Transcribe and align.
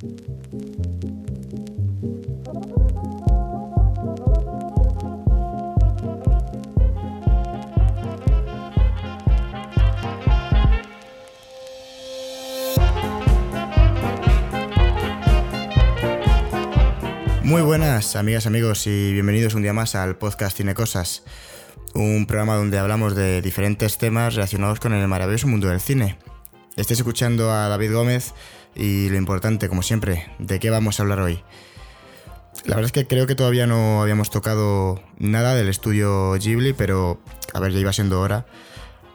Muy 0.00 0.08
buenas, 17.60 18.16
amigas, 18.16 18.46
amigos, 18.46 18.86
y 18.86 19.12
bienvenidos 19.12 19.52
un 19.52 19.60
día 19.60 19.74
más 19.74 19.94
al 19.94 20.16
podcast 20.16 20.56
Cine 20.56 20.72
Cosas, 20.72 21.24
un 21.92 22.24
programa 22.24 22.56
donde 22.56 22.78
hablamos 22.78 23.14
de 23.14 23.42
diferentes 23.42 23.98
temas 23.98 24.34
relacionados 24.34 24.80
con 24.80 24.94
el 24.94 25.06
maravilloso 25.08 25.46
mundo 25.46 25.68
del 25.68 25.80
cine. 25.80 26.16
Estáis 26.76 27.00
escuchando 27.00 27.52
a 27.52 27.68
David 27.68 27.92
Gómez 27.92 28.32
y 28.74 29.08
lo 29.08 29.16
importante, 29.16 29.68
como 29.68 29.82
siempre, 29.82 30.30
¿de 30.38 30.58
qué 30.60 30.70
vamos 30.70 30.98
a 30.98 31.02
hablar 31.02 31.20
hoy? 31.20 31.42
La 32.64 32.76
verdad 32.76 32.86
es 32.86 32.92
que 32.92 33.06
creo 33.06 33.26
que 33.26 33.34
todavía 33.34 33.66
no 33.66 34.02
habíamos 34.02 34.30
tocado 34.30 35.02
nada 35.18 35.54
del 35.54 35.68
estudio 35.68 36.34
Ghibli, 36.34 36.72
pero 36.72 37.20
a 37.54 37.60
ver, 37.60 37.72
ya 37.72 37.78
iba 37.78 37.92
siendo 37.92 38.20
hora. 38.20 38.46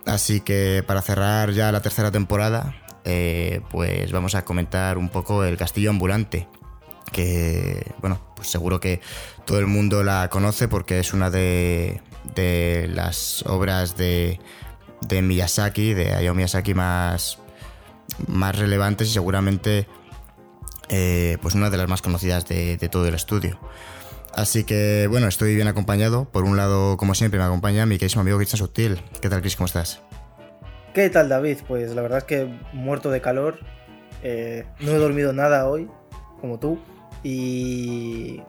Así 0.05 0.41
que 0.41 0.83
para 0.85 1.01
cerrar 1.01 1.51
ya 1.51 1.71
la 1.71 1.81
tercera 1.81 2.11
temporada, 2.11 2.75
eh, 3.03 3.61
pues 3.71 4.11
vamos 4.11 4.35
a 4.35 4.45
comentar 4.45 4.97
un 4.97 5.09
poco 5.09 5.43
el 5.43 5.57
castillo 5.57 5.89
ambulante 5.89 6.47
que, 7.11 7.93
bueno, 8.01 8.19
pues 8.35 8.49
seguro 8.49 8.79
que 8.79 8.99
todo 9.45 9.59
el 9.59 9.67
mundo 9.67 10.03
la 10.03 10.29
conoce 10.29 10.67
porque 10.67 10.99
es 10.99 11.13
una 11.13 11.29
de, 11.29 12.01
las 12.89 13.43
obras 13.45 13.95
de, 13.95 14.39
de 15.01 15.21
Miyazaki, 15.21 15.93
de 15.93 16.13
Hayao 16.13 16.35
Miyazaki 16.35 16.73
más, 16.73 17.39
más 18.27 18.57
relevantes 18.57 19.09
y 19.09 19.11
seguramente 19.11 19.87
eh, 20.89 21.37
pues 21.41 21.55
una 21.55 21.69
de 21.69 21.77
las 21.77 21.87
más 21.87 22.01
conocidas 22.01 22.45
de, 22.47 22.77
todo 22.91 23.07
el 23.07 23.15
estudio. 23.15 23.59
Así 24.33 24.63
que 24.63 25.07
bueno, 25.09 25.27
estoy 25.27 25.55
bien 25.55 25.67
acompañado. 25.67 26.25
Por 26.25 26.43
un 26.43 26.57
lado, 26.57 26.97
como 26.97 27.15
siempre, 27.15 27.39
me 27.39 27.45
acompaña 27.45 27.85
mi 27.85 27.97
querido 27.97 28.21
amigo 28.21 28.37
Cristian 28.37 28.59
Sutil. 28.59 29.01
¿Qué 29.21 29.29
tal, 29.29 29.41
Chris? 29.41 29.55
¿Cómo 29.55 29.65
estás? 29.65 30.01
¿Qué 30.93 31.09
tal, 31.09 31.29
David? 31.29 31.59
Pues 31.67 31.93
la 31.95 32.01
verdad 32.01 32.19
es 32.19 32.23
que 32.25 32.49
muerto 32.73 33.09
de 33.11 33.21
calor. 33.21 33.59
Eh, 34.23 34.65
no 34.79 34.91
he 34.91 34.97
dormido 34.97 35.33
nada 35.33 35.67
hoy, 35.67 35.89
como 36.41 36.59
tú. 36.59 36.79
Y, 37.23 38.41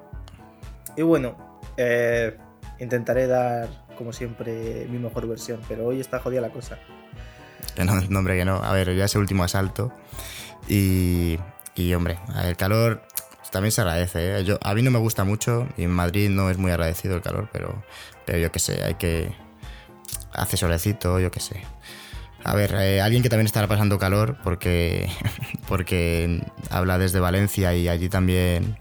y 0.97 1.03
bueno, 1.03 1.37
eh, 1.77 2.37
intentaré 2.79 3.27
dar, 3.27 3.69
como 3.97 4.13
siempre, 4.13 4.87
mi 4.91 4.99
mejor 4.99 5.27
versión, 5.29 5.61
pero 5.69 5.87
hoy 5.87 6.01
está 6.01 6.19
jodida 6.19 6.41
la 6.41 6.51
cosa. 6.51 6.79
Que 7.77 7.85
no, 7.85 7.93
hombre, 7.93 8.39
que 8.39 8.45
no. 8.45 8.57
A 8.57 8.73
ver, 8.73 8.97
ya 8.97 9.05
es 9.05 9.15
el 9.15 9.21
último 9.21 9.45
asalto. 9.45 9.93
Y, 10.67 11.39
y 11.75 11.93
hombre, 11.95 12.19
el 12.43 12.57
calor 12.57 13.03
también 13.51 13.73
se 13.73 13.81
agradece. 13.81 14.39
¿eh? 14.39 14.45
Yo, 14.45 14.59
a 14.63 14.75
mí 14.75 14.83
no 14.83 14.91
me 14.91 14.99
gusta 14.99 15.25
mucho 15.25 15.69
y 15.77 15.85
en 15.85 15.91
Madrid 15.91 16.29
no 16.29 16.51
es 16.51 16.59
muy 16.59 16.71
agradecido 16.71 17.17
el 17.17 17.23
calor, 17.23 17.49
pero, 17.53 17.83
pero 18.25 18.39
yo 18.39 18.53
qué 18.53 18.59
sé, 18.59 18.83
hay 18.85 18.95
que... 18.95 19.33
Hace 20.33 20.59
solecito, 20.59 21.19
yo 21.19 21.31
qué 21.31 21.41
sé. 21.41 21.63
A 22.45 22.55
ver, 22.55 22.75
eh, 22.75 23.01
alguien 23.01 23.23
que 23.23 23.31
también 23.31 23.47
estará 23.47 23.67
pasando 23.67 23.99
calor 23.99 24.37
porque, 24.45 25.09
porque 25.69 26.43
habla 26.71 26.99
desde 26.99 27.19
Valencia 27.21 27.75
y 27.75 27.89
allí 27.89 28.09
también, 28.09 28.79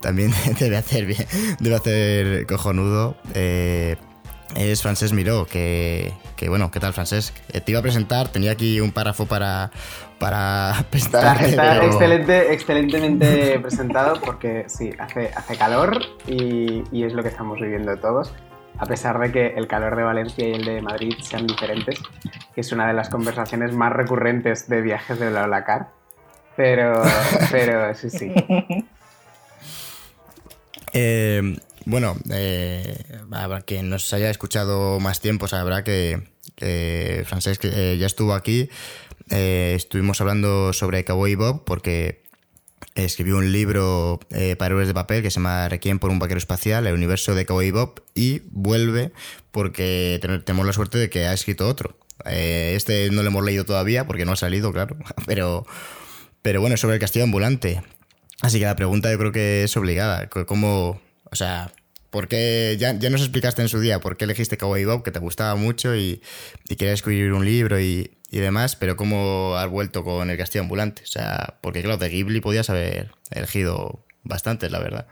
también 0.00 0.32
debe 0.58 0.76
hacer 0.76 1.06
bien, 1.06 1.26
debe 1.60 1.76
hacer 1.76 2.46
cojonudo. 2.46 3.16
Eh, 3.34 3.96
es 4.56 4.82
Francés 4.82 5.12
Miró, 5.12 5.46
que, 5.46 6.12
que, 6.36 6.48
bueno, 6.48 6.70
¿qué 6.70 6.80
tal 6.80 6.92
Francés? 6.92 7.32
Eh, 7.52 7.60
te 7.60 7.72
iba 7.72 7.80
a 7.80 7.82
presentar, 7.82 8.28
tenía 8.28 8.52
aquí 8.52 8.80
un 8.80 8.92
párrafo 8.92 9.26
para, 9.26 9.70
para 10.18 10.84
presentar. 10.90 11.42
Está, 11.44 11.84
excelente, 11.84 12.52
excelentemente 12.52 13.58
presentado 13.62 14.20
porque 14.20 14.64
sí, 14.68 14.90
hace, 14.98 15.30
hace 15.34 15.56
calor 15.56 16.00
y, 16.26 16.84
y 16.92 17.04
es 17.04 17.12
lo 17.12 17.22
que 17.22 17.28
estamos 17.28 17.60
viviendo 17.60 17.96
todos 17.98 18.32
a 18.78 18.86
pesar 18.86 19.18
de 19.18 19.32
que 19.32 19.46
el 19.56 19.66
calor 19.66 19.96
de 19.96 20.04
Valencia 20.04 20.48
y 20.48 20.52
el 20.52 20.64
de 20.64 20.80
Madrid 20.80 21.14
sean 21.20 21.46
diferentes, 21.46 22.00
que 22.54 22.60
es 22.60 22.72
una 22.72 22.86
de 22.86 22.94
las 22.94 23.08
conversaciones 23.08 23.72
más 23.72 23.92
recurrentes 23.92 24.68
de 24.68 24.80
viajes 24.82 25.18
de 25.18 25.30
BlaBlaCar. 25.30 25.88
Pero, 26.56 27.02
pero 27.50 27.94
sí, 27.94 28.10
sí. 28.10 28.32
Eh, 30.94 31.58
bueno, 31.88 32.18
eh, 32.30 33.02
para 33.30 33.62
quien 33.62 33.88
nos 33.88 34.12
haya 34.12 34.28
escuchado 34.28 35.00
más 35.00 35.20
tiempo 35.20 35.48
sabrá 35.48 35.84
que, 35.84 36.22
que 36.54 37.24
Francesc 37.26 37.64
eh, 37.64 37.96
ya 37.98 38.06
estuvo 38.06 38.34
aquí. 38.34 38.68
Eh, 39.30 39.72
estuvimos 39.74 40.20
hablando 40.20 40.74
sobre 40.74 41.06
Cowboy 41.06 41.34
Bob 41.34 41.64
porque 41.64 42.24
escribió 42.94 43.38
un 43.38 43.52
libro 43.52 44.20
eh, 44.30 44.54
para 44.56 44.74
héroes 44.74 44.88
de 44.88 44.92
papel 44.92 45.22
que 45.22 45.30
se 45.30 45.36
llama 45.36 45.66
Requiem 45.70 45.98
por 45.98 46.10
un 46.10 46.18
vaquero 46.18 46.36
espacial, 46.36 46.86
el 46.86 46.92
universo 46.92 47.34
de 47.34 47.46
Cowboy 47.46 47.70
Bob, 47.70 48.02
y 48.14 48.42
vuelve 48.50 49.12
porque 49.50 50.20
tenemos 50.44 50.66
la 50.66 50.74
suerte 50.74 50.98
de 50.98 51.08
que 51.08 51.24
ha 51.24 51.32
escrito 51.32 51.66
otro. 51.66 51.96
Este 52.26 53.10
no 53.10 53.22
lo 53.22 53.28
hemos 53.28 53.44
leído 53.44 53.64
todavía 53.64 54.06
porque 54.06 54.26
no 54.26 54.32
ha 54.32 54.36
salido, 54.36 54.74
claro, 54.74 54.98
pero, 55.26 55.64
pero 56.42 56.60
bueno, 56.60 56.74
es 56.74 56.80
sobre 56.82 56.96
el 56.96 57.00
castillo 57.00 57.24
ambulante. 57.24 57.82
Así 58.42 58.58
que 58.58 58.66
la 58.66 58.76
pregunta 58.76 59.10
yo 59.10 59.18
creo 59.18 59.32
que 59.32 59.64
es 59.64 59.76
obligada. 59.76 60.28
¿Cómo, 60.28 61.00
o 61.30 61.36
sea, 61.36 61.72
porque 62.10 62.76
ya, 62.78 62.92
ya 62.92 63.10
nos 63.10 63.20
explicaste 63.20 63.62
en 63.62 63.68
su 63.68 63.80
día 63.80 64.00
por 64.00 64.16
qué 64.16 64.24
elegiste 64.24 64.56
Cowboy 64.56 64.84
Bob, 64.84 65.02
que 65.02 65.10
te 65.10 65.18
gustaba 65.18 65.54
mucho 65.56 65.94
y, 65.94 66.22
y 66.68 66.76
querías 66.76 67.00
escribir 67.00 67.32
un 67.32 67.44
libro 67.44 67.80
y, 67.80 68.18
y 68.30 68.38
demás, 68.38 68.76
pero 68.76 68.96
¿cómo 68.96 69.54
has 69.56 69.70
vuelto 69.70 70.04
con 70.04 70.30
el 70.30 70.36
castillo 70.36 70.62
ambulante? 70.62 71.02
O 71.02 71.06
sea, 71.06 71.54
porque 71.62 71.82
claro, 71.82 71.96
de 71.96 72.08
Ghibli 72.08 72.40
podías 72.40 72.68
haber 72.68 73.10
elegido 73.30 74.00
bastante, 74.22 74.68
la 74.68 74.80
verdad. 74.80 75.06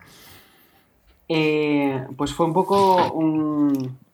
Eh, 1.29 2.06
pues 2.17 2.33
fue 2.33 2.47
un 2.47 2.53
poco 2.53 3.12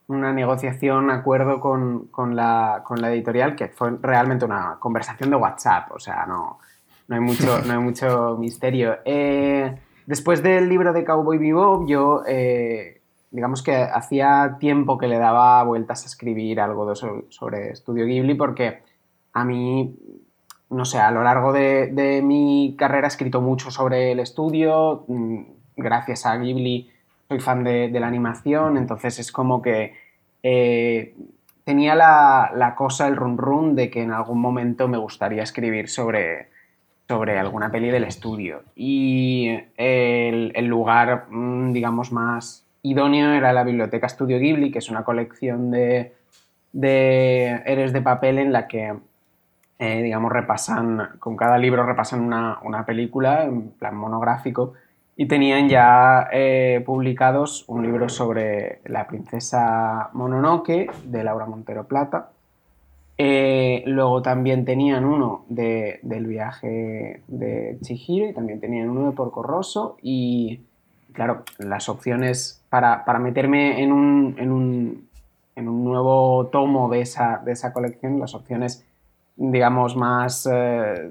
una 0.07 0.33
negociación, 0.33 1.11
acuerdo 1.11 1.61
con, 1.61 2.37
la, 2.37 2.83
editorial, 3.07 3.57
que 3.57 3.69
fue 3.69 3.91
realmente 4.01 4.45
una 4.45 4.77
conversación 4.79 5.31
de 5.31 5.37
WhatsApp, 5.37 5.91
o 5.93 5.99
sea, 5.99 6.25
no, 6.27 6.59
no, 7.09 7.17
hay, 7.17 7.21
mucho, 7.21 7.61
no 7.63 7.73
hay 7.73 7.79
mucho 7.79 8.37
misterio. 8.39 8.99
Eh, 9.05 9.75
después 10.13 10.43
del 10.43 10.69
libro 10.69 10.93
de 10.93 11.07
Cowboy 11.07 11.39
Vivo, 11.39 11.87
yo, 11.89 12.23
eh, 12.29 13.01
digamos 13.31 13.63
que 13.63 13.75
hacía 13.75 14.59
tiempo 14.61 14.99
que 14.99 15.09
le 15.09 15.17
daba 15.17 15.65
vueltas 15.65 16.03
a 16.03 16.07
escribir 16.07 16.61
algo 16.61 16.95
sobre 16.95 17.71
Estudio 17.71 18.05
Ghibli, 18.05 18.35
porque 18.35 18.83
a 19.33 19.43
mí, 19.47 19.97
no 20.69 20.85
sé, 20.85 20.99
a 20.99 21.11
lo 21.11 21.23
largo 21.23 21.55
de, 21.55 22.21
mi 22.23 22.77
carrera 22.79 23.07
he 23.07 23.09
escrito 23.09 23.41
mucho 23.41 23.71
sobre 23.71 24.13
el 24.13 24.21
estudio, 24.21 25.07
mm, 25.09 25.45
gracias 25.79 26.27
a 26.27 26.37
Ghibli 26.37 26.91
soy 27.29 27.41
fan 27.41 27.65
de, 27.65 27.89
la 27.99 28.07
animación, 28.07 28.77
entonces 28.77 29.19
es 29.19 29.33
como 29.33 29.63
que 29.63 29.95
eh, 30.43 31.15
tenía 31.65 31.95
la, 31.95 32.75
cosa, 32.77 33.09
el 33.09 33.17
run 33.17 33.39
run 33.39 33.75
de 33.75 33.91
que 33.91 34.03
en 34.03 34.13
algún 34.13 34.43
momento 34.43 34.89
me 34.89 34.99
gustaría 34.99 35.43
escribir 35.43 35.89
sobre, 35.89 36.51
sobre 37.13 37.39
alguna 37.39 37.71
peli 37.71 37.91
del 37.91 38.05
estudio. 38.05 38.63
Y 38.75 39.55
el, 39.77 40.67
lugar, 40.67 41.27
mm, 41.29 41.75
digamos, 41.75 42.11
más 42.11 42.65
idóneo 42.81 43.33
era 43.33 43.53
la 43.53 43.65
Biblioteca 43.65 44.07
Estudio 44.07 44.39
Ghibli, 44.39 44.71
que 44.71 44.79
es 44.79 44.89
una 44.89 45.05
colección 45.05 45.71
de, 45.71 46.15
héroes 46.73 47.93
de 47.93 48.01
papel 48.01 48.39
en 48.39 48.51
la 48.51 48.67
que 48.67 48.95
eh, 49.79 50.03
digamos, 50.03 50.33
repasan, 50.33 51.11
con 51.19 51.37
cada 51.37 51.59
libro 51.59 51.85
repasan 51.85 52.21
una, 52.23 52.87
película 52.87 53.45
en 53.45 53.73
plan 53.73 53.95
monográfico 53.95 54.73
y 55.15 55.27
tenían 55.27 55.69
ya 55.69 56.29
eh, 56.33 56.83
publicados 56.87 57.67
un 57.69 57.83
libro 57.83 58.09
sobre 58.09 58.81
la 58.87 59.07
princesa 59.07 60.09
Mononoke 60.15 60.91
de 61.05 61.25
Laura 61.25 61.45
Montero 61.45 61.85
Plata. 61.85 62.31
Eh, 63.19 63.85
luego 63.87 64.23
también 64.23 64.65
tenían 64.65 65.05
uno 65.05 65.45
del 65.49 66.27
viaje 66.27 67.23
de 67.29 67.79
Chihiro 67.83 68.29
y 68.29 68.33
también 68.33 68.61
tenían 68.61 68.89
uno 68.89 69.11
de 69.11 69.17
Porco 69.17 69.43
Rosso 69.43 69.97
y 70.03 70.61
claro, 71.13 71.45
las 71.59 71.89
opciones 71.89 72.65
para, 72.71 73.05
meterme 73.21 73.83
en 73.83 73.93
un, 73.93 74.35
en 74.39 74.51
un, 74.51 75.09
en 75.55 75.69
un 75.69 75.85
nuevo 75.85 76.47
tomo 76.47 76.89
de 76.89 77.03
esa, 77.03 77.43
de 77.45 77.53
esa 77.53 77.73
colección, 77.73 78.19
las 78.19 78.35
opciones 78.35 78.85
digamos, 79.37 79.97
más, 79.97 80.49
eh, 80.51 81.11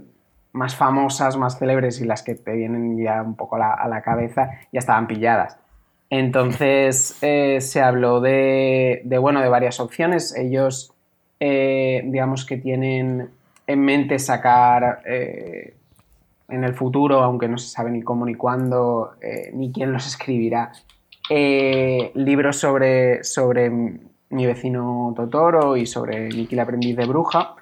más 0.54 0.76
famosas, 0.76 1.38
más 1.38 1.58
célebres 1.58 2.02
y 2.02 2.06
las 2.06 2.24
que 2.24 2.36
te 2.36 2.54
vienen 2.54 2.98
ya 2.98 3.22
un 3.22 3.36
poco 3.36 3.56
a 3.56 3.88
la, 3.88 4.02
cabeza 4.02 4.52
ya 4.72 4.80
estaban 4.80 5.08
pilladas. 5.08 5.58
Entonces 6.10 7.18
eh, 7.22 7.62
se 7.62 7.82
habló 7.82 8.20
de, 8.20 9.02
bueno, 9.20 9.42
de 9.42 9.50
varias 9.50 9.80
opciones. 9.80 10.36
Ellos, 10.36 10.94
eh, 11.42 12.04
digamos 12.06 12.46
que 12.46 12.56
tienen 12.56 13.30
en 13.68 13.80
mente 13.82 14.20
sacar 14.20 15.02
en 15.06 16.64
el 16.64 16.74
futuro, 16.74 17.22
aunque 17.22 17.48
no 17.48 17.58
se 17.58 17.68
sabe 17.68 17.92
ni 17.92 18.02
cómo 18.02 18.26
ni 18.26 18.36
cuándo, 18.36 19.16
ni 19.54 19.72
quién 19.72 19.92
los 19.92 20.06
escribirá, 20.06 20.72
libros 21.30 22.58
sobre, 22.58 23.24
sobre 23.24 23.72
mi 24.32 24.46
vecino 24.46 25.14
Totoro 25.16 25.78
y 25.78 25.86
sobre 25.86 26.30
Miki 26.30 26.56
el 26.56 26.60
aprendiz 26.60 26.96
de 26.96 27.06
bruja. 27.06 27.56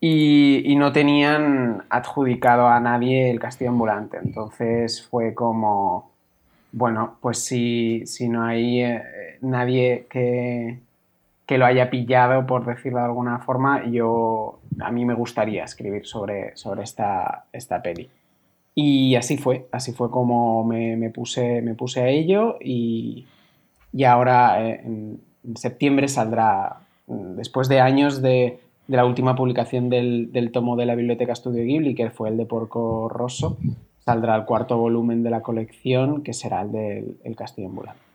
y, 0.00 0.74
no 0.76 0.92
tenían 0.92 1.84
adjudicado 1.88 2.68
a 2.68 2.78
nadie 2.80 3.30
el 3.30 3.40
castillo 3.40 3.70
ambulante. 3.70 4.18
Entonces 4.22 5.06
fue 5.08 5.34
como, 5.34 6.10
bueno, 6.72 7.16
pues 7.20 7.38
si, 7.38 8.06
si 8.06 8.28
no 8.28 8.44
hay 8.44 8.82
eh, 8.82 9.02
nadie 9.40 10.06
que, 10.10 10.78
que, 11.46 11.58
lo 11.58 11.66
haya 11.66 11.90
pillado, 11.90 12.46
por 12.46 12.64
decirlo 12.66 12.98
de 12.98 13.04
alguna 13.04 13.38
forma, 13.40 13.86
yo 13.86 14.60
a 14.80 14.90
mí 14.90 15.04
me 15.04 15.14
gustaría 15.14 15.64
escribir 15.64 16.06
sobre, 16.06 16.56
sobre 16.56 16.82
esta, 16.82 17.44
esta 17.52 17.82
peli. 17.82 18.08
Y 18.74 19.14
así 19.14 19.38
fue, 19.38 19.68
así 19.70 19.92
fue 19.92 20.10
como 20.10 20.64
me, 20.64 21.10
puse, 21.10 21.62
me 21.62 21.74
puse 21.74 22.00
a 22.00 22.08
ello 22.08 22.56
y, 22.60 23.26
ahora 24.04 24.68
eh, 24.68 24.80
en, 24.84 25.20
septiembre 25.54 26.08
saldrá, 26.08 26.80
después 27.06 27.68
de 27.68 27.80
años 27.80 28.20
de, 28.22 28.58
la 28.88 29.04
última 29.04 29.36
publicación 29.36 29.88
del, 29.88 30.50
tomo 30.52 30.76
de 30.76 30.86
la 30.86 30.94
Biblioteca 30.94 31.34
Studio 31.34 31.64
Ghibli, 31.64 31.94
que 31.94 32.10
fue 32.10 32.28
el 32.28 32.36
de 32.36 32.46
Porco 32.46 33.08
Rosso, 33.08 33.56
saldrá 34.04 34.34
el 34.36 34.44
cuarto 34.44 34.76
volumen 34.76 35.22
de 35.22 35.30
la 35.30 35.40
colección, 35.40 36.22
que 36.22 36.32
será 36.32 36.62
el 36.62 36.72
del 36.72 37.16
el 37.24 37.36
Castillo 37.36 37.68
Ambulante. 37.68 38.13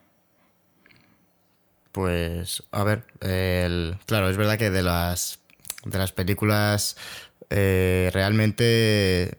Pues, 1.92 2.64
a 2.72 2.84
ver, 2.84 3.04
claro, 4.06 4.30
es 4.30 4.38
verdad 4.38 4.58
que 4.58 4.70
de 4.70 4.84
las, 4.84 5.40
de 5.86 5.98
las 5.98 6.12
películas 6.12 6.98
eh, 7.50 8.12
realmente 8.14 9.38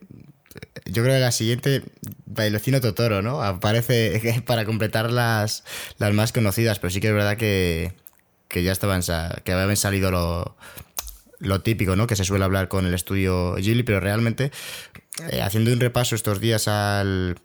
yo 0.86 1.02
creo 1.02 1.14
que 1.14 1.20
la 1.20 1.32
siguiente, 1.32 1.82
Bailocino 2.26 2.80
Totoro, 2.80 3.22
¿no? 3.22 3.42
Aparece 3.42 4.42
para 4.46 4.64
completar 4.64 5.10
las, 5.10 5.64
las 5.98 6.12
más 6.12 6.32
conocidas, 6.32 6.78
pero 6.78 6.90
sí 6.90 7.00
que 7.00 7.08
es 7.08 7.14
verdad 7.14 7.36
que, 7.36 7.94
ya 8.54 8.72
estaban, 8.72 9.02
que 9.44 9.52
habían 9.52 9.76
salido 9.76 10.10
lo, 10.10 10.56
lo 11.38 11.62
típico, 11.62 11.96
¿no? 11.96 12.06
Que 12.06 12.16
se 12.16 12.24
suele 12.24 12.44
hablar 12.44 12.68
con 12.68 12.86
el 12.86 12.94
estudio 12.94 13.54
Ghibli, 13.54 13.82
pero 13.82 14.00
realmente, 14.00 14.50
eh, 15.30 15.42
haciendo 15.42 15.72
un 15.72 15.80
repaso 15.80 16.14
estos 16.14 16.40
días 16.40 16.66
al, 16.66 17.38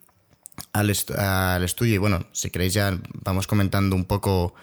al, 0.73 0.89
estudio, 0.89 1.95
y 1.95 1.97
bueno, 1.97 2.27
si 2.31 2.49
queréis 2.49 2.73
ya 2.73 2.97
vamos 3.23 3.47
comentando 3.47 3.95
un 3.95 4.05
poco, 4.05 4.55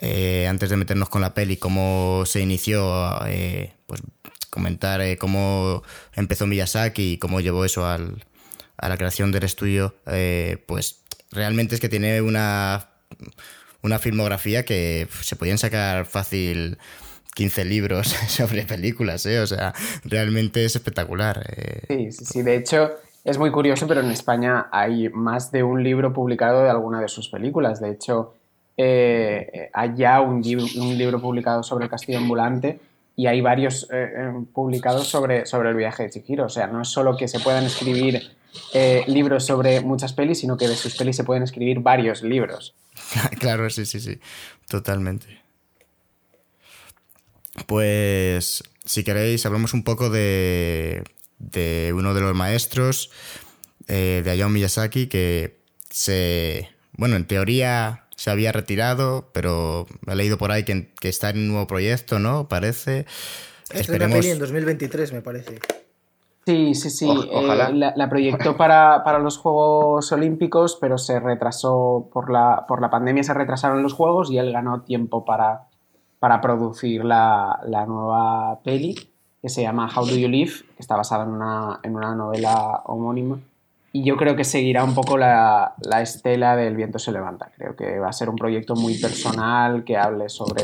eh, 0.00 0.46
antes 0.46 0.70
de 0.70 0.76
meternos 0.76 1.08
con 1.08 1.20
la 1.20 1.34
peli, 1.34 1.56
cómo 1.56 2.22
se 2.24 2.40
inició, 2.40 3.26
eh, 3.26 3.74
pues 3.86 4.02
comentar 4.50 5.00
eh, 5.00 5.16
cómo 5.18 5.82
empezó 6.14 6.46
Miyazaki 6.46 7.12
y 7.12 7.18
cómo 7.18 7.40
llevó 7.40 7.64
eso 7.64 7.86
al, 7.86 8.24
a 8.76 8.88
la 8.88 8.96
creación 8.96 9.32
del 9.32 9.44
estudio, 9.44 9.94
eh, 10.06 10.64
pues 10.66 11.02
realmente 11.30 11.74
es 11.74 11.80
que 11.80 11.88
tiene 11.88 12.20
una, 12.22 12.88
una 13.82 13.98
filmografía 13.98 14.64
que 14.64 15.08
se 15.20 15.36
podían 15.36 15.58
sacar 15.58 16.06
fácil 16.06 16.78
15 17.34 17.64
libros 17.64 18.08
sobre 18.28 18.64
películas, 18.64 19.26
o 19.26 19.46
sea, 19.46 19.74
realmente 20.04 20.64
es 20.64 20.76
espectacular. 20.76 21.44
Sí, 21.88 22.12
sí, 22.12 22.24
sí, 22.24 22.42
de 22.42 22.56
hecho 22.56 22.92
es 23.24 23.36
muy 23.36 23.50
curioso, 23.50 23.86
pero 23.86 24.00
en 24.00 24.10
España 24.10 24.68
hay 24.72 25.08
más 25.10 25.50
de 25.50 25.62
un 25.62 25.82
libro 25.82 26.12
publicado 26.12 26.62
de 26.62 26.70
alguna 26.70 27.00
de 27.00 27.08
sus 27.08 27.28
películas, 27.28 27.80
de 27.80 27.90
hecho... 27.90 28.34
hay 28.78 29.94
ya 29.96 30.20
un, 30.20 30.40
libro 30.42 31.20
publicado 31.20 31.62
sobre 31.62 31.84
el 31.84 31.90
castillo 31.90 32.18
ambulante 32.18 32.78
y 33.18 33.26
hay 33.26 33.40
varios 33.40 33.88
eh, 33.90 34.12
eh, 34.16 34.32
publicados 34.54 35.08
sobre, 35.08 35.44
sobre 35.44 35.70
el 35.70 35.74
viaje 35.74 36.04
de 36.04 36.10
Chihiro. 36.10 36.46
O 36.46 36.48
sea, 36.48 36.68
no 36.68 36.82
es 36.82 36.88
solo 36.88 37.16
que 37.16 37.26
se 37.26 37.40
puedan 37.40 37.64
escribir 37.64 38.30
eh, 38.72 39.02
libros 39.08 39.44
sobre 39.44 39.80
muchas 39.80 40.12
pelis, 40.12 40.38
sino 40.38 40.56
que 40.56 40.68
de 40.68 40.76
sus 40.76 40.94
pelis 40.94 41.16
se 41.16 41.24
pueden 41.24 41.42
escribir 41.42 41.80
varios 41.80 42.22
libros. 42.22 42.76
claro, 43.40 43.68
sí, 43.70 43.86
sí, 43.86 43.98
sí, 43.98 44.20
totalmente. 44.68 45.40
Pues, 47.66 48.62
si 48.84 49.02
queréis, 49.02 49.44
hablamos 49.44 49.74
un 49.74 49.82
poco 49.82 50.10
de, 50.10 51.02
de 51.40 51.92
uno 51.92 52.14
de 52.14 52.20
los 52.20 52.36
maestros, 52.36 53.10
de 53.88 54.30
Hayao 54.30 54.48
Miyazaki, 54.48 55.08
que 55.08 55.58
se, 55.90 56.68
bueno, 56.92 57.16
en 57.16 57.26
teoría 57.26 58.04
se 58.18 58.32
había 58.32 58.50
retirado, 58.50 59.28
pero 59.32 59.86
he 60.08 60.16
leído 60.16 60.38
por 60.38 60.50
ahí 60.50 60.64
que, 60.64 60.90
está 61.02 61.30
en 61.30 61.38
un 61.38 61.48
nuevo 61.50 61.68
proyecto, 61.68 62.18
¿no? 62.18 62.48
Parece. 62.48 63.06
Esperemos... 63.72 64.18
peli 64.18 64.30
en 64.30 64.40
2023, 64.40 65.12
me 65.12 65.22
parece. 65.22 65.60
Sí, 66.44 66.74
sí, 66.74 66.90
sí. 66.90 67.08
Eh, 67.08 67.92
la, 67.94 68.08
proyectó 68.10 68.56
para, 68.56 69.18
los 69.20 69.38
Juegos 69.38 70.10
Olímpicos, 70.10 70.76
pero 70.80 70.98
se 70.98 71.20
retrasó 71.20 72.08
por 72.12 72.28
la, 72.28 72.64
por 72.66 72.80
la 72.80 72.90
pandemia, 72.90 73.22
se 73.22 73.34
retrasaron 73.34 73.84
los 73.84 73.92
Juegos 73.92 74.32
y 74.32 74.38
él 74.38 74.50
ganó 74.50 74.80
tiempo 74.80 75.24
para, 75.24 75.68
para 76.18 76.40
producir 76.40 77.04
la, 77.04 77.60
nueva 77.86 78.58
peli 78.64 78.96
que 79.40 79.48
se 79.48 79.62
llama 79.62 79.88
How 79.94 80.06
Do 80.06 80.16
You 80.16 80.28
Live, 80.28 80.54
que 80.74 80.80
está 80.80 80.96
basada 80.96 81.22
en 81.22 81.30
una, 81.30 81.78
en 81.84 81.94
una 81.94 82.16
novela 82.16 82.82
homónima. 82.86 83.38
Y 83.98 84.04
yo 84.04 84.16
creo 84.16 84.36
que 84.36 84.44
seguirá 84.44 84.84
un 84.84 84.94
poco 84.94 85.18
la, 85.18 85.74
estela 86.00 86.54
del 86.54 86.76
viento 86.76 87.00
se 87.00 87.10
levanta. 87.10 87.50
Creo 87.56 87.74
que 87.74 87.98
va 87.98 88.10
a 88.10 88.12
ser 88.12 88.28
un 88.30 88.36
proyecto 88.36 88.76
muy 88.76 88.96
personal 88.96 89.82
que 89.82 89.96
hable 89.96 90.28
sobre, 90.28 90.62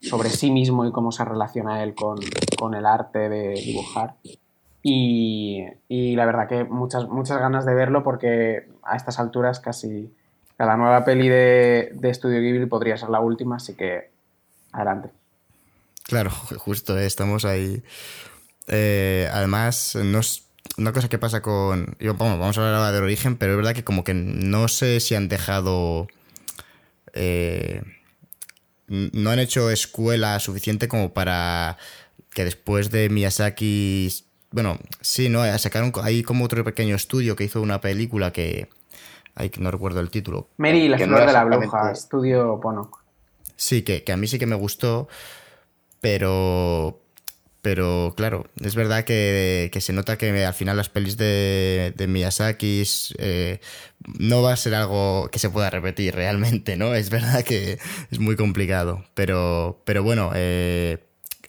sobre 0.00 0.28
sí 0.28 0.50
mismo 0.50 0.84
y 0.84 0.90
cómo 0.90 1.12
se 1.12 1.24
relaciona 1.24 1.84
él 1.84 1.94
con, 1.94 2.18
el 2.74 2.84
arte 2.84 3.28
de 3.28 3.50
dibujar. 3.50 4.16
Y, 4.82 5.66
la 5.88 6.26
verdad 6.26 6.48
que 6.48 6.64
muchas, 6.64 7.08
muchas 7.08 7.38
ganas 7.38 7.64
de 7.64 7.74
verlo 7.74 8.02
porque 8.02 8.68
a 8.82 8.96
estas 8.96 9.20
alturas 9.20 9.60
casi 9.60 10.12
cada 10.56 10.76
nueva 10.76 11.04
peli 11.04 11.28
de, 11.28 11.92
de 11.94 12.12
Studio 12.12 12.40
Ghibli 12.40 12.66
podría 12.66 12.96
ser 12.96 13.10
la 13.10 13.20
última, 13.20 13.56
así 13.56 13.76
que 13.76 14.10
adelante. 14.72 15.10
Claro, 16.02 16.30
justo, 16.58 16.98
eh, 16.98 17.06
estamos 17.06 17.44
ahí. 17.44 17.84
Eh, 18.66 19.28
además, 19.32 19.96
nos 20.02 20.47
una 20.76 20.92
cosa 20.92 21.08
que 21.08 21.18
pasa 21.18 21.42
con. 21.42 21.96
vamos 22.00 22.58
a 22.58 22.60
hablar 22.60 22.74
ahora 22.74 22.92
del 22.92 23.02
origen, 23.02 23.36
pero 23.36 23.52
es 23.52 23.56
verdad 23.56 23.74
que 23.74 23.84
como 23.84 24.04
que 24.04 24.14
no 24.14 24.68
sé 24.68 25.00
si 25.00 25.14
han 25.14 25.28
dejado. 25.28 26.08
Eh, 27.14 27.82
no 28.86 29.30
han 29.30 29.38
hecho 29.38 29.70
escuela 29.70 30.38
suficiente 30.40 30.88
como 30.88 31.12
para 31.12 31.78
que 32.32 32.44
después 32.44 32.90
de 32.90 33.08
Miyazaki. 33.08 34.12
Bueno, 34.50 34.78
sí, 35.00 35.28
¿no? 35.28 35.44
Sacaron 35.58 35.92
ahí 36.02 36.22
como 36.22 36.44
otro 36.44 36.64
pequeño 36.64 36.96
estudio 36.96 37.36
que 37.36 37.44
hizo 37.44 37.60
una 37.60 37.80
película 37.80 38.32
que. 38.32 38.68
Ay, 39.34 39.50
que 39.50 39.60
no 39.60 39.70
recuerdo 39.70 40.00
el 40.00 40.10
título. 40.10 40.48
Mary 40.56 40.88
la 40.88 40.98
flor 40.98 41.26
de 41.26 41.32
la 41.32 41.44
bruja, 41.44 41.92
estudio 41.92 42.58
Ponok. 42.60 42.98
Sí, 43.56 43.82
que, 43.82 44.04
que 44.04 44.12
a 44.12 44.16
mí 44.16 44.26
sí 44.26 44.38
que 44.38 44.46
me 44.46 44.56
gustó, 44.56 45.08
pero 46.00 47.00
pero 47.62 48.14
claro, 48.16 48.46
es 48.60 48.74
verdad 48.74 49.04
que, 49.04 49.70
se 49.80 49.92
nota 49.92 50.16
que 50.16 50.44
al 50.44 50.54
final 50.54 50.76
las 50.76 50.88
pelis 50.88 51.16
de, 51.16 51.92
de 51.96 52.06
Miyazaki 52.06 52.84
eh, 53.18 53.60
no 54.18 54.42
va 54.42 54.52
a 54.52 54.56
ser 54.56 54.74
algo 54.74 55.28
que 55.32 55.38
se 55.38 55.50
pueda 55.50 55.68
repetir 55.68 56.14
realmente, 56.14 56.76
¿no? 56.76 56.94
Es 56.94 57.10
verdad 57.10 57.44
que 57.44 57.78
es 58.10 58.18
muy 58.20 58.36
complicado. 58.36 59.04
Pero, 59.14 59.82
pero 59.84 60.02
bueno, 60.02 60.30
eh, 60.34 60.98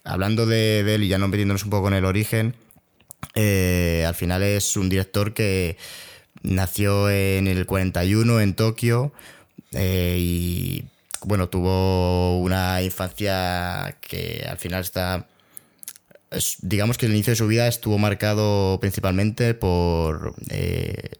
hablando 0.04 0.46
de, 0.46 0.80
él 0.80 1.04
y 1.04 1.08
ya 1.08 1.18
no 1.18 1.28
metiéndonos 1.28 1.64
un 1.64 1.70
poco 1.70 1.88
en 1.88 1.94
el 1.94 2.04
origen, 2.04 2.56
eh, 3.34 4.04
al 4.06 4.14
final 4.14 4.42
es 4.42 4.76
un 4.76 4.88
director 4.88 5.32
que 5.32 5.76
nació 6.42 7.10
en 7.10 7.46
el 7.46 7.66
41 7.66 8.40
en 8.40 8.54
Tokio 8.54 9.12
y 9.72 10.84
bueno, 11.22 11.48
tuvo 11.48 12.40
una 12.40 12.82
infancia 12.82 13.96
que 14.00 14.44
al 14.48 14.58
final 14.58 14.80
está 14.82 15.28
digamos 16.62 16.96
que 16.96 17.06
el 17.06 17.12
inicio 17.12 17.32
de 17.32 17.36
su 17.36 17.46
vida 17.46 17.66
estuvo 17.66 17.98
marcado 17.98 18.78
principalmente 18.80 19.54
por 19.54 20.34
eh, 20.48 21.10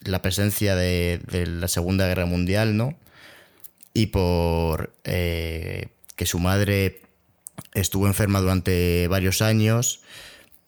la 0.00 0.22
presencia 0.22 0.74
de, 0.74 1.20
la 1.46 1.68
Segunda 1.68 2.06
Guerra 2.06 2.26
Mundial, 2.26 2.76
¿no? 2.76 2.96
Y 3.92 4.06
por 4.06 4.94
eh, 5.04 5.88
que 6.16 6.24
su 6.24 6.38
madre 6.38 7.02
estuvo 7.74 8.06
enferma 8.06 8.40
durante 8.40 9.08
varios 9.08 9.42
años 9.42 10.00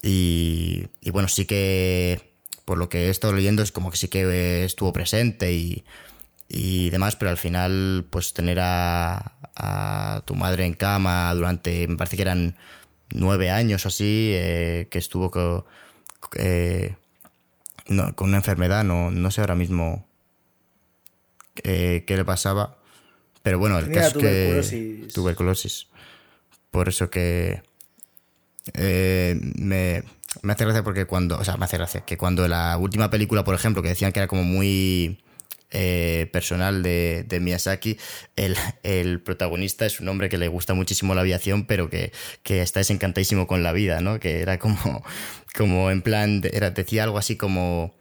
y, 0.02 0.88
bueno, 1.10 1.28
sí 1.28 1.46
que 1.46 2.32
por 2.64 2.76
lo 2.76 2.88
que 2.88 3.06
he 3.06 3.10
estado 3.10 3.34
leyendo 3.34 3.62
es 3.62 3.72
como 3.72 3.90
que 3.90 3.96
sí 3.96 4.08
que 4.08 4.64
estuvo 4.64 4.92
presente 4.92 5.52
y, 5.52 5.84
y 6.48 6.90
demás, 6.90 7.16
pero 7.16 7.30
al 7.30 7.38
final 7.38 8.06
pues 8.10 8.34
tener 8.34 8.58
a 8.60 10.22
tu 10.26 10.34
madre 10.34 10.66
en 10.66 10.74
cama 10.74 11.32
durante, 11.34 11.86
me 11.88 11.96
parece 11.96 12.16
que 12.16 12.22
eran 12.22 12.56
nueve 13.14 13.50
años 13.50 13.86
así, 13.86 14.32
eh, 14.34 14.88
que 14.90 14.98
estuvo 14.98 15.30
con, 15.30 15.64
eh, 16.36 16.96
con 18.14 18.28
una 18.28 18.38
enfermedad, 18.38 18.84
no, 18.84 19.10
no 19.10 19.30
sé 19.30 19.40
ahora 19.40 19.54
mismo 19.54 20.06
eh, 21.62 22.04
qué 22.06 22.16
le 22.16 22.24
pasaba. 22.24 22.78
Pero 23.42 23.58
bueno, 23.58 23.78
el 23.78 23.90
caso 23.90 24.20
es 24.20 24.70
que 24.70 25.08
tuberculosis. 25.12 25.88
Por 26.70 26.88
eso 26.88 27.10
que 27.10 27.62
me, 28.74 30.04
hace 30.48 30.64
gracia 30.64 30.84
porque 30.84 31.06
cuando, 31.06 31.38
o 31.38 31.44
sea, 31.44 31.56
me 31.56 31.64
hace 31.64 31.76
gracia 31.76 32.02
que 32.02 32.16
cuando 32.16 32.46
la 32.46 32.78
última 32.78 33.10
película, 33.10 33.42
por 33.44 33.54
ejemplo, 33.54 33.82
que 33.82 33.88
decían 33.88 34.12
que 34.12 34.20
era 34.20 34.28
como 34.28 34.44
muy 34.44 35.18
eh, 35.72 36.28
personal 36.32 36.82
de, 36.82 37.38
Miyazaki, 37.40 37.98
el, 38.36 39.20
protagonista 39.20 39.86
es 39.86 40.00
un 40.00 40.08
hombre 40.08 40.28
que 40.28 40.38
le 40.38 40.48
gusta 40.48 40.74
muchísimo 40.74 41.14
la 41.14 41.22
aviación, 41.22 41.66
pero 41.66 41.90
que, 41.90 42.12
está 42.44 42.80
desencantadísimo 42.80 43.46
con 43.46 43.62
la 43.62 43.72
vida, 43.72 44.00
¿no? 44.00 44.20
Que 44.20 44.40
era 44.40 44.58
como, 44.58 45.04
como 45.56 45.90
en 45.90 46.02
plan, 46.02 46.42
era, 46.52 46.70
decía 46.70 47.04
algo 47.04 47.18
así 47.18 47.36
como 47.36 47.94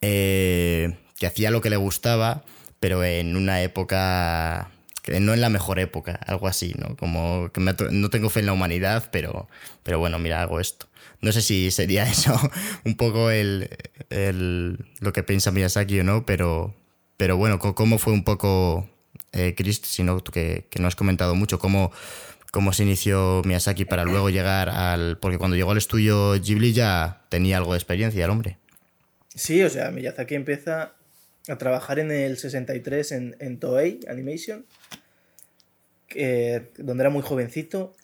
eh, 0.00 0.96
que 1.18 1.26
hacía 1.26 1.50
lo 1.50 1.60
que 1.60 1.70
le 1.70 1.76
gustaba, 1.76 2.44
pero 2.80 3.04
en 3.04 3.36
una 3.36 3.62
época 3.62 4.70
no 5.18 5.34
en 5.34 5.40
la 5.40 5.48
mejor 5.48 5.78
época, 5.78 6.20
algo 6.26 6.46
así, 6.46 6.74
¿no? 6.78 6.96
Como 6.96 7.50
que 7.52 7.60
no 7.60 8.10
tengo 8.10 8.30
fe 8.30 8.40
en 8.40 8.46
la 8.46 8.52
humanidad, 8.52 9.08
pero, 9.10 9.48
pero 9.82 9.98
bueno, 9.98 10.18
mira, 10.18 10.42
hago 10.42 10.60
esto. 10.60 10.86
No 11.20 11.32
sé 11.32 11.42
si 11.42 11.70
sería 11.70 12.04
eso 12.10 12.38
un 12.84 12.96
poco 12.96 13.30
el, 13.30 13.68
lo 15.00 15.12
que 15.12 15.22
piensa 15.22 15.50
Miyazaki 15.50 16.00
o 16.00 16.04
no, 16.04 16.26
pero, 16.26 16.74
pero 17.20 17.36
bueno, 17.36 17.58
¿cómo 17.58 17.98
fue 17.98 18.14
un 18.14 18.24
poco, 18.24 18.88
eh, 19.32 19.54
Chris, 19.54 19.82
sino 19.84 20.24
que, 20.24 20.64
no 20.78 20.88
has 20.88 20.96
comentado 20.96 21.34
mucho, 21.34 21.58
cómo, 21.58 21.92
cómo 22.50 22.72
se 22.72 22.84
inició 22.84 23.42
Miyazaki 23.44 23.84
para 23.84 24.04
luego 24.04 24.30
llegar 24.30 24.70
al... 24.70 25.18
Porque 25.18 25.36
cuando 25.36 25.54
llegó 25.54 25.72
al 25.72 25.76
estudio 25.76 26.32
Ghibli 26.40 26.72
ya 26.72 27.26
tenía 27.28 27.58
algo 27.58 27.72
de 27.74 27.78
experiencia 27.78 28.24
el 28.24 28.30
hombre. 28.30 28.56
Sí, 29.34 29.62
o 29.62 29.68
sea, 29.68 29.90
Miyazaki 29.90 30.34
empieza 30.34 30.94
a 31.46 31.58
trabajar 31.58 31.98
en 31.98 32.10
el 32.10 32.38
63 32.38 33.12
en, 33.12 33.58
Toei 33.58 34.00
Animation, 34.08 34.64
donde 36.78 37.02
era 37.02 37.10
muy 37.10 37.20
jovencito. 37.20 37.94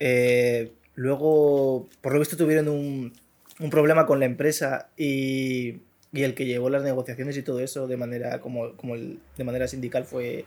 Eh, 0.00 0.72
luego, 0.94 1.86
por 2.00 2.14
lo 2.14 2.18
visto, 2.18 2.38
tuvieron 2.38 2.68
un, 2.68 3.12
un 3.60 3.68
problema 3.68 4.06
con 4.06 4.20
la 4.20 4.24
empresa 4.24 4.88
y, 4.96 5.82
y, 6.12 6.22
el 6.22 6.34
que 6.34 6.46
llevó 6.46 6.70
las 6.70 6.82
negociaciones 6.82 7.36
y 7.36 7.42
todo 7.42 7.60
eso 7.60 7.86
de 7.86 7.96
manera, 7.96 8.40
como, 8.40 8.76
como 8.76 8.96
de 8.96 9.44
manera 9.44 9.68
sindical 9.68 10.04
fue 10.04 10.44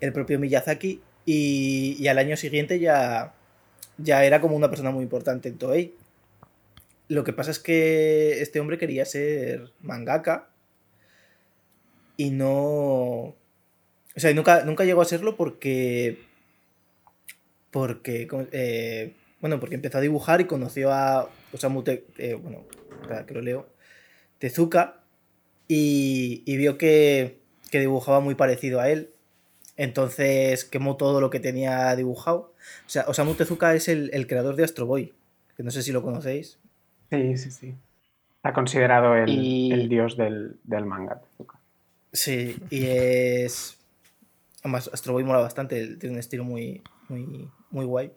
el 0.00 0.12
propio 0.12 0.38
Miyazaki. 0.38 1.00
Y, 1.26 2.06
al 2.08 2.18
año 2.18 2.36
siguiente 2.36 2.80
ya, 2.80 3.34
ya 3.98 4.24
era 4.24 4.40
como 4.40 4.56
una 4.56 4.70
persona 4.70 4.90
muy 4.90 5.02
importante 5.02 5.48
en 5.48 5.58
Toei. 5.58 5.94
Lo 7.08 7.24
que 7.24 7.32
pasa 7.32 7.50
es 7.50 7.58
que 7.58 8.40
este 8.40 8.60
hombre 8.60 8.78
quería 8.78 9.04
ser 9.04 9.72
mangaka 9.80 10.48
y 12.16 12.30
no... 12.30 13.34
O 14.16 14.18
sea, 14.18 14.32
nunca, 14.34 14.64
nunca 14.64 14.84
llegó 14.84 15.02
a 15.02 15.06
serlo 15.06 15.36
porque... 15.36 16.18
Porque... 17.70 18.28
Eh, 18.52 19.14
bueno, 19.40 19.58
porque 19.58 19.76
empezó 19.76 19.98
a 19.98 20.02
dibujar 20.02 20.40
y 20.40 20.44
conoció 20.44 20.92
a 20.92 21.28
Osamu 21.52 21.82
eh, 21.86 22.34
bueno, 22.34 22.64
que 23.26 23.34
lo 23.34 23.40
leo. 23.40 23.66
Tezuka 24.40 25.02
y, 25.68 26.42
y 26.46 26.56
vio 26.56 26.78
que, 26.78 27.38
que, 27.70 27.78
dibujaba 27.78 28.20
muy 28.20 28.34
parecido 28.34 28.80
a 28.80 28.88
él. 28.88 29.10
Entonces 29.76 30.64
quemó 30.64 30.96
todo 30.96 31.20
lo 31.20 31.30
que 31.30 31.40
tenía 31.40 31.94
dibujado. 31.94 32.54
O 32.86 32.88
sea, 32.88 33.04
Osamu 33.06 33.34
Tezuka 33.34 33.74
es 33.74 33.88
el, 33.88 34.10
el 34.12 34.26
creador 34.26 34.56
de 34.56 34.64
Astro 34.64 34.86
Boy, 34.86 35.12
que 35.56 35.62
no 35.62 35.70
sé 35.70 35.82
si 35.82 35.92
lo 35.92 36.02
conocéis. 36.02 36.58
Sí, 37.10 37.36
sí, 37.36 37.50
sí. 37.50 37.74
Está 38.36 38.54
considerado 38.54 39.14
el, 39.14 39.72
el 39.72 39.88
dios 39.88 40.16
del, 40.16 40.56
del 40.64 40.86
manga, 40.86 41.20
Tezuka. 41.20 41.58
Sí, 42.12 42.56
y 42.70 42.86
es. 42.86 43.78
Además, 44.60 44.90
Astro 44.92 45.12
Boy 45.12 45.24
mola 45.24 45.40
bastante, 45.40 45.96
tiene 45.96 46.14
un 46.14 46.18
estilo 46.18 46.44
muy, 46.44 46.82
muy, 47.08 47.48
muy 47.70 47.84
guay. 47.84 48.10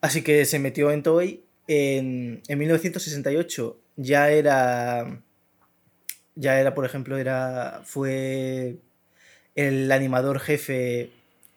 Así 0.00 0.22
que 0.22 0.46
se 0.46 0.58
metió 0.58 0.90
en 0.90 1.02
Toei. 1.02 1.44
En, 1.66 2.40
en 2.48 2.58
1968 2.58 3.78
ya 3.98 4.30
era. 4.30 5.20
Ya 6.36 6.58
era, 6.60 6.74
por 6.74 6.86
ejemplo, 6.86 7.18
era. 7.18 7.82
Fue 7.84 8.76
el 9.54 9.90
animador 9.92 10.38
jefe 10.40 11.10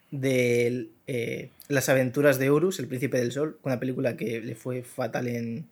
de 0.10 0.89
eh, 1.07 1.51
Las 1.69 1.88
aventuras 1.88 2.39
de 2.39 2.50
Horus, 2.50 2.79
El 2.79 2.88
Príncipe 2.88 3.19
del 3.19 3.31
Sol, 3.31 3.60
una 3.63 3.79
película 3.79 4.17
que 4.17 4.41
le 4.41 4.55
fue 4.55 4.83
fatal 4.83 5.27
en, 5.27 5.67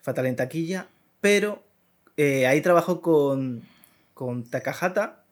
fatal 0.00 0.26
en 0.26 0.36
taquilla, 0.36 0.86
pero 1.20 1.62
eh, 2.16 2.46
ahí 2.46 2.60
trabajó 2.60 3.02
con, 3.02 3.62
con 4.14 4.44
Takahata, 4.44 5.24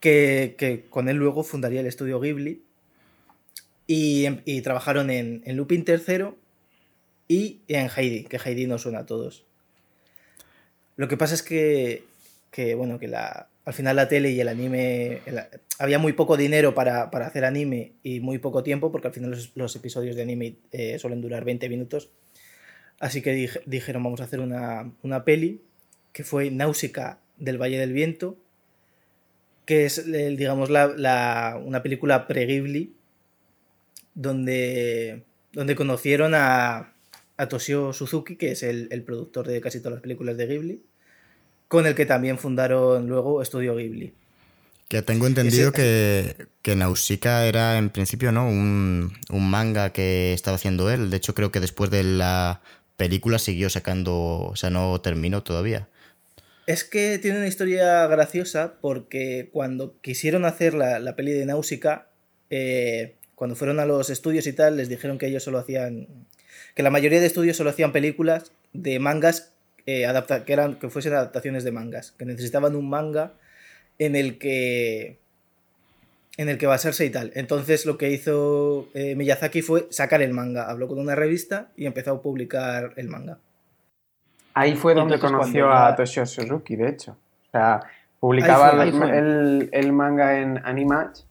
que, 0.00 0.84
con 0.90 1.08
él 1.08 1.16
luego 1.16 1.42
fundaría 1.42 1.80
el 1.80 1.86
estudio 1.86 2.20
Ghibli. 2.20 2.62
Y, 3.86 4.26
y 4.44 4.62
trabajaron 4.62 5.10
en, 5.10 5.42
en, 5.44 5.56
Lupin 5.56 5.84
III 5.86 6.34
y 7.28 7.60
en 7.68 7.88
Heidi, 7.94 8.24
que 8.24 8.38
Heidi 8.38 8.66
no 8.66 8.78
suena 8.78 9.00
a 9.00 9.06
todos. 9.06 9.44
Lo 10.96 11.08
que 11.08 11.16
pasa 11.16 11.34
es 11.34 11.42
que, 11.42 12.04
que 12.50 12.74
bueno, 12.74 12.98
que 12.98 13.08
la, 13.08 13.48
al 13.64 13.72
final 13.72 13.96
la 13.96 14.08
tele 14.08 14.30
y 14.30 14.40
el 14.40 14.48
anime. 14.48 15.20
había 15.78 15.98
muy 15.98 16.12
poco 16.12 16.36
dinero 16.36 16.74
para, 16.74 17.10
para, 17.10 17.26
hacer 17.26 17.44
anime 17.44 17.92
y 18.02 18.20
muy 18.20 18.38
poco 18.38 18.62
tiempo, 18.62 18.92
porque 18.92 19.08
al 19.08 19.14
final 19.14 19.36
los, 19.54 19.76
episodios 19.76 20.16
de 20.16 20.22
anime 20.22 20.56
eh, 20.72 20.98
suelen 20.98 21.20
durar 21.20 21.44
20 21.44 21.68
minutos. 21.68 22.10
Así 23.00 23.22
que 23.22 23.50
dijeron, 23.66 24.02
vamos 24.02 24.20
a 24.20 24.24
hacer 24.24 24.40
una, 24.40 24.92
una 25.02 25.24
peli, 25.24 25.62
que 26.12 26.24
fue 26.24 26.50
Náusica 26.50 27.18
del 27.38 27.60
Valle 27.60 27.78
del 27.78 27.92
Viento, 27.92 28.38
que 29.66 29.86
es, 29.86 30.04
digamos, 30.06 30.70
la, 30.70 31.60
una 31.64 31.82
película 31.82 32.26
pre-Ghibli, 32.26 32.94
donde, 34.14 35.24
donde 35.52 35.74
conocieron 35.74 36.34
a, 36.34 36.93
a 37.36 37.48
Toshio 37.48 37.92
Suzuki, 37.92 38.36
que 38.36 38.52
es 38.52 38.62
el, 38.62 39.02
productor 39.04 39.46
de 39.46 39.60
casi 39.60 39.78
todas 39.78 39.94
las 39.94 40.02
películas 40.02 40.36
de 40.36 40.46
Ghibli, 40.46 40.82
con 41.68 41.86
el 41.86 41.94
que 41.94 42.06
también 42.06 42.38
fundaron 42.38 43.06
luego 43.06 43.42
Estudio 43.42 43.76
Ghibli. 43.76 44.14
Que 44.88 45.02
tengo 45.02 45.26
entendido 45.26 45.72
que, 45.72 46.46
que 46.62 46.76
Nausicaa 46.76 47.46
era 47.46 47.78
en 47.78 47.88
principio 47.88 48.32
¿no? 48.32 48.46
Un, 48.46 49.12
un, 49.30 49.50
manga 49.50 49.92
que 49.92 50.34
estaba 50.34 50.56
haciendo 50.56 50.90
él. 50.90 51.10
De 51.10 51.16
hecho, 51.16 51.34
creo 51.34 51.50
que 51.50 51.58
después 51.58 51.90
de 51.90 52.04
la 52.04 52.60
película 52.96 53.38
siguió 53.38 53.70
sacando, 53.70 54.14
o 54.14 54.56
sea, 54.56 54.70
no 54.70 55.00
terminó 55.00 55.42
todavía. 55.42 55.88
Es 56.66 56.84
que 56.84 57.18
tiene 57.18 57.38
una 57.38 57.46
historia 57.46 58.06
graciosa 58.06 58.74
porque 58.80 59.50
cuando 59.52 60.00
quisieron 60.00 60.44
hacer 60.44 60.74
la, 60.74 60.98
la 60.98 61.16
peli 61.16 61.32
de 61.32 61.46
Náusica, 61.46 62.08
eh, 62.50 63.16
cuando 63.34 63.56
fueron 63.56 63.80
a 63.80 63.86
los 63.86 64.10
estudios 64.10 64.46
y 64.46 64.52
tal, 64.52 64.76
les 64.76 64.88
dijeron 64.88 65.18
que 65.18 65.26
ellos 65.26 65.42
solo 65.42 65.58
hacían. 65.58 66.08
Que 66.74 66.82
la 66.82 66.90
mayoría 66.90 67.20
de 67.20 67.26
estudios 67.26 67.56
solo 67.56 67.70
hacían 67.70 67.92
películas 67.92 68.52
de 68.72 68.98
mangas 68.98 69.54
eh, 69.86 70.06
adapta, 70.06 70.44
que, 70.44 70.52
eran, 70.52 70.76
que 70.76 70.88
fuesen 70.88 71.12
adaptaciones 71.12 71.62
de 71.62 71.72
mangas, 71.72 72.12
que 72.12 72.24
necesitaban 72.24 72.74
un 72.74 72.88
manga 72.88 73.32
en 73.98 74.16
el 74.16 74.38
que. 74.38 75.18
en 76.36 76.48
el 76.48 76.58
que 76.58 76.66
basarse 76.66 77.04
y 77.04 77.10
tal. 77.10 77.32
Entonces 77.34 77.84
lo 77.86 77.98
que 77.98 78.10
hizo 78.10 78.88
eh, 78.94 79.14
Miyazaki 79.14 79.62
fue 79.62 79.86
sacar 79.90 80.22
el 80.22 80.32
manga. 80.32 80.70
Habló 80.70 80.88
con 80.88 80.98
una 80.98 81.14
revista 81.14 81.68
y 81.76 81.86
empezó 81.86 82.12
a 82.12 82.22
publicar 82.22 82.94
el 82.96 83.08
manga. 83.08 83.38
Ahí 84.54 84.74
fue 84.74 84.94
donde 84.94 85.18
conoció 85.18 85.70
a 85.70 85.94
Toshio 85.96 86.24
Suzuki, 86.24 86.76
de 86.76 86.88
hecho. 86.88 87.12
O 87.48 87.50
sea, 87.50 87.80
publicaba 88.20 88.82
el, 88.82 89.92
manga 89.92 90.40
en 90.40 90.60
Animage 90.64 91.24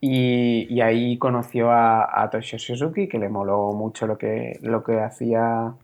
y, 0.00 0.66
y 0.74 0.80
ahí 0.80 1.18
conoció 1.18 1.70
a, 1.70 2.22
a, 2.22 2.30
Toshio 2.30 2.58
Suzuki, 2.58 3.08
que 3.08 3.18
le 3.18 3.28
moló 3.28 3.72
mucho 3.72 4.06
lo 4.06 4.16
que, 4.16 4.58
lo 4.62 4.82
que 4.82 5.00
hacía 5.00 5.74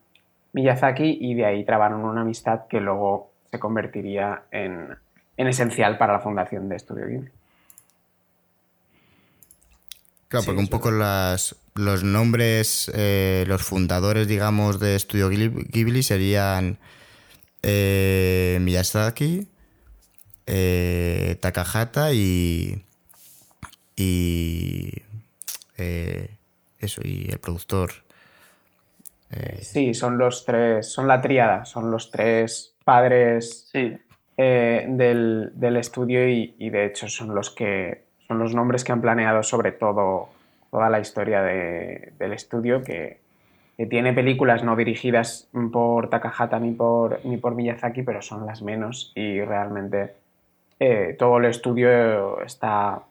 Miyazaki 0.52 1.18
y 1.20 1.34
de 1.34 1.44
ahí 1.44 1.64
trabaron 1.64 2.04
una 2.04 2.22
amistad 2.22 2.66
que 2.68 2.80
luego 2.80 3.30
se 3.50 3.58
convertiría 3.58 4.42
en, 4.50 4.96
en 5.36 5.46
esencial 5.46 5.98
para 5.98 6.14
la 6.14 6.20
fundación 6.20 6.68
de 6.68 6.78
Studio 6.78 7.06
Ghibli. 7.06 7.30
Claro, 10.28 10.46
porque 10.46 10.60
un 10.60 10.68
poco 10.68 10.90
las, 10.90 11.54
los 11.74 12.02
nombres, 12.02 12.90
eh, 12.94 13.44
los 13.46 13.62
fundadores, 13.62 14.26
digamos, 14.26 14.80
de 14.80 14.98
Studio 14.98 15.28
Ghibli 15.28 16.02
serían 16.02 16.78
eh, 17.62 18.58
Miyazaki, 18.60 19.48
eh, 20.46 21.36
Takahata 21.40 22.12
y. 22.12 22.85
y. 23.96 24.92
eso, 25.76 27.00
y 27.04 27.28
el 27.30 27.38
productor. 27.38 27.90
sí, 29.60 29.94
son 29.94 30.18
los 30.18 30.44
tres, 30.44 30.92
son 30.92 31.08
la 31.08 31.20
tríada, 31.20 31.64
son 31.64 31.90
los 31.90 32.10
tres 32.10 32.74
padres 32.84 33.70
del, 34.36 35.50
del, 35.54 35.76
estudio 35.76 36.28
y, 36.28 36.54
y 36.58 36.70
de 36.70 36.86
hecho 36.86 37.08
son 37.08 37.34
los 37.34 37.50
que 37.50 38.04
son 38.28 38.38
los 38.38 38.54
nombres 38.54 38.84
que 38.84 38.92
han 38.92 39.00
planeado 39.00 39.42
sobre 39.42 39.72
todo 39.72 40.28
toda 40.70 40.90
la 40.90 41.00
historia 41.00 41.42
del 41.42 42.32
estudio 42.32 42.82
que, 42.82 43.24
tiene 43.90 44.14
películas 44.14 44.64
no 44.64 44.74
dirigidas 44.74 45.50
por 45.70 46.08
Takahata 46.08 46.58
ni 46.58 46.70
por, 46.70 47.20
ni 47.24 47.36
por 47.36 47.54
Miyazaki, 47.54 48.02
pero 48.02 48.22
son 48.22 48.46
las 48.46 48.62
menos 48.62 49.12
y 49.14 49.42
realmente 49.42 50.14
eh, 50.80 51.14
todo 51.18 51.36
el 51.36 51.44
estudio 51.44 52.40
está, 52.40 53.02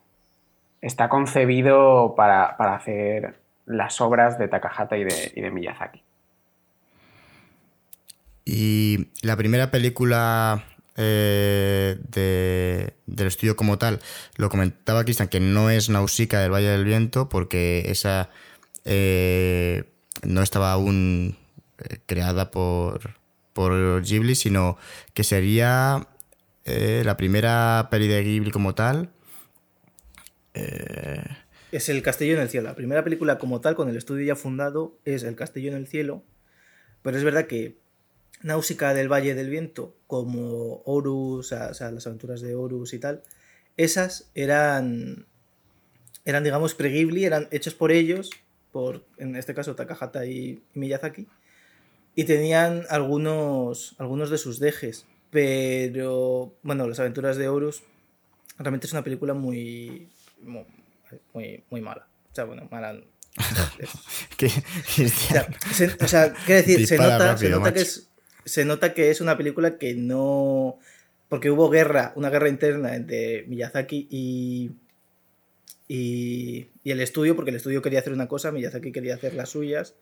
está 0.86 1.10
concebido 1.10 2.14
para, 2.16 2.46
hacer 2.46 3.40
las 3.66 4.00
obras 4.02 4.38
de 4.38 4.48
Takahata 4.48 4.98
y 4.98 5.04
de, 5.04 5.32
y 5.36 5.42
de 5.42 5.50
Miyazaki. 5.50 6.04
Y 8.46 9.08
la 9.24 9.36
primera 9.36 9.72
película 9.72 10.64
eh, 10.96 11.98
de- 12.10 12.94
del 13.08 13.28
estudio 13.28 13.56
como 13.56 13.80
tal, 13.80 14.00
lo 14.38 14.50
comentaba 14.50 15.04
Cristian, 15.04 15.28
que 15.28 15.40
no 15.40 15.72
es 15.72 15.90
Nausicaa 15.90 16.42
del 16.42 16.54
Valle 16.54 16.70
del 16.70 16.86
Viento, 16.86 17.30
porque 17.30 17.86
esa 17.88 18.30
eh, 18.86 19.86
no 20.24 20.44
estaba 20.44 20.72
aún 20.72 21.36
eh, 21.80 21.98
creada 22.06 22.52
por, 22.52 23.16
por 23.54 24.04
Ghibli, 24.04 24.36
sino 24.36 24.78
que 25.16 25.24
sería 25.24 26.08
la 26.68 27.16
primera 27.16 27.90
peli 27.92 28.08
de 28.08 28.24
Ghibli 28.24 28.50
como 28.50 28.74
tal. 28.74 29.10
Es 31.72 31.90
El 31.90 32.02
Castillo 32.02 32.36
en 32.36 32.42
el 32.42 32.50
Cielo. 32.50 32.70
La 32.70 32.76
primera 32.76 33.04
película 33.04 33.38
como 33.38 33.62
tal, 33.62 33.76
con 33.76 33.90
el 33.90 33.98
estudio 33.98 34.26
ya 34.26 34.36
fundado, 34.36 34.98
es 35.06 35.24
El 35.24 35.36
Castillo 35.36 35.72
en 35.72 35.78
el 35.78 35.88
Cielo. 35.88 36.24
Pero 37.02 37.18
es 37.18 37.24
verdad 37.24 37.48
que 37.48 37.78
Náusica 38.42 38.94
del 38.94 39.12
Valle 39.12 39.36
del 39.36 39.50
Viento, 39.50 39.96
como 40.08 40.82
Horus, 40.86 41.52
o 41.52 41.74
sea, 41.74 41.92
las 41.92 42.08
aventuras 42.08 42.42
de 42.42 42.56
Horus 42.56 42.94
y 42.94 43.00
tal, 43.00 43.24
esas 43.78 44.30
eran, 44.36 45.26
eran 46.26 46.44
digamos, 46.44 46.76
pre-Ghibli, 46.76 47.26
eran 47.26 47.48
hechos 47.52 47.74
por 47.74 47.92
ellos, 47.92 48.30
por, 48.72 49.06
en 49.18 49.36
este 49.36 49.54
caso, 49.54 49.76
Takahata 49.76 50.26
y 50.26 50.64
Miyazaki, 50.74 51.28
y 52.16 52.24
tenían 52.24 52.84
algunos, 52.90 53.96
algunos 53.98 54.30
de 54.30 54.38
sus 54.38 54.60
dejes. 54.60 55.06
Pero, 55.32 56.56
bueno, 56.64 56.88
las 56.88 57.00
aventuras 57.00 57.36
de 57.38 57.50
Horus 57.50 57.84
realmente 58.58 58.88
es 58.88 58.94
una 58.94 59.04
película 59.04 59.34
muy, 59.34 60.10
muy, 60.42 60.66
muy, 61.34 61.64
muy 61.70 61.82
mala. 61.82 62.08
O 62.32 62.36
sea, 62.36 62.46
bueno, 62.46 62.68
mala. 62.72 63.02
Que, 64.38 64.48
o 64.48 65.08
sea, 65.08 65.48
se, 65.74 65.86
o 65.86 66.08
sea, 66.08 66.34
quiero 66.46 66.62
decir, 66.62 66.88
se 66.88 66.98
nota, 66.98 67.38
se, 67.38 67.50
nota 67.50 67.74
que 67.74 67.82
es, 67.82 68.10
se 68.46 68.66
nota 68.66 68.94
que 68.94 69.10
es 69.10 69.22
una 69.22 69.38
película 69.38 69.78
que 69.78 69.94
no. 69.96 70.80
Porque 71.30 71.50
hubo 71.50 71.70
guerra, 71.70 72.14
una 72.16 72.30
guerra 72.30 72.50
interna 72.50 72.96
entre 72.96 73.44
Miyazaki 73.48 74.08
y. 74.10 74.72
Y, 75.88 76.72
y 76.84 76.92
el 76.92 77.00
estudio, 77.00 77.36
porque 77.36 77.52
el 77.52 77.58
estudio 77.58 77.82
quería 77.82 78.00
hacer 78.00 78.14
una 78.14 78.28
cosa, 78.28 78.52
Miyazaki 78.52 78.92
quería 78.92 79.16
hacer 79.16 79.36
las 79.36 79.50
suyas. 79.50 79.96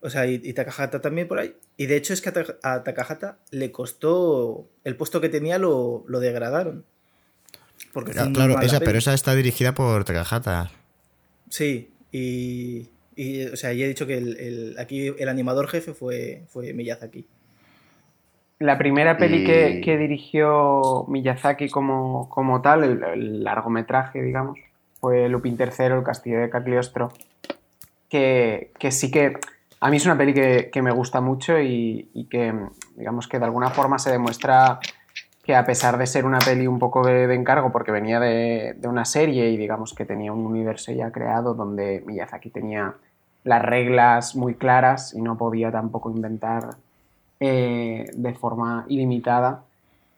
O 0.00 0.10
sea, 0.10 0.26
y, 0.26 0.40
y 0.42 0.52
Takahata 0.52 1.00
también 1.00 1.26
por 1.26 1.38
ahí. 1.38 1.54
Y 1.76 1.86
de 1.86 1.96
hecho 1.96 2.12
es 2.12 2.20
que 2.20 2.28
a, 2.28 2.74
a 2.74 2.84
Takahata 2.84 3.38
le 3.50 3.72
costó. 3.72 4.68
El 4.84 4.96
puesto 4.96 5.20
que 5.20 5.28
tenía 5.28 5.58
lo, 5.58 6.04
lo 6.06 6.20
degradaron. 6.20 6.84
Porque 7.92 8.12
claro, 8.12 8.60
esa, 8.60 8.80
pero 8.80 8.98
esa 8.98 9.14
está 9.14 9.34
dirigida 9.34 9.72
por 9.72 10.04
Takahata. 10.04 10.70
Sí, 11.48 11.90
y, 12.12 12.88
y, 13.16 13.46
o 13.46 13.56
sea, 13.56 13.72
ya 13.72 13.84
he 13.84 13.88
dicho 13.88 14.06
que 14.06 14.18
el, 14.18 14.36
el- 14.38 14.76
aquí 14.78 15.08
el 15.18 15.28
animador 15.28 15.68
jefe 15.68 15.94
fue, 15.94 16.44
fue 16.48 16.72
Miyazaki. 16.74 17.26
La 18.60 18.76
primera 18.76 19.16
peli 19.18 19.38
Y- 19.38 19.44
que, 19.44 19.80
que 19.84 19.96
dirigió 19.96 21.04
Miyazaki 21.08 21.68
como, 21.68 22.28
como 22.28 22.60
tal, 22.60 22.84
el, 22.84 23.02
el 23.04 23.44
largometraje, 23.44 24.20
digamos, 24.22 24.58
fue 25.00 25.28
Lupin 25.28 25.56
III, 25.58 25.84
El 25.96 26.02
Castillo 26.02 26.40
de 26.40 26.50
Cagliostro, 26.50 27.12
que, 28.08 28.72
que 28.78 28.90
sí 28.90 29.10
que 29.10 29.38
a 29.80 29.90
mí 29.90 29.96
es 29.98 30.04
una 30.06 30.18
peli 30.18 30.34
que, 30.34 30.70
que 30.72 30.82
me 30.82 30.90
gusta 30.90 31.20
mucho 31.20 31.58
y, 31.60 32.08
y 32.14 32.24
que, 32.24 32.52
digamos 32.96 33.28
que 33.28 33.38
de 33.38 33.44
alguna 33.44 33.70
forma 33.70 33.98
se 34.00 34.10
demuestra 34.10 34.80
que 35.48 35.56
a 35.56 35.64
pesar 35.64 35.96
de 35.96 36.06
ser 36.06 36.26
una 36.26 36.40
peli 36.40 36.66
un 36.66 36.78
poco 36.78 37.02
de, 37.06 37.34
encargo, 37.34 37.72
porque 37.72 37.90
venía 37.90 38.20
de, 38.20 38.74
de 38.76 38.86
una 38.86 39.06
serie 39.06 39.48
y 39.48 39.56
digamos 39.56 39.94
que 39.94 40.04
tenía 40.04 40.30
un 40.30 40.44
universo 40.44 40.92
ya 40.92 41.10
creado 41.10 41.54
donde 41.54 42.04
Miyazaki 42.04 42.50
tenía 42.50 42.96
las 43.44 43.62
reglas 43.62 44.36
muy 44.36 44.56
claras 44.56 45.14
y 45.14 45.22
no 45.22 45.38
podía 45.38 45.72
tampoco 45.72 46.10
inventar 46.10 46.76
eh, 47.40 48.10
de 48.12 48.34
forma 48.34 48.84
ilimitada. 48.90 49.64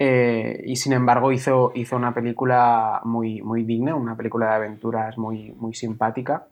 eh, 0.01 0.65
y 0.67 0.75
sin 0.75 0.95
embargo 0.95 1.31
hizo, 1.31 1.71
hizo 1.77 1.95
una 1.95 2.13
película 2.13 3.01
muy, 3.05 3.41
muy 3.41 3.63
digna, 3.63 3.95
una 3.95 4.17
película 4.17 4.47
de 4.47 4.55
aventuras 4.55 5.17
muy, 5.17 5.53
muy 5.53 5.75
simpática 5.75 6.49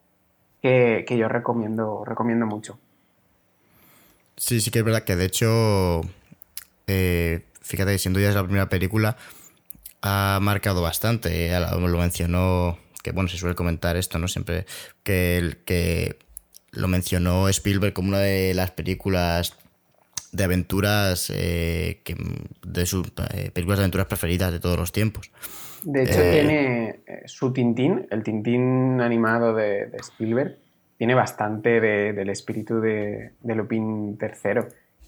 que, 0.63 1.05
que 1.05 1.19
yo 1.19 1.27
recomiendo, 1.27 2.05
recomiendo 2.05 2.47
mucho. 2.47 2.79
Sí, 4.37 4.61
sí 4.61 4.71
que 4.71 4.79
es 4.79 4.85
verdad 4.85 5.03
que 5.03 5.17
de 5.17 5.25
hecho, 5.25 6.03
eh, 6.87 7.48
fíjate 7.69 7.93
que 7.93 7.99
siendo 7.99 8.19
ya 8.21 8.31
la 8.33 8.43
primera 8.45 8.69
película, 8.69 9.17
ha 10.03 10.39
marcado 10.43 10.81
bastante. 10.83 11.47
eh, 11.53 11.61
Lo 11.61 11.99
mencionó, 11.99 12.79
que 13.03 13.13
bueno, 13.13 13.29
se 13.29 13.37
suele 13.37 13.55
comentar 13.55 13.97
esto, 13.97 14.19
¿no? 14.19 14.27
Siempre 14.29 14.65
que, 15.03 15.37
el- 15.39 15.59
que 15.59 16.19
lo 16.73 16.89
mencionó 16.89 17.49
Spielberg 17.49 17.93
como 17.93 18.09
una 18.09 18.19
de 18.21 18.55
las 18.55 18.71
películas 18.71 19.57
de 20.33 20.45
aventuras, 20.45 21.31
eh, 21.35 22.01
que, 22.05 22.15
de 22.67 22.87
sus 22.87 23.07
eh, 23.33 23.51
películas 23.53 23.79
de 23.79 23.85
aventuras 23.85 24.07
preferidas 24.07 24.53
de 24.53 24.61
todos 24.61 24.77
los 24.79 24.93
tiempos. 24.93 25.31
De 25.85 26.03
hecho, 26.03 26.21
Eh. 26.21 26.31
tiene 26.33 27.01
su 27.27 27.53
Tintín, 27.53 28.07
el 28.11 28.23
Tintín 28.23 29.01
animado 29.01 29.55
de, 29.55 29.87
de 29.87 29.97
Spielberg, 29.99 30.59
tiene 30.99 31.15
bastante 31.15 31.81
de- 31.81 32.13
del 32.13 32.29
espíritu 32.31 32.81
de, 32.81 33.33
de 33.41 33.55
Lupin 33.55 34.19
III. 34.21 34.63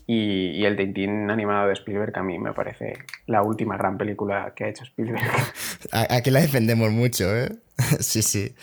Y, 0.06 0.64
el 0.64 0.76
Tintín 0.76 1.30
animado 1.30 1.68
de 1.68 1.74
Spielberg 1.74 2.18
a 2.18 2.22
mí 2.22 2.38
me 2.38 2.52
parece 2.52 2.94
la 3.26 3.42
última 3.42 3.76
gran 3.76 3.96
película 3.96 4.52
que 4.56 4.64
ha 4.64 4.68
hecho 4.68 4.84
Spielberg. 4.84 5.22
Aquí 5.92 6.30
la 6.30 6.40
defendemos 6.40 6.90
mucho, 6.90 7.34
¿eh? 7.36 7.50
sí, 8.00 8.22
sí. 8.22 8.54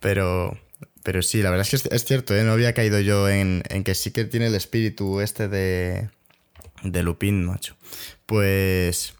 Pero, 0.00 0.56
pero 1.02 1.22
sí, 1.22 1.42
la 1.42 1.50
verdad 1.50 1.66
es 1.70 1.82
que 1.82 1.94
es, 1.94 2.04
cierto, 2.04 2.36
¿eh? 2.36 2.44
No 2.44 2.52
había 2.52 2.72
caído 2.72 3.00
yo 3.00 3.28
en, 3.28 3.62
que 3.84 3.94
sí 3.94 4.12
que 4.12 4.24
tiene 4.24 4.46
el 4.46 4.54
espíritu 4.54 5.20
este 5.20 5.48
de, 5.48 6.08
de 6.84 7.02
Lupin, 7.02 7.44
macho. 7.44 7.76
Pues, 8.26 9.14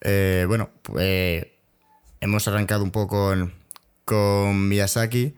eh, 0.00 0.44
bueno, 0.48 0.70
pues, 0.82 1.46
hemos 2.20 2.48
arrancado 2.48 2.82
un 2.82 2.90
poco 2.92 3.34
con 4.04 4.68
Miyazaki. 4.68 5.34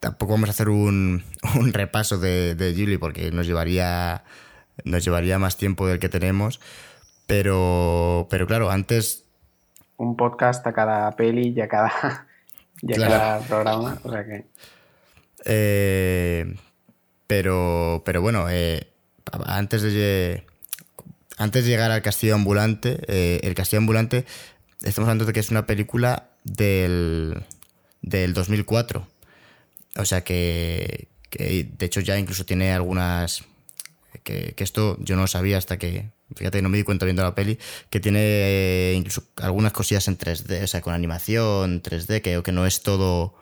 Tampoco 0.00 0.32
vamos 0.32 0.48
a 0.48 0.52
hacer 0.52 0.68
un, 0.68 1.22
un 1.56 1.72
repaso 1.72 2.18
de, 2.18 2.54
de 2.54 2.72
Ghibli 2.72 2.98
porque 2.98 3.30
nos 3.30 3.46
llevaría, 3.46 4.24
nos 4.84 5.04
llevaría 5.04 5.38
más 5.38 5.56
tiempo 5.56 5.86
del 5.86 5.98
que 5.98 6.08
tenemos. 6.08 6.60
Pero, 7.26 8.26
pero 8.30 8.46
claro, 8.46 8.70
antes 8.70 9.24
Un 9.96 10.16
podcast 10.16 10.66
a 10.66 10.72
cada 10.72 11.14
peli 11.16 11.52
y 11.54 11.60
a 11.60 11.68
cada, 11.68 12.26
y 12.82 12.92
a 12.92 12.96
Claro. 12.96 13.12
cada 13.12 13.40
programa. 13.46 13.98
O 14.02 14.10
sea 14.10 14.24
que. 14.24 14.46
Eh, 15.44 16.54
pero, 17.26 18.02
pero 18.04 18.20
bueno, 18.20 18.46
eh, 18.50 18.88
antes 19.46 19.82
de 19.82 20.44
antes 21.38 21.64
de 21.64 21.70
llegar 21.70 21.90
al 21.90 22.02
Castillo 22.02 22.34
Ambulante, 22.34 22.98
eh, 23.06 23.40
el 23.44 23.54
Castillo 23.54 23.78
Ambulante, 23.78 24.26
estamos 24.82 25.06
hablando 25.08 25.24
de 25.24 25.32
que 25.32 25.40
es 25.40 25.50
una 25.50 25.66
película 25.66 26.30
del, 26.44 27.42
del 28.02 28.34
2004. 28.34 29.06
O 29.96 30.04
sea 30.04 30.22
que, 30.22 31.08
que, 31.30 31.64
de 31.64 31.86
hecho 31.86 32.00
ya 32.00 32.18
incluso 32.18 32.44
tiene 32.44 32.72
algunas... 32.72 33.44
Que, 34.24 34.52
que 34.54 34.64
esto 34.64 34.96
yo 35.00 35.16
no 35.16 35.22
lo 35.22 35.28
sabía 35.28 35.56
hasta 35.56 35.78
que, 35.78 36.10
fíjate, 36.34 36.62
no 36.62 36.68
me 36.68 36.76
di 36.76 36.82
cuenta 36.82 37.04
viendo 37.04 37.22
la 37.22 37.34
peli, 37.34 37.58
que 37.90 38.00
tiene 38.00 38.20
eh, 38.22 38.94
incluso 38.96 39.24
algunas 39.36 39.72
cosillas 39.72 40.08
en 40.08 40.18
3D, 40.18 40.64
o 40.64 40.66
sea, 40.66 40.80
con 40.80 40.94
animación 40.94 41.82
3D, 41.82 42.20
que, 42.20 42.42
que 42.42 42.52
no 42.52 42.66
es 42.66 42.82
todo 42.82 43.34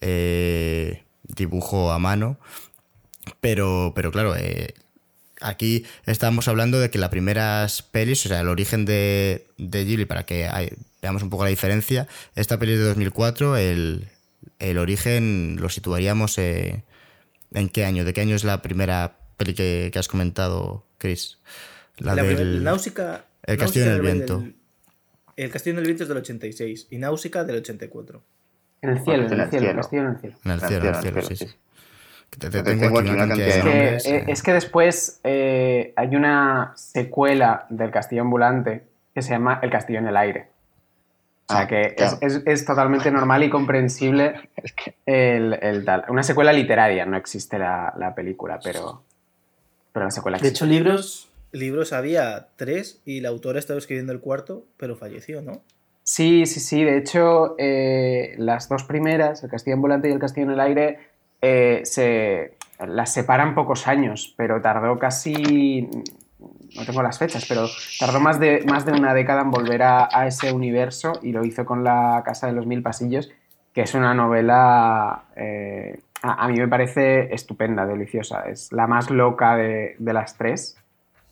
eh, 0.00 1.04
dibujo 1.22 1.92
a 1.92 1.98
mano. 1.98 2.38
Pero, 3.40 3.92
pero 3.94 4.10
claro, 4.10 4.36
eh, 4.36 4.74
aquí 5.40 5.84
estamos 6.06 6.48
hablando 6.48 6.80
de 6.80 6.90
que 6.90 6.98
las 6.98 7.10
primeras 7.10 7.82
pelis, 7.82 8.24
o 8.26 8.28
sea, 8.28 8.40
el 8.40 8.48
origen 8.48 8.84
de, 8.84 9.46
de 9.56 9.84
Ghibli, 9.84 10.04
para 10.04 10.24
que 10.26 10.48
veamos 11.02 11.22
un 11.22 11.30
poco 11.30 11.44
la 11.44 11.50
diferencia, 11.50 12.08
esta 12.34 12.58
peli 12.58 12.72
es 12.72 12.78
de 12.78 12.86
2004, 12.86 13.56
el, 13.56 14.08
el 14.58 14.78
origen 14.78 15.56
lo 15.60 15.68
situaríamos 15.68 16.38
eh, 16.38 16.84
en 17.52 17.68
qué 17.68 17.84
año, 17.84 18.04
de 18.04 18.12
qué 18.12 18.20
año 18.20 18.36
es 18.36 18.44
la 18.44 18.62
primera 18.62 19.16
peli 19.36 19.54
que, 19.54 19.90
que 19.92 19.98
has 19.98 20.08
comentado, 20.08 20.84
Chris. 20.98 21.38
La, 21.98 22.14
del... 22.14 22.62
Náusica. 22.64 23.24
El 23.44 23.56
Castillo 23.58 23.86
en 23.86 23.92
el 23.92 24.00
Viento. 24.02 24.38
del- 24.40 24.54
el 25.36 25.50
Castillo 25.50 25.74
en 25.74 25.78
el 25.78 25.84
Viento 25.84 26.02
es 26.02 26.08
del 26.08 26.18
86 26.18 26.88
y 26.90 26.98
Náusica 26.98 27.44
del 27.44 27.56
84. 27.56 28.22
En 28.82 28.90
el 28.90 28.98
cielo, 29.04 29.26
en 29.26 29.32
el 29.32 29.40
el 29.40 29.50
cielo, 29.50 29.66
cielo. 29.66 29.76
Castillo 29.80 30.02
en 30.02 30.08
el 30.08 30.18
cielo. 30.20 30.36
En 30.44 30.50
el 30.52 30.60
cielo, 30.60 30.82
en 30.88 30.94
el 30.94 31.00
cielo, 31.02 31.20
sí, 31.22 31.36
cielo, 31.36 31.50
sí. 31.52 31.56
Que 32.30 32.38
te- 32.38 32.50
te 32.50 32.58
Te 32.58 32.62
tengo 32.70 32.82
tengo 32.82 32.98
aquí 33.00 33.08
una 33.10 33.18
cantidad 33.28 33.46
de 33.46 33.50
Es 33.58 33.64
nombres, 33.64 34.02
que, 34.04 34.10
nombres, 34.10 34.28
eh. 34.28 34.32
es 34.32 34.42
que 34.42 34.52
después 34.52 35.20
eh, 35.24 35.92
hay 35.96 36.14
una 36.16 36.72
secuela 36.76 37.66
del 37.70 37.90
Castillo 37.90 38.22
Ambulante 38.22 38.84
que 39.14 39.22
se 39.22 39.30
llama 39.30 39.60
El 39.62 39.70
Castillo 39.70 39.98
en 40.00 40.06
el 40.08 40.16
Aire. 40.16 40.48
O 41.48 41.52
sea 41.52 41.60
Ah, 41.62 41.66
que 41.66 41.94
claro. 41.96 42.18
es, 42.20 42.36
es- 42.36 42.42
es 42.46 42.64
totalmente 42.66 43.10
normal 43.10 43.42
y 43.42 43.48
comprensible 43.50 44.34
el, 45.06 45.54
el 45.62 45.84
tal. 45.84 46.04
Una 46.08 46.22
secuela 46.22 46.52
literaria, 46.52 47.06
no 47.06 47.16
existe 47.16 47.58
la, 47.58 47.94
la 47.96 48.14
película, 48.14 48.60
pero, 48.62 49.02
pero 49.92 50.04
la 50.06 50.10
secuela 50.10 50.36
De 50.38 50.48
existe. 50.48 50.64
hecho, 50.64 50.70
libros, 50.70 51.28
libros 51.52 51.92
había 51.94 52.48
tres 52.56 53.00
y 53.06 53.20
la 53.20 53.30
autora 53.30 53.58
estaba 53.58 53.78
escribiendo 53.78 54.12
el 54.12 54.20
cuarto, 54.20 54.64
pero 54.76 54.94
falleció, 54.96 55.40
¿no? 55.40 55.62
Sí, 56.02 56.44
sí, 56.46 56.60
sí. 56.60 56.84
De 56.84 56.96
hecho, 56.98 57.54
eh, 57.58 58.34
las 58.38 58.68
dos 58.68 58.84
primeras, 58.84 59.42
el 59.42 59.50
Castillo 59.50 59.74
Ambulante 59.76 60.08
y 60.08 60.12
el 60.12 60.18
Castillo 60.18 60.46
en 60.46 60.52
el 60.52 60.60
Aire, 60.60 60.98
eh, 61.42 61.80
se 61.84 62.54
las 62.86 63.12
separan 63.12 63.54
pocos 63.54 63.88
años, 63.88 64.34
pero 64.36 64.60
tardó 64.60 64.98
casi 64.98 65.88
no 66.76 66.84
tengo 66.84 67.02
las 67.02 67.18
fechas, 67.18 67.44
pero 67.48 67.66
tardó 67.98 68.20
más 68.20 68.38
de, 68.38 68.64
más 68.68 68.84
de 68.84 68.92
una 68.92 69.14
década 69.14 69.42
en 69.42 69.50
volver 69.50 69.82
a, 69.82 70.26
ese 70.26 70.52
universo 70.52 71.12
y 71.22 71.32
lo 71.32 71.44
hizo 71.44 71.64
con 71.64 71.84
La 71.84 72.22
Casa 72.24 72.46
de 72.46 72.52
los 72.52 72.66
Mil 72.66 72.82
Pasillos, 72.82 73.30
que 73.72 73.82
es 73.82 73.94
una 73.94 74.14
novela, 74.14 75.24
eh, 75.36 76.00
a, 76.22 76.48
mí 76.48 76.58
me 76.58 76.68
parece 76.68 77.34
estupenda, 77.34 77.86
deliciosa. 77.86 78.42
Es 78.48 78.72
la 78.72 78.86
más 78.86 79.10
loca 79.10 79.56
de, 79.56 79.96
las 80.00 80.36
tres. 80.36 80.76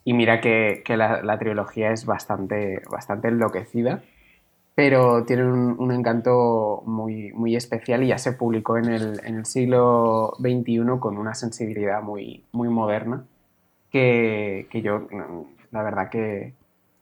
Y 0.05 0.13
mira 0.13 0.41
que, 0.41 0.83
la, 0.89 1.39
trilogía 1.39 1.91
es 1.91 2.07
bastante, 2.07 2.83
bastante 2.91 3.29
enloquecida, 3.29 4.03
pero 4.75 5.25
tiene 5.25 5.45
un, 5.45 5.93
encanto 5.93 6.83
muy, 6.87 7.33
muy 7.33 7.57
especial 7.57 8.05
y 8.05 8.09
ya 8.09 8.19
se 8.19 8.33
publicó 8.33 8.79
en 8.79 8.87
el, 8.87 9.21
en 9.25 9.37
el 9.37 9.47
siglo 9.47 10.35
XXI 10.39 10.99
con 11.01 11.19
una 11.19 11.35
sensibilidad 11.35 12.03
muy, 12.03 12.45
muy 12.53 12.69
moderna 12.69 13.25
que, 13.97 14.83
yo, 14.83 15.09
la 15.71 15.83
verdad 15.83 16.11
que, 16.11 16.53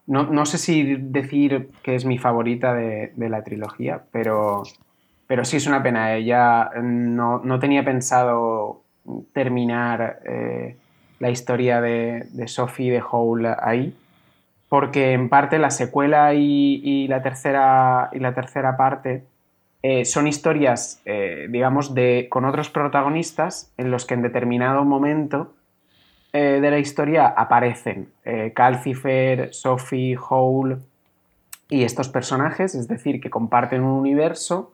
no, 0.07 0.47
sé 0.47 0.59
si 0.59 0.97
decir 0.97 1.71
que 1.83 1.95
es 1.95 2.05
mi 2.05 2.19
favorita 2.19 2.75
de, 2.75 3.13
la 3.17 3.43
trilogía, 3.43 4.03
pero, 4.13 4.63
pero 5.27 5.45
sí 5.45 5.57
es 5.57 5.67
una 5.67 5.83
pena. 5.83 6.15
Ella 6.15 6.71
no, 6.83 7.59
tenía 7.59 7.85
pensado 7.85 8.83
terminar 9.33 10.21
eh, 10.25 10.77
la 11.19 11.31
historia 11.31 11.81
de, 11.81 12.27
de 12.33 12.49
Sophie 12.49 12.91
de 12.91 13.03
Hole 13.11 13.55
ahí, 13.61 13.95
porque 14.69 15.13
en 15.13 15.29
parte 15.29 15.59
la 15.59 15.71
secuela 15.71 16.35
y, 16.35 17.07
la, 17.09 17.23
tercera, 17.23 18.11
y 18.13 18.19
la 18.19 18.35
tercera 18.35 18.77
parte 18.77 19.25
eh, 19.83 20.05
son 20.05 20.27
historias, 20.27 21.03
eh, 21.05 21.47
digamos, 21.51 21.95
de, 21.95 22.29
con 22.31 22.45
otros 22.45 22.71
protagonistas 22.71 23.71
en 23.77 23.91
los 23.91 24.07
que 24.07 24.15
en 24.15 24.23
determinado 24.23 24.85
momento 24.85 25.53
eh, 26.37 26.61
de 26.61 26.69
la 26.69 26.81
historia 26.81 27.29
aparecen 27.29 28.09
eh, 28.25 28.53
Calcifer, 28.53 29.55
Sophie, 29.55 30.19
Hole 30.29 30.79
y 31.69 31.85
estos 31.85 32.09
personajes, 32.09 32.75
es 32.75 32.89
decir, 32.89 33.21
que 33.21 33.31
comparten 33.31 33.85
un 33.85 33.93
universo, 33.93 34.73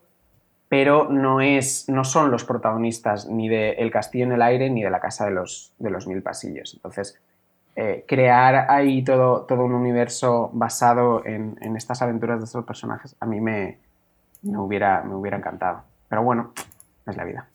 pero 0.69 1.07
no, 1.11 1.39
es, 1.39 1.87
no 1.87 2.03
son 2.03 2.31
los 2.31 2.45
protagonistas 2.45 3.27
ni 3.27 3.47
de 3.47 3.73
El 3.73 3.91
Castillo 3.91 4.25
en 4.25 4.31
el 4.31 4.41
Aire 4.41 4.71
ni 4.71 4.81
de 4.81 4.89
la 4.89 4.99
Casa 4.99 5.25
de 5.25 5.31
los, 5.33 5.71
de 5.77 5.91
los 5.91 6.07
Mil 6.07 6.23
Pasillos. 6.23 6.73
Entonces, 6.73 7.21
eh, 7.75 8.05
crear 8.07 8.71
ahí 8.71 9.03
todo, 9.03 9.41
todo 9.41 9.63
un 9.63 9.73
universo 9.73 10.49
basado 10.53 11.23
en, 11.27 11.59
estas 11.75 12.01
aventuras 12.01 12.39
de 12.39 12.45
estos 12.45 12.65
personajes 12.65 13.15
a 13.19 13.27
mí 13.27 13.39
me, 13.39 13.77
me, 14.41 14.57
hubiera, 14.57 15.03
me 15.03 15.13
hubiera 15.13 15.37
encantado. 15.37 15.83
Pero 16.09 16.23
bueno, 16.23 16.53
es 17.05 17.15
la 17.15 17.23
vida. 17.23 17.47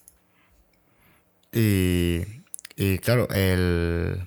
Y 1.51 2.36
y 2.77 2.99
claro, 2.99 3.29
el, 3.31 4.27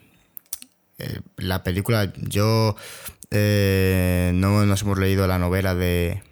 la 1.38 1.63
película, 1.63 2.12
yo 2.17 2.75
eh, 3.31 4.31
no 4.33 4.65
nos 4.65 4.81
hemos 4.81 4.97
leído 4.97 5.27
la 5.27 5.39
novela 5.39 5.75
de, 5.75 6.23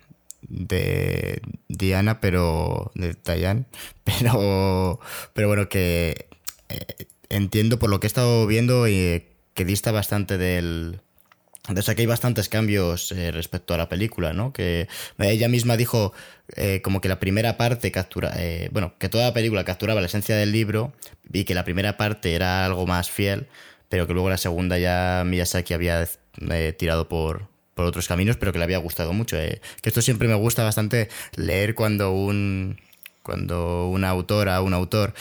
de 0.41 1.41
Diana, 1.67 2.19
pero 2.19 2.91
de 2.95 3.15
Diane, 3.23 3.65
pero, 4.03 4.99
pero 5.33 5.47
bueno, 5.47 5.69
que 5.69 6.27
eh, 6.69 7.07
entiendo 7.29 7.79
por 7.79 7.89
lo 7.89 7.99
que 7.99 8.07
he 8.07 8.09
estado 8.09 8.47
viendo 8.47 8.87
y 8.87 9.25
que 9.53 9.65
dista 9.65 9.91
bastante 9.91 10.37
del, 10.37 11.01
sea 11.81 11.95
que 11.95 12.01
hay 12.01 12.05
bastantes 12.05 12.49
cambios 12.49 13.11
eh, 13.11 13.31
respecto 13.31 13.73
a 13.73 13.77
la 13.77 13.89
película, 13.89 14.33
¿no? 14.33 14.53
Que 14.53 14.87
ella 15.19 15.47
misma 15.47 15.77
dijo 15.77 16.13
eh, 16.55 16.81
como 16.81 17.01
que 17.01 17.09
la 17.09 17.19
primera 17.19 17.57
parte 17.57 17.91
captura, 17.91 18.33
eh, 18.37 18.69
bueno, 18.71 18.93
que 18.97 19.09
toda 19.09 19.25
la 19.25 19.33
película 19.33 19.65
capturaba 19.65 19.99
la 19.99 20.07
esencia 20.07 20.35
del 20.35 20.51
libro 20.51 20.93
y 21.31 21.43
que 21.43 21.55
la 21.55 21.65
primera 21.65 21.97
parte 21.97 22.35
era 22.35 22.65
algo 22.65 22.87
más 22.87 23.09
fiel, 23.11 23.47
pero 23.89 24.07
que 24.07 24.13
luego 24.13 24.29
la 24.29 24.37
segunda 24.37 24.77
ya 24.77 25.23
Miyazaki 25.25 25.73
había 25.73 26.07
tirado 26.77 27.09
por, 27.09 27.47
por 27.73 27.85
otros 27.85 28.07
caminos, 28.07 28.37
pero 28.37 28.53
que 28.53 28.59
le 28.59 28.63
había 28.63 28.77
gustado 28.77 29.11
mucho. 29.13 29.37
que 29.37 29.59
esto 29.83 30.01
siempre 30.01 30.27
me 30.27 30.35
gusta 30.35 30.63
bastante 30.63 31.09
leer 31.35 31.75
cuando 31.75 32.11
un 32.11 32.77
cuando 33.23 33.89
una 33.89 34.07
autora 34.07 34.61
o 34.61 34.63
un 34.63 34.73
autor 34.73 35.13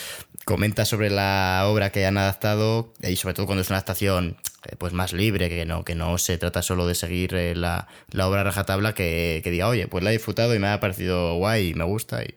comenta 0.44 0.84
sobre 0.84 1.10
la 1.10 1.64
obra 1.66 1.90
que 1.90 2.06
han 2.06 2.16
adaptado 2.16 2.92
y 3.02 3.16
sobre 3.16 3.34
todo 3.34 3.46
cuando 3.46 3.62
es 3.62 3.68
una 3.68 3.78
adaptación 3.78 4.36
eh, 4.36 4.45
pues 4.78 4.92
más 4.92 5.12
libre, 5.12 5.48
que 5.48 5.64
no, 5.64 5.84
que 5.84 5.94
no 5.94 6.18
se 6.18 6.38
trata 6.38 6.62
solo 6.62 6.86
de 6.86 6.94
seguir 6.94 7.34
eh, 7.34 7.54
la, 7.54 7.88
la, 8.10 8.28
obra 8.28 8.44
rajatabla, 8.44 8.94
que, 8.94 9.40
que 9.42 9.50
diga, 9.50 9.68
oye, 9.68 9.88
pues 9.88 10.02
la 10.02 10.10
he 10.10 10.14
disfrutado 10.14 10.54
y 10.54 10.58
me 10.58 10.68
ha 10.68 10.80
parecido 10.80 11.36
guay 11.36 11.70
y 11.70 11.74
me 11.74 11.84
gusta 11.84 12.22
y 12.22 12.34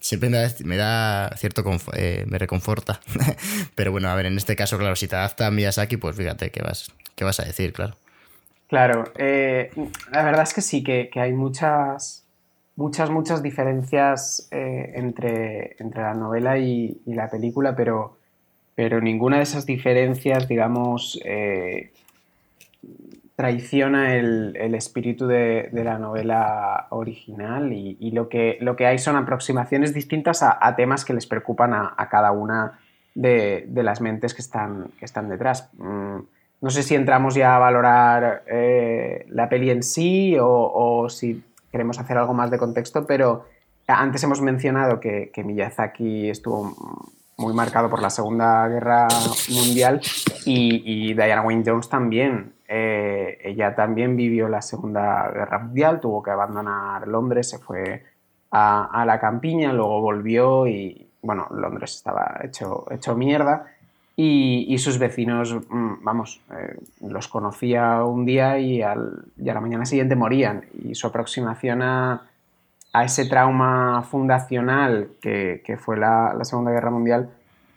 siempre 0.00 0.30
me 0.30 0.76
da, 0.76 1.28
da 1.28 1.36
cierto, 1.36 1.64
eh, 1.94 2.24
me 2.28 2.38
reconforta. 2.38 3.00
Pero 3.74 3.92
bueno, 3.92 4.08
a 4.08 4.14
ver, 4.14 4.26
en 4.26 4.36
este 4.36 4.56
caso, 4.56 4.78
claro, 4.78 4.96
si 4.96 5.08
te 5.08 5.16
adapta 5.16 5.46
a 5.46 5.50
Miyazaki, 5.50 5.96
pues 5.96 6.16
fíjate, 6.16 6.50
¿qué 6.50 6.62
vas, 6.62 6.90
qué 7.14 7.24
vas 7.24 7.40
a 7.40 7.44
decir? 7.44 7.72
Claro. 7.72 7.96
Claro, 8.68 9.12
la 9.16 10.22
verdad 10.22 10.42
es 10.42 10.54
que 10.54 10.60
sí, 10.60 10.84
que, 10.84 11.10
que 11.12 11.18
hay 11.18 11.32
muchas 11.32 12.24
muchas, 12.80 13.10
muchas 13.10 13.42
diferencias 13.42 14.48
eh, 14.50 14.92
entre, 14.94 15.76
entre, 15.78 16.00
la 16.00 16.14
novela 16.14 16.56
y, 16.56 17.00
la 17.04 17.28
película, 17.28 17.76
pero, 17.76 18.16
pero, 18.80 19.02
ninguna 19.02 19.36
de 19.36 19.42
esas 19.42 19.66
diferencias, 19.66 20.48
digamos, 20.48 21.20
eh, 21.26 21.92
traiciona 23.36 24.14
el, 24.14 24.74
espíritu 24.74 25.26
de, 25.26 25.68
la 25.70 25.98
novela 25.98 26.86
original 26.88 27.74
y, 27.74 28.10
lo, 28.12 28.30
que, 28.30 28.56
lo, 28.62 28.76
que, 28.76 28.86
hay 28.86 28.96
son 28.96 29.16
aproximaciones 29.16 29.92
distintas 29.92 30.42
a, 30.42 30.74
temas 30.76 31.04
que 31.04 31.12
les 31.12 31.26
preocupan 31.26 31.74
a, 31.74 32.08
cada 32.10 32.32
una 32.32 32.78
de, 33.14 33.68
las 33.74 34.00
mentes 34.00 34.32
que 34.32 34.40
están, 34.40 34.86
que 34.98 35.04
están 35.04 35.28
detrás. 35.28 35.68
Mm, 35.76 36.20
no 36.62 36.70
sé 36.70 36.82
si 36.82 36.94
entramos 36.94 37.34
ya 37.34 37.56
a 37.56 37.58
valorar 37.58 38.44
eh, 38.46 39.26
la 39.28 39.50
peli 39.50 39.68
en 39.68 39.82
sí 39.82 40.38
o, 40.38 40.48
o 40.48 41.10
si 41.10 41.44
queremos 41.70 41.98
hacer 41.98 42.16
algo 42.16 42.32
más 42.32 42.50
de 42.50 42.56
contexto, 42.56 43.04
pero 43.04 43.44
antes 43.86 44.22
hemos 44.22 44.40
mencionado 44.40 45.00
que, 45.00 45.30
Miyazaki 45.44 46.30
estuvo 46.30 46.74
muy 47.40 47.54
marcado 47.54 47.88
por 47.88 48.02
la 48.02 48.10
Segunda 48.10 48.68
Guerra 48.68 49.08
Mundial 49.48 50.00
y, 50.44 51.14
Diana 51.14 51.42
Wayne 51.42 51.64
Jones 51.66 51.88
también. 51.88 52.52
Eh, 52.68 53.38
ella 53.42 53.74
también 53.74 54.14
vivió 54.14 54.48
la 54.48 54.62
Segunda 54.62 55.28
Guerra 55.32 55.58
Mundial, 55.58 56.00
tuvo 56.00 56.22
que 56.22 56.30
abandonar 56.30 57.08
Londres, 57.08 57.48
se 57.48 57.58
fue 57.58 58.04
a, 58.50 59.04
la 59.06 59.18
campiña, 59.18 59.72
luego 59.72 60.00
volvió 60.00 60.66
y, 60.66 61.08
bueno, 61.22 61.48
Londres 61.50 61.96
estaba 61.96 62.40
hecho, 62.44 62.86
hecho 62.90 63.16
mierda. 63.16 63.66
Y, 64.16 64.76
sus 64.76 64.98
vecinos, 64.98 65.56
mm, 65.70 66.04
vamos, 66.04 66.42
eh, 66.50 66.76
los 67.00 67.26
conocía 67.26 68.04
un 68.04 68.26
día 68.26 68.58
y, 68.58 68.82
al, 68.82 69.24
a 69.38 69.54
la 69.54 69.60
mañana 69.62 69.86
siguiente 69.86 70.14
morían. 70.14 70.66
Y 70.84 70.94
su 70.94 71.06
aproximación 71.06 71.80
a, 71.80 72.29
ese 72.92 73.26
trauma 73.26 74.02
fundacional 74.02 75.10
que, 75.20 75.78
fue 75.78 75.96
la, 75.96 76.36
Segunda 76.42 76.72
Guerra 76.72 76.90
Mundial 76.90 77.30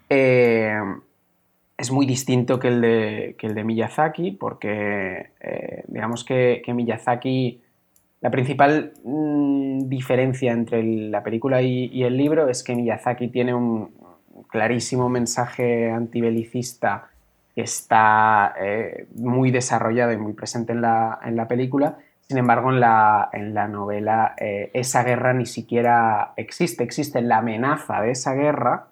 eh, 0.10 0.80
es 1.78 1.92
muy 1.92 2.06
distinto 2.06 2.60
que 2.60 2.68
el 2.70 2.82
de, 2.82 3.36
el 3.40 3.56
de 3.56 3.64
Miyazaki, 3.64 4.32
porque 4.32 5.32
eh, 5.40 5.84
digamos 5.88 6.24
que, 6.24 6.64
Miyazaki, 6.68 7.62
la 8.22 8.32
principal 8.32 8.94
mm, 9.04 9.90
diferencia 9.90 10.52
entre 10.52 10.84
la 10.84 11.24
película 11.24 11.62
y 11.62 12.04
el 12.04 12.18
libro 12.18 12.48
es 12.48 12.64
que 12.64 12.76
Miyazaki 12.76 13.28
tiene 13.28 13.54
un, 13.54 13.92
clarísimo 14.50 15.10
mensaje 15.10 15.90
antibelicista 15.92 17.10
que 17.56 17.62
está 17.62 18.54
eh, 18.60 19.08
muy 19.16 19.52
desarrollado 19.52 20.12
y 20.12 20.18
muy 20.18 20.34
presente 20.34 20.74
en 20.74 20.82
la, 20.82 21.46
película. 21.48 21.98
Sin 22.28 22.38
embargo, 22.38 22.72
en 22.72 22.80
la, 22.80 23.30
en 23.34 23.54
la 23.54 23.68
novela 23.68 24.36
eh, 24.38 24.72
esa 24.74 25.04
guerra 25.04 25.34
ni 25.34 25.46
siquiera 25.46 26.34
existe. 26.38 26.84
Existe 26.84 27.22
la 27.22 27.40
amenaza 27.40 28.02
de 28.02 28.12
esa 28.12 28.34
guerra, 28.34 28.88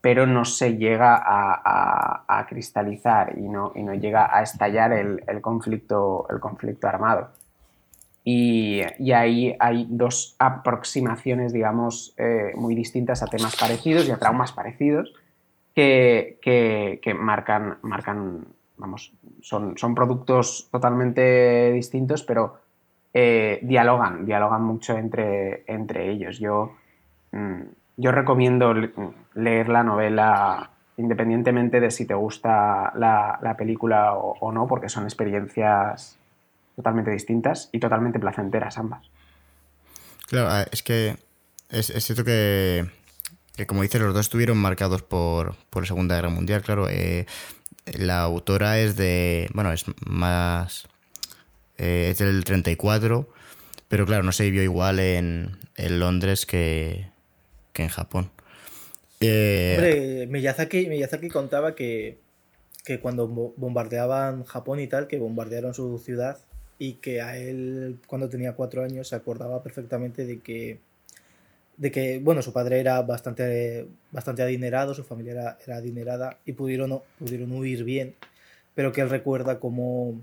pero 0.00 0.26
no 0.26 0.44
se 0.44 0.76
llega 0.76 1.20
a, 1.24 2.46
cristalizar 2.48 3.38
y 3.38 3.48
no, 3.48 3.72
y 3.74 3.82
no, 3.82 3.94
llega 3.94 4.36
a 4.36 4.42
estallar 4.42 4.92
el, 4.92 5.40
conflicto, 5.40 6.26
el 6.28 6.40
conflicto 6.40 6.88
armado. 6.88 7.30
Y, 8.24 8.82
ahí 9.12 9.56
hay 9.58 9.86
dos 9.88 10.34
aproximaciones, 10.38 11.52
digamos, 11.52 12.14
eh, 12.16 12.52
muy 12.56 12.74
distintas 12.74 13.22
a 13.22 13.26
temas 13.26 13.56
parecidos 13.56 14.08
y 14.08 14.10
a 14.10 14.18
traumas 14.18 14.52
parecidos 14.52 15.12
que, 15.74 17.16
marcan, 17.18 17.78
marcan, 17.82 18.46
vamos, 18.76 19.12
son, 19.40 19.76
son 19.76 19.94
productos 19.94 20.68
totalmente 20.70 21.72
distintos, 21.72 22.22
pero 22.22 22.60
eh, 23.14 23.60
dialogan, 23.62 24.24
dialogan 24.24 24.62
mucho 24.62 24.96
entre, 24.96 25.64
entre 25.66 26.10
ellos. 26.10 26.38
Yo, 26.38 26.74
mm, 27.32 27.62
yo 27.96 28.12
recomiendo 28.12 28.74
leer 29.34 29.68
la 29.68 29.82
novela 29.82 30.70
independientemente 30.96 31.80
de 31.80 31.90
si 31.90 32.06
te 32.06 32.14
gusta 32.14 32.92
la, 32.96 33.54
película 33.56 34.14
o 34.14 34.52
no, 34.52 34.66
porque 34.66 34.88
son 34.88 35.04
experiencias 35.04 36.18
totalmente 36.76 37.10
distintas 37.10 37.68
y 37.72 37.80
totalmente 37.80 38.18
placenteras 38.18 38.78
ambas. 38.78 39.10
Claro, 40.28 40.48
ah, 40.50 40.64
es 40.70 40.82
que 40.82 41.16
es, 41.68 41.86
cierto 42.04 42.24
que, 42.24 42.86
como 43.66 43.82
dices, 43.82 44.00
los 44.00 44.14
dos 44.14 44.26
estuvieron 44.26 44.58
marcados 44.58 45.02
por, 45.02 45.56
por 45.70 45.82
la 45.82 45.86
Segunda 45.86 46.16
Guerra 46.16 46.30
Mundial, 46.30 46.62
claro. 46.62 46.88
Eh, 46.88 47.26
la 47.86 48.22
autora 48.22 48.78
es 48.78 48.96
de, 48.96 49.48
bueno, 49.54 49.72
es 49.72 49.84
más, 50.06 50.86
eh, 51.78 52.08
es 52.10 52.18
del 52.18 52.44
34, 52.44 53.28
pero 53.88 54.06
claro, 54.06 54.22
no 54.22 54.32
se 54.32 54.44
vivió 54.44 54.62
igual 54.62 55.00
en, 55.00 55.56
en 55.76 56.00
Londres 56.00 56.46
que, 56.46 57.06
que 57.72 57.82
en 57.82 57.88
Japón. 57.88 58.30
Eh, 59.20 59.74
Hombre, 59.76 60.26
Miyazaki, 60.26 60.86
Miyazaki 60.86 61.28
contaba 61.28 61.74
que, 61.74 62.18
que 62.84 63.00
cuando 63.00 63.28
bombardeaban 63.28 64.44
Japón 64.44 64.80
y 64.80 64.86
tal, 64.86 65.06
que 65.06 65.18
bombardearon 65.18 65.74
su 65.74 65.98
ciudad 65.98 66.38
y 66.78 66.94
que 66.94 67.20
a 67.20 67.36
él 67.36 67.98
cuando 68.06 68.28
tenía 68.28 68.54
cuatro 68.54 68.82
años 68.82 69.08
se 69.08 69.14
acordaba 69.14 69.62
perfectamente 69.62 70.26
de 70.26 70.40
que 70.40 70.80
de 71.76 71.90
que, 71.90 72.18
bueno, 72.18 72.42
su 72.42 72.52
padre 72.52 72.80
era 72.80 73.00
bastante, 73.02 73.86
bastante 74.10 74.42
adinerado, 74.42 74.94
su 74.94 75.04
familia 75.04 75.56
era, 75.66 75.76
adinerada 75.76 76.38
y 76.44 76.52
pudieron, 76.52 77.00
pudieron 77.18 77.52
huir 77.52 77.84
bien, 77.84 78.14
pero 78.74 78.92
que 78.92 79.00
él 79.00 79.10
recuerda 79.10 79.58
como, 79.58 80.20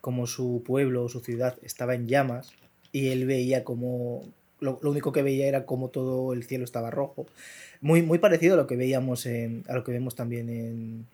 como 0.00 0.26
su 0.26 0.62
pueblo 0.64 1.04
o 1.04 1.08
su 1.08 1.20
ciudad 1.20 1.56
estaba 1.62 1.94
en 1.94 2.08
llamas 2.08 2.52
y 2.92 3.08
él 3.08 3.26
veía 3.26 3.64
como, 3.64 4.24
lo, 4.60 4.78
único 4.82 5.12
que 5.12 5.22
veía 5.22 5.46
era 5.46 5.64
como 5.64 5.88
todo 5.88 6.32
el 6.32 6.44
cielo 6.44 6.64
estaba 6.64 6.90
rojo. 6.90 7.26
Muy, 7.80 8.02
muy 8.02 8.18
parecido 8.18 8.54
a 8.54 8.56
lo 8.56 8.66
que 8.66 8.76
veíamos 8.76 9.26
en, 9.26 9.64
a 9.68 9.74
lo 9.74 9.84
que 9.84 9.92
vemos 9.92 10.14
también 10.14 10.48
en, 10.48 11.06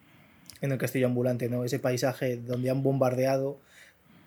en 0.60 0.72
el 0.72 0.78
castillo 0.78 1.06
ambulante, 1.06 1.48
¿no? 1.48 1.64
Ese 1.64 1.78
paisaje 1.78 2.36
donde 2.36 2.70
han 2.70 2.82
bombardeado 2.82 3.58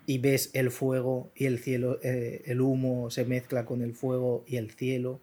y 0.06 0.18
ves 0.18 0.50
el 0.54 0.70
fuego 0.70 1.30
y 1.34 1.46
el 1.46 1.58
cielo, 1.58 1.98
eh, 2.02 2.42
el 2.46 2.60
humo 2.60 3.10
se 3.10 3.24
mezcla 3.24 3.64
con 3.64 3.82
el 3.82 3.94
fuego 3.94 4.44
y 4.46 4.56
el 4.56 4.70
cielo 4.70 5.20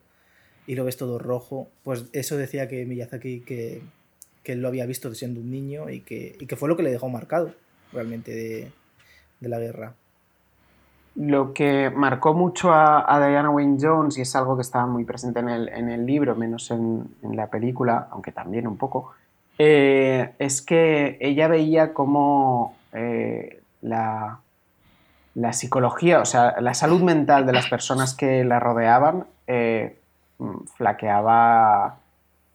y 0.67 0.75
lo 0.75 0.85
ves 0.85 0.97
todo 0.97 1.17
rojo. 1.17 1.69
Pues 1.83 2.05
eso 2.13 2.37
decía 2.37 2.67
que 2.67 2.85
Miyazaki 2.85 3.39
que, 3.39 3.81
que 4.43 4.51
él 4.51 4.61
lo 4.61 4.67
había 4.67 4.85
visto 4.85 5.13
siendo 5.15 5.39
un 5.39 5.49
niño 5.49 5.89
y 5.89 6.01
que, 6.01 6.37
y 6.39 6.45
que 6.45 6.55
fue 6.55 6.69
lo 6.69 6.77
que 6.77 6.83
le 6.83 6.91
dejó 6.91 7.09
marcado 7.09 7.53
realmente 7.91 8.33
de, 8.33 8.71
la 9.41 9.59
guerra. 9.59 9.93
Lo 11.15 11.53
que 11.53 11.89
marcó 11.89 12.33
mucho 12.33 12.71
a, 12.71 13.27
Diana 13.27 13.49
Wayne 13.49 13.77
Jones, 13.81 14.17
y 14.17 14.21
es 14.21 14.35
algo 14.35 14.55
que 14.55 14.61
estaba 14.61 14.85
muy 14.85 15.03
presente 15.03 15.39
en 15.39 15.49
el, 15.49 15.69
en 15.69 15.89
el 15.89 16.05
libro, 16.05 16.35
menos 16.35 16.69
en, 16.69 17.07
en, 17.23 17.35
la 17.35 17.47
película, 17.47 18.07
aunque 18.11 18.31
también 18.31 18.67
un 18.67 18.77
poco, 18.77 19.13
eh, 19.57 20.33
es 20.37 20.61
que 20.61 21.17
ella 21.19 21.47
veía 21.47 21.93
como 21.93 22.77
eh, 22.93 23.61
la, 23.81 24.39
la, 25.33 25.53
psicología, 25.53 26.19
o 26.21 26.25
sea, 26.25 26.61
la 26.61 26.73
salud 26.73 27.01
mental 27.01 27.45
de 27.45 27.53
las 27.53 27.67
personas 27.67 28.13
que 28.13 28.43
la 28.43 28.59
rodeaban 28.59 29.25
eh, 29.47 29.97
flaqueaba 30.75 31.97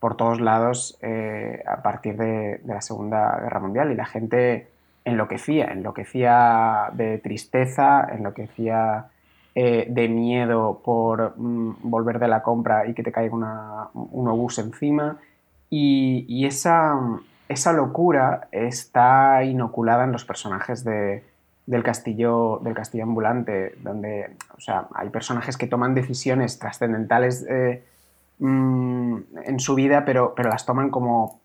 por 0.03 0.16
todos 0.16 0.40
lados 0.40 0.99
eh, 1.01 1.62
a 1.66 1.83
partir 1.83 2.16
de, 2.16 2.61
la 2.64 2.81
Segunda 2.81 3.38
Guerra 3.40 3.61
Mundial. 3.61 3.92
Y 3.92 3.95
la 3.95 4.05
gente 4.05 4.68
enloquecía, 5.05 5.66
enloquecía 5.66 6.90
de 6.92 7.18
tristeza, 7.18 8.09
enloquecía 8.12 9.07
eh, 9.55 9.87
de 9.88 10.09
miedo 10.09 10.81
por 10.85 11.35
mm, 11.37 11.77
volver 11.83 12.18
de 12.18 12.27
la 12.27 12.42
compra 12.42 12.87
y 12.87 12.95
que 12.95 13.03
te 13.03 13.12
caiga 13.12 13.90
un 13.95 14.29
obús 14.29 14.59
encima. 14.59 15.18
Y, 15.71 16.47
esa, 16.47 16.99
esa, 17.49 17.73
locura 17.73 18.49
está 18.51 19.45
inoculada 19.45 20.05
en 20.05 20.12
los 20.12 20.25
personajes 20.25 20.85
del 21.66 21.83
castillo 21.83 22.61
del 22.62 22.75
castillo 22.75 23.05
ambulante 23.05 23.77
donde 23.83 24.31
o 24.57 24.61
sea, 24.61 24.87
hay 24.94 25.09
personajes 25.11 25.57
que 25.57 25.66
toman 25.66 25.94
decisiones 25.94 26.59
trascendentales 26.59 27.44
eh, 27.48 27.83
mm, 28.38 29.16
en 29.44 29.61
su 29.61 29.75
vida, 29.75 30.05
pero, 30.05 30.35
pero 30.37 30.51
las 30.51 30.66
toman 30.66 30.90
como 30.90 31.40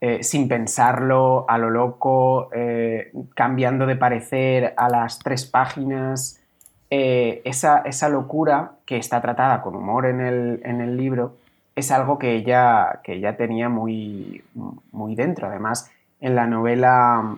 eh, 0.00 0.22
sin 0.22 0.48
pensarlo, 0.48 1.46
a 1.48 1.56
lo 1.58 1.70
loco, 1.70 2.50
eh, 2.52 3.12
cambiando 3.34 3.86
de 3.86 3.96
parecer 3.96 4.74
a 4.76 4.88
las 4.88 5.18
tres 5.18 5.46
páginas. 5.46 6.40
Esa, 6.90 7.78
esa, 7.78 8.08
locura 8.08 8.74
que 8.86 8.98
está 8.98 9.20
tratada 9.20 9.62
con 9.62 9.74
humor 9.74 10.06
en 10.06 10.20
el, 10.20 10.60
en 10.64 10.80
el 10.80 10.96
libro 10.96 11.34
es 11.74 11.90
algo 11.90 12.20
que 12.20 12.34
ella, 12.34 13.00
que 13.02 13.20
tenía 13.36 13.68
muy, 13.68 14.44
muy 14.92 15.16
dentro. 15.16 15.48
Además, 15.48 15.90
en 16.20 16.36
la 16.36 16.46
novela 16.46 17.36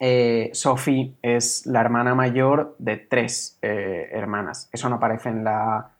eh, 0.00 0.50
Sophie 0.52 1.14
es 1.22 1.66
la 1.66 1.80
hermana 1.80 2.14
mayor 2.14 2.76
de 2.78 2.96
tres 2.96 3.58
eh, 3.62 4.08
hermanas. 4.12 4.68
Eso 4.72 4.88
no 4.88 4.96
aparece 4.96 5.30
en 5.30 5.42
la, 5.42 5.90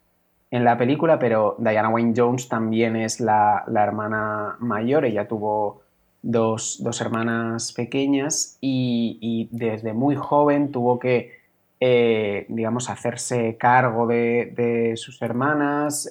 en 0.51 0.63
la 0.63 0.77
película, 0.77 1.19
pero 1.19 1.55
Diana 1.59 1.89
Wayne 1.89 2.13
Jones 2.15 2.47
también 2.47 2.95
es 2.95 3.19
la, 3.19 3.65
hermana 3.75 4.55
mayor. 4.59 5.03
Ella 5.03 5.27
tuvo 5.27 5.81
dos, 6.21 6.81
hermanas 7.01 7.73
pequeñas 7.73 8.57
y, 8.61 9.49
desde 9.51 9.93
muy 9.93 10.15
joven 10.15 10.71
tuvo 10.71 10.97
que, 10.97 11.39
eh, 11.81 12.45
digamos, 12.47 12.89
hacerse 12.89 13.57
cargo 13.57 14.07
de, 14.07 14.93
sus 14.95 15.21
hermanas, 15.21 16.09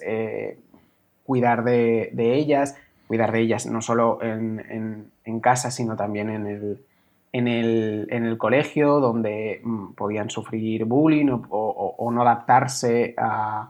cuidar 1.25 1.63
de, 1.63 2.11
ellas, 2.35 2.77
cuidar 3.07 3.31
de 3.31 3.39
ellas 3.39 3.65
no 3.65 3.81
solo 3.81 4.19
en 4.21 5.39
casa, 5.41 5.71
sino 5.71 5.95
también 5.95 6.29
en 6.29 6.45
el 6.45 6.79
en 7.31 7.47
el, 7.47 8.37
colegio 8.37 8.99
donde 8.99 9.61
mm, 9.63 9.93
podían 9.93 10.29
sufrir 10.29 10.85
bullying 10.85 11.41
o, 11.49 12.11
no 12.11 12.21
adaptarse 12.21 13.13
a, 13.17 13.69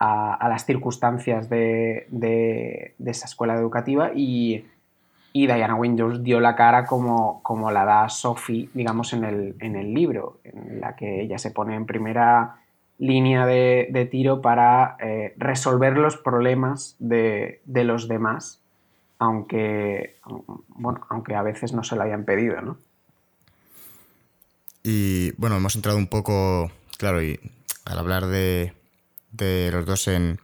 las 0.00 0.64
circunstancias 0.64 1.48
de, 1.48 2.94
esa 3.04 3.26
escuela 3.26 3.54
educativa 3.54 4.12
y, 4.14 4.64
Diana 5.32 5.76
Wynne 5.76 6.02
Jones 6.02 6.22
dio 6.24 6.40
la 6.40 6.56
cara 6.56 6.84
como, 6.84 7.40
como 7.42 7.70
la 7.70 7.84
da 7.84 8.08
Sophie, 8.08 8.68
digamos, 8.74 9.12
en 9.12 9.24
el, 9.24 9.54
en 9.60 9.76
el, 9.76 9.94
libro, 9.94 10.38
en 10.42 10.80
la 10.80 10.96
que 10.96 11.22
ella 11.22 11.38
se 11.38 11.52
pone 11.52 11.76
en 11.76 11.86
primera 11.86 12.56
línea 12.98 13.46
de, 13.46 14.08
tiro 14.10 14.42
para 14.42 14.96
eh, 15.00 15.34
resolver 15.38 15.96
los 15.96 16.18
problemas 16.18 16.96
de, 16.98 17.60
los 17.66 18.08
demás, 18.08 18.60
aunque, 19.18 20.16
bueno, 20.68 21.00
aunque 21.08 21.34
a 21.34 21.42
veces 21.42 21.72
no 21.72 21.82
se 21.82 21.96
lo 21.96 22.02
hayan 22.02 22.24
pedido, 22.24 22.60
¿no? 22.60 22.76
Y 24.82 25.32
bueno, 25.32 25.56
hemos 25.56 25.76
entrado 25.76 25.98
un 25.98 26.06
poco, 26.06 26.72
claro, 26.96 27.22
y 27.22 27.38
al 27.84 27.98
hablar 27.98 28.26
de, 28.26 28.72
los 29.72 29.84
dos 29.84 30.08
en, 30.08 30.38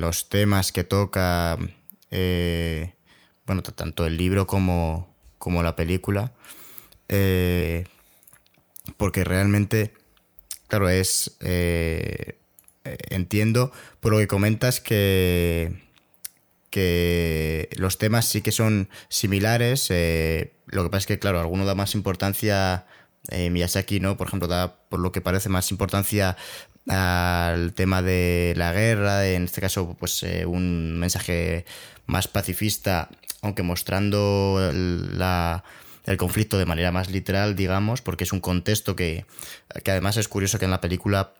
los 0.00 0.28
temas 0.28 0.72
que 0.72 0.84
toca, 0.84 1.56
eh, 2.10 2.94
bueno, 3.46 3.62
tanto 3.62 4.06
el 4.06 4.16
libro 4.16 4.46
como, 4.46 5.14
como 5.38 5.62
la 5.62 5.76
película, 5.76 6.32
eh, 7.08 7.84
porque 8.98 9.24
realmente, 9.24 9.94
claro, 10.66 10.90
es, 10.90 11.36
eh, 11.40 12.38
entiendo 12.84 13.72
por 14.00 14.12
lo 14.12 14.18
que 14.18 14.28
comentas 14.28 14.80
que 14.80 15.87
que 16.70 17.68
los 17.76 17.98
temas 17.98 18.26
sí 18.26 18.42
que 18.42 18.52
son 18.52 18.88
similares. 19.08 19.86
Eh, 19.90 20.54
lo 20.66 20.84
que 20.84 20.90
pasa 20.90 20.98
es 20.98 21.06
que, 21.06 21.18
claro, 21.18 21.40
alguno 21.40 21.64
da 21.64 21.74
más 21.74 21.94
importancia. 21.94 22.86
Eh, 23.30 23.50
Miyazaki, 23.50 24.00
¿no? 24.00 24.16
Por 24.16 24.28
ejemplo, 24.28 24.48
da 24.48 24.76
por 24.88 25.00
lo 25.00 25.12
que 25.12 25.20
parece 25.20 25.48
más 25.48 25.70
importancia 25.70 26.36
al 26.88 27.74
tema 27.74 28.00
de 28.00 28.54
la 28.56 28.72
guerra, 28.72 29.28
en 29.28 29.44
este 29.44 29.60
caso, 29.60 29.96
pues 29.98 30.22
eh, 30.22 30.46
un 30.46 30.98
mensaje 30.98 31.66
más 32.06 32.28
pacifista, 32.28 33.10
aunque 33.42 33.62
mostrando 33.62 34.58
el 34.72 36.16
conflicto 36.16 36.58
de 36.58 36.64
manera 36.64 36.90
más 36.90 37.10
literal, 37.10 37.54
digamos, 37.54 38.00
porque 38.00 38.24
es 38.24 38.32
un 38.32 38.40
contexto 38.40 38.96
que, 38.96 39.26
que 39.84 39.90
además 39.90 40.16
es 40.16 40.28
curioso 40.28 40.58
que 40.58 40.64
en 40.64 40.70
la 40.70 40.80
película 40.80 41.34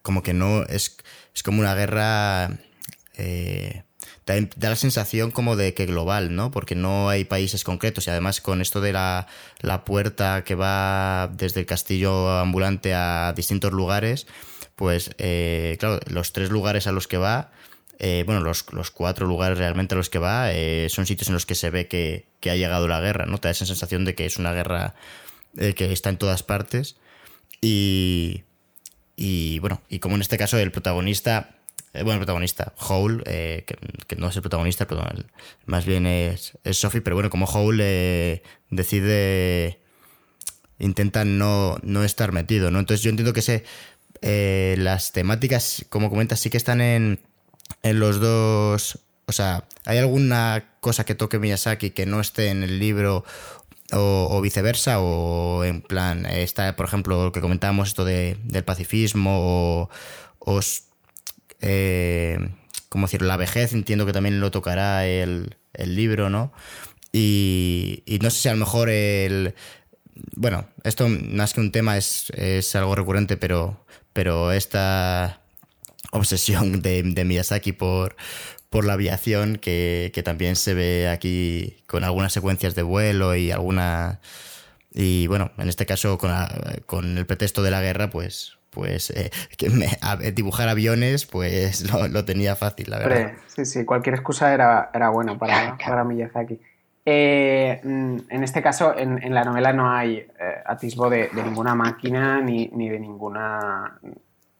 como 0.00 0.22
que 0.22 0.32
no 0.32 0.62
es, 0.62 0.96
es 1.34 1.42
como 1.42 1.60
una 1.60 1.74
guerra 1.74 2.58
eh, 3.16 3.82
da, 4.26 4.70
la 4.70 4.76
sensación 4.76 5.30
como 5.30 5.56
de 5.56 5.72
que 5.72 5.86
global, 5.86 6.34
¿no? 6.34 6.50
Porque 6.50 6.74
no 6.74 7.08
hay 7.08 7.24
países 7.24 7.64
concretos 7.64 8.06
y 8.06 8.10
además 8.10 8.40
con 8.40 8.60
esto 8.60 8.80
de 8.80 8.92
la, 8.92 9.26
puerta 9.84 10.42
que 10.44 10.54
va 10.54 11.30
desde 11.32 11.60
el 11.60 11.66
castillo 11.66 12.38
ambulante 12.38 12.92
a 12.94 13.32
distintos 13.36 13.72
lugares, 13.72 14.26
pues 14.74 15.12
eh, 15.18 15.76
claro, 15.78 16.00
los 16.08 16.32
tres 16.32 16.50
lugares 16.50 16.86
a 16.86 16.92
los 16.92 17.06
que 17.06 17.18
va, 17.18 17.52
eh, 17.98 18.24
bueno, 18.26 18.40
los, 18.42 18.62
cuatro 18.90 19.26
lugares 19.26 19.58
realmente 19.58 19.94
a 19.94 19.98
los 19.98 20.10
que 20.10 20.18
va, 20.18 20.52
eh, 20.52 20.88
son 20.90 21.06
sitios 21.06 21.28
en 21.28 21.34
los 21.34 21.46
que 21.46 21.54
se 21.54 21.70
ve 21.70 21.86
que, 21.86 22.26
ha 22.50 22.54
llegado 22.54 22.86
la 22.86 23.00
guerra, 23.00 23.26
¿no? 23.26 23.38
Te 23.38 23.48
da 23.48 23.52
esa 23.52 23.66
sensación 23.66 24.04
de 24.04 24.14
que 24.14 24.24
es 24.24 24.36
una 24.36 24.52
guerra 24.52 24.94
que 25.56 25.90
está 25.92 26.10
en 26.10 26.16
todas 26.16 26.44
partes 26.44 26.96
y, 27.60 28.44
y 29.16 29.58
bueno, 29.58 29.80
y 29.88 29.98
como 29.98 30.14
en 30.14 30.20
este 30.20 30.38
caso 30.38 30.58
el 30.58 30.70
protagonista 30.70 31.56
eh, 31.96 32.02
bueno, 32.02 32.14
el 32.14 32.18
protagonista, 32.18 32.74
Howl, 32.76 33.22
eh, 33.26 33.64
que, 34.06 34.16
no 34.16 34.28
es 34.28 34.36
el 34.36 34.42
protagonista, 34.42 34.86
pero 34.86 35.02
más 35.64 35.86
bien 35.86 36.06
es, 36.06 36.52
Sophie, 36.72 37.00
pero 37.00 37.16
bueno, 37.16 37.30
como 37.30 37.46
Howl 37.46 37.78
eh, 37.80 38.42
decide, 38.68 39.80
intenta 40.78 41.24
no, 41.24 41.80
estar 42.04 42.32
metido, 42.32 42.70
¿no? 42.70 42.80
Entonces 42.80 43.02
yo 43.02 43.10
entiendo 43.10 43.32
que 43.32 43.42
sé, 43.42 43.64
las 44.76 45.12
temáticas, 45.12 45.86
como 45.88 46.10
comentas, 46.10 46.40
sí 46.40 46.50
que 46.50 46.58
están 46.58 46.80
en, 46.80 47.20
en 47.82 48.00
los 48.00 48.20
dos 48.20 48.98
O 49.26 49.32
sea, 49.32 49.64
¿hay 49.84 49.98
alguna 49.98 50.76
cosa 50.80 51.04
que 51.04 51.14
toque 51.14 51.38
Miyazaki 51.38 51.90
que 51.90 52.06
no 52.06 52.20
esté 52.20 52.48
en 52.48 52.62
el 52.62 52.78
libro 52.78 53.24
o, 53.92 54.40
viceversa? 54.42 55.00
O 55.00 55.64
en 55.64 55.80
plan, 55.80 56.26
está, 56.26 56.76
por 56.76 56.86
ejemplo, 56.86 57.24
lo 57.24 57.32
que 57.32 57.40
comentábamos, 57.40 57.88
esto 57.88 58.04
de, 58.04 58.36
del 58.44 58.64
pacifismo 58.64 59.88
o, 60.38 60.60
eh, 61.60 62.38
¿cómo 62.88 63.06
decirlo? 63.06 63.28
La 63.28 63.36
vejez, 63.36 63.72
entiendo 63.72 64.06
que 64.06 64.12
también 64.12 64.40
lo 64.40 64.50
tocará 64.50 65.06
el, 65.06 65.56
el 65.74 65.96
libro, 65.96 66.30
¿no? 66.30 66.52
Y, 67.12 68.02
y, 68.06 68.18
no 68.18 68.30
sé 68.30 68.40
si 68.40 68.48
a 68.48 68.52
lo 68.52 68.58
mejor 68.58 68.90
el... 68.90 69.54
Bueno, 70.34 70.68
esto 70.84 71.08
más 71.08 71.54
que 71.54 71.60
un 71.60 71.72
tema 71.72 71.96
es, 71.96 72.30
es 72.30 72.74
algo 72.76 72.94
recurrente, 72.94 73.36
pero, 73.36 73.84
pero 74.12 74.52
esta 74.52 75.40
obsesión 76.12 76.82
de, 76.82 77.02
de 77.02 77.24
Miyazaki 77.24 77.72
por, 77.72 78.16
por 78.70 78.84
la 78.84 78.94
aviación, 78.94 79.56
que, 79.56 80.12
también 80.24 80.56
se 80.56 80.74
ve 80.74 81.08
aquí 81.08 81.78
con 81.86 82.04
algunas 82.04 82.32
secuencias 82.32 82.74
de 82.74 82.82
vuelo 82.82 83.34
y 83.36 83.50
alguna... 83.50 84.20
Y 84.92 85.26
bueno, 85.26 85.52
en 85.58 85.68
este 85.68 85.86
caso 85.86 86.18
con, 86.18 87.18
el 87.18 87.26
pretexto 87.26 87.62
de 87.62 87.70
la 87.70 87.82
guerra, 87.82 88.10
pues, 88.10 88.55
pues 88.76 89.08
eh, 89.08 89.30
que 89.56 89.70
dibujar 90.34 90.68
aviones, 90.68 91.24
pues 91.24 91.90
lo, 91.90 92.24
tenía 92.26 92.54
fácil, 92.56 92.90
la 92.90 92.98
verdad. 92.98 93.32
Sí, 93.46 93.64
sí, 93.64 93.86
cualquier 93.86 94.16
excusa 94.16 94.52
era, 94.52 94.90
era 94.92 95.08
buena 95.08 95.38
para, 95.38 95.78
para 95.84 96.04
Miyazaki. 96.04 96.60
Eh, 97.06 97.80
mm, 97.82 98.16
en 98.28 98.44
este 98.44 98.60
caso, 98.60 98.92
en, 98.98 99.32
la 99.32 99.44
novela 99.44 99.72
no 99.72 99.90
hay 99.90 100.16
eh, 100.16 100.28
atisbo 100.66 101.08
de, 101.08 101.30
ninguna 101.32 101.74
máquina 101.74 102.42
ni, 102.42 102.68
ni, 102.74 102.90
de 102.90 103.00
ninguna. 103.00 103.98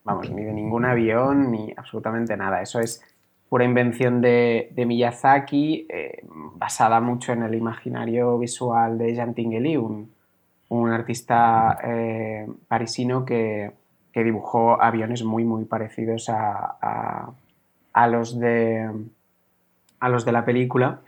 Vamos, 0.05 0.31
ni 0.31 0.45
de 0.45 0.53
ningún 0.53 0.87
avión, 0.87 1.51
ni 1.51 1.75
absolutamente 1.77 2.37
nada. 2.39 2.63
Eso 2.63 2.81
es 2.81 3.03
pura 3.51 3.65
invención 3.67 4.23
de, 4.23 4.73
Miyazaki, 4.77 5.87
eh, 5.91 6.23
basada 6.55 7.01
mucho 7.01 7.33
en 7.33 7.43
el 7.43 7.55
imaginario 7.55 8.39
visual 8.39 8.97
de 8.97 9.15
Jean 9.15 9.35
Tinguely, 9.35 9.77
un, 9.77 10.11
artista 10.91 11.79
parisino 12.69 13.25
que, 13.25 13.73
dibujó 14.25 14.81
aviones 14.83 15.25
muy, 15.25 15.45
muy 15.45 15.65
parecidos 15.65 16.29
a, 16.29 17.33
los, 18.09 18.39
de, 18.39 18.91
a 20.01 20.09
los 20.09 20.25
de 20.25 20.33
la 20.33 20.45
película. 20.45 21.01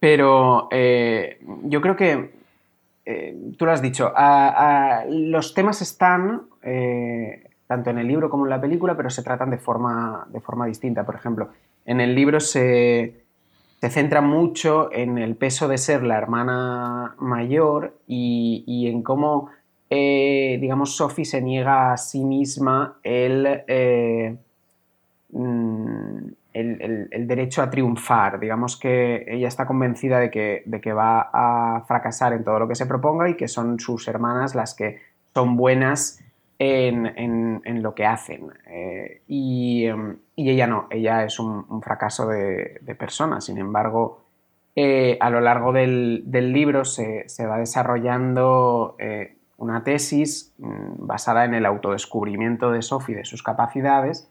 Pero 0.00 0.68
eh, 0.70 1.40
yo 1.64 1.80
creo 1.80 1.96
que, 1.96 2.30
tú 3.56 3.64
lo 3.64 3.72
has 3.72 3.82
dicho, 3.82 4.12
los 5.08 5.54
temas 5.54 5.82
están 5.82 6.42
tanto 7.68 7.90
en 7.90 7.98
el 7.98 8.08
libro 8.08 8.30
como 8.30 8.46
en 8.46 8.50
la 8.50 8.60
película, 8.60 8.96
pero 8.96 9.10
se 9.10 9.22
tratan 9.22 9.50
de 9.50 9.58
forma, 9.58 10.26
de 10.30 10.40
forma 10.40 10.66
distinta. 10.66 11.04
Por 11.04 11.14
ejemplo, 11.14 11.50
en 11.84 12.00
el 12.00 12.14
libro 12.14 12.40
se, 12.40 13.22
centra 13.80 14.22
mucho 14.22 14.90
en 14.90 15.18
el 15.18 15.36
peso 15.36 15.68
de 15.68 15.78
ser 15.78 16.02
la 16.02 16.16
hermana 16.16 17.14
mayor 17.18 17.94
y, 18.06 18.88
en 18.90 19.02
cómo, 19.02 19.50
eh, 19.90 20.58
digamos, 20.60 20.96
Sophie 20.96 21.24
se 21.24 21.40
niega 21.40 21.92
a 21.92 21.96
sí 21.96 22.22
misma 22.22 22.98
el, 23.02 23.62
eh, 23.66 24.36
mm, 25.30 26.18
el, 26.52 27.26
derecho 27.26 27.62
a 27.62 27.70
triunfar. 27.70 28.38
Digamos 28.38 28.76
que 28.76 29.24
ella 29.26 29.48
está 29.48 29.66
convencida 29.66 30.20
de 30.20 30.30
que, 30.30 30.62
de 30.66 30.80
que 30.80 30.92
va 30.92 31.30
a 31.32 31.84
fracasar 31.86 32.34
en 32.34 32.44
todo 32.44 32.58
lo 32.58 32.68
que 32.68 32.74
se 32.74 32.86
proponga 32.86 33.30
y 33.30 33.36
que 33.36 33.48
son 33.48 33.80
sus 33.80 34.08
hermanas 34.08 34.54
las 34.54 34.74
que 34.74 35.00
son 35.32 35.56
buenas 35.56 36.22
en, 36.58 37.82
lo 37.82 37.94
que 37.94 38.04
hacen. 38.04 38.50
Eh, 38.66 39.22
em, 39.28 40.16
y, 40.36 40.50
ella 40.50 40.66
no, 40.66 40.86
ella 40.90 41.24
es 41.24 41.38
un, 41.38 41.80
fracaso 41.80 42.28
de, 42.28 42.80
persona. 42.98 43.40
Sin 43.40 43.56
embargo, 43.56 44.24
a 44.76 45.30
lo 45.30 45.40
largo 45.40 45.72
del, 45.72 46.24
libro 46.52 46.84
se, 46.84 47.24
va 47.46 47.58
desarrollando 47.58 48.96
una 49.58 49.84
tesis 49.84 50.52
mm, 50.58 51.06
basada 51.06 51.44
en 51.44 51.54
el 51.54 51.66
autodescubrimiento 51.66 52.70
de 52.70 52.82
Sophie 52.82 53.14
de 53.14 53.24
sus 53.24 53.42
capacidades, 53.42 54.30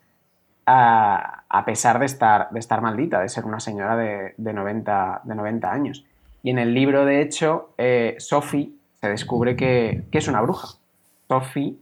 a, 0.65 1.63
pesar 1.65 1.99
de 1.99 2.05
estar, 2.05 2.49
de 2.49 2.59
estar 2.59 2.81
maldita, 2.81 3.21
de 3.21 3.29
ser 3.29 3.45
una 3.45 3.61
señora 3.61 3.95
de, 3.95 4.33
90, 4.37 5.21
de 5.23 5.35
90 5.35 5.71
años. 5.71 6.05
Y 6.43 6.49
en 6.49 6.59
el 6.59 6.73
libro, 6.73 7.05
de 7.05 7.21
hecho, 7.21 7.69
Sophie 8.17 8.73
se 8.99 9.07
descubre 9.07 9.55
que, 9.55 10.03
que 10.11 10.17
es 10.17 10.27
una 10.27 10.41
bruja. 10.41 10.67
Sophie 11.29 11.77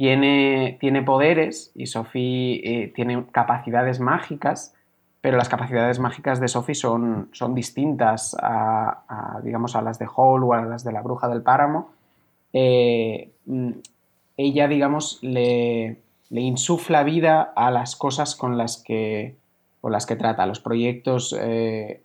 tiene, 0.00 0.78
tiene 0.80 1.02
poderes 1.02 1.72
y 1.74 1.84
Sophie 1.84 2.62
eh, 2.64 2.92
tiene 2.94 3.26
capacidades 3.32 4.00
mágicas, 4.00 4.74
pero 5.20 5.36
las 5.36 5.50
capacidades 5.50 5.98
mágicas 5.98 6.40
de 6.40 6.48
Sophie 6.48 6.74
son, 6.74 7.28
son 7.32 7.54
distintas 7.54 8.34
a, 8.42 9.40
digamos, 9.44 9.76
a 9.76 9.82
las 9.82 9.98
de 9.98 10.06
Hall 10.06 10.42
o 10.42 10.54
a 10.54 10.62
las 10.62 10.84
de 10.84 10.92
la 10.92 11.02
bruja 11.02 11.28
del 11.28 11.42
páramo. 11.42 11.90
Eh, 12.52 13.30
mm, 13.46 13.70
ella, 14.36 14.68
digamos, 14.68 15.18
le, 15.22 15.98
insufla 16.30 17.02
vida 17.02 17.52
a 17.56 17.70
las 17.70 17.96
cosas 17.96 18.36
con 18.36 18.56
las 18.56 18.82
que, 18.82 19.36
con 19.80 19.92
las 19.92 20.06
que 20.06 20.16
trata, 20.16 20.46
los 20.46 20.60
proyectos, 20.60 21.36
eh, 21.38 22.02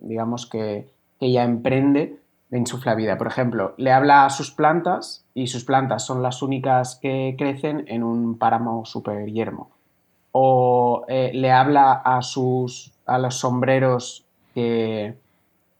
digamos, 0.00 0.46
que, 0.46 0.88
que 1.18 1.26
ella 1.26 1.44
emprende 1.44 2.18
le 2.54 2.58
insufla 2.58 2.94
vida. 2.94 3.18
Por 3.18 3.26
ejemplo, 3.26 3.74
le 3.78 3.90
habla 3.90 4.24
a 4.24 4.30
sus 4.30 4.52
plantas 4.52 5.24
y 5.34 5.48
sus 5.48 5.64
plantas 5.64 6.04
son 6.04 6.22
las 6.22 6.40
únicas 6.40 6.94
que 7.02 7.34
crecen 7.36 7.84
en 7.88 8.04
un 8.04 8.38
páramo 8.38 8.84
super 8.84 9.26
yermo. 9.26 9.70
O 10.30 11.04
eh, 11.08 11.32
le 11.34 11.50
habla 11.50 11.92
a, 11.92 12.22
sus, 12.22 12.92
a 13.06 13.18
los 13.18 13.34
sombreros 13.34 14.24
que, 14.54 15.16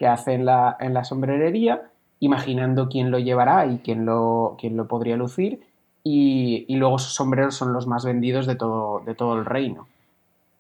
que 0.00 0.07
hace 0.09 0.33
en 0.33 0.46
la, 0.46 0.77
en 0.81 0.94
la, 0.94 1.05
sombrerería, 1.05 1.83
imaginando 2.20 2.88
quién 2.88 3.11
lo 3.11 3.18
llevará 3.18 3.66
y 3.66 3.79
quién 3.79 4.07
lo, 4.07 4.57
quién 4.59 4.77
lo 4.77 4.88
podría 4.88 5.16
lucir. 5.16 5.62
Y, 6.03 6.66
luego 6.77 6.96
esos 6.96 7.14
sombreros 7.14 7.55
son 7.55 7.72
los 7.72 7.87
más 7.87 8.05
vendidos 8.05 8.46
de 8.46 8.57
todo, 8.57 9.00
de 9.00 9.14
todo 9.14 9.38
el 9.38 9.44
reino. 9.44 9.87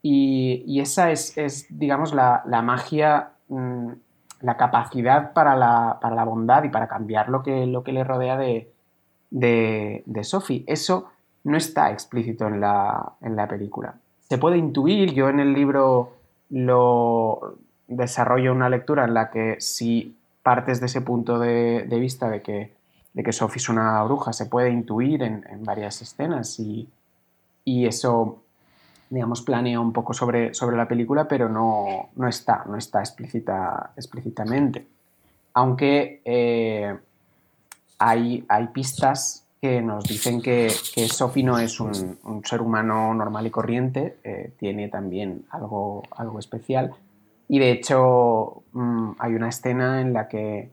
Y, 0.02 0.80
esa 0.80 1.10
es, 1.10 1.66
digamos, 1.70 2.14
la, 2.14 2.42
magia 2.62 3.30
mm, 3.48 3.88
la 4.40 4.56
capacidad 4.56 5.32
para 5.32 5.56
la, 5.56 5.98
para 6.00 6.14
la, 6.14 6.24
bondad 6.24 6.64
y 6.64 6.68
para 6.68 6.88
cambiar 6.88 7.28
lo 7.28 7.42
que, 7.42 7.66
lo 7.66 7.82
que 7.82 7.92
le 7.92 8.04
rodea 8.04 8.36
de, 8.36 8.72
de, 9.30 10.24
Sophie. 10.24 10.64
Eso 10.66 11.10
no 11.44 11.56
está 11.56 11.90
explícito 11.90 12.46
en 12.46 12.60
la, 12.60 13.12
en 13.20 13.36
la 13.36 13.48
película. 13.48 13.94
Se 14.20 14.38
puede 14.38 14.56
intuir, 14.56 15.12
yo 15.12 15.28
en 15.28 15.40
el 15.40 15.52
libro 15.52 16.12
lo 16.50 17.56
desarrollo 17.88 18.52
una 18.52 18.68
lectura 18.68 19.04
en 19.04 19.14
la 19.14 19.30
que 19.30 19.56
si 19.60 20.16
partes 20.44 20.78
de 20.78 20.86
ese 20.86 21.00
punto 21.00 21.38
de, 21.38 21.86
vista 21.98 22.28
de 22.28 22.42
que, 22.42 22.70
de 23.14 23.32
Sophie 23.32 23.56
es 23.56 23.68
una 23.70 24.04
bruja, 24.04 24.32
se 24.32 24.46
puede 24.46 24.70
intuir 24.70 25.22
en, 25.22 25.42
varias 25.64 26.02
escenas 26.02 26.60
y, 26.60 26.86
eso 27.64 28.42
digamos, 29.08 29.40
planea 29.42 29.80
un 29.80 29.92
poco 29.92 30.12
sobre, 30.12 30.52
la 30.76 30.86
película, 30.86 31.26
pero 31.26 31.48
no, 31.48 32.28
está, 32.28 32.64
no 32.66 32.76
está 32.76 33.00
explícita, 33.00 33.92
explícitamente. 33.96 34.86
Aunque 35.54 36.20
eh, 36.24 36.94
hay, 37.98 38.44
pistas 38.74 39.46
que 39.62 39.80
nos 39.80 40.04
dicen 40.04 40.42
que, 40.42 40.70
que 40.94 41.08
Sophie 41.08 41.42
no 41.42 41.58
es 41.58 41.80
un, 41.80 42.42
ser 42.44 42.60
humano 42.60 43.14
normal 43.14 43.46
y 43.46 43.50
corriente, 43.50 44.18
eh, 44.24 44.52
tiene 44.58 44.88
también 44.88 45.46
algo 45.50 46.02
especial. 46.38 46.94
Y 47.48 47.58
de 47.58 47.70
hecho 47.70 48.62
mm, 48.72 49.12
hay 49.18 49.34
una 49.34 49.48
escena 49.48 50.00
en 50.00 50.12
la 50.12 50.28
que 50.28 50.70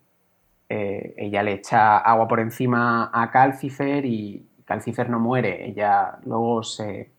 eh, 0.69 1.13
ella 1.17 1.43
le 1.43 1.53
echa 1.53 1.97
agua 1.97 2.27
por 2.27 2.39
encima 2.39 3.09
a 3.13 3.29
Calcifer 3.31 4.05
y 4.05 4.45
Calcifer 4.65 5.09
no 5.09 5.19
muere, 5.19 5.67
ella 5.67 6.17
luego 6.25 6.63
se, 6.63 7.09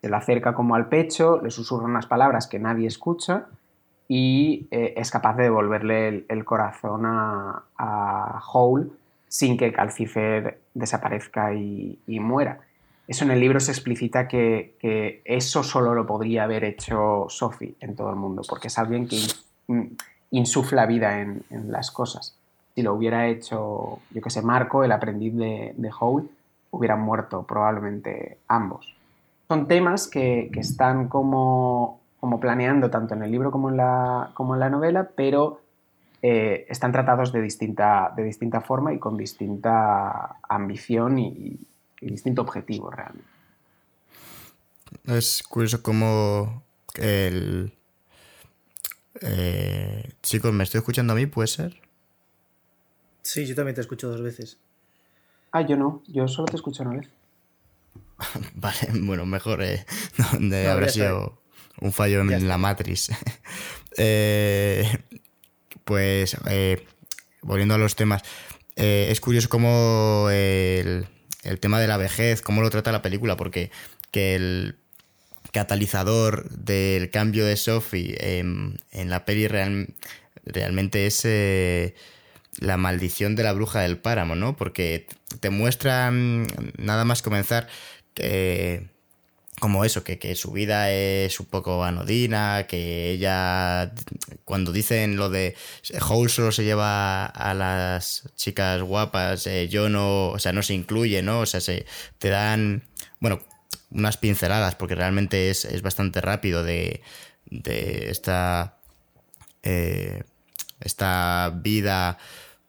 se 0.00 0.08
le 0.08 0.16
acerca 0.16 0.54
como 0.54 0.74
al 0.74 0.88
pecho, 0.88 1.40
le 1.42 1.50
susurra 1.50 1.84
unas 1.84 2.06
palabras 2.06 2.46
que 2.46 2.58
nadie 2.58 2.86
escucha 2.86 3.46
y 4.08 4.66
eh, 4.70 4.94
es 4.96 5.10
capaz 5.10 5.36
de 5.36 5.44
devolverle 5.44 6.24
el, 6.28 6.44
corazón 6.44 7.06
a, 7.06 7.64
a, 7.76 8.42
Hole 8.52 8.88
sin 9.28 9.56
que 9.56 9.72
Calcifer 9.72 10.60
desaparezca 10.74 11.54
y, 11.54 11.98
muera. 12.06 12.60
Eso 13.06 13.24
en 13.24 13.30
el 13.30 13.40
libro 13.40 13.60
se 13.60 13.72
explicita 13.72 14.26
que, 14.28 15.22
eso 15.24 15.62
solo 15.62 15.94
lo 15.94 16.06
podría 16.06 16.44
haber 16.44 16.64
hecho 16.64 17.26
Sophie 17.28 17.74
en 17.80 17.94
todo 17.94 18.10
el 18.10 18.16
mundo, 18.16 18.42
porque 18.48 18.68
es 18.68 18.78
alguien 18.78 19.08
que 19.08 19.18
insufla 20.30 20.86
vida 20.86 21.20
en, 21.20 21.44
las 21.68 21.90
cosas. 21.90 22.36
Si 22.74 22.82
lo 22.82 22.94
hubiera 22.94 23.28
hecho, 23.28 24.00
yo 24.10 24.20
que 24.22 24.30
sé, 24.30 24.42
Marco, 24.42 24.82
el 24.82 24.92
aprendiz 24.92 25.34
de, 25.36 25.74
de 25.76 25.90
Hole, 26.00 26.26
hubieran 26.70 27.00
muerto 27.00 27.44
probablemente 27.44 28.38
ambos 28.48 28.94
son 29.48 29.68
temas 29.68 30.08
que, 30.08 30.50
están 30.56 31.08
como, 31.08 32.00
como, 32.20 32.40
planeando 32.40 32.90
tanto 32.90 33.14
en 33.14 33.22
el 33.22 33.30
libro 33.30 33.50
como 33.50 33.70
en 33.70 33.76
la, 33.76 34.30
como 34.34 34.54
en 34.54 34.60
la 34.60 34.70
novela, 34.70 35.10
pero 35.14 35.60
eh, 36.22 36.66
están 36.68 36.92
tratados 36.92 37.32
de 37.32 37.42
distinta, 37.42 38.12
de 38.16 38.24
distinta 38.24 38.60
forma 38.60 38.92
y 38.92 38.98
con 38.98 39.16
distinta 39.16 40.36
ambición 40.48 41.18
y, 41.18 41.58
distinto 42.00 42.42
objetivo 42.42 42.90
realmente. 42.90 43.28
Es 45.06 45.42
curioso 45.42 45.82
cómo 45.82 46.62
el, 46.94 47.72
Eh, 49.20 50.12
chicos, 50.22 50.52
¿me 50.52 50.64
estoy 50.64 50.78
escuchando 50.78 51.12
a 51.12 51.16
mí? 51.16 51.26
¿Puede 51.26 51.46
ser? 51.48 51.80
Sí, 53.22 53.46
yo 53.46 53.54
también 53.54 53.74
te 53.74 53.80
escucho 53.80 54.08
dos 54.08 54.20
veces. 54.20 54.58
Ah, 55.52 55.62
yo 55.62 55.76
no, 55.76 56.02
yo 56.08 56.26
solo 56.28 56.46
te 56.46 56.56
escucho 56.56 56.82
una 56.82 56.98
vez. 56.98 57.08
vale, 58.54 58.78
bueno, 58.92 59.24
mejor 59.24 59.62
eh, 59.62 59.86
donde 60.32 60.68
habrá 60.68 60.88
sido 60.88 61.40
un 61.80 61.92
fallo 61.92 62.20
en 62.20 62.48
la 62.48 62.58
matriz. 62.58 63.10
Eh, 63.96 65.04
pues, 65.84 66.36
eh, 66.50 66.84
volviendo 67.42 67.76
a 67.76 67.78
los 67.78 67.94
temas, 67.94 68.22
es 68.74 69.20
curioso 69.20 69.48
cómo 69.48 70.30
el, 70.32 71.06
el 71.44 71.60
tema 71.60 71.80
de 71.80 71.86
la 71.86 71.96
vejez, 71.96 72.42
cómo 72.42 72.62
lo 72.62 72.70
trata 72.70 72.92
la 72.92 73.02
película, 73.02 73.36
porque 73.36 73.70
que 74.10 74.34
el 74.34 74.76
catalizador 75.52 76.48
del 76.50 77.10
cambio 77.10 77.46
de 77.46 77.56
Sophie 77.56 78.16
en, 78.40 78.78
la 78.92 79.24
peli 79.24 79.46
realmente 79.48 81.06
es 81.06 81.24
eh, 81.24 81.94
la 82.58 82.76
maldición 82.76 83.36
de 83.36 83.44
la 83.44 83.52
bruja 83.52 83.80
del 83.80 83.98
páramo, 83.98 84.34
¿no? 84.34 84.56
Porque 84.56 85.06
te 85.40 85.50
muestran, 85.50 86.46
nada 86.76 87.04
más 87.04 87.22
comenzar, 87.22 87.68
que 88.14 88.88
como 89.64 89.86
eso, 89.86 90.04
que, 90.04 90.34
su 90.34 90.52
vida 90.52 90.90
es 90.92 91.40
un 91.40 91.46
poco 91.46 91.84
anodina, 91.84 92.66
que 92.68 93.12
ella, 93.12 93.94
cuando 94.44 94.72
dicen 94.72 95.16
lo 95.16 95.30
de 95.30 95.56
Howl 96.06 96.28
solo 96.28 96.52
se 96.52 96.64
lleva 96.64 97.24
a 97.24 97.54
las 97.54 98.28
chicas 98.36 98.82
guapas, 98.82 99.46
eh, 99.46 99.66
yo 99.68 99.88
no, 99.88 100.28
o 100.28 100.38
sea, 100.38 100.52
no 100.52 100.62
se 100.62 100.74
incluye, 100.74 101.22
¿no? 101.22 101.40
O 101.40 101.46
sea, 101.46 101.62
se 101.62 101.86
te 102.18 102.28
dan, 102.28 102.82
bueno, 103.20 103.40
unas 103.90 104.18
pinceladas, 104.18 104.74
porque 104.74 104.96
realmente 104.96 105.48
es, 105.48 105.80
bastante 105.80 106.20
rápido 106.20 106.62
de, 106.62 107.00
esta, 107.50 108.76
eh, 109.62 110.24
esta 110.80 111.54
vida 111.56 112.18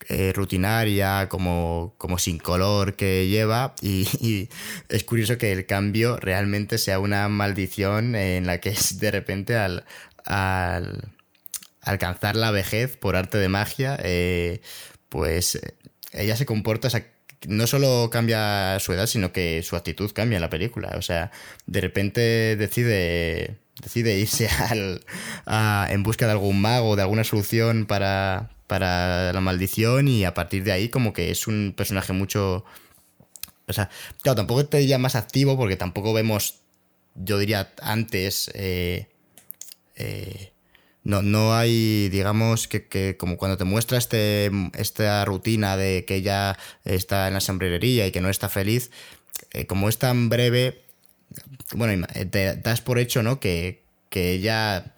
eh, 0.08 0.34
rutinaria, 0.34 1.30
como, 1.30 1.96
como, 1.98 2.18
sin 2.18 2.38
color 2.38 2.96
que 2.96 3.28
lleva. 3.28 3.76
Y, 3.82 4.50
es 4.90 5.04
curioso 5.04 5.38
que 5.38 5.52
el 5.52 5.66
cambio 5.66 6.18
realmente 6.18 6.78
sea 6.78 7.00
una 7.00 7.28
maldición 7.30 8.16
en 8.16 8.46
la 8.46 8.60
que 8.60 8.70
es 8.70 9.00
de 9.00 9.12
repente 9.12 9.56
al, 9.56 9.86
al 10.26 11.12
alcanzar 11.82 12.36
la 12.36 12.52
vejez 12.52 12.98
por 12.98 13.16
arte 13.16 13.38
de 13.38 13.48
magia, 13.50 13.98
eh, 14.04 14.62
pues 15.10 15.60
ella 16.12 16.36
se 16.36 16.46
comporta, 16.46 16.90
no 17.48 17.68
solo 17.68 18.10
cambia 18.12 18.80
su 18.80 18.94
edad, 18.94 19.08
sino 19.08 19.32
que 19.32 19.62
su 19.64 19.76
actitud 19.76 20.12
cambia 20.12 20.38
en 20.38 20.42
la 20.42 20.50
película. 20.50 20.94
O 20.98 21.02
sea, 21.02 21.32
de 21.68 21.82
repente 21.82 22.56
decide, 22.56 23.58
decide 23.82 24.18
irse 24.20 24.50
al, 24.70 25.02
en 25.90 26.04
busca 26.04 26.26
de 26.26 26.34
algún 26.34 26.60
mago, 26.60 26.96
de 26.96 27.04
alguna 27.04 27.24
solución 27.24 27.86
para, 27.86 28.55
para 28.68 29.32
la 29.34 29.42
maldición 29.42 30.08
y 30.08 30.26
a 30.26 30.34
partir 30.34 30.64
de 30.64 30.72
ahí 30.72 30.90
como 30.90 31.14
que 31.14 31.32
es 31.32 31.48
un 31.48 31.74
personaje 31.76 32.14
mucho... 32.14 32.66
O 33.68 33.74
sea, 33.74 33.90
claro, 34.22 34.36
tampoco 34.36 34.66
te 34.66 34.78
diría 34.78 34.98
más 34.98 35.16
activo 35.16 35.58
porque 35.58 35.76
tampoco 35.76 36.14
vemos, 36.14 36.60
yo 37.16 37.40
diría 37.40 37.74
antes, 37.82 38.52
eh, 38.54 39.08
eh, 39.96 40.52
no, 41.04 41.22
no 41.22 41.56
hay, 41.56 42.10
digamos, 42.10 42.68
que, 42.68 43.16
como 43.18 43.38
cuando 43.38 43.58
te 43.58 43.64
muestra 43.64 43.98
este, 43.98 44.52
esta 44.74 45.26
rutina 45.26 45.78
de 45.78 46.06
que 46.06 46.16
ella 46.16 46.58
está 46.84 47.28
en 47.28 47.36
la 47.36 47.42
sombrerería 47.42 48.06
y 48.06 48.12
que 48.12 48.22
no 48.22 48.30
está 48.30 48.50
feliz, 48.50 48.92
eh, 49.52 49.66
como 49.66 49.90
es 49.90 49.98
tan 49.98 50.30
breve, 50.30 50.84
bueno, 51.74 52.06
te 52.30 52.56
das 52.58 52.82
por 52.82 53.00
hecho, 53.00 53.24
¿no? 53.24 53.40
Que, 53.40 53.84
que 54.10 54.32
ella 54.32 54.96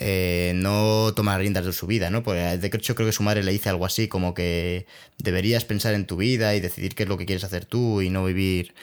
eh, 0.00 0.52
no 0.54 1.12
toma 1.14 1.36
riendas 1.38 1.66
de 1.66 1.72
su 1.72 1.88
vida, 1.88 2.08
¿no? 2.08 2.22
Porque 2.22 2.40
de 2.56 2.66
hecho 2.68 2.94
creo 2.94 3.08
que 3.08 3.12
su 3.12 3.24
madre 3.24 3.42
le 3.42 3.50
dice 3.50 3.68
algo 3.68 3.84
así, 3.84 4.06
como 4.06 4.32
que 4.32 4.86
deberías 5.18 5.64
pensar 5.64 5.94
en 5.94 6.06
tu 6.06 6.16
vida 6.16 6.54
y 6.54 6.60
decidir 6.60 6.94
qué 6.94 7.02
es 7.02 7.08
lo 7.08 7.18
que 7.18 7.26
quieres 7.26 7.42
hacer 7.42 7.64
tú 7.64 8.00
y 8.00 8.08
no 8.08 8.24
vivir 8.24 8.74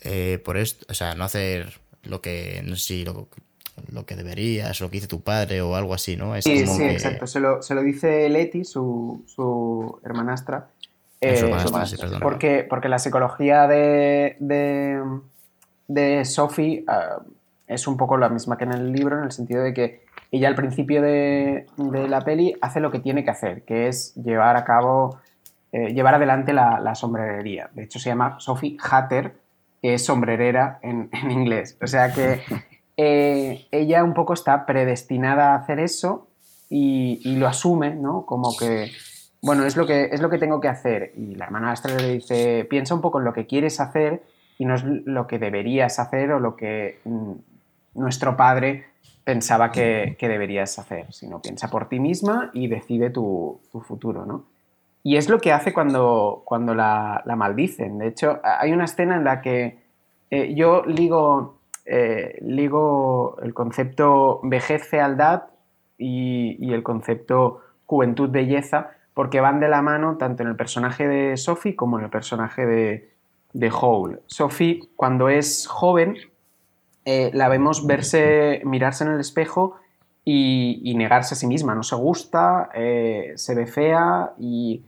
eh, 0.00 0.40
por 0.42 0.56
esto, 0.56 0.86
o 0.88 0.94
sea, 0.94 1.14
no 1.14 1.24
hacer 1.24 1.80
lo 2.02 2.22
que, 2.22 2.62
no 2.64 2.76
sé 2.76 2.84
si 2.84 3.04
lo, 3.04 3.28
lo 3.90 4.06
que 4.06 4.16
deberías, 4.16 4.80
lo 4.80 4.88
que 4.88 4.96
dice 4.96 5.06
tu 5.06 5.20
padre 5.20 5.60
o 5.60 5.76
algo 5.76 5.92
así, 5.92 6.16
¿no? 6.16 6.34
sí, 6.40 6.66
sí, 6.66 6.82
exacto. 6.82 7.26
Se 7.26 7.40
lo, 7.40 7.60
se 7.60 7.74
lo, 7.74 7.82
dice 7.82 8.28
Leti, 8.30 8.64
su, 8.64 9.22
su 9.26 10.00
hermanastra. 10.02 10.68
Eh, 11.20 11.50
porque, 12.22 12.66
porque 12.68 12.88
la 12.88 12.98
psicología 12.98 13.66
de, 13.66 14.36
de, 14.40 15.02
de 15.88 16.24
Sophie 16.24 16.84
ah, 16.86 17.22
es 17.66 17.86
un 17.86 17.96
poco 17.98 18.16
la 18.16 18.28
misma 18.30 18.56
que 18.56 18.64
en 18.64 18.72
el 18.72 18.92
libro, 18.92 19.18
en 19.18 19.24
el 19.24 19.32
sentido 19.32 19.62
de 19.62 19.72
que 19.72 20.03
ella 20.34 20.48
al 20.48 20.56
principio 20.56 21.00
de, 21.00 21.66
de 21.76 22.08
la 22.08 22.22
peli 22.22 22.56
hace 22.60 22.80
lo 22.80 22.90
que 22.90 22.98
tiene 22.98 23.22
que 23.22 23.30
hacer, 23.30 23.62
que 23.62 23.86
es 23.86 24.16
llevar 24.16 24.56
a 24.56 24.64
cabo, 24.64 25.20
eh, 25.70 25.94
llevar 25.94 26.16
adelante 26.16 26.52
la, 26.52 26.80
la, 26.80 26.96
sombrerería. 26.96 27.70
De 27.72 27.84
hecho, 27.84 28.00
se 28.00 28.10
llama 28.10 28.40
Sophie 28.40 28.76
Hatter, 28.82 29.36
que 29.80 29.94
es 29.94 30.04
sombrerera 30.04 30.80
en, 30.82 31.08
en 31.12 31.30
inglés. 31.30 31.78
O 31.80 31.86
sea 31.86 32.12
que 32.12 32.40
eh, 32.96 33.66
ella 33.70 34.02
un 34.02 34.12
poco 34.12 34.32
está 34.32 34.66
predestinada 34.66 35.52
a 35.52 35.56
hacer 35.58 35.78
eso 35.78 36.26
y, 36.68 37.36
lo 37.36 37.46
asume, 37.46 37.94
¿no? 37.94 38.26
Como 38.26 38.56
que, 38.56 38.90
bueno, 39.40 39.64
es 39.64 39.76
lo 39.76 39.86
que, 39.86 40.06
es 40.10 40.20
lo 40.20 40.30
que 40.30 40.38
tengo 40.38 40.60
que 40.60 40.66
hacer. 40.66 41.12
Y 41.16 41.36
la 41.36 41.44
hermana 41.44 41.70
Astra 41.70 41.94
le 41.94 42.14
dice, 42.14 42.66
piensa 42.68 42.92
un 42.92 43.00
poco 43.00 43.20
en 43.20 43.24
lo 43.24 43.32
que 43.32 43.46
quieres 43.46 43.78
hacer 43.78 44.24
y 44.58 44.64
no 44.64 44.74
es 44.74 44.82
lo 44.82 45.28
que 45.28 45.38
deberías 45.38 46.00
hacer 46.00 46.32
o 46.32 46.40
lo 46.40 46.56
que 46.56 46.98
mm, 47.04 47.32
nuestro 47.94 48.36
padre 48.36 48.93
pensaba 49.24 49.72
que, 49.72 50.16
deberías 50.20 50.78
hacer, 50.78 51.12
sino 51.12 51.40
piensa 51.40 51.68
por 51.68 51.88
ti 51.88 51.98
misma 51.98 52.50
y 52.52 52.68
decide 52.68 53.10
tu, 53.10 53.60
futuro, 53.86 54.24
¿no? 54.24 54.44
Y 55.02 55.16
es 55.16 55.28
lo 55.28 55.38
que 55.38 55.52
hace 55.52 55.72
cuando, 55.72 56.42
cuando 56.44 56.74
la, 56.74 57.22
maldicen. 57.36 57.98
De 57.98 58.08
hecho, 58.08 58.40
hay 58.42 58.72
una 58.72 58.84
escena 58.84 59.16
en 59.16 59.24
la 59.24 59.42
que 59.42 59.78
eh, 60.30 60.54
yo 60.54 60.82
ligo 60.86 61.58
eh, 61.86 62.38
ligo 62.40 63.36
el 63.42 63.52
concepto 63.52 64.40
vejez, 64.42 64.88
fealdad 64.88 65.44
y, 65.98 66.72
el 66.72 66.82
concepto 66.82 67.60
juventud, 67.86 68.30
belleza, 68.30 68.92
porque 69.12 69.40
van 69.40 69.60
de 69.60 69.68
la 69.68 69.82
mano 69.82 70.16
tanto 70.16 70.42
en 70.42 70.48
el 70.48 70.56
personaje 70.56 71.06
de 71.06 71.36
Sophie 71.36 71.76
como 71.76 71.98
en 71.98 72.04
el 72.04 72.10
personaje 72.10 72.64
de, 72.64 73.10
de 73.52 73.70
Howl. 73.70 74.20
Sophie, 74.26 74.88
cuando 74.96 75.28
es 75.28 75.66
joven, 75.66 76.16
eh, 77.04 77.30
la 77.32 77.48
vemos 77.48 77.86
verse, 77.86 78.62
mirarse 78.64 79.04
en 79.04 79.10
el 79.10 79.20
espejo 79.20 79.76
y, 80.24 80.94
negarse 80.96 81.34
a 81.34 81.36
sí 81.36 81.46
misma. 81.46 81.74
No 81.74 81.82
se 81.82 81.96
gusta, 81.96 82.70
eh, 82.74 83.32
se 83.36 83.54
ve 83.54 83.66
fea 83.66 84.32
y, 84.38 84.82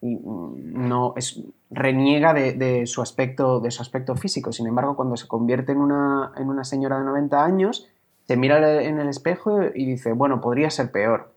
y 0.00 0.18
no 0.24 1.14
reniega 1.70 2.34
de, 2.34 2.86
su 2.86 3.02
aspecto, 3.02 3.60
de 3.60 3.70
su 3.70 3.82
aspecto 3.82 4.14
físico. 4.16 4.52
Sin 4.52 4.66
embargo, 4.66 4.96
cuando 4.96 5.16
se 5.16 5.28
convierte 5.28 5.72
en 5.72 5.78
una, 5.78 6.32
en 6.36 6.48
una 6.48 6.64
señora 6.64 6.98
de 6.98 7.04
90 7.04 7.44
años, 7.44 7.88
se 8.26 8.36
mira 8.36 8.82
en 8.82 8.98
el 8.98 9.08
espejo 9.08 9.62
y 9.74 9.86
dice, 9.86 10.12
bueno, 10.12 10.40
podría 10.40 10.70
ser 10.70 10.90
peor. 10.90 11.32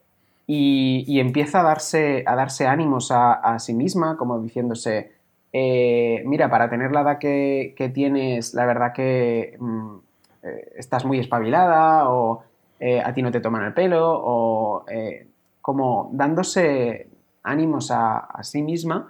Y, 0.47 1.19
empieza 1.19 1.61
a 1.61 1.63
darse, 1.63 2.23
a 2.27 2.35
darse 2.35 2.67
ánimos 2.67 3.11
a, 3.11 3.57
sí 3.59 3.73
misma, 3.73 4.17
como 4.17 4.39
diciéndose, 4.39 5.11
eh, 5.53 6.21
mira, 6.25 6.49
para 6.49 6.69
tener 6.69 6.91
la 6.91 7.01
edad 7.01 7.17
que, 7.19 7.91
tienes, 7.93 8.53
la 8.53 8.65
verdad 8.65 8.93
que 8.93 9.57
mm, 9.59 9.95
eh, 10.45 10.73
estás 10.75 11.05
muy 11.05 11.19
espabilada 11.19 12.09
o 12.09 12.43
eh, 12.79 13.01
a 13.01 13.13
ti 13.13 13.21
no 13.21 13.31
te 13.31 13.39
toman 13.39 13.63
el 13.63 13.73
pelo 13.73 14.21
o 14.23 14.85
como 15.61 16.09
dándose 16.13 17.07
ánimos 17.45 17.89
a, 17.91 18.27
sí 18.43 18.61
misma 18.61 19.07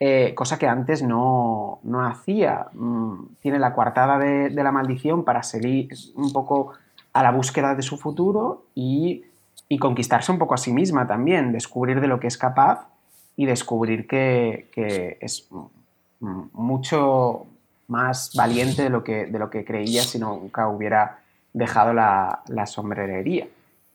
eh, 0.00 0.34
cosa 0.34 0.58
que 0.58 0.66
antes 0.66 1.02
no, 1.02 1.80
hacía. 2.06 2.66
Mm, 2.72 3.26
tiene 3.40 3.58
la 3.58 3.72
coartada 3.74 4.18
de, 4.18 4.50
la 4.50 4.72
maldición 4.72 5.24
para 5.24 5.42
seguir 5.42 5.88
un 6.16 6.32
poco 6.32 6.72
a 7.12 7.22
la 7.22 7.30
búsqueda 7.30 7.74
de 7.74 7.82
su 7.82 7.96
futuro 7.96 8.64
y, 8.74 9.24
conquistarse 9.80 10.30
un 10.30 10.38
poco 10.38 10.54
a 10.54 10.56
sí 10.56 10.72
misma 10.72 11.04
también, 11.08 11.50
descubrir 11.50 12.00
de 12.00 12.06
lo 12.06 12.20
que 12.20 12.28
es 12.28 12.38
capaz 12.38 12.86
y 13.34 13.44
descubrir 13.44 14.06
que, 14.06 14.68
es 15.20 15.48
mucho 16.20 17.46
más 17.88 18.32
valiente 18.34 18.82
de 18.82 18.90
lo 18.90 19.04
que, 19.04 19.26
de 19.26 19.38
lo 19.38 19.50
que 19.50 19.64
creía 19.64 20.02
si 20.02 20.18
nunca 20.18 20.68
hubiera 20.68 21.18
dejado 21.52 21.92
la, 21.92 22.42
sombrerería. 22.66 23.46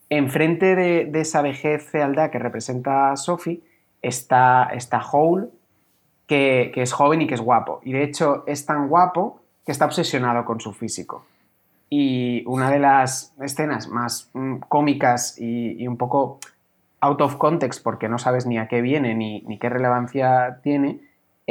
Enfrente 0.09 0.75
de, 0.75 1.05
de, 1.05 1.21
esa 1.21 1.41
vejez 1.41 1.83
fealdad 1.83 2.31
que 2.31 2.39
representa 2.39 3.15
Sophie 3.15 3.61
está, 4.01 4.69
está 4.73 5.01
Howl, 5.01 5.51
que, 6.29 6.71
es 6.75 6.93
joven 6.93 7.23
y 7.23 7.27
que 7.27 7.33
es 7.33 7.41
guapo. 7.41 7.81
Y 7.83 7.91
de 7.91 8.03
hecho 8.03 8.43
es 8.45 8.65
tan 8.65 8.87
guapo 8.87 9.41
que 9.65 9.71
está 9.71 9.85
obsesionado 9.85 10.45
con 10.45 10.59
su 10.61 10.73
físico. 10.73 11.25
Y 11.89 12.43
una 12.45 12.69
de 12.69 12.77
las 12.77 13.33
escenas 13.41 13.87
más 13.87 14.29
mm, 14.33 14.57
cómicas 14.67 15.35
y, 15.39 15.87
un 15.87 15.97
poco 15.97 16.39
out 17.01 17.19
of 17.21 17.37
context, 17.37 17.81
porque 17.83 18.07
no 18.07 18.19
sabes 18.19 18.45
ni 18.45 18.59
a 18.59 18.67
qué 18.67 18.81
viene 18.81 19.15
ni, 19.15 19.57
qué 19.57 19.69
relevancia 19.69 20.59
tiene, 20.61 20.99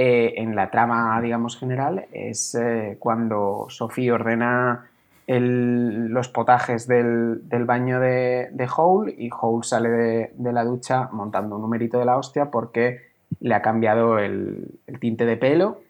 eh, 0.01 0.41
en 0.41 0.55
la 0.55 0.71
trama, 0.71 1.21
digamos, 1.21 1.59
general, 1.59 2.07
es 2.13 2.55
eh, 2.55 2.99
cuando 3.01 3.67
Sophie 3.69 4.13
ordena 4.13 4.89
los 5.27 6.29
potajes 6.29 6.87
del, 6.87 7.43
baño 7.67 7.99
de, 7.99 8.49
de, 8.53 8.69
y 9.19 9.31
Hole 9.41 9.65
sale 9.65 9.89
de, 9.89 10.53
la 10.53 10.63
ducha 10.63 11.09
montando 11.11 11.57
un 11.57 11.63
numerito 11.63 11.99
de 11.99 12.05
la 12.05 12.17
hostia 12.17 12.49
porque 12.53 13.09
le 13.41 13.57
ha 13.57 13.61
cambiado 13.61 14.21
el, 14.21 14.79
tinte 15.01 15.27
de 15.27 15.37
pelo 15.37 15.81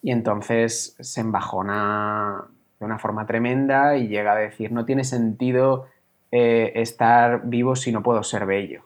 y 0.00 0.12
entonces 0.12 0.96
se 0.98 1.20
embajona 1.20 2.44
de 2.78 2.86
una 2.86 2.98
forma 2.98 3.26
tremenda 3.26 3.98
y 3.98 4.08
llega 4.08 4.32
a 4.32 4.36
decir 4.36 4.72
no 4.72 4.86
tiene 4.86 5.04
sentido 5.04 5.86
eh, 6.32 6.72
estar 6.76 7.42
vivo 7.44 7.76
si 7.76 7.92
no 7.92 8.02
puedo 8.02 8.22
ser 8.22 8.46
bello. 8.46 8.84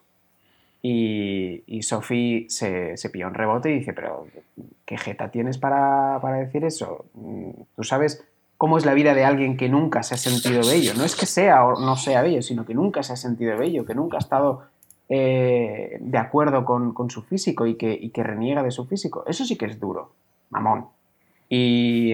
Y, 0.87 1.63
y 1.65 1.81
Sophie 1.81 2.45
se, 2.47 2.95
se 2.95 3.09
pilla 3.09 3.25
un 3.25 3.33
rebote 3.33 3.71
y 3.71 3.79
dice, 3.79 3.91
pero 3.91 4.27
¿qué 4.85 4.99
jeta 4.99 5.31
tienes 5.31 5.57
para, 5.57 6.19
para 6.21 6.37
decir 6.37 6.63
eso? 6.63 7.05
Tú 7.75 7.83
sabes 7.83 8.23
cómo 8.57 8.77
es 8.77 8.85
la 8.85 8.93
vida 8.93 9.15
de 9.15 9.25
alguien 9.25 9.57
que 9.57 9.67
nunca 9.67 10.03
se 10.03 10.13
ha 10.13 10.17
sentido 10.17 10.61
bello. 10.63 10.93
No 10.95 11.03
es 11.03 11.15
que 11.15 11.25
sea 11.25 11.65
o 11.65 11.79
no 11.79 11.95
sea 11.95 12.21
bello, 12.21 12.43
sino 12.43 12.67
que 12.67 12.75
nunca 12.75 13.01
se 13.01 13.13
ha 13.13 13.15
sentido 13.15 13.57
bello, 13.57 13.83
que 13.83 13.95
nunca 13.95 14.17
ha 14.17 14.19
estado 14.19 14.65
eh, 15.09 15.97
de 16.01 16.17
acuerdo 16.19 16.65
con, 16.65 17.09
su 17.09 17.23
físico 17.23 17.65
y 17.65 17.77
que, 17.77 18.11
que, 18.11 18.23
reniega 18.23 18.61
de 18.61 18.69
su 18.69 18.85
físico. 18.85 19.23
Eso 19.25 19.43
sí 19.43 19.57
que 19.57 19.65
es 19.65 19.79
duro, 19.79 20.11
mamón. 20.51 20.85
Y, 21.49 22.13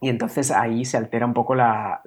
entonces 0.00 0.50
ahí 0.50 0.86
se 0.86 0.96
altera 0.96 1.26
un 1.26 1.34
poco 1.34 1.54
la, 1.54 2.00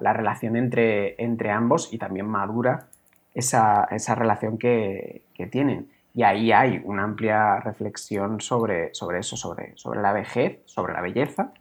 relación 0.00 0.54
entre, 0.54 1.20
entre, 1.20 1.50
ambos 1.50 1.92
y 1.92 1.98
también 1.98 2.28
madura 2.28 2.86
esa, 3.34 4.14
relación 4.14 4.58
que, 4.58 5.22
tienen. 5.50 5.90
Y 6.14 6.22
ahí 6.22 6.52
hay 6.52 6.80
una 6.84 7.04
amplia 7.04 7.60
reflexión 7.60 8.40
sobre, 8.40 8.94
sobre 8.94 9.20
eso, 9.20 9.36
sobre, 9.36 9.72
sobre 9.76 10.02
la 10.02 10.12
vejez, 10.12 10.58
sobre 10.66 10.92
la 10.92 11.00
belleza 11.00 11.52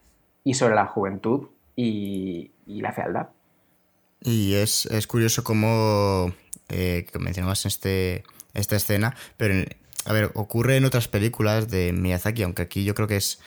y 0.43 0.55
sobre 0.55 0.75
la 0.75 0.85
juventud 0.85 1.47
y, 1.75 2.51
la 2.65 2.91
fealdad. 2.91 3.29
Y 4.21 4.55
es, 4.55 4.87
curioso 5.07 5.43
cómo 5.43 6.33
eh, 6.67 7.05
mencionabas 7.19 7.65
este, 7.65 8.23
esta 8.53 8.75
escena, 8.75 9.15
pero 9.37 9.65
a 10.05 10.13
ver, 10.13 10.31
ocurre 10.33 10.77
en 10.77 10.85
otras 10.85 11.07
películas 11.07 11.69
de 11.69 11.93
Miyazaki, 11.93 12.43
aunque 12.43 12.63
aquí 12.63 12.83
yo 12.83 12.95
creo 12.95 13.07
que 13.07 13.17
es 13.17 13.39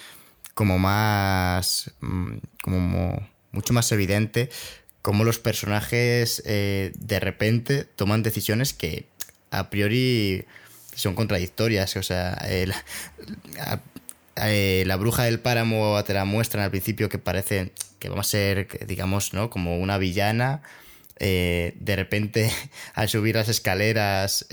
como 0.55 0.79
más, 0.79 1.95
mm, 2.01 2.37
como 2.63 3.29
mucho 3.53 3.73
más 3.73 3.91
evidente 3.93 4.51
cómo 5.03 5.25
los 5.25 5.41
personajes 5.41 6.43
eh, 6.47 6.93
de 6.97 7.21
repente 7.21 7.85
toman 7.85 8.23
decisiones 8.23 8.73
que 8.73 9.07
a 9.51 9.69
priori 9.69 10.47
son 10.95 11.15
contradictorias. 11.15 11.97
O 11.97 12.03
sea, 12.03 12.39
eh, 12.47 12.73
la 14.87 14.97
bruja 14.97 15.25
del 15.25 15.41
páramo 15.41 16.03
te 16.05 16.15
la 16.15 16.25
muestran 16.25 16.65
al 16.65 16.71
principio 16.71 17.09
que 17.09 17.19
parece 17.19 17.73
que 17.99 18.09
va 18.09 18.21
a 18.21 18.25
ser, 18.25 18.87
digamos, 18.87 19.35
¿no? 19.35 19.51
Como 19.51 19.79
una 19.79 19.99
villana. 19.99 20.63
Eh, 21.19 21.75
de 21.79 21.97
repente, 21.97 22.51
al 22.95 23.09
subir 23.09 23.35
las 23.35 23.49
escaleras, 23.49 24.47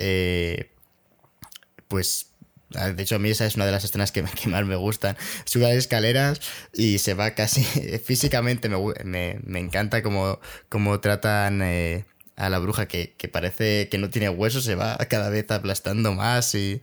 pues 1.87 2.28
de 2.69 3.03
hecho, 3.03 3.15
a 3.15 3.19
mí 3.19 3.29
esa 3.29 3.45
es 3.45 3.55
una 3.55 3.65
de 3.65 3.71
las 3.71 3.83
escenas 3.83 4.11
que, 4.11 4.23
más 4.47 4.65
me 4.65 4.75
gustan. 4.75 5.17
Sube 5.45 5.63
las 5.63 5.75
escaleras 5.75 6.41
y 6.73 6.99
se 6.99 7.13
va 7.13 7.31
casi 7.31 7.63
físicamente. 8.03 8.69
Me, 9.03 9.39
encanta 9.59 10.03
cómo, 10.03 10.39
cómo 10.69 10.99
tratan 10.99 11.61
a 11.61 12.49
la 12.49 12.59
bruja 12.59 12.87
que, 12.87 13.15
que, 13.17 13.27
parece 13.27 13.89
que 13.89 13.97
no 13.97 14.09
tiene 14.09 14.29
hueso, 14.29 14.61
se 14.61 14.75
va 14.75 14.97
cada 15.09 15.29
vez 15.29 15.49
aplastando 15.51 16.13
más 16.13 16.55
y 16.55 16.81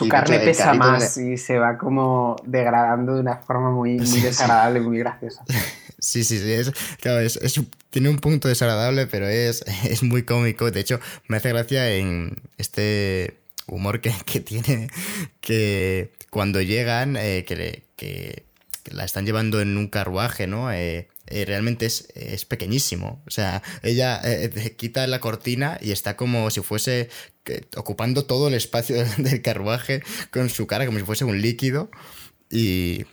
su 0.00 0.08
carne 0.08 0.38
pesa 0.38 0.72
más 0.74 1.16
y 1.18 1.36
se 1.36 1.58
va 1.58 1.76
como 1.76 2.36
degradando 2.44 3.14
de 3.14 3.20
una 3.20 3.36
forma 3.36 3.70
muy, 3.70 3.98
muy 3.98 4.20
desagradable, 4.20 4.80
muy 4.80 4.98
graciosa. 4.98 5.44
Sí, 6.02 6.24
sí, 6.24 6.38
sí. 6.38 6.50
Es, 6.50 6.72
claro, 6.98 7.20
es, 7.20 7.60
tiene 7.90 8.08
un 8.08 8.20
punto 8.20 8.48
desagradable, 8.48 9.06
pero 9.06 9.28
es, 9.28 9.62
es 9.84 10.02
muy 10.02 10.22
cómico. 10.22 10.70
De 10.70 10.80
hecho, 10.80 10.98
me 11.28 11.36
hace 11.36 11.50
gracia 11.50 11.90
en 11.90 12.40
este 12.56 13.36
humor 13.70 14.00
que, 14.00 14.12
que 14.24 14.40
tiene, 14.40 14.88
que 15.40 16.12
cuando 16.30 16.60
llegan, 16.60 17.16
eh, 17.16 17.44
que, 17.46 17.84
que, 17.96 18.44
la 18.90 19.04
están 19.04 19.26
llevando 19.26 19.60
en 19.60 19.76
un 19.76 19.88
carruaje, 19.88 20.46
¿no? 20.46 20.72
Eh, 20.72 21.08
eh, 21.26 21.44
realmente 21.44 21.86
es, 21.86 22.08
es, 22.14 22.44
pequeñísimo. 22.44 23.22
O 23.26 23.30
sea, 23.30 23.62
ella 23.82 24.20
quita 24.76 25.06
la 25.06 25.20
cortina 25.20 25.78
y 25.80 25.92
está 25.92 26.16
como 26.16 26.50
si 26.50 26.60
fuese 26.60 27.08
ocupando 27.76 28.24
todo 28.24 28.48
el 28.48 28.54
espacio 28.54 28.96
del 29.18 29.42
carruaje 29.42 30.02
con 30.32 30.48
su 30.50 30.66
cara, 30.66 30.86
como 30.86 30.98
si 30.98 31.04
fuese 31.04 31.24
un 31.24 31.40
líquido. 31.40 31.90
Y, 32.50 33.04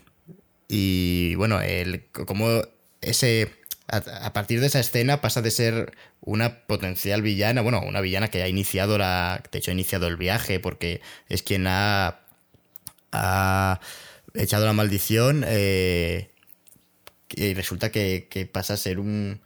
y 0.67 1.35
bueno, 1.35 1.61
el, 1.61 2.05
como 2.11 2.63
ese... 3.01 3.51
A, 3.89 4.33
partir 4.33 4.59
de 4.59 4.67
esa 4.67 4.81
escena 4.81 5.21
pasa 5.21 5.41
de 5.41 5.49
ser 5.49 5.93
una 6.19 6.59
potencial 6.67 7.21
villana, 7.21 7.61
bueno, 7.61 7.81
una 7.81 8.01
villana 8.01 8.27
que 8.27 8.43
ha 8.43 8.47
iniciado 8.49 8.97
la. 8.97 9.41
De 9.49 9.59
hecho, 9.59 9.71
ha 9.71 9.73
iniciado 9.73 10.07
el 10.07 10.17
viaje 10.17 10.59
porque 10.59 11.01
es 11.29 11.41
quien 11.41 11.67
ha. 11.67 12.19
ha 13.13 13.79
echado 14.33 14.65
la 14.65 14.73
maldición. 14.73 15.45
Eh, 15.47 16.31
y 17.29 17.53
resulta 17.53 17.91
que, 17.91 18.49
pasa 18.51 18.73
a 18.73 18.77
ser 18.77 18.99
un, 18.99 19.41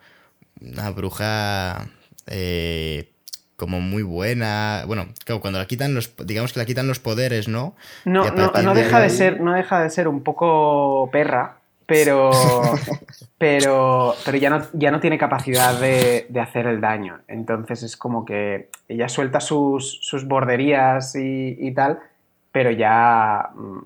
una 0.60 0.90
bruja 0.92 1.88
eh, 2.28 3.12
como 3.56 3.80
muy 3.80 4.02
buena. 4.02 4.84
Bueno, 4.88 5.08
cuando 5.40 5.60
la 5.60 5.68
quitan 5.68 5.94
los, 5.94 6.16
digamos 6.26 6.54
que 6.54 6.60
la 6.60 6.66
quitan 6.66 6.88
los 6.88 7.00
poderes, 7.00 7.48
¿no? 7.48 7.76
No, 8.06 8.30
no, 8.32 8.74
deja 8.74 9.00
de 9.00 9.10
ser, 9.12 9.40
no 9.40 9.54
deja 9.54 9.84
de 9.84 9.90
ser 9.92 10.08
un 10.08 10.24
poco 10.24 11.10
perra, 11.12 11.61
pero, 11.92 12.32
pero, 13.38 14.16
pero 14.24 14.38
ya, 14.38 14.50
no, 14.50 14.62
ya 14.72 14.92
no 14.92 15.02
tiene 15.02 15.18
capacidad 15.18 15.78
de, 15.78 16.26
hacer 16.40 16.66
el 16.68 16.80
daño. 16.80 17.20
Entonces 17.28 17.84
es 17.84 17.98
como 17.98 18.24
que 18.24 18.70
ella 18.88 19.10
suelta 19.10 19.42
sus, 19.42 20.00
sus 20.02 20.26
borderías 20.26 21.14
y, 21.18 21.74
tal, 21.74 22.00
pero 22.54 22.72
ya 22.72 23.50
mm, 23.54 23.80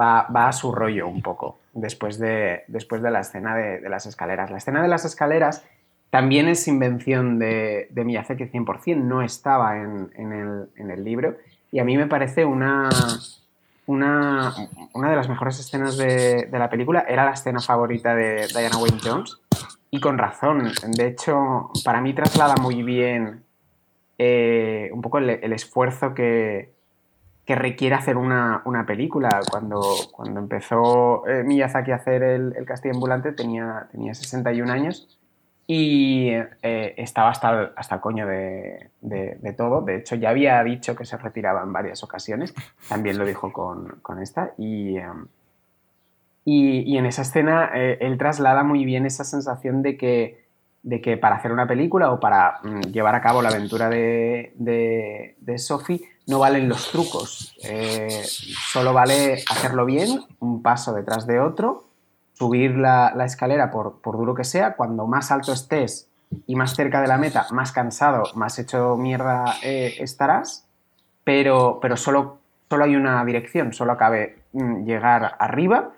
va, 0.00 0.26
va 0.34 0.48
a 0.48 0.52
su 0.52 0.72
rollo 0.72 1.06
un 1.06 1.22
poco 1.22 1.60
después 1.72 2.18
de, 2.18 2.64
después 2.66 3.00
de 3.00 3.12
la 3.12 3.20
escena 3.20 3.54
de, 3.54 3.88
las 3.88 4.06
escaleras. 4.06 4.50
La 4.50 4.58
escena 4.58 4.82
de 4.82 4.88
las 4.88 5.04
escaleras 5.04 5.64
también 6.10 6.48
es 6.48 6.66
invención 6.66 7.38
de, 7.38 7.86
de 7.90 8.04
Miyazaki 8.04 8.44
100%, 8.44 8.96
no 8.96 9.22
estaba 9.22 9.78
en, 9.78 10.10
el, 10.16 11.04
libro 11.04 11.36
y 11.70 11.78
a 11.78 11.84
mí 11.84 11.96
me 11.96 12.08
parece 12.08 12.44
una, 12.44 12.88
una, 13.86 14.54
una 14.94 15.10
de 15.10 15.16
las 15.16 15.28
mejores 15.28 15.58
escenas 15.58 15.96
de, 15.96 16.48
la 16.50 16.70
película, 16.70 17.04
era 17.08 17.24
la 17.24 17.32
escena 17.32 17.60
favorita 17.60 18.14
de 18.14 18.46
Diana 18.48 18.78
Wayne 18.78 18.98
Jones 19.02 19.40
y 19.90 20.00
con 20.00 20.18
razón. 20.18 20.70
De 20.96 21.06
hecho, 21.06 21.70
para 21.84 22.00
mí 22.00 22.14
traslada 22.14 22.56
muy 22.56 22.82
bien 22.82 23.44
eh, 24.18 24.90
un 24.92 25.02
poco 25.02 25.18
el 25.18 25.52
esfuerzo 25.52 26.14
que, 26.14 26.74
que 27.44 27.54
requiere 27.54 27.94
hacer 27.94 28.16
una, 28.16 28.62
película. 28.86 29.40
Cuando, 29.50 29.80
cuando 30.12 30.40
empezó 30.40 31.26
eh, 31.26 31.42
Miyazaki 31.44 31.92
a 31.92 31.96
hacer 31.96 32.22
el, 32.22 32.54
el, 32.56 32.64
Castillo 32.64 32.94
Ambulante 32.94 33.32
tenía, 33.32 33.88
tenía 33.90 34.14
61 34.14 34.72
años 34.72 35.18
y 35.66 36.28
eh, 36.62 36.94
estaba 36.96 37.30
hasta, 37.30 37.72
hasta 37.76 37.94
el 37.94 38.00
coño 38.00 38.26
de, 38.26 38.90
todo. 39.56 39.80
De 39.80 39.96
hecho, 39.96 40.14
ya 40.16 40.30
había 40.30 40.62
dicho 40.62 40.94
que 40.94 41.04
se 41.04 41.16
retiraba 41.16 41.62
en 41.62 41.72
varias 41.72 42.02
ocasiones. 42.02 42.54
También 42.88 43.18
lo 43.18 43.24
dijo 43.24 43.52
con, 43.52 44.22
esta. 44.22 44.52
Em, 44.58 45.26
y, 46.44 46.80
y, 46.92 46.98
en 46.98 47.06
esa 47.06 47.22
escena 47.22 47.70
eh, 47.74 47.98
él 48.00 48.18
traslada 48.18 48.62
muy 48.62 48.84
bien 48.84 49.06
esa 49.06 49.24
sensación 49.24 49.82
de 49.82 49.96
que, 49.96 50.44
de 50.82 51.00
que 51.00 51.16
para 51.16 51.36
hacer 51.36 51.52
una 51.52 51.66
película 51.66 52.12
o 52.12 52.20
para 52.20 52.58
mm, 52.62 52.80
llevar 52.92 53.14
a 53.14 53.22
cabo 53.22 53.40
la 53.40 53.48
aventura 53.48 53.88
de, 53.88 54.52
de 54.58 55.58
Sophie 55.58 56.02
no 56.26 56.38
valen 56.38 56.68
los 56.68 56.90
trucos, 56.90 57.54
eh, 57.62 58.22
solo 58.24 58.92
vale 58.92 59.42
hacerlo 59.50 59.84
bien, 59.84 60.24
un 60.40 60.62
paso 60.62 60.94
detrás 60.94 61.26
de 61.26 61.40
otro, 61.40 61.84
subir 62.34 62.76
la, 62.76 63.12
escalera 63.24 63.70
por, 63.70 64.00
duro 64.02 64.34
que 64.34 64.44
sea, 64.44 64.74
cuando 64.74 65.06
más 65.06 65.30
alto 65.30 65.52
estés 65.52 66.08
y 66.46 66.56
más 66.56 66.74
cerca 66.74 67.00
de 67.00 67.08
la 67.08 67.18
meta, 67.18 67.46
más 67.52 67.72
cansado, 67.72 68.24
más 68.34 68.58
hecho 68.58 68.96
mierda 68.96 69.54
eh, 69.62 69.94
estarás, 70.00 70.66
pero, 71.22 71.78
pero 71.80 71.96
solo, 71.96 72.38
solo 72.68 72.84
hay 72.84 72.96
una 72.96 73.24
dirección, 73.24 73.72
solo 73.72 73.96
cabe 73.96 74.38
mm, 74.52 74.84
llegar 74.84 75.36
arriba 75.38 75.92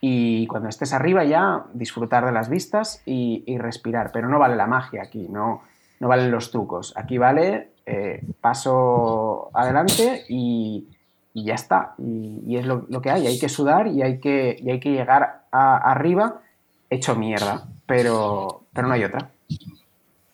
y 0.00 0.46
cuando 0.46 0.68
estés 0.68 0.92
arriba 0.92 1.24
ya 1.24 1.64
disfrutar 1.74 2.24
de 2.24 2.32
las 2.32 2.48
vistas 2.48 3.02
y, 3.04 3.42
y 3.46 3.58
respirar, 3.58 4.10
pero 4.12 4.28
no 4.28 4.38
vale 4.38 4.56
la 4.56 4.66
magia 4.66 5.02
aquí, 5.02 5.28
no, 5.28 5.62
no 5.98 6.08
valen 6.08 6.30
los 6.30 6.50
trucos, 6.50 6.94
aquí 6.96 7.18
vale 7.18 7.70
eh, 7.92 8.22
paso 8.40 9.50
adelante 9.52 10.24
y, 10.28 10.86
ya 11.34 11.54
está. 11.54 11.94
Y, 11.98 12.56
es 12.56 12.64
lo, 12.64 12.86
que 13.02 13.10
hay. 13.10 13.26
Hay 13.26 13.38
que 13.38 13.48
sudar 13.48 13.88
y 13.88 14.02
hay 14.02 14.20
que, 14.20 14.62
hay 14.64 14.78
que 14.78 14.90
llegar 14.90 15.39
arriba 15.50 16.42
hecho 16.90 17.14
mierda. 17.16 17.68
Pero, 17.86 18.64
pero 18.72 18.88
no 18.88 18.94
hay 18.94 19.04
otra. 19.04 19.30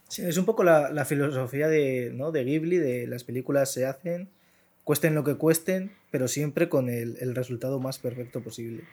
Sí, 0.09 0.23
es 0.23 0.37
un 0.37 0.45
poco 0.45 0.65
la, 0.65 1.05
filosofía 1.05 1.69
de, 1.69 2.11
¿no? 2.13 2.33
de 2.33 2.45
Ghibli, 2.45 2.79
de 2.79 3.07
las 3.07 3.25
películas 3.25 3.73
se 3.73 3.87
hacen, 3.87 4.29
cuesten 4.85 5.15
lo 5.15 5.25
que 5.25 5.37
cuesten, 5.37 5.93
pero 6.11 6.29
siempre 6.29 6.69
con 6.69 6.89
el, 6.89 7.35
resultado 7.35 7.81
más 7.81 7.99
perfecto 7.99 8.43
posible. 8.43 8.85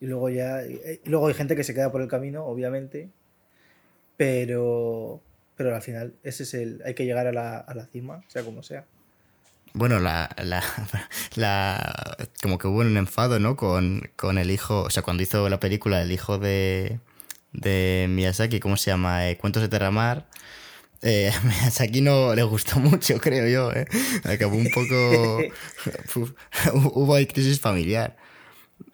Y 0.00 0.06
luego 0.06 0.28
ya. 0.28 0.60
Luego 1.04 1.28
hay 1.28 1.34
gente 1.34 1.56
que 1.56 1.64
se 1.64 1.74
queda 1.74 1.90
por 1.90 2.02
el 2.02 2.08
camino, 2.08 2.44
obviamente. 2.44 3.08
Pero. 4.16 5.20
Pero 5.56 5.74
al 5.74 5.80
final, 5.80 6.12
ese 6.22 6.42
es 6.42 6.52
el. 6.54 6.82
Hay 6.84 6.94
que 6.94 7.06
llegar 7.06 7.26
a 7.26 7.32
la, 7.32 7.58
a 7.58 7.74
la 7.74 7.86
cima, 7.86 8.22
sea 8.28 8.42
como 8.42 8.62
sea. 8.62 8.84
Bueno, 9.76 10.00
la, 10.00 10.30
la, 10.42 10.62
la, 11.34 12.16
como 12.40 12.56
que 12.56 12.66
hubo 12.66 12.78
un 12.78 12.96
enfado, 12.96 13.38
¿no? 13.38 13.56
Con, 13.56 14.10
con 14.16 14.38
el 14.38 14.50
hijo, 14.50 14.84
o 14.84 14.90
sea, 14.90 15.02
cuando 15.02 15.22
hizo 15.22 15.50
la 15.50 15.60
película, 15.60 16.00
el 16.00 16.12
hijo 16.12 16.38
de, 16.38 16.98
de 17.52 18.06
Miyazaki, 18.08 18.58
¿cómo 18.58 18.78
se 18.78 18.90
llama? 18.90 19.28
Eh, 19.28 19.36
Cuentos 19.36 19.62
de 19.62 19.68
Terramar. 19.68 20.28
Eh, 21.02 21.30
a 21.30 21.40
Miyazaki 21.44 22.00
no 22.00 22.34
le 22.34 22.42
gustó 22.44 22.78
mucho, 22.80 23.18
creo 23.18 23.46
yo. 23.48 23.70
¿eh? 23.78 23.86
Acabó 24.24 24.56
un 24.56 24.70
poco. 24.70 25.42
hubo 26.72 27.14
ahí 27.14 27.26
crisis 27.26 27.60
familiar. 27.60 28.16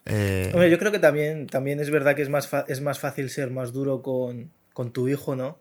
Eh... 0.05 0.51
Hombre, 0.53 0.69
yo 0.69 0.77
creo 0.79 0.91
que 0.91 0.99
también, 0.99 1.47
también 1.47 1.79
es 1.79 1.91
verdad 1.91 2.13
que 2.13 2.23
es 2.23 2.29
más, 2.29 2.49
es 2.67 2.81
más 2.81 2.99
fácil 2.99 3.29
ser 3.29 3.51
más 3.51 3.71
duro 3.71 4.01
con, 4.01 4.51
con 4.73 4.91
tu 4.91 5.07
hijo, 5.07 5.37
¿no? 5.37 5.59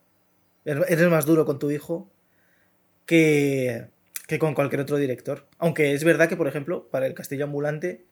Eres 0.64 1.08
más 1.08 1.26
duro 1.26 1.46
con 1.46 1.60
tu 1.60 1.70
hijo 1.70 2.10
que, 3.06 3.91
que 4.26 4.38
con 4.38 4.54
cualquier 4.54 4.80
otro 4.80 4.96
director. 4.96 5.46
Aunque 5.58 5.94
es 5.94 6.04
verdad 6.04 6.28
que, 6.28 6.36
por 6.36 6.48
ejemplo, 6.48 6.88
para 6.90 7.06
el 7.06 7.14
Castillo 7.14 7.44
Ambulante, 7.44 8.04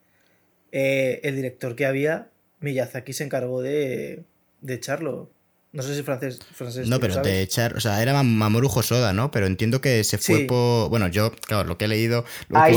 eh, 0.73 1.21
el 1.25 1.37
director 1.37 1.77
que 1.77 1.87
había, 1.87 2.31
Miyazaki 2.61 3.13
se 3.13 3.25
encargó 3.25 3.63
de, 3.63 4.25
de 4.61 4.75
echarlo. 4.75 5.31
No 5.73 5.83
sé 5.83 5.95
si 5.95 6.03
francés. 6.03 6.41
francés 6.53 6.89
no, 6.89 6.99
pero 6.99 7.23
de 7.23 7.43
echar. 7.43 7.77
O 7.77 7.81
sea, 7.81 8.03
era 8.03 8.21
Mamoru 8.25 8.67
Hosoda, 8.67 9.13
¿no? 9.13 9.31
Pero 9.31 9.47
entiendo 9.47 9.81
que 9.81 10.03
se 10.03 10.19
fue 10.19 10.41
por. 10.41 10.91
Bueno, 10.91 11.07
yo, 11.07 11.31
claro, 11.47 11.69
lo 11.69 11.79
que 11.79 11.85
he 11.85 11.89
leído. 11.89 12.25
Hay, 12.53 12.75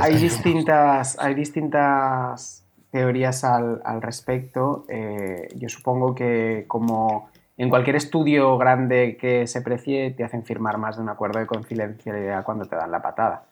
hay, 0.00 0.16
distintas, 0.16 1.16
hay 1.20 1.34
distintas 1.34 2.64
teorías 2.90 3.44
al, 3.44 3.82
al 3.84 4.02
respecto. 4.02 4.84
Eh, 4.88 5.46
yo 5.54 5.68
supongo 5.68 6.16
que, 6.16 6.64
como 6.66 7.30
en 7.58 7.70
cualquier 7.70 7.96
estudio 7.96 8.58
grande 8.58 9.16
que 9.18 9.46
se 9.46 9.62
precie, 9.62 10.10
te 10.10 10.24
hacen 10.24 10.44
firmar 10.44 10.78
más 10.78 10.96
de 10.96 11.02
un 11.02 11.08
acuerdo 11.08 11.38
de 11.38 11.46
confidencialidad 11.46 12.44
cuando 12.44 12.66
te 12.66 12.76
dan 12.76 12.90
la 12.90 13.00
patada. 13.00 13.46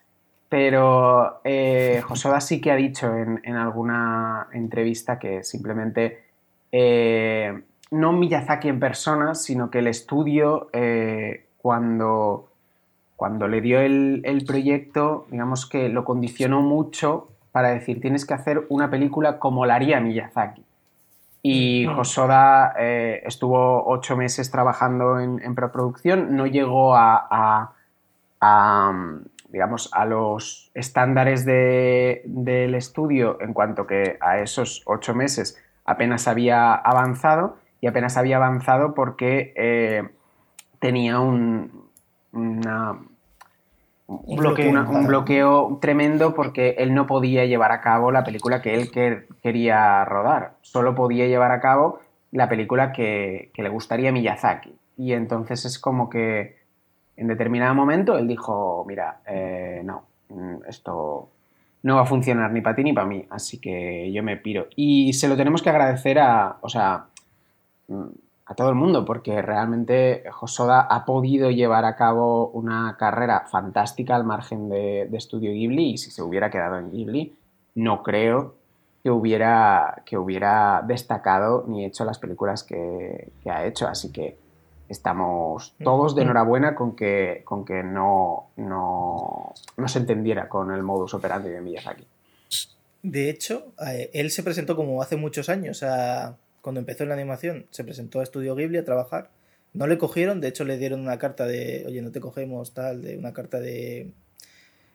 Pero 0.49 1.41
eh, 1.43 2.03
Hosoda 2.07 2.39
sí 2.39 2.61
que 2.61 2.71
ha 2.71 2.75
dicho 2.75 3.11
en, 3.15 3.55
alguna 3.55 4.47
entrevista 4.53 5.17
que 5.17 5.43
simplemente 5.43 6.23
eh, 6.71 7.63
no 7.91 8.13
Miyazaki 8.13 8.69
en 8.69 8.79
persona, 8.79 9.33
sino 9.33 9.71
que 9.71 9.79
el 9.79 9.87
estudio, 9.87 10.69
eh, 10.73 11.47
cuando, 11.57 12.49
cuando 13.15 13.47
le 13.47 13.61
dio 13.61 13.79
el, 13.79 14.43
proyecto, 14.45 15.25
digamos 15.31 15.65
que 15.67 15.89
lo 15.89 16.05
condicionó 16.05 16.61
mucho 16.61 17.29
para 17.51 17.69
decir, 17.69 18.01
tienes 18.01 18.25
que 18.25 18.33
hacer 18.33 18.65
una 18.69 18.91
película 18.91 19.39
como 19.39 19.65
la 19.65 19.75
haría 19.75 19.99
Miyazaki. 19.99 20.64
Y 21.47 21.85
Hosoda 21.85 22.73
eh, 22.75 23.21
estuvo 23.23 23.85
ocho 23.85 24.17
meses 24.17 24.49
trabajando 24.49 25.19
en, 25.19 25.53
preproducción, 25.53 26.35
no 26.35 26.47
llegó 26.47 26.95
a, 26.95 27.71
digamos, 29.49 29.91
a 29.93 30.05
los 30.05 30.71
estándares 30.73 31.45
del 31.45 32.73
estudio 32.73 33.37
en 33.41 33.53
cuanto 33.53 33.85
que 33.85 34.17
a 34.21 34.39
esos 34.39 34.81
ocho 34.87 35.13
meses 35.13 35.63
apenas 35.85 36.27
había 36.27 36.73
avanzado 36.73 37.57
y 37.79 37.85
apenas 37.85 38.17
había 38.17 38.37
avanzado 38.37 38.95
porque 38.95 39.53
eh, 39.55 40.01
tenía 40.79 41.19
un, 41.19 41.91
bloqueo, 44.07 45.77
tremendo 45.81 46.33
porque 46.33 46.75
él 46.77 46.93
no 46.93 47.07
podía 47.07 47.45
llevar 47.45 47.71
a 47.71 47.81
cabo 47.81 48.11
la 48.11 48.23
película 48.23 48.61
que 48.61 48.75
él 48.75 48.91
quería 49.41 50.05
rodar, 50.05 50.53
solo 50.61 50.93
podía 50.95 51.27
llevar 51.27 51.51
a 51.51 51.59
cabo 51.59 51.99
la 52.31 52.49
película 52.49 52.91
que, 52.91 53.51
le 53.55 53.69
gustaría 53.69 54.09
a 54.09 54.11
Miyazaki. 54.11 54.75
Y 54.97 55.13
entonces 55.13 55.65
es 55.65 55.79
como 55.79 56.09
que 56.09 56.57
en 57.17 57.27
determinado 57.27 57.73
momento 57.73 58.17
él 58.17 58.27
dijo, 58.27 58.85
mira, 58.87 59.21
eh, 59.25 59.81
no, 59.83 60.05
mm, 60.29 60.65
esto 60.67 61.29
no 61.83 61.95
va 61.95 62.01
a 62.01 62.05
funcionar 62.05 62.51
ni 62.51 62.61
para 62.61 62.75
ti 62.75 62.83
ni 62.83 62.93
para 62.93 63.07
mí, 63.07 63.25
así 63.29 63.59
que 63.59 64.11
yo 64.11 64.23
me 64.23 64.37
piro. 64.37 64.67
Y 64.75 65.13
se 65.13 65.27
lo 65.27 65.37
tenemos 65.37 65.61
que 65.61 65.69
agradecer 65.69 66.19
a, 66.19 66.57
o 66.61 66.69
sea, 66.69 67.05
a 68.45 68.53
todo 68.53 68.69
el 68.69 68.75
mundo, 68.75 69.05
porque 69.05 69.41
realmente 69.41 70.23
Josoda 70.31 70.81
ha 70.81 71.05
podido 71.05 71.49
llevar 71.49 71.85
a 71.85 71.95
cabo 71.95 72.49
una 72.49 72.95
carrera 72.97 73.45
fantástica 73.49 74.15
al 74.15 74.23
margen 74.23 74.69
de, 74.69 75.07
de 75.09 75.19
Studio 75.19 75.51
Ghibli, 75.51 75.93
y 75.93 75.97
si 75.97 76.11
se 76.11 76.21
hubiera 76.21 76.51
quedado 76.51 76.77
en 76.77 76.91
Ghibli, 76.91 77.35
no 77.75 78.03
creo 78.03 78.55
que 79.03 79.09
hubiera, 79.09 80.03
que 80.05 80.17
hubiera 80.17 80.83
destacado 80.85 81.65
ni 81.67 81.85
hecho 81.85 82.05
las 82.05 82.19
películas 82.19 82.63
que, 82.63 83.31
que 83.43 83.49
ha 83.49 83.65
hecho, 83.65 83.87
así 83.87 84.11
que 84.11 84.37
estamos 84.89 85.73
todos 85.83 86.15
de 86.15 86.21
enhorabuena 86.21 86.75
con 86.75 86.95
que, 86.95 87.41
con 87.43 87.65
que 87.65 87.83
no, 87.83 88.47
no, 88.57 89.53
se 89.87 89.99
entendiera 89.99 90.47
con 90.47 90.71
el 90.71 90.83
modus 90.83 91.13
operandi 91.13 91.49
de 91.49 91.61
Miyazaki. 91.61 92.05
De 93.01 93.29
hecho, 93.29 93.73
eh, 93.85 94.09
él 94.13 94.31
se 94.31 94.43
presentó 94.43 94.75
como 94.75 95.01
hace 95.01 95.15
muchos 95.15 95.49
años, 95.49 95.83
cuando 96.65 96.79
empezó 96.79 97.03
en 97.03 97.09
la 97.09 97.15
animación, 97.15 97.67
se 97.69 97.83
presentó 97.83 98.21
a 98.21 98.23
Estudio 98.23 98.55
Ghibli 98.55 98.79
a 98.79 98.83
trabajar. 98.83 99.29
No 99.73 99.85
le 99.85 99.99
cogieron, 99.99 100.41
de 100.41 100.47
hecho 100.47 100.63
le 100.63 100.79
dieron 100.79 100.99
una 100.99 101.19
carta 101.19 101.45
de, 101.45 101.83
oye, 101.85 102.01
no 102.01 102.11
te 102.11 102.19
cogemos, 102.19 102.73
tal, 102.73 103.03
de 103.03 103.19
una 103.19 103.33
carta 103.33 103.59
de, 103.59 104.09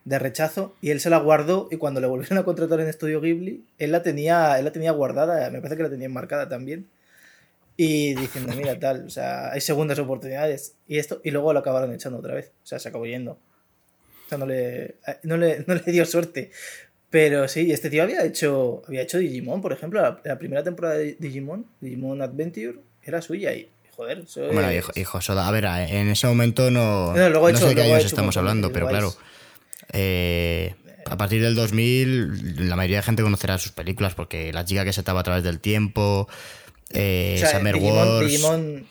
de 0.04 0.18
rechazo, 0.18 0.74
y 0.80 0.90
él 0.90 0.98
se 0.98 1.10
la 1.10 1.18
guardó 1.18 1.68
y 1.70 1.76
cuando 1.76 2.00
le 2.00 2.08
volvieron 2.08 2.38
a 2.38 2.42
contratar 2.42 2.80
en 2.80 2.88
Estudio 2.88 3.20
Ghibli, 3.20 3.64
él 3.78 3.92
la 3.92 4.02
tenía, 4.02 4.58
él 4.58 4.64
la 4.64 4.72
tenía 4.72 4.90
guardada, 4.90 5.48
me 5.50 5.58
parece 5.58 5.76
que 5.76 5.84
la 5.84 5.90
tenía 5.90 6.06
enmarcada 6.06 6.48
también 6.48 6.88
y 7.76 8.14
diciendo, 8.14 8.52
mira, 8.56 8.76
tal, 8.80 9.06
o 9.06 9.10
sea, 9.10 9.52
hay 9.52 9.60
segundas 9.60 10.00
oportunidades 10.00 10.74
y 10.88 10.98
esto, 10.98 11.20
y 11.22 11.30
luego 11.30 11.52
lo 11.52 11.60
acabaron 11.60 11.92
echando 11.92 12.18
otra 12.18 12.34
vez, 12.34 12.50
o 12.64 12.66
sea, 12.66 12.80
se 12.80 12.88
acabó 12.88 13.06
yendo. 13.06 13.38
O 14.26 14.28
sea, 14.28 14.38
no 14.38 14.46
le, 14.46 14.96
no 15.22 15.36
le, 15.36 15.64
no 15.68 15.74
le 15.76 15.92
dio 15.92 16.04
suerte. 16.04 16.50
Pero 17.11 17.48
sí, 17.48 17.72
este 17.72 17.90
tío 17.90 18.04
había 18.04 18.24
hecho, 18.24 18.82
había 18.86 19.02
hecho 19.02 19.18
Digimon, 19.18 19.61
por 19.61 19.72
ejemplo, 19.72 20.00
la, 20.24 20.38
primera 20.38 20.62
temporada 20.62 20.96
de 20.96 21.16
Digimon, 21.18 21.66
Digimon 21.80 22.22
Adventure, 22.22 22.76
era 23.02 23.20
suya 23.20 23.52
y, 23.52 23.68
joder, 23.96 24.18
eso 24.20 24.46
Bueno, 24.52 24.68
hijo, 24.72 25.18
a 25.18 25.50
ver, 25.50 25.64
en 25.64 26.08
ese 26.08 26.28
momento 26.28 26.70
no, 26.70 27.12
no, 27.12 27.56
sé 27.56 27.66
de 27.66 27.74
qué 27.74 27.82
años 27.82 28.04
estamos 28.04 28.36
hablando, 28.36 28.72
pero 28.72 28.86
claro, 28.86 29.12
eh, 29.92 30.74
a 31.06 31.16
partir 31.16 31.42
del 31.42 31.56
2000 31.56 32.68
la 32.68 32.76
mayoría 32.76 32.98
de 32.98 33.02
gente 33.02 33.22
conocerá 33.22 33.58
sus 33.58 33.72
películas 33.72 34.14
porque 34.14 34.52
La 34.52 34.64
chica 34.64 34.84
que 34.84 34.92
se 34.92 35.00
estaba 35.00 35.20
a 35.20 35.24
través 35.24 35.42
del 35.42 35.58
tiempo, 35.58 36.28
eh, 36.90 37.42
Digimon, 38.22 38.86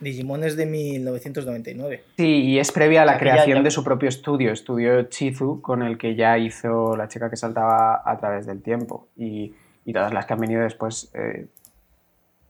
es 0.00 0.56
de 0.56 0.66
1999. 0.66 2.04
Sí, 2.16 2.42
y 2.42 2.58
es 2.58 2.72
previa 2.72 3.02
a 3.02 3.04
la 3.04 3.18
creación 3.18 3.64
de 3.64 3.70
su 3.70 3.82
propio 3.82 4.08
estudio, 4.08 4.52
estudio 4.52 5.02
Chizu, 5.04 5.60
con 5.60 5.82
el 5.82 5.98
que 5.98 6.14
ya 6.14 6.38
hizo 6.38 6.96
La 6.96 7.08
chica 7.08 7.28
que 7.30 7.36
saltaba 7.36 8.02
a 8.04 8.18
través 8.18 8.46
del 8.46 8.62
tiempo. 8.62 9.08
Y, 9.16 9.54
todas 9.92 10.12
las 10.12 10.26
que 10.26 10.34
han 10.34 10.40
venido 10.40 10.62
después, 10.62 11.10
eh, 11.14 11.46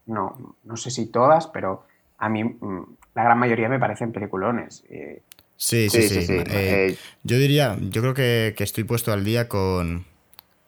no, 0.07 0.57
no 0.65 0.77
sé 0.77 0.91
si 0.91 1.07
todas, 1.07 1.47
pero 1.47 1.85
a 2.19 2.29
mí 2.29 2.43
mm, 2.43 2.83
la 3.15 3.23
gran 3.23 3.39
mayoría 3.39 3.69
me 3.69 3.79
parecen 3.79 4.11
peliculones. 4.11 4.85
Sí, 5.57 5.89
sí, 5.89 6.09
sí. 6.09 6.27
Eh, 6.29 6.97
yo 7.25 7.39
diría, 7.39 7.77
yo 7.81 8.01
creo 8.01 8.15
que, 8.15 8.55
estoy 8.59 8.85
puesto 8.85 9.13
al 9.13 9.25
día 9.25 9.49
con, 9.49 10.05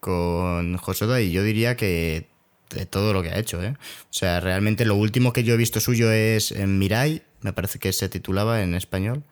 con 0.00 0.76
Josoda 0.78 1.20
y 1.20 1.32
yo 1.32 1.42
diría 1.42 1.76
que 1.76 2.29
de 2.74 2.86
todo 2.86 3.12
lo 3.12 3.22
que 3.22 3.30
ha 3.30 3.38
hecho. 3.38 3.62
¿eh? 3.62 3.74
O 3.78 4.12
sea, 4.12 4.40
realmente 4.40 4.84
lo 4.84 4.94
último 4.94 5.32
que 5.32 5.44
yo 5.44 5.54
he 5.54 5.56
visto 5.56 5.80
suyo 5.80 6.10
es 6.10 6.52
en 6.52 6.78
Mirai, 6.78 7.22
me 7.42 7.52
parece 7.52 7.78
que 7.78 7.92
se 7.92 8.08
titulaba 8.08 8.62
en 8.62 8.74
español. 8.74 9.22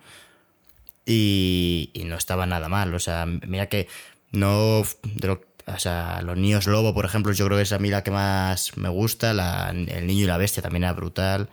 Y, 1.06 1.90
no 2.04 2.16
estaba 2.16 2.46
nada 2.46 2.68
mal. 2.68 2.94
O 2.94 2.98
sea, 2.98 3.26
mira 3.26 3.66
que 3.68 3.88
no. 4.30 4.80
o 4.80 5.78
sea, 5.78 6.20
los 6.22 6.36
niños 6.36 6.66
lobo, 6.66 6.94
por 6.94 7.04
ejemplo, 7.06 7.32
yo 7.32 7.46
creo 7.46 7.56
que 7.56 7.62
es 7.62 7.72
a 7.72 7.78
mí 7.78 7.88
la 7.88 8.02
que 8.02 8.10
más 8.10 8.76
me 8.76 8.88
gusta. 8.88 9.30
el 9.70 10.06
niño 10.06 10.24
y 10.24 10.26
la 10.26 10.36
bestia 10.36 10.62
también 10.62 10.84
era 10.84 10.92
brutal. 10.92 11.48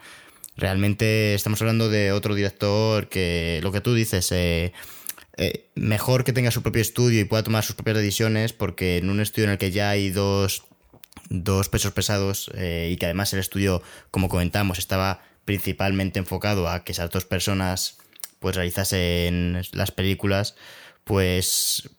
Realmente 0.58 1.34
estamos 1.36 1.62
hablando 1.62 1.90
de 1.90 2.12
otro 2.12 2.36
director 2.36 3.08
que 3.10 3.60
lo 3.64 3.72
que 3.72 3.82
tú 3.82 3.94
dices. 3.94 4.32
Eh, 4.32 4.74
eh, 5.38 5.70
mejor 5.76 6.24
que 6.24 6.32
tenga 6.32 6.52
su 6.52 6.62
propio 6.62 6.82
estudio 6.82 7.20
y 7.20 7.26
pueda 7.26 7.44
tomar 7.44 7.64
sus 7.64 7.76
propias 7.76 7.98
decisiones, 7.98 8.54
porque 8.54 8.98
en 8.98 9.10
un 9.10 9.20
estudio 9.20 9.46
en 9.46 9.52
el 9.52 9.58
que 9.58 9.72
ya 9.72 9.90
hay 9.90 10.10
dos 10.10 10.64
dos 11.30 11.70
pesos 11.70 11.92
pesados 11.92 12.52
eh, 12.56 12.90
y 12.92 12.98
que 12.98 13.06
además 13.06 13.34
el 13.34 13.40
estudio, 13.40 13.82
como 14.12 14.30
comentamos, 14.30 14.80
estaba 14.80 15.22
principalmente 15.46 16.20
enfocado 16.20 16.68
a 16.70 16.84
que 16.84 16.92
esas 16.92 17.10
dos 17.10 17.26
personas 17.26 17.98
pues 18.40 18.56
realizasen 18.56 19.62
las 19.72 19.92
películas, 19.92 20.56
pues 21.04 21.90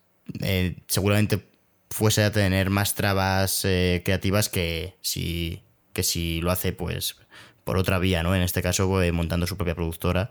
eh, 0.43 0.77
seguramente 0.89 1.47
fuese 1.91 2.25
a 2.25 2.33
tener 2.33 2.71
más 2.71 2.95
trabas 2.95 3.65
eh, 3.65 4.03
creativas 4.05 4.49
que 4.49 4.97
si, 5.01 5.63
que 5.93 6.03
si 6.03 6.41
lo 6.41 6.51
hace 6.51 6.73
pues 6.73 7.17
por 7.65 7.79
otra 7.79 7.99
vía, 7.99 8.23
¿no? 8.23 8.35
En 8.35 8.43
este 8.43 8.63
caso 8.63 8.89
montando 9.13 9.47
su 9.47 9.57
propia 9.57 9.75
productora. 9.75 10.31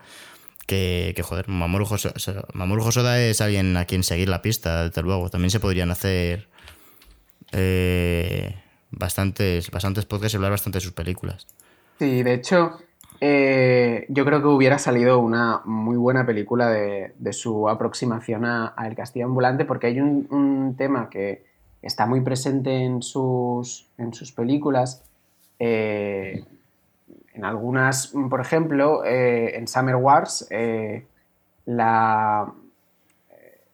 Que, 0.67 1.13
que 1.15 1.21
joder, 1.21 1.47
Mamoru 1.47 1.85
Hosoda, 1.85 3.21
es 3.21 3.39
alguien 3.39 3.77
a 3.77 3.85
quien 3.85 4.01
seguir 4.01 4.29
la 4.29 4.41
pista, 4.41 4.87
desde 4.87 5.03
luego. 5.03 5.29
También 5.29 5.51
se 5.51 5.59
podrían 5.59 5.91
hacer 5.91 6.47
bastantes, 8.97 9.69
bastantes 9.71 10.05
podcasts 10.05 10.33
y 10.33 10.37
hablar 10.37 10.51
bastante 10.51 10.77
de 10.77 10.81
sus 10.81 10.93
películas. 10.93 11.47
Sí, 11.99 12.23
de 12.23 12.33
hecho, 12.33 12.79
eh, 13.21 14.05
yo 14.09 14.25
creo 14.25 14.41
que 14.41 14.47
hubiera 14.47 14.77
salido 14.77 15.19
una 15.19 15.61
muy 15.65 15.97
buena 15.97 16.25
película 16.25 16.69
de, 16.69 17.13
su 17.31 17.69
aproximación 17.69 18.45
a, 18.45 18.73
El 18.85 18.95
Castillo 18.95 19.25
Ambulante, 19.25 19.65
porque 19.65 19.87
hay 19.87 20.01
un, 20.01 20.75
tema 20.77 21.09
que 21.09 21.43
está 21.81 22.05
muy 22.05 22.21
presente 22.21 22.83
en 22.83 23.01
sus, 23.01 23.87
en 23.97 24.13
sus 24.13 24.31
películas. 24.31 25.03
Eh, 25.59 26.43
en 27.33 27.45
algunas, 27.45 28.13
por 28.29 28.41
ejemplo, 28.41 29.03
eh, 29.05 29.57
en 29.57 29.67
Summer 29.67 29.95
Wars, 29.95 30.47
la, 31.65 32.53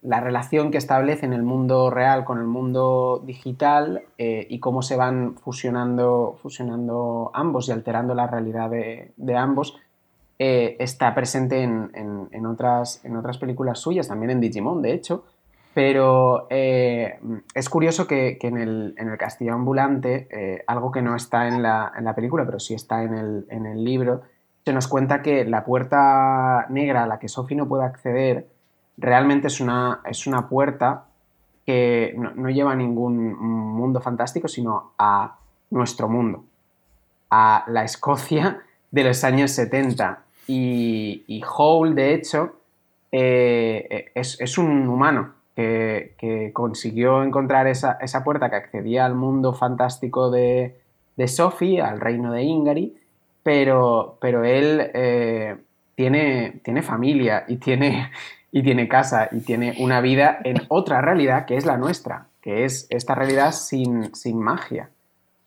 la 0.02 0.20
relación 0.20 0.72
que 0.72 0.78
establece 0.78 1.26
en 1.26 1.34
el 1.34 1.44
mundo 1.44 1.92
real 1.92 2.24
con 2.24 2.40
el 2.40 2.48
mundo 2.48 3.22
digital 3.24 4.04
eh, 4.18 4.48
y 4.50 4.60
cómo 4.60 4.82
se 4.82 4.96
van 4.96 5.36
fusionando, 5.36 6.40
fusionando 6.42 7.30
ambos 7.34 7.70
y 7.70 7.72
alterando 7.72 8.16
la 8.16 8.26
realidad 8.26 8.70
de, 8.70 9.36
ambos, 9.36 9.78
eh, 10.40 10.76
está 10.80 11.14
presente 11.14 11.62
en, 11.62 12.46
otras, 12.48 13.06
en 13.06 13.16
otras 13.16 13.38
películas 13.38 13.80
suyas, 13.80 14.08
también 14.08 14.32
en 14.32 14.40
Digimon, 14.40 14.82
de 14.82 14.94
hecho. 14.94 15.24
Pero 15.74 16.48
eh, 16.50 17.20
es 17.54 17.70
curioso 17.70 18.08
que, 18.08 18.40
en, 18.42 18.58
el, 18.58 18.96
Castillo 19.20 19.54
Ambulante, 19.54 20.64
algo 20.66 20.92
que 20.92 21.04
no 21.04 21.16
está 21.16 21.48
en 21.48 21.62
la, 21.62 22.14
película, 22.16 22.44
pero 22.44 22.60
sí 22.60 22.74
está 22.74 23.04
en 23.04 23.14
el, 23.14 23.46
en 23.50 23.68
el 23.68 23.84
libro, 23.84 24.24
se 24.66 24.74
nos 24.74 24.88
cuenta 24.88 25.22
que 25.22 25.46
la 25.46 25.64
puerta 25.64 26.66
negra 26.70 27.04
a 27.04 27.08
la 27.08 27.20
que 27.20 27.28
Sophie 27.28 27.56
no 27.56 27.68
puede 27.68 27.86
acceder 27.86 28.48
realmente 29.02 29.48
es 29.48 29.60
una, 29.60 30.02
es 30.06 30.28
una 30.28 30.48
puerta 30.48 31.06
que 31.66 32.16
no, 32.18 32.50
lleva 32.50 32.72
a 32.72 32.76
ningún 32.76 33.34
mundo 33.38 34.00
fantástico, 34.00 34.48
sino 34.48 34.94
a 34.98 35.38
nuestro 35.70 36.08
mundo, 36.08 36.46
a 37.30 37.66
la 37.68 37.84
Escocia 37.84 38.62
de 38.92 39.04
los 39.04 39.24
años 39.24 39.52
70. 39.52 40.24
Y, 40.48 41.24
y 41.28 41.42
Hole, 41.58 41.94
de 41.94 42.14
hecho, 42.14 42.56
eh, 43.12 44.12
es, 44.16 44.58
un 44.58 44.88
humano 44.88 45.34
que, 45.56 46.52
consiguió 46.54 47.24
encontrar 47.24 47.68
esa, 47.68 48.24
puerta 48.24 48.50
que 48.50 48.56
accedía 48.56 49.06
al 49.06 49.16
mundo 49.16 49.54
fantástico 49.54 50.32
de, 50.32 50.80
de 51.18 51.28
Sophie, 51.28 51.82
al 51.82 52.00
reino 52.00 52.32
de 52.32 52.44
Ingari, 52.44 52.98
pero, 53.44 54.18
pero 54.22 54.44
él 54.44 54.92
eh, 54.94 55.58
tiene, 55.96 56.62
tiene 56.64 56.82
familia 56.82 57.46
y 57.48 57.58
tiene, 57.58 58.12
y 58.52 58.64
tiene 58.64 58.88
casa 58.88 59.30
y 59.32 59.42
tiene 59.42 59.76
una 59.80 60.02
vida 60.02 60.40
en 60.44 60.58
otra 60.68 61.02
realidad 61.02 61.46
que 61.46 61.58
es 61.58 61.66
la 61.66 61.78
nuestra, 61.78 62.28
que 62.42 62.66
es 62.66 62.88
esta 62.90 63.16
realidad 63.16 63.52
sin, 63.52 64.14
sin 64.14 64.40
magia. 64.40 64.90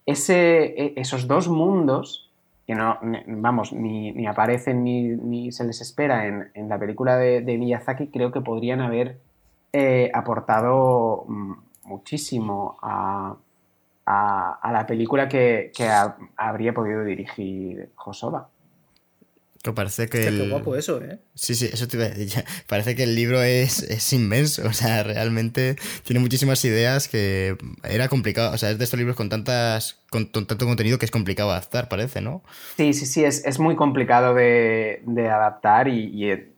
Ese, 0.06 0.64
e, 0.64 0.94
esos 0.96 1.28
dos 1.28 1.48
mundos, 1.48 2.30
que 2.66 2.74
no, 2.74 2.98
vamos, 3.26 3.72
ni, 3.72 4.26
aparecen 4.26 4.84
ni, 4.84 5.52
se 5.52 5.64
les 5.64 5.80
espera 5.80 6.26
en, 6.26 6.68
la 6.68 6.78
película 6.78 7.16
de, 7.16 7.58
Miyazaki, 7.58 8.08
creo 8.08 8.32
que 8.32 8.40
podrían 8.40 8.80
haber 8.80 9.18
eh, 9.72 10.10
aportado 10.14 11.24
mm, 11.28 11.52
muchísimo 11.84 12.78
a, 12.82 13.36
la 14.06 14.84
película 14.86 15.28
que, 15.28 15.72
habría 16.36 16.72
podido 16.72 17.04
dirigir 17.04 17.90
Josoba 17.94 18.48
parece 19.72 20.08
que. 20.08 20.26
el... 20.26 20.50
guapo 20.50 20.76
eso, 20.76 21.02
¿eh? 21.02 21.20
Sí, 21.34 21.54
sí, 21.54 21.70
eso 21.72 21.88
te 21.88 21.96
iba 21.96 22.06
a 22.06 22.10
decir. 22.10 22.44
Parece 22.68 22.94
que 22.94 23.04
el 23.04 23.14
libro 23.14 23.42
es, 23.42 24.12
inmenso. 24.12 24.62
O 24.68 24.72
sea, 24.72 25.04
realmente 25.04 25.76
tiene 26.02 26.20
muchísimas 26.20 26.62
ideas 26.64 27.08
que 27.08 27.56
era 27.84 28.08
complicado. 28.08 28.52
O 28.52 28.58
sea, 28.58 28.70
es 28.70 28.78
de 28.78 28.84
estos 28.84 28.98
libros 28.98 29.16
con 29.16 29.30
tantas. 29.30 30.02
con, 30.10 30.30
tanto 30.30 30.66
contenido 30.66 30.98
que 30.98 31.06
es 31.06 31.10
complicado 31.10 31.50
adaptar, 31.50 31.88
parece, 31.88 32.20
¿no? 32.20 32.42
Sí, 32.76 32.92
sí, 32.92 33.06
sí, 33.06 33.24
es, 33.24 33.58
muy 33.58 33.76
complicado 33.76 34.34
de, 34.34 35.00
adaptar 35.30 35.88
y, 35.88 36.24
y, 36.24 36.52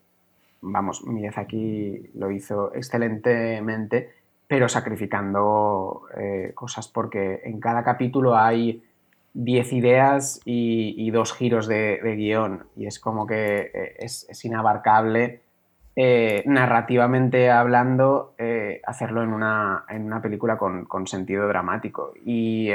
vamos, 0.63 1.03
aquí 1.37 2.11
lo 2.15 2.31
hizo 2.33 2.75
excelentemente, 2.75 4.11
pero 4.49 4.69
sacrificando 4.69 6.03
eh, 6.19 6.53
cosas 6.55 6.89
porque 6.89 7.43
en 7.45 7.61
cada 7.61 7.85
capítulo 7.85 8.37
hay 8.37 8.83
10 9.37 9.73
ideas 9.75 10.41
y, 10.47 11.11
dos 11.11 11.35
giros 11.35 11.67
de, 11.67 12.01
guion. 12.17 12.65
Y 12.75 12.87
es 12.87 12.99
como 12.99 13.27
que 13.27 13.71
eh, 13.73 13.97
es, 13.99 14.45
inabarcable 14.45 15.41
eh, 15.95 16.43
narrativamente 16.47 17.51
hablando 17.51 18.35
eh, 18.39 18.81
hacerlo 18.87 19.23
en 19.23 19.33
una, 19.35 19.85
película 20.23 20.57
con, 20.57 21.07
sentido 21.07 21.47
dramático. 21.49 22.15
Y, 22.25 22.71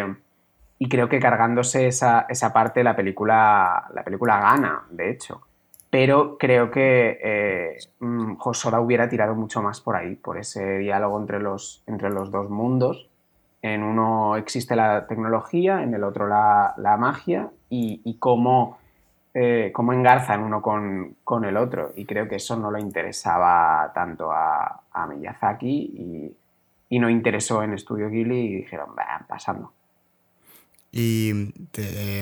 creo 0.90 1.10
que 1.10 1.20
cargándose 1.20 1.88
esa, 1.88 2.28
parte 2.54 2.84
la 2.84 2.96
película, 2.96 3.88
la 3.94 4.04
película 4.04 4.40
gana, 4.40 4.84
de 4.92 5.10
hecho. 5.10 5.42
Pero 5.90 6.38
creo 6.38 6.70
que 6.70 7.80
mm, 8.00 8.36
Josoda 8.36 8.80
hubiera 8.80 9.10
tirado 9.10 9.34
mucho 9.34 9.64
más 9.64 9.82
por 9.82 9.96
ahí, 9.96 10.16
por 10.16 10.38
ese 10.38 10.78
diálogo 10.78 11.20
entre 11.20 11.40
los, 11.40 11.84
entre 11.88 12.12
los 12.12 12.32
dos 12.32 12.50
mundos 12.52 13.11
en 13.62 13.84
uno 13.84 14.38
existe 14.38 14.76
la 14.76 15.06
tecnología, 15.08 15.84
en 15.84 15.94
el 15.94 16.04
otro 16.04 16.28
la, 16.28 16.74
magia 16.98 17.50
y, 17.70 18.18
cómo, 18.20 18.80
eh, 19.34 19.72
cómo, 19.74 19.94
engarzan 19.94 20.42
uno 20.42 20.62
con, 20.62 21.46
el 21.46 21.58
otro. 21.58 21.94
Y 21.96 22.06
creo 22.06 22.28
que 22.28 22.36
eso 22.38 22.58
no 22.58 22.72
le 22.72 22.82
interesaba 22.82 23.92
tanto 23.94 24.32
a, 24.32 24.84
Miyazaki 25.10 26.36
y, 26.90 27.00
no 27.00 27.10
interesó 27.10 27.64
en 27.64 27.74
Estudio 27.74 28.10
Ghibli 28.10 28.40
y 28.40 28.56
dijeron, 28.58 28.90
va, 28.98 29.26
pasando. 29.28 29.72
Y 30.92 31.32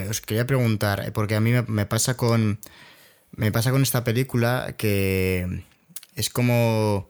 os 0.09 0.21
quería 0.21 0.45
preguntar, 0.45 1.11
porque 1.13 1.35
a 1.35 1.39
mí 1.39 1.51
me, 1.67 1.85
pasa 1.85 2.15
con. 2.15 2.59
Me 3.31 3.51
pasa 3.51 3.71
con 3.71 3.81
esta 3.81 4.03
película 4.03 4.75
que 4.77 5.63
es 6.15 6.29
como. 6.29 7.09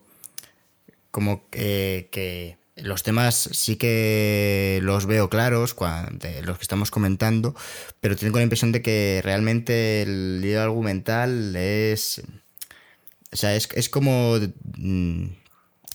como 1.12 1.50
que 1.50 2.60
los 2.84 3.04
temas 3.04 3.50
sí 3.52 3.76
que 3.76 4.80
los 4.84 5.06
veo 5.06 5.30
claros, 5.30 5.76
los 6.44 6.58
que 6.58 6.62
estamos 6.62 6.92
comentando, 6.92 7.56
pero 8.00 8.16
tengo 8.16 8.38
la 8.38 8.44
impresión 8.44 8.72
de 8.72 8.82
que 8.82 9.22
realmente 9.24 10.02
el 10.04 10.42
lío 10.42 10.62
argumental 10.62 11.56
es... 11.56 12.22
O 13.32 13.36
sea, 13.36 13.56
es, 13.56 13.90
como... 13.90 14.38
Mm, 14.78 15.26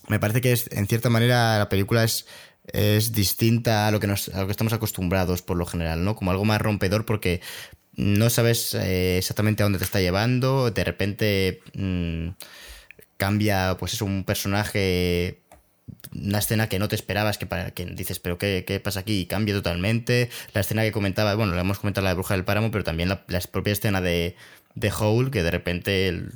me 0.08 0.20
parece 0.20 0.40
que 0.40 0.52
es, 0.52 0.70
en 0.70 0.86
cierta 0.86 1.10
manera 1.10 1.58
la 1.58 1.68
película 1.68 2.04
es, 2.04 2.26
es 2.66 3.12
distinta 3.12 3.88
a 3.88 3.90
lo, 3.90 4.00
que 4.00 4.06
nos, 4.06 4.28
a 4.28 4.40
lo 4.40 4.46
que 4.46 4.52
estamos 4.52 4.72
acostumbrados 4.72 5.42
por 5.42 5.56
lo 5.56 5.66
general, 5.66 6.04
¿no? 6.04 6.14
Como 6.14 6.30
algo 6.30 6.44
más 6.44 6.60
rompedor 6.60 7.06
porque 7.06 7.40
no 7.96 8.30
sabes 8.30 8.74
eh, 8.74 9.18
exactamente 9.18 9.62
a 9.62 9.66
dónde 9.66 9.78
te 9.78 9.84
está 9.84 10.00
llevando, 10.00 10.70
de 10.70 10.84
repente 10.84 11.62
mm, 11.74 12.30
cambia, 13.16 13.76
pues 13.78 13.94
es 13.94 14.02
un 14.02 14.24
personaje 14.24 15.40
una 16.14 16.38
escena 16.38 16.68
que 16.68 16.78
no 16.78 16.88
te 16.88 16.94
esperabas, 16.94 17.38
que, 17.38 17.46
para, 17.46 17.70
que 17.72 17.86
dices, 17.86 18.18
pero 18.18 18.38
qué, 18.38 18.80
pasa 18.82 19.00
aquí? 19.00 19.20
Y 19.20 19.26
cambia 19.26 19.54
totalmente. 19.54 20.30
La 20.52 20.60
escena 20.60 20.82
que 20.82 20.92
comentaba, 20.92 21.34
bueno, 21.34 21.54
le 21.54 21.60
hemos 21.60 21.78
comentado 21.78 22.04
la 22.04 22.10
de 22.10 22.14
Bruja 22.14 22.34
del 22.34 22.44
Páramo, 22.44 22.70
pero 22.70 22.84
también 22.84 23.08
la, 23.08 23.24
propia 23.50 23.72
escena 23.72 24.00
de, 24.00 24.36
de 24.74 24.92
Howl, 24.92 25.30
que 25.30 25.42
de 25.42 25.50
repente 25.50 26.08
el, 26.08 26.32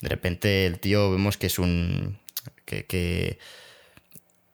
de 0.00 0.08
repente 0.08 0.66
el 0.66 0.78
tío 0.78 1.10
vemos 1.10 1.36
que 1.36 1.46
es 1.46 1.58
un... 1.58 2.18
que 2.64 3.38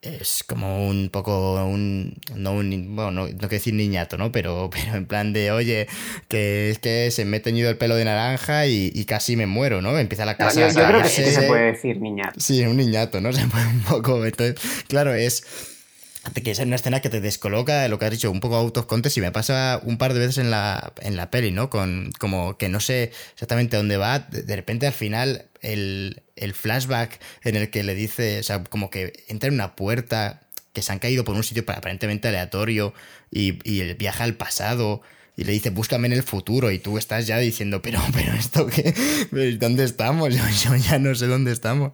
es 0.04 0.44
como 0.44 0.86
un 0.86 1.08
poco 1.08 1.64
un 1.64 2.14
no 2.34 2.52
un 2.52 2.94
bueno 2.94 3.10
no, 3.10 3.26
quiero 3.26 3.48
decir 3.48 3.74
niñato 3.74 4.18
no 4.18 4.30
pero 4.32 4.70
pero 4.72 4.96
en 4.96 5.06
plan 5.06 5.32
de 5.32 5.50
oye 5.50 5.86
que 6.28 6.70
es 6.70 6.78
que 6.78 7.10
se 7.10 7.24
me 7.24 7.38
he 7.38 7.40
teñido 7.40 7.70
el 7.70 7.76
pelo 7.76 7.96
de 7.96 8.04
naranja 8.04 8.66
y, 8.66 9.04
casi 9.06 9.36
me 9.36 9.46
muero 9.46 9.82
no 9.82 9.96
empieza 9.98 10.24
la 10.24 10.36
casa 10.36 10.68
yo, 10.68 10.74
creo 10.74 11.02
que 11.02 11.08
sí 11.08 11.24
se 11.24 11.42
puede 11.42 11.72
decir 11.72 12.00
niñato. 12.00 12.40
Sí 12.40 12.62
un 12.62 12.76
niñato 12.76 13.20
no 13.20 13.32
se 13.34 13.46
puede 13.46 13.66
un 13.66 13.80
poco 13.80 14.24
entonces 14.24 14.56
claro 14.88 15.14
es 15.14 15.73
que 16.32 16.50
es 16.50 16.58
una 16.58 16.76
escena 16.76 17.00
que 17.00 17.10
te 17.10 17.20
descoloca 17.20 17.86
lo 17.88 17.98
que 17.98 18.06
has 18.06 18.10
dicho 18.10 18.30
un 18.30 18.40
poco 18.40 18.56
out 18.56 18.76
of 18.76 18.86
context 18.86 19.18
y 19.18 19.20
me 19.20 19.32
pasa 19.32 19.80
un 19.82 19.98
par 19.98 20.14
de 20.14 20.20
veces 20.20 20.38
en 20.38 20.50
la, 20.50 20.92
en 21.00 21.16
la 21.16 21.30
peli, 21.30 21.50
¿no? 21.50 21.70
Con 21.70 22.12
como 22.18 22.56
que 22.56 22.68
no 22.68 22.80
sé 22.80 23.12
exactamente 23.32 23.76
dónde 23.76 23.96
va, 23.96 24.20
de 24.20 24.56
repente 24.56 24.86
al 24.86 24.92
final 24.92 25.46
el, 25.60 26.22
flashback 26.54 27.20
en 27.42 27.56
el 27.56 27.70
que 27.70 27.82
le 27.82 27.94
dice, 27.94 28.40
o 28.40 28.42
sea, 28.42 28.64
como 28.64 28.90
que 28.90 29.24
entra 29.28 29.48
en 29.48 29.54
una 29.54 29.76
puerta 29.76 30.40
que 30.72 30.82
se 30.82 30.92
han 30.92 30.98
caído 30.98 31.24
por 31.24 31.36
un 31.36 31.44
sitio 31.44 31.64
aparentemente 31.68 32.28
aleatorio 32.28 32.94
y, 33.30 33.58
y 33.64 33.94
viaja 33.94 34.24
al 34.24 34.34
pasado 34.34 35.02
y 35.36 35.44
le 35.44 35.52
dice, 35.52 35.70
búscame 35.70 36.06
en 36.06 36.12
el 36.12 36.22
futuro 36.22 36.70
y 36.70 36.78
tú 36.78 36.96
estás 36.98 37.26
ya 37.26 37.38
diciendo, 37.38 37.82
pero, 37.82 38.00
pero 38.12 38.32
esto 38.34 38.66
qué, 38.66 38.94
¿dónde 39.58 39.84
estamos? 39.84 40.34
yo 40.62 40.76
ya 40.76 40.98
no 40.98 41.14
sé 41.14 41.26
dónde 41.26 41.52
estamos. 41.52 41.92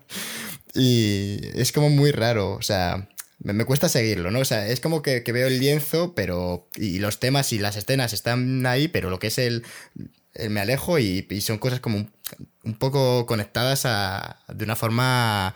Y 0.74 1.40
es 1.54 1.72
como 1.72 1.90
muy 1.90 2.12
raro, 2.12 2.52
o 2.52 2.62
sea, 2.62 3.08
me, 3.42 3.64
cuesta 3.64 3.88
seguirlo, 3.88 4.30
¿no? 4.30 4.40
O 4.40 4.44
sea, 4.44 4.66
es 4.66 4.80
como 4.80 5.02
que, 5.02 5.22
veo 5.32 5.46
el 5.46 5.58
lienzo, 5.58 6.14
pero. 6.14 6.66
Y 6.76 6.98
los 6.98 7.20
temas 7.20 7.52
y 7.52 7.58
las 7.58 7.76
escenas 7.76 8.12
están 8.12 8.66
ahí, 8.66 8.88
pero 8.88 9.10
lo 9.10 9.18
que 9.18 9.28
es 9.28 9.38
el. 9.38 9.64
me 10.48 10.60
alejo 10.60 10.98
y, 10.98 11.22
son 11.40 11.58
cosas 11.58 11.80
como 11.80 12.06
un, 12.64 12.74
poco 12.74 13.26
conectadas 13.26 13.86
a, 13.86 14.40
de 14.48 14.64
una 14.64 14.76
forma. 14.76 15.54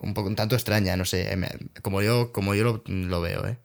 Un 0.00 0.14
poco 0.14 0.28
un 0.28 0.36
tanto 0.36 0.54
extraña, 0.54 0.96
no 0.96 1.04
sé. 1.04 1.36
Como 1.82 2.02
yo, 2.02 2.32
como 2.32 2.54
yo 2.54 2.82
lo, 2.86 3.20
veo, 3.20 3.46
¿eh? 3.46 3.56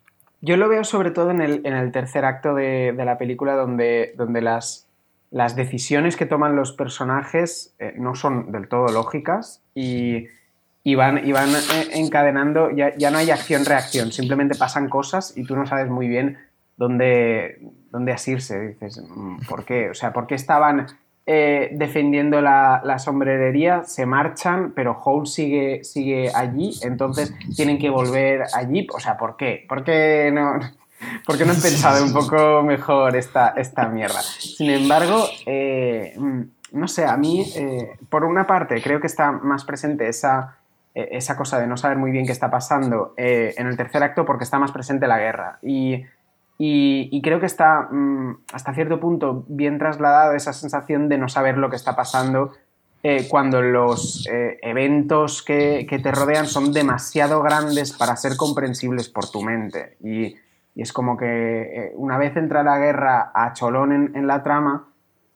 Yo 0.42 0.58
lo 0.58 0.70
veo 0.70 0.84
sobre 0.84 1.12
todo 1.12 1.32
en 1.32 1.42
el, 1.42 1.62
en 1.66 1.74
el 1.74 1.92
tercer 1.92 2.26
acto 2.26 2.54
de, 2.54 2.94
de, 2.96 3.06
la 3.06 3.18
película 3.18 3.56
donde, 3.56 4.14
donde 4.16 4.42
las, 4.42 4.88
las 5.32 5.56
decisiones 5.56 6.16
que 6.16 6.26
toman 6.26 6.56
los 6.56 6.74
personajes 6.74 7.74
eh, 7.80 7.94
no 7.98 8.14
son 8.14 8.52
del 8.52 8.68
todo 8.68 8.88
lógicas 8.90 9.64
y, 9.74 10.28
y 10.88 10.94
van, 10.94 11.28
y 11.28 11.32
van 11.32 11.50
eh, 11.50 11.90
encadenando, 11.94 12.70
ya, 12.70 12.96
ya 12.96 13.10
no 13.10 13.18
hay 13.18 13.32
acción-reacción, 13.32 14.12
simplemente 14.12 14.56
pasan 14.56 14.88
cosas 14.88 15.36
y 15.36 15.44
tú 15.44 15.56
no 15.56 15.66
sabes 15.66 15.90
muy 15.90 16.08
bien 16.08 16.38
dónde, 16.78 17.60
dónde 17.90 18.12
asirse. 18.12 18.60
Dices, 18.68 19.02
mm, 19.04 19.48
¿por 19.50 19.66
qué? 19.66 19.90
O 19.90 19.96
sea, 19.96 20.14
¿por 20.14 20.28
qué 20.28 20.36
estaban 20.36 20.86
eh, 21.26 21.72
defendiendo 21.72 22.40
la, 22.40 22.82
la, 22.86 23.00
sombrerería? 23.00 23.84
Se 23.84 24.06
marchan, 24.06 24.74
pero 24.76 24.96
Hole 25.04 25.26
sigue, 25.26 25.84
sigue 25.84 26.32
allí, 26.36 26.78
entonces 26.84 27.34
tienen 27.56 27.80
que 27.80 27.90
volver 27.90 28.44
allí. 28.54 28.86
O 28.94 29.00
sea, 29.00 29.18
¿por 29.18 29.38
qué? 29.38 29.66
¿Por 29.68 29.84
qué 29.84 30.30
no, 30.32 30.60
¿por 31.26 31.36
qué 31.36 31.46
no 31.46 31.54
han 31.54 31.62
pensado 31.62 32.06
un 32.06 32.14
poco 32.14 32.62
mejor 32.62 33.16
esta, 33.16 33.56
esta 33.58 33.88
mierda? 33.88 34.22
Sin 34.22 34.70
embargo, 34.70 35.26
eh, 35.48 36.14
mm, 36.16 36.42
no 36.74 36.88
sé, 36.88 37.06
a 37.06 37.18
mí, 37.18 37.44
por 38.08 38.24
una 38.24 38.46
parte, 38.46 38.80
creo 38.84 39.00
que 39.00 39.08
está 39.08 39.32
más 39.32 39.66
presente 39.66 40.08
esa 40.08 40.58
esa 40.96 41.36
cosa 41.36 41.60
de 41.60 41.68
no 41.68 41.78
saber 41.78 41.98
muy 41.98 42.12
bien 42.12 42.26
qué 42.26 42.32
está 42.32 42.50
pasando 42.50 43.14
eh, 43.18 43.54
en 43.58 43.68
el 43.68 43.78
tercer 43.78 44.02
acto 44.02 44.26
porque 44.26 44.46
está 44.46 44.58
más 44.60 44.72
presente 44.72 45.08
la 45.08 45.20
guerra. 45.20 45.60
Y 45.62 47.22
creo 47.22 47.40
que 47.40 47.46
está 47.46 47.90
mmm, 47.92 48.38
hasta 48.54 48.74
cierto 48.74 49.00
punto 49.00 49.44
bien 49.48 49.78
trasladado 49.78 50.34
esa 50.34 50.54
sensación 50.54 51.10
de 51.10 51.18
no 51.18 51.28
saber 51.28 51.58
lo 51.58 51.70
que 51.70 51.76
está 51.76 51.96
pasando 51.96 52.54
eh, 53.08 53.28
cuando 53.30 53.62
los 53.62 54.28
eh, 54.32 54.58
eventos 54.64 55.44
que, 55.44 55.86
te 55.88 56.12
rodean 56.12 56.48
son 56.48 56.74
demasiado 56.74 57.44
grandes 57.44 57.92
para 57.96 58.16
ser 58.16 58.36
comprensibles 58.36 59.10
por 59.10 59.30
tu 59.30 59.44
mente. 59.44 59.98
Y, 60.04 60.36
es 60.76 60.92
como 60.92 61.16
que 61.16 61.26
eh, 61.26 61.92
una 61.98 62.18
vez 62.18 62.36
entra 62.36 62.64
la 62.64 62.80
guerra 62.80 63.32
a 63.34 63.54
cholón 63.54 63.92
en, 63.92 64.16
en 64.16 64.26
la 64.26 64.42
trama, 64.42 64.88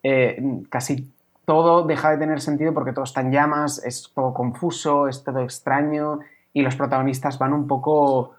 eh, 0.01 0.41
casi 0.69 1.13
todo 1.49 1.81
deja 1.81 2.11
de 2.11 2.19
tener 2.19 2.41
sentido 2.41 2.75
porque 2.75 2.93
todo 2.93 3.05
está 3.05 3.21
en 3.21 3.31
llamas, 3.31 3.83
es 3.83 4.11
todo 4.13 4.35
confuso, 4.35 5.07
es 5.07 5.23
todo 5.23 5.41
extraño 5.41 6.19
y 6.53 6.61
los 6.61 6.75
protagonistas 6.75 7.39
van 7.39 7.53
un 7.53 7.65
poco 7.65 8.35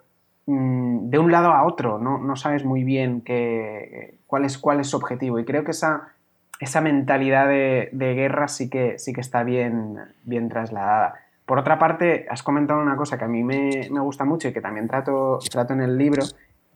de 0.47 1.19
un 1.19 1.33
lado 1.33 1.51
a 1.51 1.65
otro, 1.65 1.99
no, 1.99 2.19
no 2.19 2.37
sabes 2.37 2.65
muy 2.65 2.85
bien 2.85 3.23
qué, 3.23 4.21
cuál, 4.29 4.45
es, 4.45 4.59
cuál 4.59 4.79
es 4.79 4.87
su 4.87 4.97
objetivo. 4.97 5.41
Y 5.41 5.45
creo 5.45 5.65
que 5.65 5.73
esa, 5.73 6.13
esa 6.61 6.81
mentalidad 6.81 7.49
de, 7.49 7.89
de, 7.91 8.15
guerra 8.15 8.47
sí 8.47 8.71
que, 8.71 9.01
sí 9.01 9.13
que 9.13 9.23
está 9.23 9.43
bien, 9.43 9.99
bien 10.23 10.49
trasladada. 10.49 11.17
Por 11.47 11.59
otra 11.59 11.81
parte, 11.81 12.29
has 12.31 12.45
comentado 12.45 12.81
una 12.81 12.95
cosa 12.95 13.19
que 13.19 13.25
a 13.25 13.29
mí 13.29 13.43
me, 13.43 13.89
me 13.91 14.01
gusta 14.01 14.25
mucho 14.25 14.47
y 14.47 14.53
que 14.53 14.61
también 14.61 14.87
trato, 14.87 15.41
trato 15.51 15.73
en 15.73 15.81
el 15.81 15.99
libro, 15.99 16.23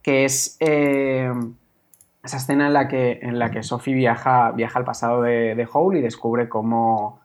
que 0.03 0.25
es 0.25 0.57
eh, 0.59 1.31
esa 2.25 2.39
escena 2.39 2.67
en 2.67 2.73
la 2.73 2.89
que, 2.89 3.21
en 3.23 3.39
la 3.39 3.51
que 3.51 3.63
Sophie 3.63 3.95
viaja, 3.95 4.53
viaja 4.53 4.79
al 4.79 4.85
pasado 4.85 5.23
de, 5.23 5.55
de 5.55 5.69
Howl 5.71 5.97
y 5.97 6.01
descubre 6.01 6.49
cómo, 6.49 7.21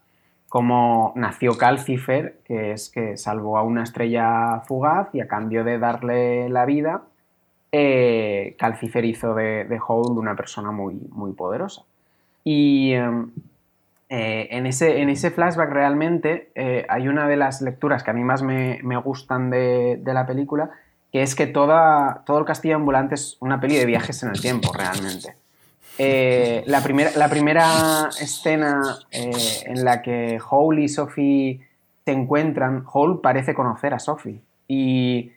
cómo 0.50 1.14
nació 1.16 1.58
Calcifer, 1.58 2.40
que 2.44 2.74
es 2.74 2.90
que 2.90 3.16
salvó 3.16 3.58
a 3.58 3.64
una 3.64 3.84
estrella 3.84 4.62
fugaz 4.68 5.10
y 5.14 5.22
a 5.22 5.28
cambio 5.28 5.64
de 5.64 5.80
darle 5.80 6.50
la 6.50 6.66
vida, 6.66 7.04
eh, 7.72 8.56
Calcifer 8.58 9.06
hizo 9.06 9.36
de, 9.36 9.66
de 9.66 9.80
Howl 9.80 10.18
una 10.18 10.36
persona 10.36 10.72
muy, 10.72 10.96
muy 11.12 11.34
poderosa. 11.34 11.84
Y 12.44 12.94
eh, 14.12 14.48
en, 14.52 14.66
ese, 14.66 15.02
en 15.02 15.10
ese 15.10 15.30
flashback 15.30 15.70
realmente 15.70 16.52
eh, 16.56 16.86
hay 16.90 17.08
una 17.08 17.28
de 17.28 17.38
las 17.38 17.62
lecturas 17.62 18.04
que 18.04 18.10
a 18.10 18.14
mí 18.14 18.24
más 18.24 18.42
me, 18.42 18.80
me 18.84 18.98
gustan 18.98 19.52
de, 19.52 20.00
de, 20.02 20.14
la 20.14 20.26
película, 20.26 20.72
que 21.12 21.24
es 21.24 21.36
que 21.36 21.48
toda, 21.48 22.24
todo 22.26 22.40
el 22.40 22.46
castillo 22.46 22.76
ambulante 22.76 23.16
es 23.16 23.38
una 23.40 23.60
peli 23.60 23.76
de 23.76 23.86
viajes 23.86 24.22
en 24.24 24.30
el 24.30 24.42
tiempo 24.42 24.72
realmente. 24.74 25.36
Eh, 25.98 26.64
la, 26.66 26.82
primera, 26.82 27.12
la 27.18 27.30
primera 27.30 28.10
escena 28.22 29.00
eh, 29.12 29.32
en 29.66 29.84
la 29.84 30.02
que 30.02 30.40
Hole 30.50 30.84
y 30.84 30.88
Sophie 30.88 31.60
se 32.06 32.12
encuentran, 32.12 32.86
Hole 32.92 33.20
parece 33.22 33.54
conocer 33.54 33.94
a 33.94 34.00
Sophie 34.00 34.42
y, 34.68 35.34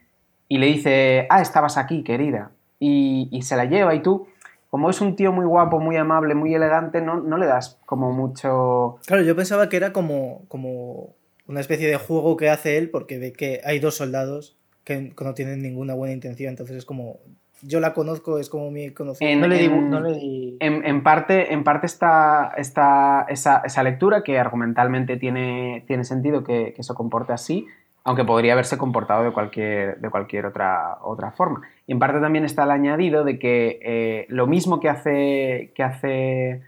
y, 0.49 0.59
le 0.59 0.67
dice, 0.67 1.27
ah, 1.31 1.43
estabas 1.43 1.79
aquí, 1.79 2.05
querida. 2.05 2.53
Y, 2.79 3.29
y, 3.33 3.43
se 3.43 3.57
la 3.57 3.65
lleva 3.65 3.95
y 3.95 4.03
tú, 4.03 4.29
como 4.71 4.89
es 4.89 5.01
un 5.01 5.17
tío 5.17 5.33
muy 5.33 5.47
guapo, 5.47 5.81
muy 5.81 5.97
amable, 5.97 6.35
muy 6.35 6.55
elegante, 6.55 7.01
no, 7.01 7.17
no 7.21 7.39
le 7.39 7.47
das 7.47 7.79
como 7.87 8.13
mucho... 8.13 8.99
Claro, 9.07 9.23
yo 9.23 9.35
pensaba 9.35 9.69
que 9.69 9.77
era 9.77 9.93
como, 9.93 10.43
como 10.49 11.15
una 11.47 11.61
especie 11.61 11.89
de 11.89 11.97
juego 11.97 12.37
que 12.37 12.51
hace 12.51 12.79
él 12.79 12.91
porque 12.91 13.19
ve 13.19 13.33
que 13.33 13.61
hay 13.65 13.81
dos 13.81 13.97
soldados 13.97 14.57
que 14.85 15.13
no 15.21 15.35
tienen 15.35 15.63
ninguna 15.63 15.95
buena 15.95 16.15
intención, 16.15 16.51
entonces 16.51 16.77
es 16.77 16.85
como 16.85 17.21
yo 17.63 17.81
la 17.81 17.95
conozco, 17.95 18.39
es 18.39 18.49
como 18.49 18.71
mi 18.71 18.91
conocimiento. 18.91 19.45
En, 19.45 19.51
no 19.51 19.57
le 19.57 19.65
en, 19.65 19.91
no 19.91 20.01
le 20.01 20.13
di... 20.15 20.57
en, 20.61 20.85
en, 20.85 21.03
parte, 21.03 21.53
en 21.53 21.65
parte 21.65 21.87
está, 21.87 22.53
está 22.57 23.25
esa, 23.29 23.63
esa, 23.65 23.83
lectura 23.83 24.23
que 24.23 24.39
argumentalmente 24.39 25.17
tiene, 25.17 25.85
tiene 25.87 26.05
sentido 26.05 26.43
que, 26.43 26.73
que, 26.75 26.83
se 26.83 26.95
comporte 26.95 27.33
así, 27.33 27.67
aunque 28.05 28.25
podría 28.25 28.55
haberse 28.55 28.79
comportado 28.79 29.23
de 29.23 29.33
cualquier, 29.33 30.01
de 30.01 30.11
cualquier 30.11 30.47
otra, 30.47 30.99
otra 31.03 31.31
forma. 31.31 31.63
Y 31.87 31.93
en 31.93 32.01
parte 32.01 32.21
también 32.21 32.45
está 32.45 32.65
el 32.65 32.73
añadido 32.73 33.23
de 33.23 33.39
que 33.39 33.79
eh, 33.83 34.27
lo 34.29 34.49
mismo 34.49 34.81
que 34.81 34.89
hace, 34.89 35.73
que 35.75 35.83
hace 35.85 36.63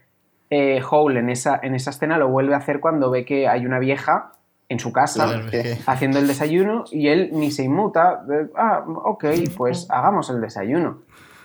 eh, 0.50 0.80
Hole 0.88 1.18
en 1.18 1.28
esa, 1.28 1.58
en 1.60 1.74
esa 1.74 1.90
escena 1.90 2.18
lo 2.18 2.28
vuelve 2.28 2.54
a 2.54 2.58
hacer 2.58 2.78
cuando 2.78 3.10
ve 3.10 3.24
que 3.24 3.48
hay 3.48 3.66
una 3.66 3.80
vieja 3.80 4.34
en 4.74 4.80
su 4.80 4.92
casa 4.92 5.24
claro, 5.24 5.50
que... 5.50 5.78
haciendo 5.86 6.18
el 6.18 6.26
desayuno 6.26 6.84
y 6.92 7.08
él 7.08 7.30
ni 7.32 7.50
se 7.50 7.64
inmuta, 7.64 8.22
de, 8.26 8.50
ah, 8.56 8.84
ok, 8.86 9.24
pues 9.56 9.86
hagamos 9.90 10.28
el 10.30 10.40
desayuno. 10.40 11.02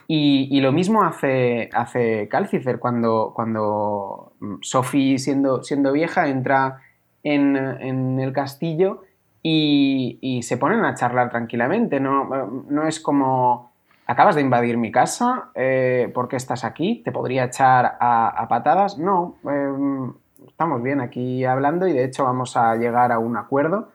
Y, 0.07 0.47
y, 0.49 0.61
lo 0.61 0.71
mismo 0.71 1.03
hace, 1.03 1.69
hace 1.71 2.27
Calcifer 2.27 2.79
cuando, 2.79 3.31
cuando 3.35 4.33
Sophie, 4.61 5.19
siendo, 5.19 5.61
siendo 5.63 5.91
vieja, 5.91 6.27
entra 6.27 6.81
en, 7.23 7.55
en 7.55 8.19
el 8.19 8.33
castillo 8.33 9.03
y, 9.43 10.17
y, 10.19 10.41
se 10.41 10.57
ponen 10.57 10.83
a 10.83 10.95
charlar 10.95 11.29
tranquilamente. 11.29 11.99
No, 11.99 12.27
no 12.67 12.87
es 12.87 12.99
como, 12.99 13.71
acabas 14.07 14.33
de 14.33 14.41
invadir 14.41 14.77
mi 14.77 14.91
casa, 14.91 15.51
eh, 15.53 16.11
¿por 16.11 16.27
qué 16.27 16.37
estás 16.37 16.63
aquí? 16.63 17.03
¿Te 17.05 17.11
podría 17.11 17.45
echar 17.45 17.97
a, 17.99 18.29
a 18.29 18.47
patadas? 18.47 18.97
No, 18.97 19.35
eh, 19.47 20.11
estamos 20.59 20.83
bien 20.83 20.99
aquí 20.99 21.45
hablando 21.45 21.87
y 21.87 21.93
de 21.93 22.03
hecho 22.03 22.25
vamos 22.25 22.57
a 22.57 22.75
llegar 22.75 23.13
a 23.13 23.19
un 23.19 23.37
acuerdo 23.37 23.93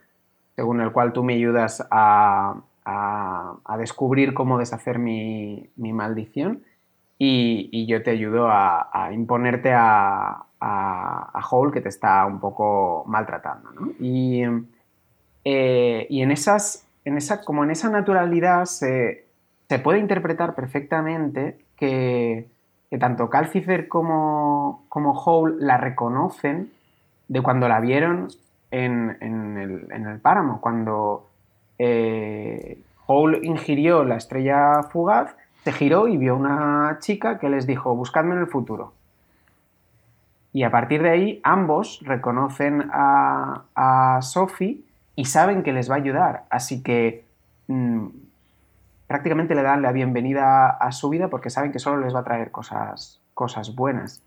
según 0.57 0.81
el 0.81 0.93
cual 0.93 1.13
tú 1.13 1.23
me 1.23 1.35
ayudas 1.35 1.87
a, 1.91 2.55
a, 2.87 3.57
a 3.63 3.77
descubrir 3.77 4.33
cómo 4.33 4.57
deshacer 4.57 4.99
mi, 4.99 5.69
mi 5.77 5.93
maldición 5.93 6.63
y, 7.19 7.69
y, 7.71 7.85
yo 7.85 8.03
te 8.03 8.13
ayudo 8.13 8.49
a, 8.49 9.11
imponerte 9.13 9.75
a, 9.75 10.47
a, 10.59 11.47
Hole 11.51 11.71
que 11.71 11.83
te 11.83 11.91
está 11.91 12.25
un 12.25 12.41
poco 12.41 13.05
maltratando. 13.09 13.71
¿no? 13.73 13.93
Y, 14.01 14.43
eh, 15.45 16.07
y 16.09 16.23
en 16.23 16.31
esas, 16.31 16.87
en 17.05 17.19
esa, 17.19 17.43
como 17.45 17.63
en 17.63 17.73
esa 17.73 17.91
naturalidad 17.91 18.65
se, 18.65 19.27
se 19.69 19.79
puede 19.81 19.99
interpretar 19.99 20.55
perfectamente 20.55 21.59
que, 21.77 22.49
que 22.95 22.99
tanto 23.01 23.29
Calcifer 23.29 23.89
como, 23.89 24.85
como 24.89 25.19
Hole 25.19 25.57
la 25.59 25.79
reconocen 25.79 26.71
de 27.27 27.43
cuando 27.43 27.67
la 27.67 27.81
vieron 27.81 28.29
en, 28.71 29.17
en, 29.21 29.59
el, 29.91 30.21
páramo, 30.21 30.61
cuando 30.61 31.29
eh, 31.77 32.79
Hole 33.09 33.41
ingirió 33.43 34.05
la 34.05 34.15
estrella 34.15 34.85
fugaz, 34.93 35.35
se 35.65 35.73
giró 35.73 36.07
y 36.07 36.19
vio 36.19 36.37
una 36.37 36.99
chica 37.01 37.41
que 37.41 37.49
les 37.49 37.67
dijo, 37.67 37.97
buscadme 37.97 38.37
en 38.37 38.43
el 38.43 38.47
futuro. 38.47 38.93
Y 40.53 40.63
a 40.63 40.71
partir 40.71 41.03
de 41.03 41.11
ahí, 41.11 41.41
ambos 41.43 42.01
reconocen 42.05 42.91
a, 42.93 43.65
a 43.75 44.23
Sophie 44.23 44.83
y 45.17 45.25
saben 45.25 45.65
que 45.65 45.73
les 45.73 45.91
va 45.91 45.97
a 45.97 45.99
ayudar. 45.99 46.45
Así 46.49 46.81
que 46.81 47.25
mmm, 47.67 48.07
prácticamente 49.07 49.55
le 49.55 49.63
dan 49.63 49.83
la 49.83 49.93
bienvenida 49.93 50.71
a 50.71 50.93
su 50.93 51.09
vida 51.09 51.29
porque 51.29 51.51
saben 51.51 51.73
que 51.73 51.79
solo 51.79 52.03
les 52.03 52.15
va 52.15 52.21
a 52.21 52.25
traer 52.25 52.51
cosas, 52.51 53.21
cosas 53.35 53.75
buenas. 53.75 54.23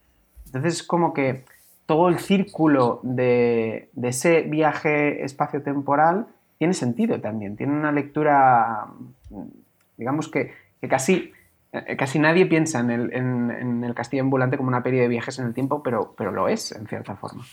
Entonces, 0.45 0.83
como 0.83 1.13
que 1.13 1.45
todo 1.85 2.09
el 2.09 2.19
círculo 2.19 2.99
de, 3.03 3.89
ese 4.03 4.41
viaje 4.41 5.23
espacio-temporal 5.23 6.27
tiene 6.57 6.73
sentido 6.73 7.19
también, 7.21 7.55
tiene 7.55 7.73
una 7.73 7.91
lectura, 7.91 8.87
digamos 9.95 10.27
que, 10.27 10.53
que 10.81 10.87
casi, 10.87 11.31
casi 11.97 12.19
nadie 12.19 12.45
piensa 12.45 12.79
en 12.79 12.91
el, 12.91 13.13
en 13.13 13.83
el, 13.83 13.93
Castillo 13.93 14.23
Ambulante 14.23 14.57
como 14.57 14.69
una 14.69 14.83
peli 14.83 14.97
de 14.97 15.07
viajes 15.07 15.39
en 15.39 15.45
el 15.45 15.53
tiempo, 15.53 15.81
pero, 15.81 16.13
pero 16.17 16.31
lo 16.31 16.49
es, 16.49 16.71
en 16.71 16.87
cierta 16.87 17.15
forma. 17.15 17.45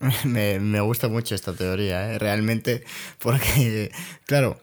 Me, 0.24 0.60
me 0.60 0.80
gusta 0.80 1.08
mucho 1.08 1.34
esta 1.34 1.52
teoría, 1.52 2.12
¿eh? 2.12 2.18
realmente, 2.20 2.84
porque, 3.20 3.90
claro, 4.26 4.56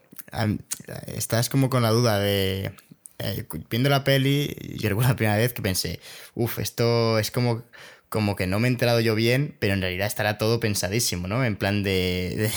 estás 1.07 1.49
como 1.49 1.69
con 1.69 1.83
la 1.83 1.91
duda 1.91 2.19
de. 2.19 2.71
Eh, 3.19 3.45
viendo 3.69 3.89
la 3.89 4.03
peli, 4.03 4.53
yo 4.77 4.89
recuerdo 4.89 5.11
la 5.11 5.15
primera 5.15 5.37
vez 5.37 5.53
que 5.53 5.61
pensé, 5.61 6.01
uff, 6.33 6.59
esto 6.59 7.17
es 7.17 7.31
como, 7.31 7.63
como 8.09 8.35
que 8.35 8.45
no 8.45 8.59
me 8.59 8.67
he 8.67 8.71
enterado 8.71 8.99
yo 8.99 9.15
bien, 9.15 9.55
pero 9.59 9.73
en 9.73 9.81
realidad 9.81 10.07
estará 10.07 10.37
todo 10.37 10.59
pensadísimo, 10.59 11.27
¿no? 11.27 11.45
En 11.45 11.55
plan 11.55 11.81
de, 11.81 12.51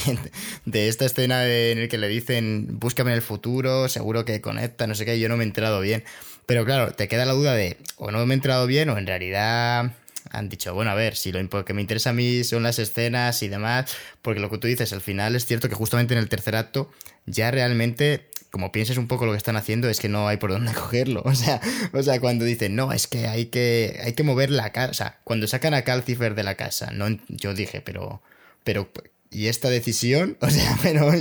de, 0.65 0.89
esta 0.89 1.05
escena 1.05 1.47
en 1.47 1.79
el 1.79 1.89
que 1.89 1.97
le 1.99 2.09
dicen, 2.09 2.79
búscame 2.81 3.13
en 3.13 3.17
el 3.17 3.23
futuro, 3.23 3.89
seguro 3.89 4.25
que 4.25 4.41
conecta, 4.41 4.89
no 4.89 4.97
sé 4.97 5.05
qué, 5.05 5.21
yo 5.21 5.29
no 5.29 5.37
me 5.37 5.45
he 5.45 5.47
enterado 5.47 5.81
bien. 5.81 6.03
Pero 6.47 6.65
claro, 6.65 6.93
te 6.93 7.09
queda 7.09 7.25
la 7.25 7.35
duda 7.35 7.55
de, 7.55 7.77
o 7.97 8.11
no 8.11 8.25
me 8.27 8.35
he 8.35 8.37
enterado 8.37 8.67
bien, 8.67 8.89
o 8.91 8.99
en 8.99 9.07
realidad 9.07 9.93
han 10.31 10.49
dicho, 10.49 10.75
bueno, 10.75 10.91
a 10.91 10.95
ver, 10.95 11.17
si 11.17 11.33
lo 11.33 11.65
que 11.65 11.75
me 11.75 11.81
interesa 11.81 12.11
a 12.11 12.13
mí 12.13 12.45
son 12.45 12.63
las 12.63 12.79
escenas 12.79 13.43
y 13.43 13.49
demás, 13.49 13.97
porque 14.23 14.41
lo 14.41 14.51
que 14.51 14.59
tú 14.59 14.67
dices, 14.67 14.93
al 14.93 15.01
final 15.01 15.37
es 15.37 15.47
cierto 15.47 15.69
que 15.69 15.75
justamente 15.75 16.15
en 16.15 16.21
el 16.21 16.29
tercer 16.29 16.57
acto 16.57 16.91
ya 17.27 17.51
realmente 17.51 18.31
como 18.51 18.73
pienses 18.73 18.97
un 18.97 19.09
poco 19.09 19.27
lo 19.27 19.33
que 19.33 19.39
están 19.39 19.57
haciendo, 19.57 19.89
es 19.89 20.01
que 20.01 20.09
no 20.09 20.27
hay 20.29 20.39
por 20.39 20.51
dónde 20.51 20.73
cogerlo. 20.75 21.23
O 21.25 21.35
sea, 21.35 21.61
o 21.93 22.03
sea 22.03 22.21
cuando 22.21 22.45
dicen, 22.45 22.75
no, 22.75 22.93
es 22.93 23.07
que 23.07 23.27
hay 23.27 23.47
que, 23.47 24.01
hay 24.03 24.15
que 24.15 24.23
mover 24.23 24.51
la 24.51 24.73
casa. 24.73 24.91
O 24.91 24.95
sea, 24.95 25.19
cuando 25.25 25.47
sacan 25.47 25.75
a 25.75 25.83
Calcifer 25.83 26.35
de 26.35 26.43
la 26.45 26.55
casa, 26.55 26.91
no, 26.93 27.07
yo 27.29 27.55
dije, 27.55 27.81
pero, 27.81 28.23
pero 28.65 28.91
¿Y 29.31 29.49
esta 29.49 29.69
decisión? 29.69 30.37
O 30.49 30.51
sea, 30.51 30.79
pero 30.83 31.13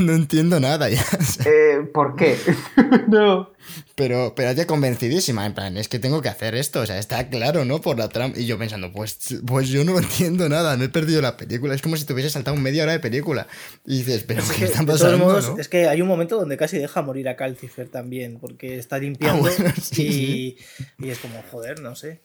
no 0.00 0.12
entiendo 0.14 0.58
nada 0.60 0.88
ya. 0.88 1.04
eh, 1.44 1.80
¿Por 1.92 2.16
qué? 2.16 2.36
no. 3.08 3.52
Pero, 3.94 4.34
pero 4.34 4.52
ya 4.52 4.66
convencidísima, 4.66 5.44
en 5.46 5.54
plan, 5.54 5.76
es 5.76 5.88
que 5.88 5.98
tengo 5.98 6.22
que 6.22 6.28
hacer 6.28 6.54
esto, 6.54 6.80
o 6.80 6.86
sea, 6.86 6.98
está 6.98 7.28
claro, 7.28 7.64
¿no? 7.64 7.80
Por 7.80 7.98
la 7.98 8.08
trama. 8.08 8.34
Y 8.36 8.46
yo 8.46 8.58
pensando, 8.58 8.92
pues, 8.92 9.40
pues 9.46 9.68
yo 9.68 9.84
no 9.84 9.98
entiendo 9.98 10.48
nada, 10.48 10.76
me 10.76 10.86
he 10.86 10.88
perdido 10.88 11.20
la 11.20 11.36
película. 11.36 11.74
Es 11.74 11.82
como 11.82 11.96
si 11.96 12.04
te 12.04 12.12
hubiese 12.12 12.30
saltado 12.30 12.56
media 12.56 12.84
hora 12.84 12.92
de 12.92 13.00
película. 13.00 13.46
Y 13.84 13.98
dices, 13.98 14.24
pero 14.26 14.42
¿qué 14.56 14.64
está 14.64 14.84
pasando? 14.84 15.58
Es 15.58 15.68
que 15.68 15.88
hay 15.88 16.00
un 16.00 16.08
momento 16.08 16.36
donde 16.36 16.56
casi 16.56 16.78
deja 16.78 17.02
morir 17.02 17.28
a 17.28 17.36
Calcifer 17.36 17.88
también, 17.88 18.38
porque 18.38 18.78
está 18.78 18.98
limpiando 18.98 19.48
ah, 19.48 19.74
y, 19.96 20.56
y 20.98 21.10
es 21.10 21.18
como, 21.18 21.42
joder, 21.50 21.80
no 21.80 21.94
sé. 21.94 22.22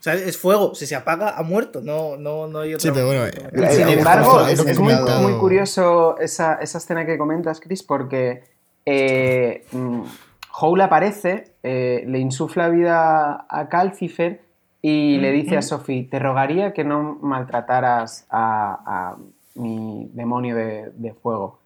O 0.00 0.02
sea, 0.02 0.14
es 0.14 0.38
fuego, 0.38 0.74
si 0.74 0.86
se 0.86 0.96
apaga, 0.96 1.36
ha 1.36 1.42
muerto, 1.42 1.82
no, 1.82 2.16
no, 2.16 2.46
no 2.46 2.60
hay 2.60 2.72
otra. 2.72 2.80
Sí, 2.80 2.90
pero 2.90 3.04
bueno, 3.04 3.26
eh, 3.26 3.70
Sin 3.70 3.86
embargo, 3.86 4.46
es, 4.46 4.80
muy, 4.80 4.94
muy, 4.94 5.34
curioso 5.34 6.18
esa, 6.18 6.54
esa, 6.54 6.78
escena 6.78 7.04
que 7.04 7.18
comentas, 7.18 7.60
Chris, 7.60 7.82
porque 7.82 8.42
eh, 8.86 9.66
mm, 9.72 10.00
Howl 10.58 10.80
aparece, 10.80 11.52
eh, 11.62 12.02
le 12.06 12.18
insufla 12.18 12.70
vida 12.70 13.44
a 13.46 13.68
Calcifer 13.68 14.40
y 14.80 15.18
le 15.18 15.32
dice 15.32 15.58
a 15.58 15.62
Sophie, 15.62 16.08
te 16.10 16.18
rogaría 16.18 16.72
que 16.72 16.82
no 16.82 17.18
maltrataras 17.20 18.24
a, 18.30 19.16
mi 19.54 20.08
demonio 20.14 20.56
de, 20.56 21.14
fuego. 21.22 21.58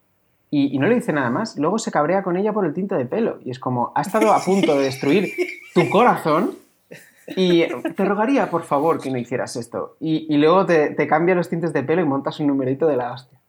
Y, 0.51 0.75
y, 0.75 0.79
no 0.81 0.89
le 0.89 0.97
dice 0.97 1.13
nada 1.13 1.31
más. 1.31 1.57
Luego 1.57 1.79
se 1.79 1.93
cabrea 1.93 2.25
con 2.25 2.37
ella 2.37 2.53
por 2.53 2.67
el 2.67 2.75
tinte 2.75 2.97
de 2.97 3.07
pelo. 3.07 3.39
Y 3.45 3.53
es 3.53 3.61
como, 3.61 3.93
ha 3.95 4.01
estado 4.01 4.33
a 4.33 4.41
punto 4.41 4.77
de 4.77 4.85
destruir 4.87 5.33
tu 5.73 5.89
corazón 5.89 6.64
y 7.29 7.65
te 7.97 8.05
rogaría, 8.05 8.51
por 8.51 8.65
favor, 8.65 9.01
que 9.01 9.11
no 9.11 9.19
hicieras 9.19 9.57
esto. 9.57 9.97
Y, 10.01 10.37
luego 10.37 10.67
te, 10.67 10.91
te 10.91 11.07
cambia 11.07 11.35
los 11.35 11.49
tintes 11.49 11.73
de 11.73 11.83
pelo 11.83 12.03
y 12.03 12.05
montas 12.05 12.41
un 12.41 12.49
numerito 12.49 12.87
de 12.87 12.97
la 12.97 13.13
hostia. 13.13 13.41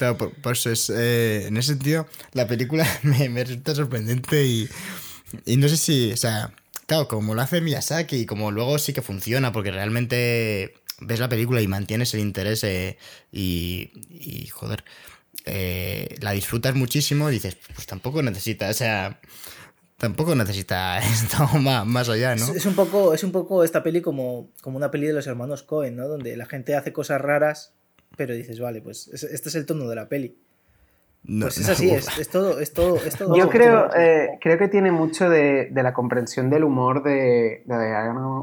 Claro, 0.00 0.16
pues 0.16 0.64
es, 0.64 0.88
eh, 0.88 1.46
en 1.48 1.58
ese 1.58 1.74
sentido, 1.74 2.06
la 2.32 2.46
película 2.46 2.86
me, 3.02 3.28
resulta 3.44 3.74
sorprendente 3.74 4.46
y, 4.46 4.66
y, 5.44 5.58
no 5.58 5.68
sé 5.68 5.76
si, 5.76 6.10
o 6.12 6.16
sea, 6.16 6.54
claro, 6.86 7.06
como 7.06 7.34
lo 7.34 7.42
hace 7.42 7.60
Miyazaki 7.60 8.16
y 8.16 8.26
como 8.26 8.50
luego 8.50 8.78
sí 8.78 8.94
que 8.94 9.02
funciona, 9.02 9.52
porque 9.52 9.70
realmente 9.70 10.72
ves 11.00 11.20
la 11.20 11.28
película 11.28 11.60
y 11.60 11.68
mantienes 11.68 12.14
el 12.14 12.20
interés 12.20 12.64
eh, 12.64 12.96
y, 13.30 13.90
y, 14.08 14.46
joder, 14.46 14.84
eh, 15.44 16.16
la 16.20 16.32
disfrutas 16.32 16.74
muchísimo 16.74 17.28
y 17.28 17.34
dices, 17.34 17.58
pues 17.74 17.86
tampoco 17.86 18.22
necesitas, 18.22 18.70
o 18.70 18.78
sea, 18.78 19.20
tampoco 20.00 20.34
necesita 20.34 20.98
esto 20.98 21.46
más, 21.60 22.08
allá, 22.08 22.34
¿no? 22.34 22.52
Es, 22.54 22.66
un 22.66 22.74
poco, 22.74 23.14
es 23.14 23.22
un 23.22 23.30
poco 23.30 23.62
esta 23.62 23.82
peli 23.82 24.00
como, 24.00 24.48
como 24.62 24.78
una 24.78 24.90
peli 24.90 25.06
de 25.06 25.12
los 25.12 25.26
hermanos 25.26 25.62
Cohen, 25.62 25.94
¿no? 25.94 26.08
Donde 26.08 26.36
la 26.36 26.46
gente 26.46 26.74
hace 26.74 26.92
cosas 26.92 27.20
raras, 27.20 27.74
pero 28.16 28.34
dices, 28.34 28.58
vale, 28.58 28.80
pues 28.80 29.08
este 29.08 29.48
es 29.48 29.54
el 29.54 29.66
tono 29.66 29.86
de 29.88 29.94
la 29.94 30.08
peli. 30.08 30.36
pues 31.40 31.58
es 31.58 31.68
así, 31.68 31.90
es, 31.90 32.06
todo, 32.30 32.58
es 32.58 32.72
todo, 32.72 32.96
es 32.96 33.14
todo, 33.14 33.36
Yo 33.36 33.50
creo, 33.50 33.94
eh, 33.94 34.38
creo 34.40 34.58
que 34.58 34.68
tiene 34.68 34.90
mucho 34.90 35.28
de, 35.28 35.70
la 35.70 35.92
comprensión 35.92 36.48
del 36.48 36.64
humor 36.64 37.02
de, 37.02 37.62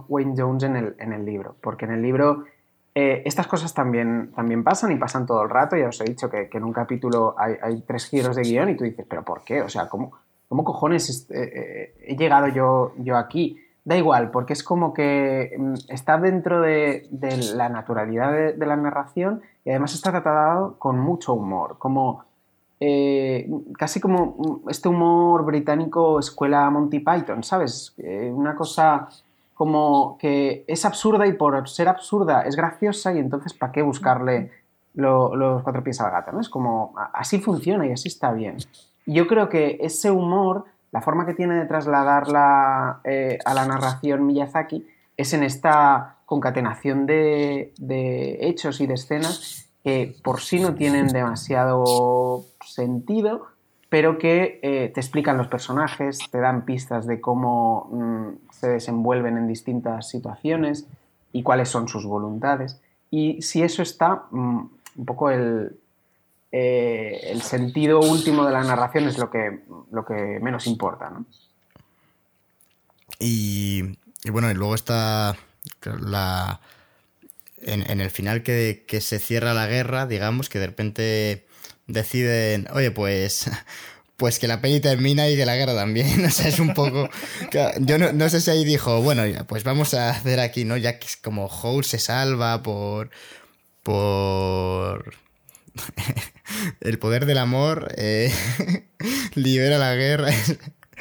Wayne 0.07 0.35
Jones 0.37 0.63
en 0.63 0.75
el, 0.75 0.95
en 0.99 1.11
el, 1.11 1.25
libro, 1.25 1.55
porque 1.59 1.85
en 1.85 1.91
el 1.91 2.03
libro 2.03 2.45
eh, 2.93 3.23
estas 3.25 3.47
cosas 3.47 3.73
también, 3.73 4.31
también 4.35 4.63
pasan 4.63 4.91
y 4.91 4.95
pasan 4.95 5.25
todo 5.25 5.41
el 5.43 5.49
rato. 5.49 5.75
Ya 5.75 5.87
os 5.87 5.99
he 6.01 6.03
dicho 6.03 6.29
que, 6.29 6.49
que 6.49 6.59
en 6.59 6.63
un 6.63 6.73
capítulo 6.73 7.35
hay, 7.37 7.55
hay, 7.61 7.81
tres 7.81 8.05
giros 8.05 8.35
de 8.35 8.43
guion 8.43 8.69
y 8.69 8.77
tú 8.77 8.83
dices, 8.83 9.05
pero 9.09 9.23
¿por 9.23 9.43
qué? 9.43 9.61
O 9.61 9.69
sea, 9.69 9.87
¿cómo, 9.87 10.17
¿cómo 10.47 10.63
cojones 10.63 11.27
eh, 11.29 11.35
eh, 11.35 11.95
he 12.01 12.15
llegado 12.15 12.47
yo, 12.47 12.93
yo 12.97 13.17
aquí? 13.17 13.57
Da 13.83 13.95
igual, 13.95 14.31
porque 14.31 14.53
es 14.53 14.63
como 14.63 14.93
que 14.93 15.55
mm, 15.57 15.73
está 15.89 16.17
dentro 16.17 16.61
de, 16.61 17.07
la 17.55 17.69
naturalidad 17.69 18.31
de, 18.55 18.65
la 18.65 18.75
narración 18.75 19.41
y 19.63 19.69
además 19.69 19.93
está 19.93 20.11
tratado 20.11 20.75
con 20.77 20.99
mucho 20.99 21.33
humor, 21.33 21.77
como 21.77 22.25
eh, 22.79 23.49
casi 23.77 23.99
como 23.99 24.35
mm, 24.65 24.69
este 24.69 24.89
humor 24.89 25.45
británico 25.45 26.19
escuela 26.19 26.69
Monty 26.69 26.99
Python, 26.99 27.43
¿sabes? 27.43 27.95
una 28.31 28.55
cosa 28.55 29.07
como 29.53 30.17
que 30.19 30.63
es 30.67 30.85
absurda 30.85 31.25
y 31.25 31.33
por 31.33 31.67
ser 31.67 31.87
absurda 31.87 32.41
es 32.43 32.55
graciosa 32.55 33.11
y 33.13 33.17
entonces 33.17 33.53
¿para 33.55 33.71
qué 33.71 33.81
buscarle 33.81 34.51
los 34.93 35.63
cuatro 35.63 35.83
pies 35.83 35.99
al 36.01 36.11
gato? 36.11 36.31
¿no? 36.31 36.41
Es 36.41 36.49
como 36.49 36.93
así 37.13 37.39
funciona 37.39 37.87
y 37.87 37.91
así 37.91 38.07
está 38.07 38.31
bien 38.33 38.57
yo 39.07 39.25
creo 39.25 39.49
que 39.49 39.79
ese 39.81 40.11
humor, 40.11 40.65
la 40.91 41.01
forma 41.01 41.25
que 41.25 41.33
tiene 41.33 41.55
de 41.55 41.65
trasladarla 41.65 42.99
eh, 43.05 43.39
a 43.45 43.53
la 43.53 43.65
narración 43.65 44.25
Miyazaki, 44.25 44.85
es 45.15 45.33
en 45.33 45.43
esta 45.43 46.17
concatenación 46.25 47.05
de, 47.05 47.71
hechos 48.41 48.81
y 48.81 48.85
de 48.87 48.93
escenas 48.95 49.69
que 49.83 50.15
por 50.23 50.41
sí 50.41 50.59
no 50.59 50.75
tienen 50.75 51.07
demasiado 51.07 52.43
sentido, 52.65 53.47
pero 53.89 54.17
que 54.17 54.59
eh, 54.61 54.91
te 54.93 54.99
explican 54.99 55.37
los 55.37 55.47
personajes, 55.47 56.19
te 56.29 56.39
dan 56.39 56.65
pistas 56.65 57.07
de 57.07 57.21
cómo 57.21 57.89
mm, 57.91 58.51
se 58.51 58.67
desenvuelven 58.67 59.37
en 59.37 59.47
distintas 59.47 60.09
situaciones 60.09 60.85
y 61.31 61.43
cuáles 61.43 61.69
son 61.69 61.87
sus 61.87 62.05
voluntades. 62.05 62.81
Y 63.09 63.41
si 63.41 63.63
eso 63.63 63.81
está, 63.81 64.25
mm, 64.31 64.69
un 64.97 65.05
poco 65.05 65.29
el, 65.29 65.77
eh, 66.59 67.29
el 67.31 67.43
sentido 67.43 67.99
último 67.99 68.43
de 68.43 68.51
la 68.51 68.63
narración 68.63 69.07
es 69.07 69.19
lo 69.19 69.29
que, 69.29 69.59
lo 69.91 70.03
que 70.03 70.39
menos 70.41 70.65
importa, 70.65 71.11
¿no? 71.11 71.27
Y, 73.19 73.83
bueno, 74.31 74.49
y 74.49 74.55
luego 74.55 74.73
está 74.73 75.37
la... 75.85 76.59
En, 77.61 78.01
el 78.01 78.09
final 78.09 78.41
que, 78.41 78.85
se 79.01 79.19
cierra 79.19 79.53
la 79.53 79.67
guerra, 79.67 80.07
digamos, 80.07 80.49
que 80.49 80.57
de 80.57 80.65
repente 80.65 81.45
deciden, 81.85 82.67
oye, 82.73 82.89
pues 82.89 83.51
pues 84.15 84.39
que 84.39 84.47
la 84.47 84.61
peli 84.61 84.79
termina 84.79 85.29
y 85.29 85.35
que 85.35 85.45
la 85.45 85.55
guerra 85.55 85.75
también. 85.75 86.25
O 86.25 86.31
sea, 86.31 86.47
es 86.47 86.59
un 86.59 86.73
poco. 86.73 87.07
Yo 87.81 87.99
no, 87.99 88.29
sé 88.29 88.41
si 88.41 88.49
ahí 88.49 88.65
dijo, 88.65 89.01
bueno, 89.03 89.23
pues 89.45 89.63
vamos 89.63 89.93
a 89.93 90.09
hacer 90.09 90.39
aquí, 90.39 90.65
¿no? 90.65 90.75
Ya 90.75 90.97
que 90.97 91.05
es 91.05 91.17
como 91.17 91.45
Howl 91.45 91.83
se 91.83 91.99
salva 91.99 92.63
por. 92.63 93.11
por 93.83 95.26
el 96.81 96.99
poder 96.99 97.25
del 97.25 97.37
amor 97.37 97.89
eh, 97.97 98.31
libera 99.35 99.77
la 99.77 99.95
guerra. 99.95 100.29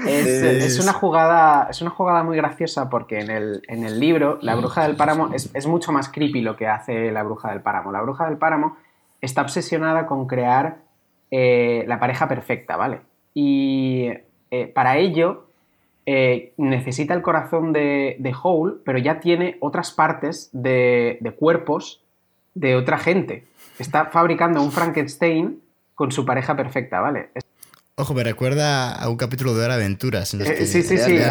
Es, 0.06 0.78
una 0.78 0.92
jugada, 0.92 1.68
es 1.70 1.80
una 1.80 1.90
jugada 1.90 2.22
muy 2.22 2.36
graciosa 2.36 2.90
porque 2.90 3.18
en 3.18 3.30
el, 3.30 3.98
libro 3.98 4.38
la 4.42 4.54
bruja 4.54 4.82
del 4.82 4.94
páramo 4.94 5.30
es, 5.32 5.66
mucho 5.66 5.90
más 5.90 6.10
creepy 6.10 6.42
lo 6.42 6.54
que 6.54 6.66
hace 6.66 7.10
la 7.10 7.22
bruja 7.22 7.50
del 7.50 7.62
páramo. 7.62 7.90
La 7.92 8.02
bruja 8.02 8.26
del 8.26 8.36
páramo 8.36 8.76
está 9.22 9.40
obsesionada 9.40 10.04
con 10.04 10.26
crear 10.26 10.82
eh, 11.30 11.82
la 11.88 11.98
pareja 11.98 12.28
perfecta, 12.28 12.76
¿vale? 12.76 13.00
Y 13.32 14.10
eh, 14.50 14.66
para 14.66 14.98
ello 14.98 15.46
necesita 16.58 17.14
el 17.14 17.22
corazón 17.22 17.72
de, 17.72 18.16
de 18.18 18.34
Howl, 18.42 18.82
pero 18.84 18.98
ya 18.98 19.18
tiene 19.18 19.56
otras 19.60 19.92
partes 19.92 20.50
de, 20.52 21.16
de 21.22 21.30
cuerpos 21.32 22.02
de 22.52 22.76
otra 22.76 22.98
gente 22.98 23.44
está 23.78 24.06
fabricando 24.06 24.62
un 24.62 24.72
Frankenstein 24.72 25.60
con 25.94 26.12
su 26.12 26.24
pareja 26.24 26.56
perfecta, 26.56 27.00
¿vale? 27.00 27.30
Ojo, 27.96 28.12
me 28.12 28.22
recuerda 28.22 28.94
a 28.94 29.08
un 29.08 29.16
capítulo 29.16 29.54
de 29.54 29.64
Hora 29.64 29.74
Aventuras. 29.74 30.34
Eh, 30.34 30.66
sí, 30.66 30.82
sí, 30.82 30.98
sí. 30.98 31.18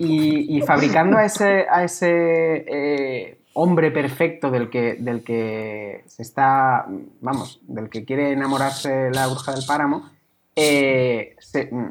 Y, 0.00 0.60
fabricando 0.62 1.16
a 1.16 1.24
ese, 1.24 1.64
a 1.70 1.84
ese 1.84 2.64
eh, 2.66 3.38
hombre 3.52 3.92
perfecto 3.92 4.50
del 4.50 4.68
que, 4.68 4.96
del 4.98 5.22
que 5.22 6.02
se 6.08 6.22
está, 6.22 6.86
vamos, 7.20 7.60
del 7.62 7.88
que 7.88 8.04
quiere 8.04 8.32
enamorarse 8.32 9.10
la 9.12 9.28
bruja 9.28 9.52
del 9.52 9.64
páramo, 9.64 10.10
eh, 10.56 11.36
mm, 11.70 11.86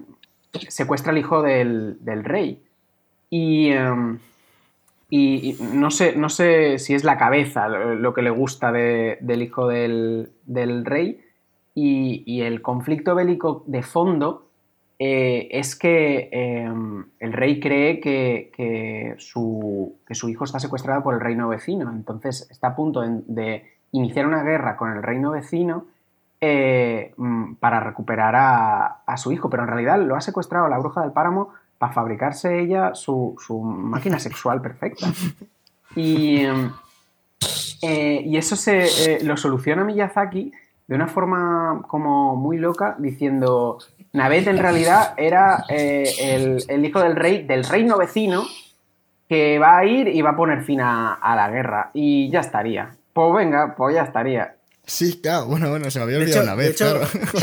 secuestra 0.68 1.14
al 1.14 1.18
hijo 1.18 1.42
del, 1.42 2.24
rey. 2.26 2.62
Y... 3.30 3.70
Em, 3.70 4.20
y, 5.10 5.58
no, 5.74 5.92
sé, 5.92 6.16
no 6.16 6.30
sé 6.30 6.80
si 6.80 6.96
es 6.96 7.04
la 7.04 7.18
cabeza 7.18 7.68
lo, 7.68 8.14
que 8.14 8.22
le 8.22 8.32
gusta 8.32 8.72
del 8.72 9.42
hijo 9.42 9.68
del, 9.68 10.32
rey 10.86 11.22
y, 11.76 12.42
el 12.42 12.62
conflicto 12.62 13.14
bélico 13.14 13.64
de 13.68 13.84
fondo 13.84 14.50
eh, 14.98 15.50
es 15.52 15.76
que 15.76 16.30
em, 16.32 17.06
el 17.20 17.34
rey 17.34 17.60
cree 17.60 18.00
que, 18.00 19.16
su, 19.18 19.96
hijo 20.28 20.44
está 20.44 20.60
secuestrado 20.60 21.04
por 21.04 21.14
el 21.14 21.20
reino 21.20 21.50
vecino. 21.50 21.92
Entonces 21.92 22.48
está 22.50 22.70
a 22.70 22.76
punto 22.76 23.02
de 23.02 23.64
iniciar 23.92 24.26
una 24.26 24.44
guerra 24.44 24.76
con 24.78 24.92
el 24.92 25.04
reino 25.04 25.32
vecino 25.32 25.86
eh, 26.42 27.14
mm, 27.18 27.56
para 27.56 27.80
recuperar 27.80 28.36
a, 28.36 29.18
su 29.18 29.32
hijo. 29.32 29.50
Pero 29.50 29.64
en 29.64 29.70
realidad 29.70 30.00
lo 30.00 30.16
ha 30.16 30.22
secuestrado 30.22 30.68
la 30.68 30.78
bruja 30.78 31.02
del 31.02 31.12
páramo 31.12 31.50
para 31.78 31.94
fabricarse 31.94 32.60
ella 32.60 32.94
su, 32.96 33.36
máquina 33.64 34.20
sexual 34.20 34.62
perfecta. 34.62 35.08
Y, 35.98 36.42
eh, 37.82 38.22
y 38.26 38.36
eso 38.36 38.58
se 38.58 39.24
lo 39.24 39.38
soluciona 39.38 39.86
Miyazaki 39.86 40.52
de 40.88 40.96
una 40.96 41.08
forma 41.08 41.84
como 41.88 42.36
muy 42.36 42.58
loca, 42.58 42.96
diciendo, 43.00 43.80
Navet 44.14 44.48
en 44.48 44.58
realidad 44.58 45.14
era 45.18 45.66
eh, 45.68 46.62
el, 46.68 46.86
hijo 46.86 47.00
del 47.00 47.16
rey, 47.16 47.44
del 47.44 47.64
reino 47.64 47.98
vecino, 47.98 48.44
que 49.28 49.58
va 49.58 49.78
a 49.78 49.86
ir 49.86 50.08
y 50.08 50.22
va 50.22 50.32
a 50.32 50.36
poner 50.36 50.64
fin 50.64 50.82
a, 50.82 51.20
la 51.36 51.50
guerra. 51.50 51.90
Y 51.94 52.30
ya 52.30 52.42
estaría. 52.42 52.96
Pues 53.14 53.34
venga, 53.34 53.76
pues 53.76 53.96
ya 53.96 54.04
estaría. 54.04 54.55
Sí, 54.88 55.20
claro, 55.20 55.48
bueno, 55.48 55.70
bueno, 55.70 55.90
se 55.90 56.00
me 56.00 56.04
había 56.04 56.18
olvidado 56.18 56.44
una 56.44 56.56
vez, 56.56 56.78
claro. 56.78 57.02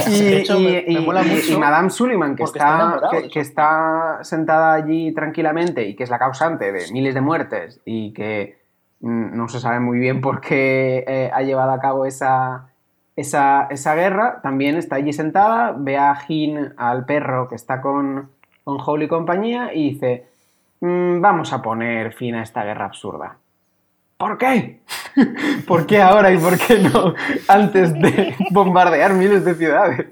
Y, 0.09 1.57
Madame 1.59 1.91
Sullivan, 1.91 2.37
que 2.37 2.45
está, 2.45 3.01
que, 3.33 3.41
está 3.41 4.21
sentada 4.23 4.75
allí 4.75 5.13
tranquilamente 5.13 5.87
y 5.87 5.97
que 5.97 6.05
es 6.05 6.11
la 6.11 6.19
causante 6.19 6.71
de 6.71 6.93
miles 6.93 7.15
de 7.15 7.21
muertes 7.21 7.81
y 7.85 8.13
que 8.13 8.63
no 9.01 9.49
se 9.49 9.59
sabe 9.59 9.81
muy 9.81 9.99
bien 9.99 10.21
por 10.21 10.41
qué 10.41 11.05
eh, 11.07 11.31
ha 11.35 11.43
llevado 11.43 11.73
a 11.73 11.81
cabo 11.81 12.07
esa, 12.07 12.69
esa, 13.17 13.95
guerra, 13.95 14.41
también 14.43 14.77
está 14.77 14.97
allí 14.97 15.13
sentada, 15.13 15.75
ve 15.77 15.97
a 15.97 16.15
Jin, 16.15 16.75
al 16.77 17.05
perro 17.05 17.49
que 17.49 17.57
está 17.57 17.81
con, 17.81 18.31
con 18.63 18.79
Howl 18.81 19.03
y 19.03 19.09
compañía, 19.09 19.75
y 19.75 19.95
dice, 19.95 20.27
mm, 20.81 21.21
vamos 21.21 21.53
a 21.53 21.61
poner 21.61 22.13
fin 22.13 22.37
a 22.37 22.43
esta 22.43 22.63
guerra 22.65 22.87
absurda. 22.87 23.37
¿Por 24.17 24.39
qué? 24.39 24.81
¿Por 25.67 25.87
qué 25.87 25.99
ahora 25.99 26.33
y 26.33 26.39
por 26.39 26.59
qué 26.59 26.79
no 26.79 27.15
antes 27.49 27.93
de 27.95 28.35
bombardear 28.51 29.15
miles 29.15 29.45
de 29.45 29.55
ciudades? 29.55 30.07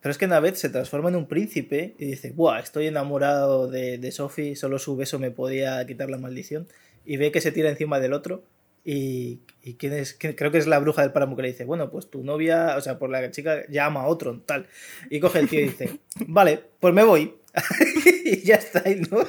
Pero 0.00 0.12
es 0.12 0.18
que 0.18 0.26
Navet 0.26 0.54
se 0.54 0.68
transforma 0.68 1.08
en 1.08 1.16
un 1.16 1.26
príncipe 1.26 1.94
y 1.98 2.06
dice, 2.06 2.32
¡buah! 2.32 2.60
Estoy 2.60 2.86
enamorado 2.86 3.68
de, 3.68 3.98
de 3.98 4.12
Sophie, 4.12 4.54
solo 4.54 4.78
su 4.78 4.96
beso 4.96 5.18
me 5.18 5.30
podía 5.30 5.84
quitar 5.86 6.10
la 6.10 6.18
maldición. 6.18 6.68
Y 7.04 7.16
ve 7.16 7.32
que 7.32 7.40
se 7.40 7.52
tira 7.52 7.70
encima 7.70 7.98
del 7.98 8.12
otro 8.12 8.42
y, 8.88 9.40
quién 9.78 9.94
es, 9.94 10.16
creo 10.16 10.52
que 10.52 10.58
es 10.58 10.68
la 10.68 10.78
bruja 10.78 11.02
del 11.02 11.10
páramo 11.10 11.34
que 11.34 11.42
le 11.42 11.48
dice, 11.48 11.64
bueno, 11.64 11.90
pues 11.90 12.08
tu 12.08 12.22
novia, 12.22 12.76
o 12.76 12.80
sea, 12.80 13.00
por 13.00 13.10
la 13.10 13.32
chica 13.32 13.66
llama 13.68 14.02
a 14.02 14.06
otro, 14.06 14.40
tal. 14.46 14.68
Y 15.10 15.18
coge 15.18 15.40
el 15.40 15.48
tío 15.48 15.60
y 15.60 15.64
dice, 15.64 15.98
vale, 16.28 16.60
pues 16.78 16.94
me 16.94 17.02
voy. 17.02 17.34
y 18.24 18.44
ya 18.44 18.54
está, 18.54 18.84
¿no? 19.10 19.26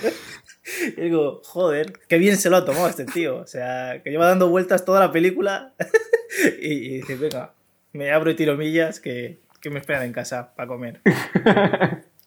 Y 0.97 1.01
digo, 1.01 1.41
joder, 1.45 1.93
qué 2.07 2.18
bien 2.18 2.38
se 2.38 2.49
lo 2.49 2.57
ha 2.57 2.65
tomado 2.65 2.88
este 2.88 3.05
tío. 3.05 3.38
O 3.38 3.47
sea, 3.47 4.01
que 4.03 4.09
lleva 4.09 4.28
dando 4.28 4.49
vueltas 4.49 4.86
toda 4.86 4.99
la 4.99 5.11
película. 5.11 5.74
y, 6.61 6.97
dice, 6.97 7.15
venga, 7.15 7.53
me 7.93 8.11
abro 8.11 8.32
y 8.32 8.36
tiro 8.36 8.57
millas 8.57 8.99
que, 8.99 9.39
que 9.61 9.70
me 9.70 9.80
esperan 9.80 10.03
en 10.03 10.13
casa 10.13 10.53
para 10.55 10.68
comer 10.68 10.99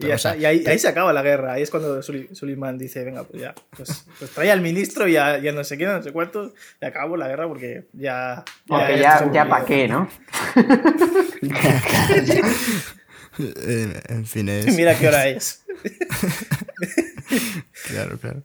y, 0.00 0.44
ahí, 0.44 0.78
se 0.78 0.88
acaba 0.88 1.12
la 1.12 1.22
guerra. 1.22 1.52
Ahí 1.54 1.62
es 1.62 1.70
cuando 1.70 2.02
Suleiman 2.02 2.78
dice, 2.78 3.04
venga, 3.04 3.24
pues 3.24 3.42
ya, 3.42 3.54
pues, 3.76 4.06
pues 4.18 4.30
trae 4.30 4.50
al 4.50 4.60
ministro 4.60 5.06
y 5.06 5.12
ya, 5.12 5.38
no 5.52 5.62
sé 5.62 5.76
quién, 5.76 5.90
no 5.90 6.02
sé 6.02 6.12
cuántos, 6.12 6.52
y 6.80 6.86
acabo 6.86 7.16
la 7.16 7.28
guerra 7.28 7.46
porque 7.46 7.84
ya... 7.92 8.44
Porque 8.66 8.98
ya, 8.98 9.30
ya, 9.32 9.48
para 9.48 9.64
qué, 9.64 9.88
¿no? 9.88 10.08
en 14.08 14.26
fin, 14.26 14.48
es... 14.48 14.74
Mira 14.74 14.98
qué 14.98 15.08
hora 15.08 15.28
es. 15.28 15.62
claro, 17.88 18.18
claro. 18.18 18.42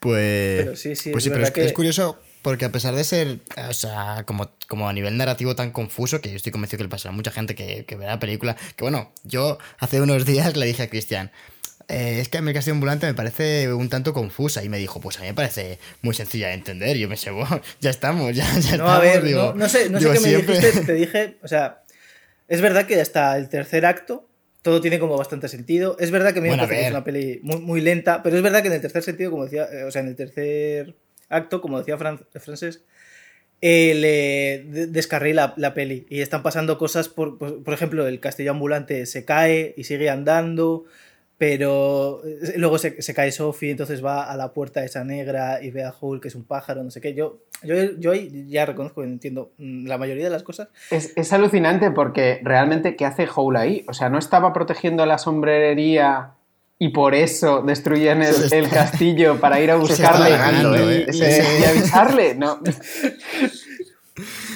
Pues, 0.00 0.64
pero 0.64 0.76
sí, 0.76 0.96
sí, 0.96 1.10
pues 1.10 1.22
sí, 1.22 1.30
pero 1.30 1.44
es, 1.44 1.56
es 1.56 1.72
curioso 1.72 2.18
porque 2.42 2.64
a 2.64 2.72
pesar 2.72 2.94
de 2.94 3.04
ser, 3.04 3.38
o 3.68 3.72
sea, 3.72 4.24
como, 4.26 4.50
como 4.66 4.88
a 4.88 4.92
nivel 4.92 5.16
narrativo 5.16 5.54
tan 5.54 5.70
confuso, 5.70 6.20
que 6.20 6.30
yo 6.30 6.36
estoy 6.36 6.50
convencido 6.50 6.78
que 6.78 6.84
le 6.84 6.90
pasará 6.90 7.12
a 7.12 7.16
mucha 7.16 7.30
gente 7.30 7.54
que, 7.54 7.84
que 7.84 7.94
verá 7.94 8.12
la 8.12 8.20
película, 8.20 8.56
que 8.74 8.82
bueno, 8.82 9.12
yo 9.22 9.58
hace 9.78 10.00
unos 10.00 10.26
días 10.26 10.56
le 10.56 10.66
dije 10.66 10.82
a 10.82 10.90
Cristian, 10.90 11.30
eh, 11.88 12.18
es 12.20 12.28
que 12.28 12.38
Castillo 12.52 12.74
Ambulante 12.74 13.06
me 13.06 13.14
parece 13.14 13.72
un 13.72 13.88
tanto 13.88 14.12
confusa 14.12 14.64
y 14.64 14.68
me 14.68 14.78
dijo, 14.78 15.00
pues 15.00 15.18
a 15.18 15.20
mí 15.20 15.26
me 15.26 15.34
parece 15.34 15.78
muy 16.00 16.14
sencilla 16.14 16.48
de 16.48 16.54
entender. 16.54 16.96
Y 16.96 17.00
yo 17.00 17.08
me 17.08 17.16
sé, 17.16 17.30
ya 17.80 17.90
estamos, 17.90 18.34
ya, 18.34 18.46
ya 18.58 18.76
no, 18.76 18.88
a 18.88 18.98
ver, 18.98 19.24
no, 19.24 19.68
sé, 19.68 19.90
no 19.90 20.00
sé 20.00 20.12
qué 20.12 20.20
me 20.20 20.36
dijiste, 20.36 20.84
te 20.84 20.94
dije, 20.94 21.38
o 21.42 21.48
sea, 21.48 21.81
es 22.52 22.60
verdad 22.60 22.84
que 22.84 23.00
hasta 23.00 23.34
el 23.38 23.48
tercer 23.48 23.86
acto 23.86 24.28
todo 24.60 24.82
tiene 24.82 24.98
como 24.98 25.16
bastante 25.16 25.48
sentido. 25.48 25.96
Es 25.98 26.10
verdad 26.10 26.34
que 26.34 26.42
me 26.42 26.54
que 26.68 26.82
es 26.82 26.90
una 26.90 27.02
peli 27.02 27.40
muy, 27.42 27.60
muy, 27.60 27.80
lenta, 27.80 28.22
pero 28.22 28.36
es 28.36 28.42
verdad 28.42 28.60
que 28.60 28.68
en 28.68 28.74
el 28.74 28.82
tercer 28.82 29.02
sentido, 29.02 29.30
como 29.30 29.44
decía, 29.44 29.66
eh, 29.72 29.84
o 29.84 29.90
sea, 29.90 30.02
en 30.02 30.08
el 30.08 30.16
tercer 30.16 30.94
acto, 31.30 31.62
como 31.62 31.78
decía 31.78 31.96
Frances, 31.96 32.84
eh, 33.62 33.94
le 33.94 34.86
descarrila 34.88 35.54
la, 35.56 35.72
peli 35.72 36.06
y 36.10 36.20
están 36.20 36.42
pasando 36.42 36.76
cosas, 36.76 37.08
por, 37.08 37.38
por, 37.38 37.72
ejemplo, 37.72 38.06
el 38.06 38.20
castillo 38.20 38.50
ambulante 38.50 39.06
se 39.06 39.24
cae 39.24 39.72
y 39.78 39.84
sigue 39.84 40.10
andando, 40.10 40.84
pero 41.42 42.20
eh, 42.24 42.52
luego 42.56 42.78
se, 42.78 43.14
cae 43.14 43.32
Sophie, 43.32 43.72
entonces 43.72 44.04
va 44.04 44.30
a 44.30 44.36
la 44.36 44.52
puerta 44.52 44.84
esa 44.84 45.02
negra 45.02 45.60
y 45.60 45.72
ve 45.72 45.82
a 45.82 45.92
Hulk, 45.92 46.22
que 46.22 46.28
es 46.28 46.36
un 46.36 46.44
pájaro, 46.44 46.84
no 46.84 46.90
sé 46.92 47.00
qué. 47.00 47.14
Yo, 47.14 47.40
yo, 47.64 47.74
yo 47.98 48.14
ya 48.14 48.64
reconozco 48.64 49.02
y 49.02 49.08
entiendo 49.08 49.50
mm, 49.58 49.88
la 49.88 49.98
mayoría 49.98 50.22
de 50.22 50.30
las 50.30 50.44
cosas. 50.44 50.68
Es, 50.92 51.12
es 51.16 51.32
alucinante 51.32 51.90
porque 51.90 52.40
realmente, 52.44 52.94
¿qué 52.94 53.06
hace 53.06 53.26
Hulk 53.28 53.56
ahí? 53.56 53.84
O 53.88 53.92
sea, 53.92 54.08
no 54.08 54.20
estaba 54.20 54.52
protegiendo 54.52 55.04
la 55.04 55.18
sombrería 55.18 56.34
y 56.78 56.88
por 56.88 57.14
eso 57.14 57.62
destruyen 57.62 58.22
el, 58.22 58.68
castillo 58.68 59.38
para 59.38 59.60
ir 59.60 59.70
a 59.70 59.76
buscarle 59.76 60.30
¿eh? 60.30 61.06
y, 61.12 61.64
avisarle. 61.64 62.34
No. 62.34 62.60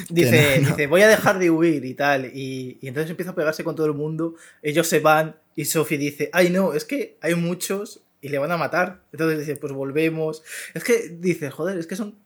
Dice, 0.08 0.58
dice, 0.60 0.86
voy 0.86 1.02
a 1.02 1.08
dejar 1.08 1.38
de 1.38 1.50
huir 1.50 1.84
y 1.84 1.94
tal. 1.94 2.26
Y, 2.26 2.78
entonces 2.82 3.10
empieza 3.10 3.32
a 3.32 3.34
pegarse 3.34 3.64
con 3.64 3.74
todo 3.74 3.86
el 3.86 3.94
mundo. 3.94 4.34
Ellos 4.62 4.86
se 4.88 5.00
van 5.00 5.36
y 5.54 5.64
Sophie 5.64 5.98
dice, 5.98 6.30
ay 6.32 6.50
no, 6.50 6.74
es 6.74 6.84
que 6.84 7.16
hay 7.20 7.34
muchos 7.34 8.02
y 8.20 8.28
le 8.28 8.38
van 8.38 8.52
a 8.52 8.56
matar. 8.56 9.02
Entonces 9.12 9.40
dice, 9.40 9.56
pues 9.56 9.72
volvemos. 9.72 10.42
Es 10.74 10.84
que 10.84 11.08
dice, 11.08 11.50
joder, 11.50 11.78
es 11.78 11.86
que 11.86 11.96
son 11.96 12.16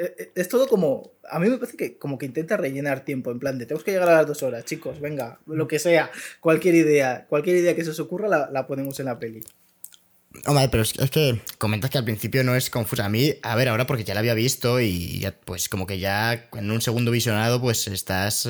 eh, 0.00 0.14
eh, 0.18 0.32
es 0.34 0.48
todo 0.48 0.66
como. 0.66 1.12
A 1.30 1.38
mí 1.38 1.50
me 1.50 1.58
parece 1.58 1.76
que 1.76 1.98
como 1.98 2.16
que 2.16 2.24
intenta 2.24 2.56
rellenar 2.56 3.04
tiempo, 3.04 3.30
en 3.30 3.38
plan 3.38 3.58
de 3.58 3.66
tenemos 3.66 3.84
que 3.84 3.90
llegar 3.90 4.08
a 4.08 4.16
las 4.16 4.26
dos 4.26 4.42
horas, 4.42 4.64
chicos, 4.64 4.98
venga, 4.98 5.38
lo 5.46 5.68
que 5.68 5.78
sea, 5.78 6.10
cualquier 6.40 6.74
idea, 6.74 7.26
cualquier 7.28 7.56
idea 7.56 7.76
que 7.76 7.84
se 7.84 7.90
os 7.90 8.00
ocurra 8.00 8.48
la, 8.50 8.66
ponemos 8.66 8.98
en 8.98 9.06
la 9.06 9.18
peli. 9.18 9.44
Hombre, 10.46 10.68
pero 10.68 10.82
es, 10.84 10.92
que 11.10 11.40
comentas 11.58 11.90
que 11.90 11.98
al 11.98 12.04
principio 12.04 12.44
no 12.44 12.54
es 12.54 12.70
confusa. 12.70 13.04
A 13.06 13.08
mí, 13.08 13.34
a 13.42 13.56
ver, 13.56 13.68
ahora 13.68 13.86
porque 13.86 14.04
ya 14.04 14.14
la 14.14 14.20
había 14.20 14.34
visto 14.34 14.80
y 14.80 15.18
ya, 15.18 15.32
pues 15.32 15.68
como 15.68 15.86
que 15.86 15.98
ya 15.98 16.48
en 16.52 16.70
un 16.70 16.80
segundo 16.80 17.10
visionado, 17.10 17.60
pues 17.60 17.88
estás 17.88 18.46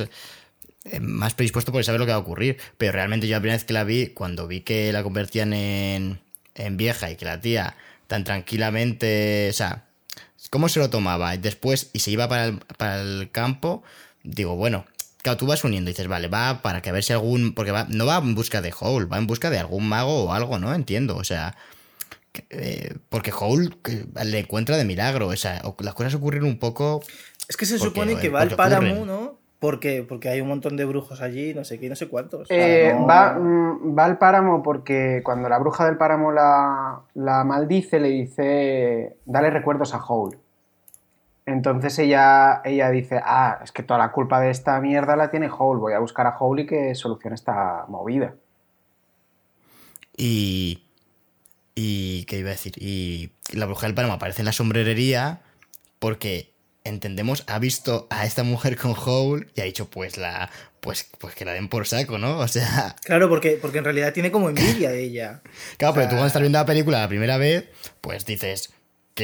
eh, 0.84 1.00
más 1.00 1.34
predispuesto 1.34 1.72
por 1.72 1.82
saber 1.84 2.00
lo 2.00 2.06
que 2.06 2.12
va 2.12 2.18
a 2.18 2.20
ocurrir. 2.20 2.58
Pero 2.76 2.92
realmente 2.92 3.26
yo 3.26 3.34
la 3.34 3.40
primera 3.40 3.56
vez 3.56 3.64
que 3.64 3.72
la 3.72 3.84
vi, 3.84 4.08
cuando 4.08 4.46
vi 4.46 4.60
que 4.60 4.92
la 4.92 5.02
convertían 5.02 5.52
en, 5.54 6.20
en 6.54 6.76
vieja 6.76 7.10
y 7.10 7.16
que 7.16 7.24
la 7.24 7.40
tía 7.40 7.76
tan 8.06 8.24
tranquilamente, 8.24 9.48
o 9.50 9.52
sea, 9.52 9.86
cómo 10.50 10.68
se 10.68 10.80
lo 10.80 10.90
tomaba 10.90 11.36
después 11.36 11.90
y 11.92 12.00
se 12.00 12.10
iba 12.10 12.28
para 12.28 12.46
el, 12.46 12.58
para 12.76 13.00
el 13.00 13.30
campo, 13.30 13.82
digo, 14.22 14.56
bueno, 14.56 14.84
claro, 15.22 15.38
tú 15.38 15.46
vas 15.46 15.64
uniendo 15.64 15.90
y 15.90 15.92
dices, 15.92 16.08
vale, 16.08 16.28
va 16.28 16.62
para 16.62 16.82
que 16.82 16.90
a 16.90 16.92
ver 16.92 17.04
si 17.04 17.12
algún. 17.12 17.54
Porque 17.54 17.72
va, 17.72 17.86
no 17.88 18.06
va 18.06 18.18
en 18.18 18.34
busca 18.34 18.60
de 18.60 18.74
Hole, 18.78 19.06
va 19.06 19.18
en 19.18 19.26
busca 19.26 19.50
de 19.50 19.58
algún 19.58 19.88
mago 19.88 20.24
o 20.24 20.32
algo, 20.32 20.58
¿no? 20.58 20.74
Entiendo, 20.74 21.16
o 21.16 21.24
sea. 21.24 21.56
Eh, 22.50 22.94
porque 23.08 23.32
Hole 23.38 23.70
le 24.24 24.38
encuentra 24.38 24.76
de 24.76 24.84
milagro, 24.84 25.28
o 25.28 25.36
sea, 25.36 25.62
las 25.80 25.94
cosas 25.94 26.14
ocurren 26.14 26.44
un 26.44 26.58
poco. 26.58 27.02
Es 27.48 27.56
que 27.56 27.66
se 27.66 27.78
supone 27.78 28.16
que 28.16 28.28
va 28.28 28.42
al 28.42 28.54
páramo, 28.54 29.04
¿no? 29.04 29.38
Porque, 29.58 30.06
porque 30.08 30.30
hay 30.30 30.40
un 30.40 30.48
montón 30.48 30.78
de 30.78 30.86
brujos 30.86 31.20
allí, 31.20 31.52
no 31.52 31.64
sé 31.64 31.78
qué, 31.78 31.90
no 31.90 31.96
sé 31.96 32.08
cuántos. 32.08 32.50
Eh, 32.50 32.96
va, 33.08 33.34
mm, 33.34 33.98
va, 33.98 34.06
al 34.06 34.16
páramo 34.16 34.62
porque 34.62 35.20
cuando 35.22 35.50
la 35.50 35.58
bruja 35.58 35.84
del 35.84 35.98
páramo 35.98 36.32
la, 36.32 37.02
la 37.14 37.44
maldice, 37.44 38.00
le 38.00 38.08
dice, 38.08 39.16
dale 39.26 39.50
recuerdos 39.50 39.92
a 39.92 40.02
Howl. 40.02 40.38
Entonces 41.44 41.98
ella, 41.98 42.62
ella 42.64 42.90
dice, 42.90 43.20
ah, 43.22 43.58
es 43.62 43.72
que 43.72 43.82
toda 43.82 43.98
la 43.98 44.12
culpa 44.12 44.40
de 44.40 44.50
esta 44.50 44.80
mierda 44.80 45.14
la 45.16 45.30
tiene 45.30 45.50
Howl, 45.50 45.78
voy 45.78 45.92
a 45.92 45.98
buscar 45.98 46.26
a 46.26 46.38
Howl 46.38 46.60
y 46.60 46.66
que 46.66 46.94
solucione 46.94 47.34
esta 47.34 47.84
movida. 47.88 48.34
Y... 50.16 50.86
Y... 51.74 52.24
¿Qué 52.24 52.38
iba 52.38 52.50
a 52.50 52.52
decir? 52.52 52.74
Y 52.76 53.30
la 53.52 53.66
bruja 53.66 53.86
del 53.86 53.94
páramo 53.94 54.14
aparece 54.14 54.42
en 54.42 54.46
la 54.46 54.52
sombrerería 54.52 55.40
porque 55.98 56.50
entendemos, 56.84 57.44
ha 57.46 57.58
visto 57.58 58.06
a 58.10 58.24
esta 58.26 58.42
mujer 58.42 58.76
con 58.76 58.94
Howl 58.94 59.50
y 59.54 59.60
ha 59.60 59.64
dicho, 59.64 59.88
pues 59.88 60.16
la. 60.16 60.50
Pues, 60.80 61.10
pues 61.18 61.34
que 61.34 61.44
la 61.44 61.52
den 61.52 61.68
por 61.68 61.86
saco, 61.86 62.18
¿no? 62.18 62.38
O 62.38 62.48
sea. 62.48 62.96
Claro, 63.04 63.28
porque, 63.28 63.58
porque 63.60 63.78
en 63.78 63.84
realidad 63.84 64.12
tiene 64.12 64.30
como 64.30 64.48
envidia 64.48 64.90
de 64.92 65.04
ella. 65.04 65.42
Claro, 65.76 65.94
pero 65.94 66.06
tú 66.06 66.10
cuando 66.12 66.26
estás 66.26 66.40
viendo 66.40 66.58
la 66.58 66.66
película 66.66 67.00
la 67.00 67.08
primera 67.08 67.36
vez, 67.36 67.66
pues 68.00 68.24
dices. 68.24 68.72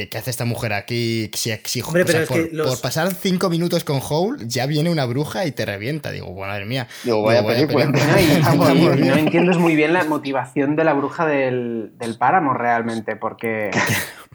¿Qué, 0.07 0.17
hace 0.17 0.29
esta 0.29 0.45
mujer 0.45 0.73
aquí? 0.73 1.31
Si, 1.33 1.51
si 1.65 1.81
Hombre, 1.81 2.05
pero 2.05 2.19
es 2.19 2.27
por, 2.29 2.49
que 2.49 2.55
los- 2.55 2.69
por 2.69 2.81
pasar 2.81 3.11
cinco 3.13 3.49
minutos 3.49 3.83
con 3.83 3.99
Hole, 4.07 4.43
ya 4.47 4.65
viene 4.67 4.89
una 4.91 5.05
bruja 5.05 5.45
y 5.45 5.51
te 5.51 5.65
revienta. 5.65 6.11
Digo, 6.11 6.27
bueno, 6.27 6.51
madre 6.53 6.65
mía. 6.65 6.87
Digo, 7.03 7.23
vaya 7.23 7.45
película. 7.45 7.85
No, 7.85 7.97
y- 7.97 8.73
y 8.75 8.77
muy 8.79 8.95
bien. 8.97 9.07
no 9.07 9.15
entiendes 9.15 9.57
muy 9.57 9.75
bien 9.75 9.93
la 9.93 10.03
motivación 10.03 10.75
de 10.75 10.83
la 10.83 10.93
bruja 10.93 11.25
del, 11.25 11.91
del 11.97 12.17
páramo 12.17 12.53
realmente, 12.53 13.15
porque, 13.15 13.71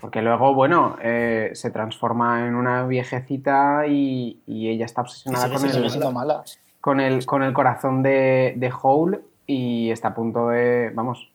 porque 0.01 0.21
luego, 0.23 0.55
bueno, 0.55 0.97
eh, 1.03 1.51
se 1.55 1.71
transforma 1.71 2.47
en 2.49 2.55
una 2.57 2.85
viejecita 2.87 3.87
y, 3.87 4.41
y 4.47 4.69
ella 4.69 4.85
está 4.87 5.03
obsesionada 5.03 5.49
con 5.49 5.65
el, 5.69 6.13
mala. 6.13 6.43
con 6.81 7.01
el, 7.01 7.25
con 7.25 7.43
el 7.45 7.53
corazón 7.53 8.03
de, 8.03 8.55
de 8.57 8.73
Hole 8.83 9.21
y 9.47 9.91
está 9.91 10.09
a 10.09 10.15
punto 10.15 10.49
de, 10.49 10.91
vamos, 10.95 11.29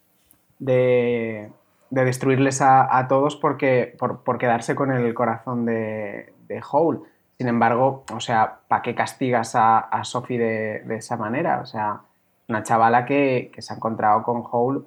de, 0.59 1.49
de 1.89 2.05
destruirles 2.05 2.61
a, 2.61 2.97
a 2.97 3.07
todos 3.07 3.35
porque, 3.35 3.95
por, 3.97 4.23
por 4.23 4.37
quedarse 4.37 4.75
con 4.75 4.91
el 4.91 5.13
corazón 5.13 5.65
de, 5.65 6.33
de 6.47 6.61
Hole. 6.71 6.99
Sin 7.37 7.47
embargo, 7.47 8.03
o 8.13 8.19
sea, 8.19 8.59
¿para 8.67 8.81
qué 8.81 8.95
castigas 8.95 9.55
a, 9.55 9.79
a 9.79 10.03
Sophie 10.03 10.39
de, 10.39 10.79
de 10.85 10.95
esa 10.95 11.17
manera? 11.17 11.59
O 11.61 11.65
sea, 11.65 12.01
una 12.47 12.63
chavala 12.63 13.05
que, 13.05 13.51
que 13.53 13.61
se 13.61 13.73
ha 13.73 13.75
encontrado 13.75 14.23
con 14.23 14.43
Hole 14.49 14.81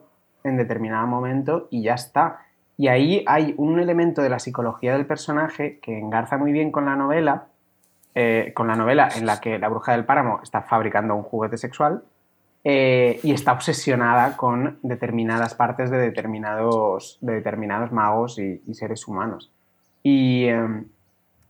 en 0.44 0.56
determinado 0.56 1.06
momento 1.06 1.68
y 1.70 1.82
ya 1.82 1.94
está. 1.94 2.40
Y 2.77 2.89
ahí 2.89 3.24
hay 3.27 3.55
un 3.59 3.78
elemento 3.78 4.22
de 4.22 4.31
la 4.31 4.39
psicología 4.39 4.94
del 4.94 5.06
personaje 5.06 5.78
que 5.81 5.98
engarza 5.98 6.39
muy 6.39 6.51
bien 6.51 6.72
con 6.72 6.86
la 6.86 6.97
novela, 6.97 7.47
eh, 8.14 8.52
con 8.55 8.66
la 8.66 8.74
novela 8.74 9.09
en 9.14 9.27
la 9.27 9.40
que 9.40 9.59
la 9.59 9.68
bruja 9.68 9.93
del 9.93 10.05
páramo 10.05 10.40
está 10.43 10.62
fabricando 10.62 11.14
un 11.14 11.22
juguete 11.22 11.59
sexual 11.59 12.02
eh, 12.65 13.20
y 13.23 13.32
está 13.32 13.53
obsesionada 13.53 14.37
con 14.37 14.78
determinadas 14.82 15.55
partes 15.55 15.91
de 15.91 15.99
determinados, 15.99 17.19
de 17.20 17.35
determinados 17.35 17.93
magos 17.93 18.39
y, 18.39 18.62
y 18.66 18.74
seres 18.74 19.07
humanos. 19.09 19.51
Y, 20.03 20.45
eh, 20.45 20.85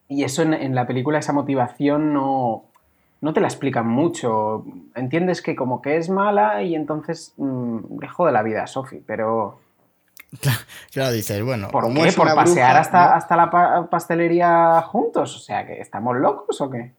y 0.09 0.24
eso 0.24 0.43
en, 0.43 0.55
en 0.55 0.74
la 0.74 0.87
película, 0.87 1.19
esa 1.19 1.32
motivación 1.32 2.12
no, 2.12 2.65
no 3.20 3.32
te 3.32 3.41
la 3.41 3.49
explican 3.49 3.87
mucho. 3.89 4.65
Entiendes 4.95 5.43
que 5.43 5.55
como 5.57 5.82
que 5.82 5.97
es 5.97 6.09
mala 6.11 6.62
y 6.62 6.74
entonces 6.74 7.35
mm, 7.37 8.01
le 8.01 8.09
jode 8.09 8.32
la 8.32 8.43
vida 8.43 8.62
a 8.62 8.66
Sophie, 8.66 9.03
pero 9.07 9.59
Claro, 10.93 11.12
dices, 11.12 11.43
bueno, 11.45 11.69
¿por 11.70 11.82
como 11.85 12.03
qué? 12.05 12.12
¿Por 12.12 12.32
pasear 12.35 12.69
bruja, 12.70 12.81
hasta, 12.81 13.05
¿no? 13.11 13.15
hasta 13.15 13.37
la 13.37 13.51
pa- 13.51 13.87
pastelería 13.91 14.81
juntos? 14.82 15.37
O 15.37 15.39
sea, 15.41 15.66
que 15.66 15.81
¿estamos 15.81 16.16
locos 16.16 16.61
o 16.61 16.70
qué? 16.70 16.93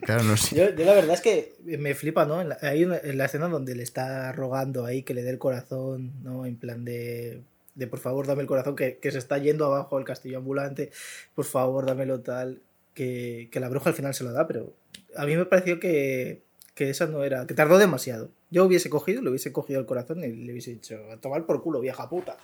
Claro, 0.00 0.22
no. 0.24 0.34
Yo, 0.34 0.70
yo 0.74 0.84
la 0.84 0.94
verdad 0.94 1.14
es 1.14 1.20
que 1.20 1.54
me 1.78 1.94
flipa, 1.94 2.24
¿no? 2.26 2.40
En 2.40 2.50
la, 2.50 2.58
hay 2.62 2.84
una- 2.84 2.98
en 2.98 3.18
la 3.18 3.26
escena 3.26 3.48
donde 3.48 3.74
le 3.74 3.82
está 3.82 4.32
rogando 4.32 4.84
ahí 4.86 5.02
que 5.02 5.14
le 5.14 5.22
dé 5.22 5.30
el 5.30 5.38
corazón, 5.38 6.12
¿no? 6.22 6.46
En 6.46 6.56
plan 6.56 6.84
de, 6.84 7.40
de 7.74 7.86
por 7.86 7.98
favor 7.98 8.26
dame 8.26 8.42
el 8.42 8.48
corazón, 8.48 8.76
que, 8.76 8.98
que 8.98 9.10
se 9.12 9.18
está 9.18 9.38
yendo 9.38 9.66
abajo 9.66 9.98
el 9.98 10.04
castillo 10.04 10.38
ambulante, 10.38 10.90
por 11.34 11.44
favor 11.44 11.86
dámelo 11.86 12.20
tal, 12.20 12.60
que, 12.94 13.48
que 13.50 13.60
la 13.60 13.68
bruja 13.68 13.90
al 13.90 13.94
final 13.96 14.14
se 14.14 14.24
lo 14.24 14.32
da, 14.32 14.46
pero 14.46 14.72
a 15.16 15.26
mí 15.26 15.36
me 15.36 15.46
pareció 15.46 15.80
que, 15.80 16.42
que 16.74 16.90
esa 16.90 17.06
no 17.06 17.24
era, 17.24 17.46
que 17.46 17.54
tardó 17.54 17.78
demasiado. 17.78 18.30
Yo 18.50 18.64
hubiese 18.64 18.90
cogido, 18.90 19.22
le 19.22 19.30
hubiese 19.30 19.52
cogido 19.52 19.78
el 19.80 19.86
corazón 19.86 20.24
y 20.24 20.28
le 20.32 20.52
hubiese 20.52 20.72
dicho, 20.72 20.98
a 21.12 21.16
tomar 21.18 21.46
por 21.46 21.62
culo, 21.62 21.80
vieja 21.80 22.08
puta. 22.08 22.36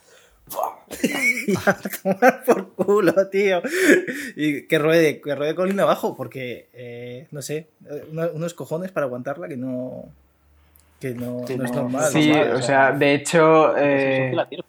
Y 1.02 1.54
a 1.66 1.74
tomar 2.02 2.44
por 2.44 2.72
culo, 2.74 3.28
tío. 3.28 3.60
Y 4.36 4.62
que 4.66 4.78
ruede, 4.78 5.20
que 5.20 5.34
ruede 5.34 5.54
colina 5.54 5.82
abajo, 5.84 6.16
porque, 6.16 6.68
eh, 6.72 7.26
no 7.32 7.42
sé, 7.42 7.68
eh, 7.90 8.04
una- 8.12 8.28
unos 8.28 8.54
cojones 8.54 8.92
para 8.92 9.06
aguantarla 9.06 9.48
que 9.48 9.56
no. 9.56 10.04
que 11.00 11.14
no, 11.14 11.46
Sí, 11.46 11.56
no 11.56 11.64
es 11.64 11.72
no- 11.72 11.82
normal. 11.82 12.10
Sí, 12.10 12.28
normal, 12.30 12.52
o 12.52 12.58
o 12.58 12.62
sea, 12.62 12.88
sea, 12.88 12.92
de 12.92 13.14
hecho, 13.14 13.76
eh, 13.76 14.32
la 14.34 14.48
tira. 14.48 14.64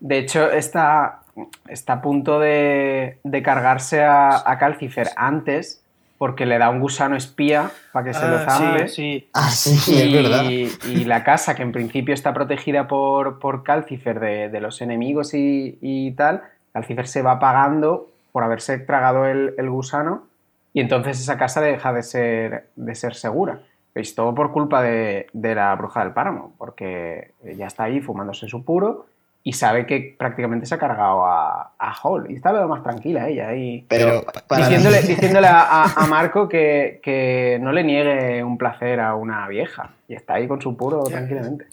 de 0.00 0.18
hecho 0.18 0.50
está, 0.50 1.22
está 1.68 1.94
a 1.94 2.02
punto 2.02 2.38
de, 2.38 3.18
de 3.24 3.42
cargarse 3.42 4.02
a, 4.02 4.48
a 4.48 4.58
Calcifer 4.58 5.08
antes 5.16 5.81
porque 6.22 6.46
le 6.46 6.56
da 6.56 6.70
un 6.70 6.78
gusano 6.78 7.16
espía 7.16 7.72
para 7.90 8.04
que 8.04 8.14
se 8.14 8.28
lo 8.28 8.36
Ah, 8.36 8.46
zambe. 8.48 8.86
Sí, 8.86 9.28
Ah, 9.32 9.50
sí, 9.50 10.00
es 10.00 10.12
verdad. 10.12 10.44
Y, 10.48 10.70
y 10.88 11.04
la 11.04 11.24
casa, 11.24 11.56
que 11.56 11.62
en 11.62 11.72
principio 11.72 12.14
está 12.14 12.32
protegida 12.32 12.86
por, 12.86 13.40
por 13.40 13.64
Calcifer 13.64 14.20
de, 14.20 14.48
de 14.48 14.60
los 14.60 14.80
enemigos 14.82 15.34
y, 15.34 15.78
y 15.80 16.12
tal, 16.12 16.44
Calcifer 16.72 17.08
se 17.08 17.22
va 17.22 17.32
apagando 17.32 18.08
por 18.30 18.44
haberse 18.44 18.78
tragado 18.78 19.26
el, 19.26 19.54
el 19.58 19.68
gusano 19.68 20.28
y 20.72 20.80
entonces 20.80 21.18
esa 21.18 21.36
casa 21.38 21.60
deja 21.60 21.92
de 21.92 22.04
ser, 22.04 22.68
de 22.76 22.94
ser 22.94 23.16
segura. 23.16 23.58
Es 23.92 24.14
todo 24.14 24.32
por 24.32 24.52
culpa 24.52 24.80
de, 24.80 25.26
de 25.32 25.56
la 25.56 25.74
bruja 25.74 26.04
del 26.04 26.12
páramo, 26.12 26.54
porque 26.56 27.32
ya 27.56 27.66
está 27.66 27.82
ahí 27.82 28.00
fumándose 28.00 28.46
su 28.46 28.64
puro 28.64 29.06
y 29.44 29.52
sabe 29.54 29.86
que 29.86 30.14
prácticamente 30.18 30.66
se 30.66 30.74
ha 30.74 30.78
cargado 30.78 31.26
a, 31.26 31.72
a 31.78 31.94
Hall. 32.02 32.26
Y 32.30 32.34
está 32.36 32.52
lo 32.52 32.68
más 32.68 32.82
tranquila 32.82 33.28
ella 33.28 33.48
ahí. 33.48 33.84
pero, 33.88 34.24
Diciéndole, 34.56 35.02
mí- 35.02 35.08
diciéndole 35.08 35.46
a, 35.48 35.60
a- 35.62 35.92
a 35.96 36.06
Marco 36.08 36.48
que, 36.48 37.00
que 37.02 37.58
no 37.60 37.72
le 37.72 37.82
niegue 37.84 38.44
un 38.44 38.56
placer 38.58 39.00
a 39.00 39.14
una 39.16 39.48
vieja. 39.48 39.90
Y 40.08 40.14
está 40.14 40.34
ahí 40.34 40.46
con 40.46 40.60
su 40.62 40.76
puro 40.76 41.04
Ya, 41.08 41.16
tranquilamente. 41.16 41.66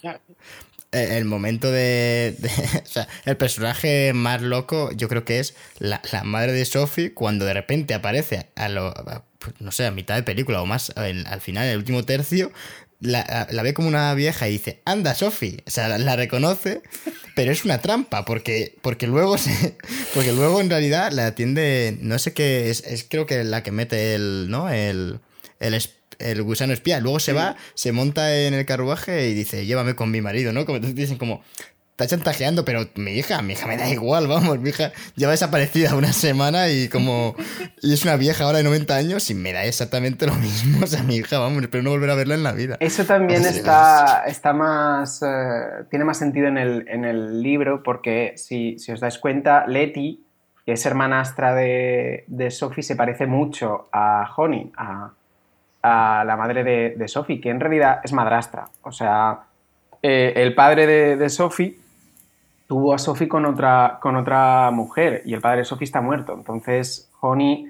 Eh, 0.92 1.16
El 1.18 1.24
momento 1.26 1.70
de, 1.70 2.34
de- 2.38 2.48
O 2.82 2.86
sea, 2.86 3.06
el 3.24 3.36
personaje 3.36 4.12
más 4.14 4.42
loco, 4.42 4.90
yo 4.92 5.08
creo 5.08 5.24
que 5.24 5.38
es 5.38 5.56
la, 5.78 6.00
la 6.12 6.24
madre 6.24 6.52
de 6.52 6.64
Sophie 6.64 7.14
cuando 7.14 7.44
de 7.44 7.54
repente 7.54 7.94
aparece 7.94 8.48
a 8.56 8.68
lo. 8.68 8.88
a, 8.88 9.22
pues, 9.38 9.54
no 9.60 9.70
sé, 9.70 9.86
a 9.86 9.90
mitad 9.92 10.16
de 10.16 10.22
película 10.24 10.60
o 10.60 10.66
más, 10.66 10.92
en- 10.96 11.26
al 11.28 11.40
final, 11.40 11.66
en 11.66 11.70
el 11.70 11.78
último 11.78 12.02
tercio. 12.02 12.50
La, 13.00 13.48
la 13.50 13.62
ve 13.62 13.72
como 13.72 13.88
una 13.88 14.12
vieja 14.14 14.48
y 14.48 14.52
dice, 14.52 14.82
anda 14.84 15.14
Sophie, 15.14 15.62
o 15.66 15.70
sea, 15.70 15.88
la, 15.88 15.98
la 15.98 16.16
reconoce, 16.16 16.82
pero 17.34 17.52
es 17.52 17.64
una 17.64 17.78
trampa, 17.78 18.24
porque, 18.26 18.76
porque 18.82 19.06
luego 19.06 19.38
se, 19.38 19.76
porque 20.14 20.32
luego 20.32 20.60
en 20.60 20.68
realidad 20.68 21.10
la 21.12 21.26
atiende, 21.26 21.96
no 22.00 22.18
sé 22.18 22.34
qué, 22.34 22.70
es, 22.70 22.84
es 22.84 23.06
creo 23.08 23.26
que 23.26 23.42
la 23.44 23.62
que 23.62 23.72
mete 23.72 24.14
el, 24.14 24.50
¿no? 24.50 24.68
El, 24.68 25.20
el, 25.60 26.42
gusano 26.42 26.72
espía. 26.72 27.00
Luego 27.00 27.20
se 27.20 27.32
va, 27.32 27.56
se 27.74 27.92
monta 27.92 28.38
en 28.38 28.54
el 28.54 28.66
carruaje 28.66 29.28
y 29.28 29.34
dice, 29.34 29.66
llévame 29.66 29.94
con 29.94 30.10
mi 30.10 30.20
marido, 30.20 30.52
¿no? 30.52 30.66
Como 30.66 30.80
te 30.80 30.92
dicen 30.92 31.16
como, 31.18 31.42
está 32.02 32.16
chantajeando, 32.16 32.64
pero 32.64 32.86
mi 32.94 33.12
hija, 33.12 33.42
mi 33.42 33.52
hija 33.52 33.66
me 33.66 33.76
da 33.76 33.88
igual, 33.90 34.26
vamos, 34.26 34.58
mi 34.58 34.70
hija 34.70 34.92
lleva 35.16 35.32
desaparecida 35.32 35.94
una 35.94 36.12
semana 36.12 36.70
y 36.70 36.88
como, 36.88 37.34
y 37.82 37.92
es 37.92 38.04
una 38.04 38.16
vieja 38.16 38.44
ahora 38.44 38.58
de 38.58 38.64
90 38.64 38.96
años 38.96 39.30
y 39.30 39.34
me 39.34 39.52
da 39.52 39.64
exactamente 39.64 40.26
lo 40.26 40.34
mismo, 40.34 40.82
o 40.82 40.86
sea, 40.86 41.02
mi 41.02 41.16
hija, 41.16 41.38
vamos, 41.38 41.62
espero 41.62 41.82
no 41.82 41.90
volver 41.90 42.10
a 42.10 42.14
verla 42.14 42.34
en 42.34 42.42
la 42.42 42.52
vida. 42.52 42.76
Eso 42.80 43.04
también 43.04 43.44
está, 43.44 44.24
está 44.26 44.52
más. 44.52 45.22
eh, 45.22 45.84
tiene 45.90 46.04
más 46.06 46.18
sentido 46.18 46.48
en 46.48 46.56
el, 46.56 46.86
en 46.88 47.04
el 47.04 47.42
libro, 47.42 47.82
porque 47.82 48.32
si, 48.36 48.78
si 48.78 48.92
os 48.92 49.00
dais 49.00 49.18
cuenta, 49.18 49.66
Letty, 49.66 50.24
que 50.64 50.72
es 50.72 50.86
hermanastra 50.86 51.54
de, 51.54 52.24
de 52.28 52.50
Sophie, 52.50 52.82
se 52.82 52.96
parece 52.96 53.26
mucho 53.26 53.88
a 53.92 54.26
Honey, 54.36 54.72
a, 54.76 55.10
a 55.82 56.24
la 56.24 56.36
madre 56.36 56.64
de, 56.64 56.94
de 56.96 57.08
Sophie, 57.08 57.40
que 57.40 57.50
en 57.50 57.60
realidad 57.60 58.00
es 58.04 58.12
madrastra. 58.12 58.68
O 58.82 58.92
sea, 58.92 59.40
eh, 60.02 60.32
el 60.36 60.54
padre 60.54 60.86
de, 60.86 61.16
de 61.16 61.28
Sophie 61.28 61.76
tuvo 62.70 62.94
a 62.94 62.98
Sophie 62.98 63.26
con 63.26 63.46
otra, 63.46 63.98
con 64.00 64.14
otra 64.14 64.70
mujer 64.70 65.22
y 65.24 65.34
el 65.34 65.40
padre 65.40 65.58
de 65.58 65.64
Sophie 65.64 65.86
está 65.86 66.00
muerto. 66.00 66.34
Entonces, 66.34 67.10
Honey, 67.20 67.68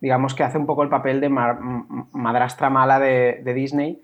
digamos 0.00 0.34
que 0.34 0.42
hace 0.42 0.58
un 0.58 0.66
poco 0.66 0.82
el 0.82 0.88
papel 0.88 1.20
de 1.20 1.28
madrastra 1.28 2.68
mala 2.68 2.98
de, 2.98 3.44
Disney, 3.54 4.02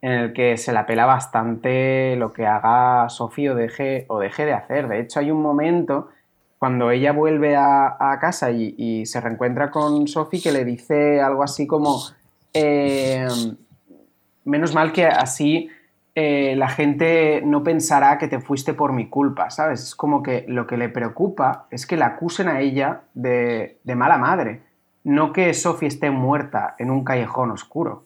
en 0.00 0.12
el 0.12 0.32
que 0.32 0.56
se 0.56 0.72
la 0.72 0.86
pela 0.86 1.04
bastante 1.04 2.14
lo 2.14 2.32
que 2.32 2.46
haga 2.46 3.08
Sophie 3.08 3.50
o 3.50 3.56
deje, 3.56 4.04
o 4.06 4.20
deje 4.20 4.44
de 4.44 4.52
hacer. 4.52 4.86
De 4.86 5.00
hecho, 5.00 5.18
hay 5.18 5.32
un 5.32 5.42
momento 5.42 6.10
cuando 6.58 6.92
ella 6.92 7.10
vuelve 7.10 7.56
a, 7.56 8.18
casa 8.20 8.52
y, 8.52 8.76
y 8.78 9.04
se 9.04 9.20
reencuentra 9.20 9.72
con 9.72 10.06
Sophie 10.06 10.40
que 10.40 10.52
le 10.52 10.64
dice 10.64 11.20
algo 11.20 11.42
así 11.42 11.66
como, 11.66 11.98
eh, 12.54 13.26
menos 14.44 14.72
mal 14.76 14.92
que 14.92 15.06
así 15.06 15.68
eh, 16.20 16.56
la 16.56 16.66
gente 16.66 17.42
no 17.44 17.62
pensará 17.62 18.18
que 18.18 18.26
te 18.26 18.40
fuiste 18.40 18.74
por 18.74 18.92
mi 18.92 19.08
culpa, 19.08 19.50
¿sabes? 19.50 19.84
Es 19.84 19.94
como 19.94 20.20
que 20.20 20.44
lo 20.48 20.66
que 20.66 20.76
le 20.76 20.88
preocupa 20.88 21.68
es 21.70 21.86
que 21.86 21.96
la 21.96 22.06
acusen 22.06 22.48
a 22.48 22.58
ella 22.58 23.02
de, 23.14 23.78
de 23.84 23.94
mala 23.94 24.18
madre, 24.18 24.62
no 25.04 25.32
que 25.32 25.54
Sophie 25.54 25.86
esté 25.86 26.10
muerta 26.10 26.74
en 26.80 26.90
un 26.90 27.04
callejón 27.04 27.52
oscuro. 27.52 28.04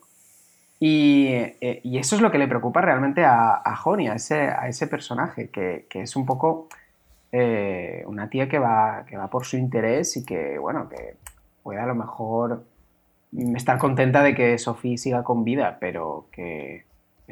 Y, 0.78 1.28
eh, 1.62 1.80
y 1.84 1.96
eso 1.96 2.14
es 2.14 2.20
lo 2.20 2.30
que 2.30 2.36
le 2.36 2.48
preocupa 2.48 2.82
realmente 2.82 3.24
a, 3.24 3.54
a 3.54 3.82
Honey, 3.82 4.08
a 4.08 4.16
ese, 4.16 4.42
a 4.50 4.68
ese 4.68 4.86
personaje, 4.88 5.48
que, 5.48 5.86
que 5.88 6.02
es 6.02 6.14
un 6.14 6.26
poco 6.26 6.68
eh, 7.30 8.04
una 8.06 8.28
tía 8.28 8.46
que 8.46 8.58
va, 8.58 9.06
que 9.08 9.16
va 9.16 9.30
por 9.30 9.46
su 9.46 9.56
interés 9.56 10.18
y 10.18 10.26
que, 10.26 10.58
bueno, 10.58 10.90
que 10.90 11.16
puede 11.62 11.80
a 11.80 11.86
lo 11.86 11.94
mejor 11.94 12.64
estar 13.56 13.78
contenta 13.78 14.22
de 14.22 14.34
que 14.34 14.58
Sophie 14.58 14.98
siga 14.98 15.24
con 15.24 15.44
vida, 15.44 15.78
pero 15.80 16.26
que, 16.30 16.84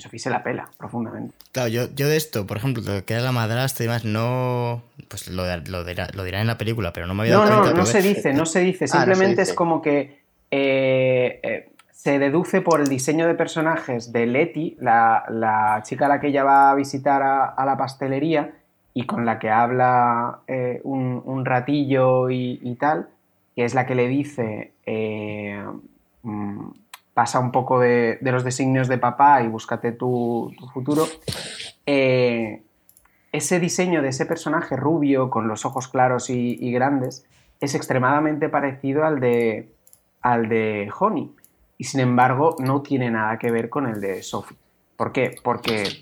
que 0.09 0.19
se 0.19 0.31
la 0.31 0.43
pela 0.43 0.71
profundamente. 0.79 1.35
Claro, 1.53 1.69
yo, 1.69 1.89
yo 1.95 2.09
de 2.09 2.17
esto, 2.17 2.47
por 2.47 2.57
ejemplo, 2.57 2.83
lo 2.87 3.05
que 3.05 3.15
era 3.15 3.23
la 3.23 3.33
madrastra 3.33 3.85
y 3.85 3.89
demás, 3.89 4.05
no. 4.05 4.83
Pues 5.09 5.29
lo, 5.29 5.45
lo, 5.67 5.85
dirá, 5.85 6.09
lo 6.15 6.23
dirá 6.25 6.41
en 6.41 6.47
la 6.47 6.57
película, 6.57 6.93
pero 6.93 7.07
no 7.07 7.15
me 7.15 7.25
había 7.25 7.35
No, 7.35 7.41
dado 7.41 7.51
no, 7.51 7.57
cuenta. 7.63 7.71
no 7.79 7.85
pero 7.85 7.87
se 7.87 8.01
ve- 8.03 8.15
dice, 8.15 8.33
no 8.33 8.47
se 8.47 8.61
dice. 8.61 8.85
Ah, 8.85 8.87
no 8.87 8.93
se 8.93 8.99
Simplemente 8.99 9.41
dice. 9.43 9.51
es 9.51 9.53
como 9.55 9.83
que 9.83 10.21
eh, 10.53 11.41
eh, 11.43 11.73
se 11.93 12.19
deduce 12.19 12.61
por 12.63 12.81
el 12.81 12.89
diseño 12.89 13.27
de 13.27 13.35
personajes 13.35 14.13
de 14.13 14.27
Letty, 14.27 14.77
la, 14.81 15.25
la 15.29 15.83
chica 15.85 16.07
a 16.07 16.09
la 16.09 16.21
que 16.21 16.29
ella 16.29 16.45
va 16.45 16.71
a 16.71 16.75
visitar 16.75 17.23
a, 17.23 17.45
a 17.47 17.67
la 17.67 17.77
pastelería, 17.77 18.53
y 18.95 19.07
con 19.07 19.25
la 19.27 19.39
que 19.39 19.51
habla 19.51 20.41
eh, 20.49 20.81
un, 20.85 21.45
ratillo 21.45 22.29
y, 22.31 22.77
tal, 22.81 23.09
que 23.55 23.65
es 23.65 23.75
la 23.75 23.87
que 23.87 23.95
le 23.95 24.09
dice, 24.09 24.73
eh, 24.87 25.65
mm, 26.23 26.71
pasa 27.21 27.39
un 27.39 27.53
poco 27.53 27.79
de, 27.79 28.17
los 28.23 28.45
designios 28.45 28.89
de 28.89 28.97
papá 28.97 29.43
y 29.43 29.49
búscate 29.49 29.93
tu, 29.93 30.55
futuro, 30.73 31.07
eh, 31.85 32.63
ese 33.31 33.61
diseño 33.61 34.01
de 34.01 34.09
ese 34.09 34.25
personaje 34.25 34.75
rubio 34.75 35.29
con 35.29 35.47
los 35.47 35.67
ojos 35.67 35.89
claros 35.89 36.31
y, 36.31 36.73
grandes 36.73 37.27
es 37.61 37.75
extremadamente 37.75 38.49
parecido 38.49 39.05
al 39.05 39.21
de, 39.21 39.69
al 40.23 40.49
de 40.49 40.91
Honey. 40.99 41.31
Y 41.77 41.85
sin 41.85 42.01
embargo, 42.01 42.57
no 42.59 42.81
tiene 42.81 43.11
nada 43.11 43.39
que 43.39 43.51
ver 43.51 43.69
con 43.69 43.87
el 43.87 44.01
de 44.01 44.23
Sophie. 44.23 44.57
¿Por 44.97 45.13
qué? 45.13 45.37
Porque 45.45 46.01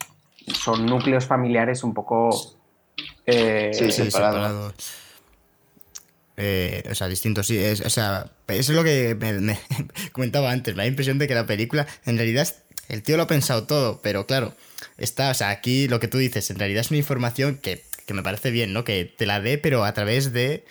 son 0.55 0.87
núcleos 0.87 1.27
familiares 1.27 1.83
un 1.83 1.95
poco 1.95 2.31
eh, 3.27 3.73
sí, 3.73 3.91
separados. 3.91 5.08
Eh, 6.41 6.85
o 6.89 6.95
sea, 6.95 7.09
distintos, 7.09 7.49
sí. 7.49 7.59
o 7.59 7.91
sea, 7.91 8.31
eso 8.47 8.73
es 8.73 8.77
lo 8.77 8.85
que 8.85 9.17
me, 9.17 9.59
comentaba 10.13 10.53
antes. 10.53 10.75
Me 10.77 10.85
la 10.85 10.87
impresión 10.87 11.19
de 11.19 11.27
que 11.27 11.35
la 11.35 11.47
película, 11.47 11.87
en 12.07 12.17
realidad, 12.17 12.49
el 12.89 13.03
tío 13.03 13.17
lo 13.17 13.25
ha 13.25 13.27
pensado 13.27 13.65
todo, 13.65 14.01
pero 14.03 14.27
claro, 14.27 14.55
está, 14.99 15.31
o 15.31 15.35
sea, 15.35 15.51
aquí 15.51 15.89
lo 15.89 15.99
que 15.99 16.07
tú 16.07 16.19
dices, 16.19 16.49
en 16.51 16.59
realidad 16.59 16.83
es 16.83 16.91
una 16.91 16.99
información 16.99 17.57
que, 17.57 17.83
que 18.07 18.15
me 18.15 18.23
parece 18.23 18.53
bien, 18.53 18.73
¿no? 18.73 18.85
Que 18.85 19.05
te 19.05 19.27
la 19.27 19.41
dé, 19.41 19.59
pero 19.59 19.85
a 19.85 19.93
través 19.93 20.33
de 20.33 20.65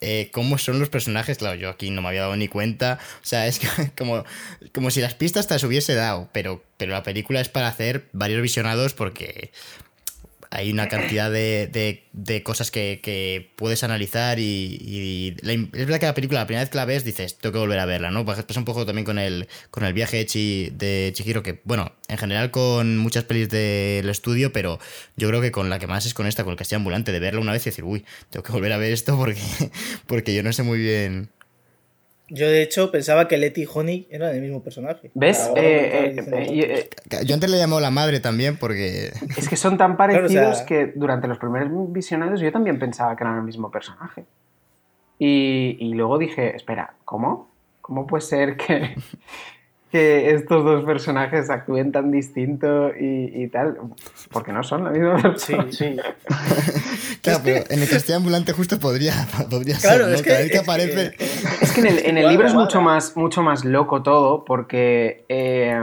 eh, 0.00 0.30
cómo 0.32 0.58
son 0.58 0.78
los 0.78 0.90
personajes. 0.90 1.38
Claro, 1.38 1.54
yo 1.54 1.70
aquí 1.70 1.90
no 1.90 2.02
me 2.02 2.08
había 2.08 2.22
dado 2.22 2.36
ni 2.36 2.48
cuenta. 2.48 2.98
O 3.22 3.26
sea, 3.26 3.46
es 3.46 3.60
como, 3.96 4.24
como 4.74 4.90
si 4.90 5.00
las 5.00 5.14
pistas 5.14 5.46
te 5.46 5.54
las 5.54 5.64
hubiese 5.64 5.94
dado, 5.94 6.28
pero, 6.32 6.62
pero 6.76 6.92
la 6.92 7.02
película 7.02 7.40
es 7.40 7.48
para 7.48 7.68
hacer 7.68 8.08
varios 8.12 8.42
visionados 8.42 8.92
porque, 8.94 9.50
hay 10.54 10.70
una 10.70 10.88
cantidad 10.88 11.32
de, 11.32 12.04
de, 12.12 12.42
cosas 12.44 12.70
que, 12.70 13.50
puedes 13.56 13.82
analizar 13.82 14.38
y, 14.38 15.36
es 15.42 15.70
verdad 15.72 15.98
que 15.98 16.06
la 16.06 16.14
película, 16.14 16.40
la 16.40 16.46
primera 16.46 16.62
vez 16.62 16.70
que 16.70 16.76
la 16.76 16.84
ves, 16.84 17.04
dices, 17.04 17.36
tengo 17.38 17.52
que 17.54 17.58
volver 17.58 17.80
a 17.80 17.86
verla, 17.86 18.12
¿no? 18.12 18.24
Pasa 18.24 18.44
un 18.56 18.64
poco 18.64 18.86
también 18.86 19.04
con 19.04 19.18
el, 19.18 19.48
con 19.72 19.84
el 19.84 19.92
viaje 19.92 20.24
de, 20.24 20.72
de 20.72 21.12
Chihiro, 21.12 21.42
que, 21.42 21.60
bueno, 21.64 21.92
en 22.06 22.18
general 22.18 22.52
con 22.52 22.98
muchas 22.98 23.24
pelis 23.24 23.48
del 23.48 24.08
estudio, 24.08 24.52
pero 24.52 24.78
yo 25.16 25.26
creo 25.28 25.40
que 25.40 25.50
con 25.50 25.70
la 25.70 25.80
que 25.80 25.88
más 25.88 26.06
es 26.06 26.14
con 26.14 26.28
esta, 26.28 26.44
con 26.44 26.52
el 26.52 26.56
castillo 26.56 26.76
ambulante, 26.76 27.10
de 27.10 27.18
verla 27.18 27.40
una 27.40 27.52
vez 27.52 27.66
y 27.66 27.70
decir, 27.70 27.82
uy, 27.82 28.04
tengo 28.30 28.44
que 28.44 28.52
volver 28.52 28.72
a 28.72 28.76
ver 28.76 28.92
esto 28.92 29.16
porque, 29.16 29.40
porque 30.06 30.34
yo 30.36 30.44
no 30.44 30.52
sé 30.52 30.62
muy 30.62 30.78
bien 30.78 31.30
yo, 32.28 32.48
de 32.48 32.62
hecho, 32.62 32.90
pensaba 32.90 33.28
que 33.28 33.36
Letty 33.36 33.62
y 33.62 33.68
Honey 33.72 34.08
eran 34.10 34.34
el 34.34 34.40
mismo 34.40 34.62
personaje. 34.62 35.10
¿Ves? 35.14 35.50
Eh, 35.56 36.14
eh, 36.16 36.88
eh, 37.10 37.24
yo 37.24 37.34
antes 37.34 37.50
le 37.50 37.58
llamó 37.58 37.80
la 37.80 37.90
madre 37.90 38.20
también 38.20 38.56
porque... 38.56 39.12
Es 39.36 39.48
que 39.48 39.56
son 39.56 39.76
tan 39.76 39.96
parecidos 39.96 40.62
que 40.62 40.92
durante 40.94 41.28
los 41.28 41.38
primeros 41.38 41.70
visionarios 41.92 42.40
yo 42.40 42.50
también 42.50 42.78
pensaba 42.78 43.14
que 43.16 43.24
eran 43.24 43.36
el 43.36 43.42
mismo 43.42 43.70
personaje. 43.70 44.24
Y, 45.18 45.76
y 45.78 45.94
luego 45.94 46.18
dije, 46.18 46.56
espera, 46.56 46.94
¿cómo? 47.04 47.50
¿Cómo 47.82 48.06
puede 48.06 48.22
ser 48.22 48.56
que, 48.56 48.94
que 49.94 50.34
estos 50.34 50.64
dos 50.64 50.84
personajes 50.84 51.50
actúen 51.50 51.92
tan 51.92 52.10
distinto 52.10 52.90
y, 52.98 53.46
tal, 53.46 53.78
porque 54.32 54.52
no 54.52 54.64
son 54.64 54.82
la 54.82 54.90
misma 54.90 55.22
persona. 55.22 55.66
Sí, 55.70 55.94
sí. 55.94 55.96
claro, 57.22 57.38
pero 57.44 57.64
en 57.70 57.80
el 57.80 57.88
castillo 57.88 58.16
ambulante 58.16 58.52
justo 58.52 58.80
podría, 58.80 59.12
podría 59.48 59.76
ser, 59.76 60.00
Es 60.12 60.22
que, 60.22 60.58
aparece... 60.58 61.12
Es 61.60 61.70
que 61.70 61.80
en 62.08 62.18
el, 62.18 62.28
libro 62.28 62.48
es 62.48 62.54
mucho 62.54 62.80
más, 62.80 63.16
mucho 63.16 63.42
más 63.42 63.64
loco 63.64 64.02
todo, 64.02 64.44
porque 64.44 65.24
eh, 65.28 65.78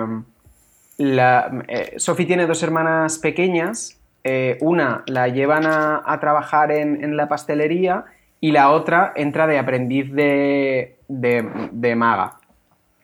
la, 0.98 1.64
eh, 1.70 1.94
Sophie 1.96 2.26
tiene 2.26 2.48
dos 2.48 2.62
hermanas 2.64 3.18
pequeñas, 3.18 3.98
eh, 4.26 4.58
una 4.60 5.04
la 5.08 5.30
llevan 5.30 5.64
a, 5.66 6.18
trabajar 6.20 6.74
en, 6.74 7.16
la 7.16 7.30
pastelería 7.30 8.04
y 8.42 8.52
la 8.52 8.72
otra 8.72 9.14
entra 9.16 9.48
de 9.48 9.58
aprendiz 9.58 10.12
de, 10.12 10.98
de 11.08 11.96
maga. 11.96 12.41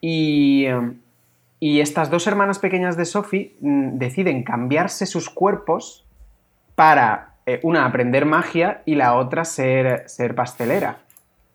Em, 0.02 1.00
y, 1.60 1.80
estas 1.80 2.10
dos 2.10 2.28
hermanas 2.28 2.60
pequeñas 2.60 2.98
de 2.98 3.06
Sophie 3.06 3.56
mm, 3.60 3.98
deciden 3.98 4.44
cambiarse 4.44 5.06
sus 5.06 5.30
cuerpos 5.30 6.06
para, 6.76 7.36
eh, 7.46 7.60
una, 7.64 7.86
aprender 7.86 8.26
magia 8.26 8.82
y 8.86 8.96
la 8.96 9.16
otra 9.16 9.46
ser, 9.46 10.08
ser 10.08 10.36
pastelera. 10.36 11.00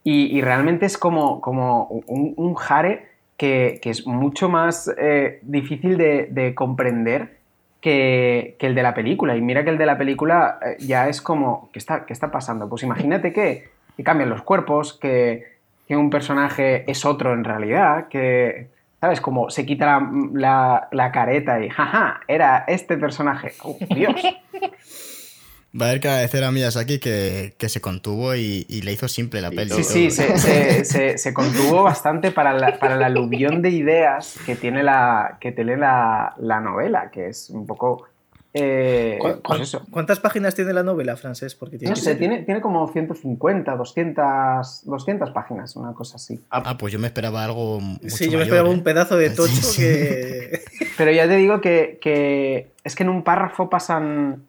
Y, 0.04 0.40
realmente 0.40 0.84
es 0.86 0.98
como, 0.98 1.40
como 1.40 1.84
un, 1.84 2.54
jare 2.54 3.06
que, 3.36 3.80
es 3.84 4.04
mucho 4.04 4.48
más 4.48 4.92
eh, 4.98 5.38
difícil 5.42 5.96
de, 5.96 6.52
comprender 6.56 7.38
que, 7.80 8.56
el 8.58 8.74
de 8.74 8.82
la 8.82 8.94
película. 8.94 9.36
Y 9.36 9.40
mira 9.40 9.62
que 9.62 9.70
el 9.70 9.78
de 9.78 9.86
la 9.86 9.96
película 9.96 10.58
eh, 10.60 10.76
ya 10.80 11.08
es 11.08 11.22
como, 11.22 11.70
¿qué 11.72 11.78
está, 11.78 12.04
qué 12.04 12.12
está 12.12 12.32
pasando? 12.32 12.68
Pues 12.68 12.82
imagínate 12.82 13.32
que, 13.32 13.68
que 13.96 14.02
cambian 14.02 14.28
los 14.28 14.42
cuerpos, 14.42 14.98
que, 14.98 15.51
que 15.92 15.96
un 15.98 16.08
personaje 16.08 16.90
es 16.90 17.04
otro 17.04 17.34
en 17.34 17.44
realidad, 17.44 18.08
que, 18.08 18.68
¿sabes? 18.98 19.20
Como 19.20 19.50
se 19.50 19.66
quita 19.66 20.00
la, 20.32 21.10
careta 21.12 21.62
y, 21.62 21.68
jaja, 21.68 22.22
era 22.26 22.64
este 22.66 22.96
personaje. 22.96 23.52
¡Oh, 23.62 23.76
Dios! 23.94 24.14
Va 25.78 25.86
a 25.86 25.88
haber 25.90 26.00
que 26.00 26.08
agradecer 26.08 26.44
a 26.44 26.50
Miyazaki 26.50 26.98
que, 26.98 27.54
que 27.58 27.68
se 27.68 27.82
contuvo 27.82 28.34
y, 28.34 28.64
le 28.64 28.92
hizo 28.92 29.06
simple 29.06 29.42
la 29.42 29.50
peli. 29.50 29.70
Sí, 29.70 30.10
sí, 30.10 30.10
se, 30.10 31.34
contuvo 31.34 31.82
bastante 31.82 32.30
para 32.30 32.54
la, 32.54 32.78
para 32.78 32.94
el 32.94 33.02
aluvión 33.02 33.60
de 33.60 33.68
ideas 33.68 34.38
que 34.46 34.56
tiene 34.56 34.82
la, 34.82 35.36
que 35.40 35.52
tiene 35.52 35.76
la, 35.76 36.34
la 36.38 36.60
novela, 36.60 37.10
que 37.10 37.28
es 37.28 37.50
un 37.50 37.66
poco 37.66 38.06
eh, 38.54 39.18
pues 39.42 39.78
¿Cuántas 39.90 40.20
páginas 40.20 40.54
tiene 40.54 40.74
la 40.74 40.82
novela, 40.82 41.16
francés? 41.16 41.54
Porque 41.54 41.78
tiene 41.78 41.90
no 41.90 41.96
sé, 41.96 42.16
tiene, 42.16 42.42
tiene, 42.42 42.60
como 42.60 42.86
150, 42.86 43.74
200, 43.74 44.82
200 44.84 45.30
páginas, 45.30 45.74
una 45.76 45.94
cosa 45.94 46.16
así. 46.16 46.38
Ah, 46.50 46.62
ah, 46.66 46.76
pues 46.76 46.92
yo 46.92 46.98
me 46.98 47.06
esperaba 47.06 47.44
algo. 47.44 47.80
sí, 48.06 48.28
yo 48.28 48.36
me 48.36 48.44
esperaba 48.44 48.68
un 48.68 48.80
¿eh? 48.80 48.82
pedazo 48.82 49.16
de 49.16 49.30
tocho 49.30 49.60
que. 49.76 50.60
Pero 50.98 51.10
ya 51.12 51.26
te 51.26 51.36
digo 51.36 51.62
que, 51.62 52.68
es 52.84 52.94
que 52.94 53.02
en 53.02 53.08
un 53.08 53.22
párrafo 53.22 53.70
pasan 53.70 54.44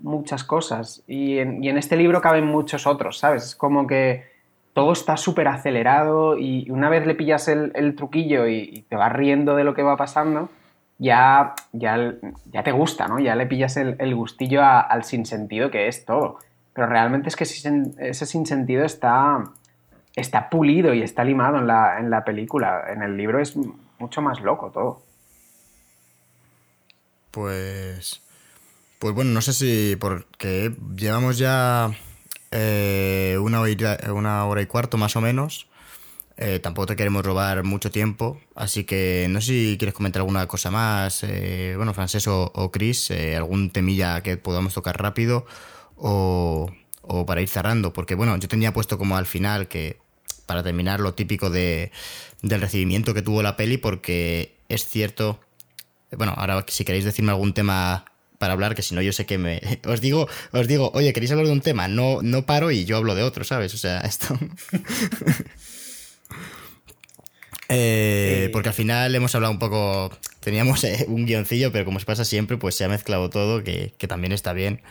muchas 0.00 0.44
cosas 0.44 1.02
y 1.08 1.38
en, 1.38 1.76
este 1.76 1.96
libro 1.96 2.20
caben 2.20 2.46
muchos 2.46 2.86
otros, 2.86 3.18
¿sabes? 3.18 3.44
Es 3.44 3.56
como 3.56 3.88
que 3.88 4.30
todo 4.74 4.92
está 4.92 5.16
súper 5.16 5.48
acelerado 5.48 6.38
y 6.38 6.70
una 6.70 6.88
vez 6.88 7.04
le 7.04 7.16
pillas 7.16 7.48
el, 7.48 7.94
truquillo 7.96 8.46
y 8.46 8.84
te 8.88 8.94
vas 8.94 9.12
riendo 9.12 9.56
de 9.56 9.64
lo 9.64 9.74
que 9.74 9.82
va 9.82 9.96
pasando 9.96 10.50
ya, 11.00 11.54
ya, 11.72 12.14
ya 12.52 12.62
te 12.62 12.72
gusta, 12.72 13.08
¿no? 13.08 13.18
Ya 13.18 13.34
le 13.34 13.46
pillas 13.46 13.78
el, 13.78 14.14
gustillo 14.14 14.62
al 14.62 15.02
sinsentido 15.04 15.70
que 15.70 15.88
es 15.88 16.04
todo. 16.04 16.38
Pero 16.74 16.86
realmente 16.86 17.30
es 17.30 17.36
que 17.36 17.44
ese 17.44 18.26
sinsentido 18.26 18.84
está, 18.84 19.44
está 20.14 20.50
pulido 20.50 20.92
y 20.92 21.00
está 21.00 21.24
limado 21.24 21.56
en 21.58 21.66
la, 21.66 21.98
en 21.98 22.10
la 22.10 22.22
película. 22.22 22.84
En 22.92 23.02
el 23.02 23.16
libro 23.16 23.40
es 23.40 23.56
mucho 23.98 24.20
más 24.20 24.40
loco 24.42 24.70
todo. 24.70 25.02
Pues. 27.30 28.22
Pues 28.98 29.14
bueno, 29.14 29.30
no 29.30 29.40
sé 29.40 29.54
si. 29.54 29.96
Porque 29.96 30.74
llevamos 30.94 31.38
ya 31.38 31.90
eh, 32.50 33.38
una, 33.40 33.62
una 34.12 34.44
hora 34.44 34.60
y 34.60 34.66
cuarto 34.66 34.98
más 34.98 35.16
o 35.16 35.22
menos. 35.22 35.69
Eh, 36.42 36.58
tampoco 36.58 36.86
te 36.86 36.96
queremos 36.96 37.22
robar 37.22 37.64
mucho 37.64 37.90
tiempo, 37.90 38.40
así 38.54 38.84
que 38.84 39.26
no 39.28 39.42
sé 39.42 39.46
si 39.48 39.76
quieres 39.78 39.94
comentar 39.94 40.20
alguna 40.20 40.46
cosa 40.48 40.70
más, 40.70 41.22
eh, 41.22 41.74
bueno, 41.76 41.92
Francés 41.92 42.26
o, 42.28 42.70
Chris, 42.72 43.10
eh, 43.10 43.36
algún 43.36 43.68
temilla 43.68 44.22
que 44.22 44.38
podamos 44.38 44.72
tocar 44.72 44.98
rápido 44.98 45.44
o, 45.96 46.72
para 47.26 47.42
ir 47.42 47.48
cerrando, 47.50 47.92
porque 47.92 48.14
bueno, 48.14 48.38
yo 48.38 48.48
tenía 48.48 48.72
puesto 48.72 48.96
como 48.96 49.18
al 49.18 49.26
final 49.26 49.68
que 49.68 49.98
para 50.46 50.62
terminar 50.62 51.00
lo 51.00 51.12
típico 51.12 51.50
de, 51.50 51.92
del 52.40 52.62
recibimiento 52.62 53.12
que 53.12 53.20
tuvo 53.20 53.42
la 53.42 53.58
peli, 53.58 53.76
porque 53.76 54.56
es 54.70 54.88
cierto, 54.88 55.40
bueno, 56.16 56.32
ahora 56.38 56.64
si 56.68 56.86
queréis 56.86 57.04
decirme 57.04 57.32
algún 57.32 57.52
tema 57.52 58.06
para 58.38 58.54
hablar, 58.54 58.74
que 58.74 58.80
si 58.80 58.94
no 58.94 59.02
yo 59.02 59.12
sé 59.12 59.26
que 59.26 59.36
me... 59.36 59.60
Os 59.84 60.00
digo, 60.00 60.26
os 60.52 60.66
digo, 60.66 60.90
oye, 60.94 61.12
¿queréis 61.12 61.32
hablar 61.32 61.48
de 61.48 61.52
un 61.52 61.60
tema? 61.60 61.86
No, 61.86 62.22
no 62.22 62.46
paro 62.46 62.70
y 62.70 62.86
yo 62.86 62.96
hablo 62.96 63.14
de 63.14 63.24
otro, 63.24 63.44
¿sabes? 63.44 63.74
O 63.74 63.76
sea, 63.76 64.00
esto... 64.12 64.38
Eh, 67.72 68.50
porque 68.52 68.70
al 68.70 68.74
final 68.74 69.14
hemos 69.14 69.34
hablado 69.34 69.52
un 69.52 69.60
poco. 69.60 70.10
Teníamos 70.40 70.82
eh, 70.84 71.06
un 71.08 71.24
guioncillo, 71.24 71.70
pero 71.70 71.84
como 71.84 72.00
se 72.00 72.06
pasa 72.06 72.24
siempre, 72.24 72.56
pues 72.56 72.74
se 72.74 72.84
ha 72.84 72.88
mezclado 72.88 73.30
todo, 73.30 73.62
que, 73.62 73.94
también 74.08 74.32
está 74.32 74.52
bien. 74.52 74.82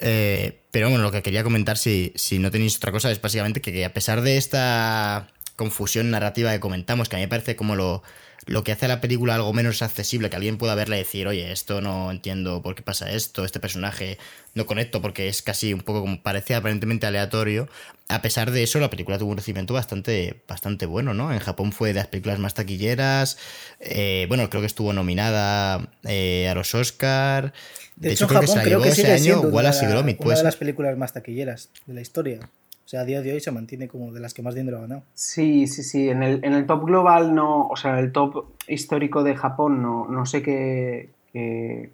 Eh, 0.00 0.60
pero 0.72 0.88
bueno, 0.90 1.04
lo 1.04 1.12
que 1.12 1.22
quería 1.22 1.44
comentar, 1.44 1.78
si, 1.78 2.12
si 2.16 2.40
no 2.40 2.50
tenéis 2.50 2.76
otra 2.76 2.90
cosa, 2.90 3.10
es 3.12 3.20
básicamente 3.20 3.60
que, 3.60 3.84
a 3.84 3.92
pesar 3.92 4.22
de 4.22 4.36
esta 4.36 5.28
confusión 5.54 6.10
narrativa 6.10 6.52
que 6.52 6.60
comentamos, 6.60 7.08
que 7.08 7.16
a 7.16 7.18
mí 7.18 7.24
me 7.24 7.28
parece 7.28 7.54
como 7.54 7.76
lo, 7.76 8.02
lo 8.46 8.64
que 8.64 8.72
hace 8.72 8.86
a 8.86 8.88
la 8.88 9.00
película 9.00 9.34
algo 9.36 9.52
menos 9.52 9.82
accesible, 9.82 10.30
que 10.30 10.36
alguien 10.36 10.58
pueda 10.58 10.74
verla 10.74 10.96
y 10.96 11.00
decir, 11.00 11.28
oye, 11.28 11.52
esto 11.52 11.80
no 11.80 12.10
entiendo 12.10 12.62
por 12.62 12.74
qué 12.74 12.82
pasa 12.82 13.10
esto, 13.10 13.44
este 13.44 13.60
personaje 13.60 14.18
no 14.54 14.66
conecto 14.66 15.02
porque 15.02 15.28
es 15.28 15.42
casi 15.42 15.72
un 15.72 15.80
poco 15.80 16.00
como 16.00 16.22
parece 16.22 16.54
aparentemente 16.54 17.06
aleatorio. 17.06 17.68
A 18.10 18.22
pesar 18.22 18.50
de 18.52 18.62
eso, 18.62 18.80
la 18.80 18.88
película 18.88 19.18
tuvo 19.18 19.32
un 19.32 19.36
recibimiento 19.36 19.74
bastante, 19.74 20.42
bastante 20.48 20.86
bueno, 20.86 21.12
¿no? 21.12 21.30
En 21.30 21.40
Japón 21.40 21.72
fue 21.72 21.88
de 21.88 21.94
las 21.94 22.06
películas 22.06 22.38
más 22.38 22.54
taquilleras, 22.54 23.36
eh, 23.80 24.24
bueno, 24.28 24.48
creo 24.48 24.62
que 24.62 24.66
estuvo 24.66 24.94
nominada 24.94 25.90
eh, 26.04 26.48
a 26.48 26.54
los 26.54 26.74
Oscar. 26.74 27.52
De, 27.96 28.12
hecho, 28.12 28.26
creo 28.26 28.40
Japón 28.40 28.56
que 28.56 28.64
creo 28.64 28.80
que 28.80 28.92
sigue 28.92 29.18
siendo 29.18 29.48
una, 29.48 29.70
de 29.70 30.42
las 30.42 30.56
películas 30.56 30.96
más 30.96 31.12
taquilleras 31.12 31.68
de 31.84 31.92
la 31.92 32.00
historia. 32.00 32.40
O 32.42 32.88
sea, 32.88 33.00
a 33.00 33.04
día 33.04 33.20
de 33.20 33.34
hoy 33.34 33.40
se 33.40 33.50
mantiene 33.50 33.88
como 33.88 34.10
de 34.10 34.20
las 34.20 34.32
que 34.32 34.40
más 34.40 34.54
dinero 34.54 34.78
ha 34.78 34.80
ganado. 34.80 35.02
Sí, 35.12 35.66
sí, 35.66 35.82
sí. 35.82 36.08
En 36.08 36.22
el, 36.22 36.42
en 36.42 36.54
el 36.54 36.64
top 36.64 36.86
global 36.86 37.34
no, 37.34 37.68
o 37.68 37.76
sea, 37.76 37.90
en 37.90 37.98
el 37.98 38.12
top 38.12 38.46
histórico 38.66 39.22
de 39.22 39.36
Japón 39.36 39.82
no, 39.82 40.08
no 40.08 40.24
sé 40.24 40.40
qué, 40.40 41.10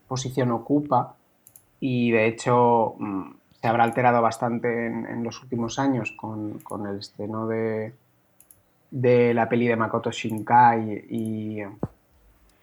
posición 0.06 0.52
ocupa. 0.52 1.16
Y 1.80 2.12
de 2.12 2.28
hecho 2.28 2.94
mm, 3.00 3.30
se 3.64 3.68
habrá 3.68 3.84
alterado 3.84 4.20
bastante 4.20 4.88
en, 4.88 5.24
los 5.24 5.42
últimos 5.42 5.78
años 5.78 6.12
con, 6.12 6.58
con, 6.58 6.86
el 6.86 6.98
estreno 6.98 7.46
de, 7.46 7.94
de 8.90 9.32
la 9.32 9.48
peli 9.48 9.66
de 9.66 9.74
Makoto 9.74 10.10
Shinkai 10.10 11.06
y, 11.08 11.62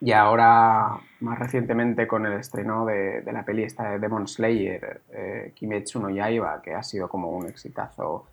y 0.00 0.12
ahora, 0.12 1.00
más 1.18 1.38
recientemente, 1.40 2.06
con 2.06 2.24
el 2.24 2.34
estreno 2.34 2.86
de, 2.86 3.20
la 3.32 3.44
peli 3.44 3.64
esta 3.64 3.90
de 3.90 3.98
Demon 3.98 4.28
Slayer, 4.28 5.00
eh, 5.10 5.50
Kimetsu 5.56 5.98
no 5.98 6.08
Yaiba, 6.08 6.62
que 6.62 6.72
ha 6.72 6.84
sido 6.84 7.08
como 7.08 7.30
un 7.30 7.48
exitazo 7.48 8.26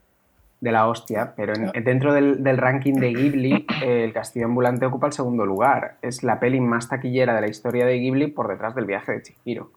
de 0.61 0.71
la 0.71 0.87
hostia, 0.87 1.33
pero 1.35 1.53
dentro 1.55 2.13
del, 2.13 2.57
ranking 2.59 2.99
de 2.99 3.13
Ghibli, 3.15 3.65
El 3.81 4.13
Castillo 4.13 4.45
Ambulante 4.45 4.85
ocupa 4.85 5.07
el 5.07 5.13
segundo 5.13 5.43
lugar. 5.43 5.95
Es 6.03 6.21
la 6.21 6.39
peli 6.39 6.59
más 6.61 6.87
taquillera 6.87 7.33
de 7.33 7.41
la 7.41 7.47
historia 7.47 7.87
de 7.87 7.97
Ghibli 7.97 8.27
por 8.27 8.47
detrás 8.47 8.75
del 8.75 8.85
viaje 8.85 9.13
de 9.13 9.23
Chihiro. 9.23 9.71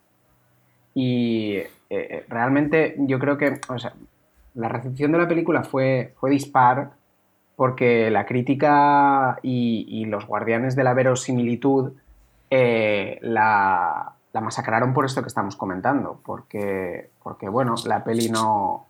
Y 0.95 1.63
eh, 1.93 2.07
eh, 2.09 2.25
realmente 2.27 2.95
yo 3.01 3.19
creo 3.19 3.37
que 3.37 3.61
la 4.55 4.69
recepción 4.71 5.13
de 5.13 5.19
la 5.19 5.29
película 5.29 5.63
fue, 5.63 6.15
fue 6.19 6.31
dispar 6.31 6.93
porque 7.55 8.11
la 8.11 8.25
crítica 8.25 9.39
y, 9.43 10.07
los 10.07 10.27
guardianes 10.27 10.75
de 10.75 10.85
la 10.85 10.95
verosimilitud 10.95 11.93
eh, 12.49 13.19
la, 13.21 14.15
masacraron 14.33 14.95
por 14.95 15.05
esto 15.05 15.21
que 15.21 15.29
estamos 15.29 15.55
comentando, 15.55 16.19
porque, 16.25 17.11
porque 17.23 17.51
bueno, 17.51 17.75
la 17.85 18.03
peli 18.03 18.31
no, 18.31 18.87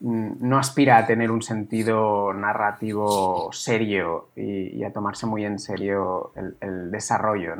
no 0.00 0.58
aspira 0.58 0.96
a 0.96 1.06
tener 1.06 1.30
un 1.30 1.42
sentido 1.42 2.32
narrativo 2.32 3.50
serio 3.52 4.28
y, 4.34 4.82
a 4.84 4.92
tomarse 4.92 5.26
muy 5.26 5.44
en 5.44 5.58
serio 5.58 6.32
el, 6.34 6.90
desarrollo 6.90 7.56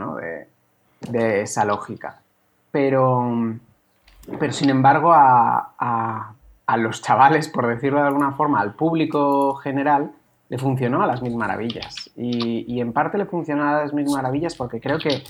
de, 1.11 1.43
esa 1.43 1.67
lógica. 1.67 2.23
Pero, 2.71 3.59
pero 4.39 4.53
sin 4.53 4.71
embargo, 4.71 5.13
a, 5.13 6.35
a 6.67 6.77
los 6.77 7.01
chavales, 7.01 7.49
por 7.49 7.67
decirlo 7.67 8.01
de 8.01 8.09
alguna 8.09 8.33
forma, 8.33 8.61
al 8.61 8.75
público 8.75 9.55
general, 9.55 10.13
le 10.49 10.59
funcionó 10.59 11.03
a 11.03 11.07
las 11.07 11.23
mil 11.23 11.37
maravillas. 11.37 12.11
Y, 12.17 12.81
en 12.81 12.93
parte 12.93 13.19
le 13.19 13.27
funcionó 13.27 13.69
a 13.69 13.83
las 13.83 13.95
mil 13.95 14.07
maravillas 14.07 14.55
porque 14.55 14.81
creo 14.81 14.99
que, 14.99 15.23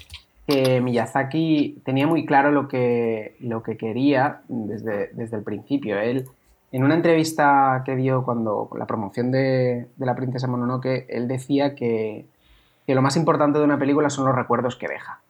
Miyazaki 0.81 1.82
tenía 1.85 2.06
muy 2.06 2.24
claro 2.24 2.52
lo 2.52 2.68
que, 2.68 3.36
lo 3.40 3.64
que 3.64 3.77
quería 3.77 4.43
desde, 4.48 5.09
desde, 5.12 5.36
el 5.36 5.43
principio. 5.43 5.98
Él, 5.98 6.27
en 6.70 6.85
una 6.85 6.94
entrevista 6.94 7.82
que 7.85 7.97
dio 7.97 8.24
cuando 8.24 8.70
la 8.78 8.86
promoción 8.86 9.32
de, 9.32 9.89
la 9.98 10.14
princesa 10.14 10.47
Mononoke, 10.47 11.06
él 11.09 11.27
decía 11.27 11.74
que, 11.74 12.27
lo 12.86 13.02
más 13.02 13.16
importante 13.16 13.59
de 13.59 13.64
una 13.64 13.78
película 13.78 14.09
son 14.09 14.27
los 14.27 14.36
recuerdos 14.36 14.77
que 14.77 14.86
deja. 14.86 15.20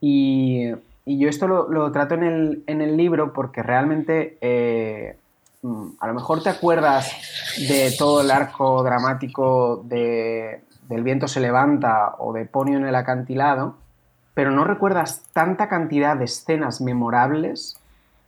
Y, 0.00 0.72
yo 1.06 1.28
esto 1.28 1.46
lo, 1.46 1.92
trato 1.92 2.14
en 2.14 2.22
el, 2.22 2.64
en 2.66 2.80
el, 2.80 2.96
libro 2.96 3.32
porque 3.32 3.62
realmente 3.62 4.38
eh, 4.40 5.16
Mm, 5.62 5.90
a 6.00 6.06
lo 6.06 6.14
mejor 6.14 6.42
te 6.42 6.48
acuerdas 6.48 7.12
de 7.68 7.94
todo 7.98 8.22
el 8.22 8.30
arco 8.30 8.82
dramático 8.82 9.82
de 9.84 10.64
del 10.88 11.04
viento 11.04 11.28
se 11.28 11.38
levanta 11.38 12.16
o 12.18 12.32
de 12.32 12.46
Ponio 12.46 12.76
en 12.76 12.84
el 12.84 12.96
acantilado, 12.96 13.76
pero 14.34 14.50
no 14.50 14.64
recuerdas 14.64 15.22
tanta 15.32 15.68
cantidad 15.68 16.16
de 16.16 16.24
escenas 16.24 16.80
memorables 16.80 17.78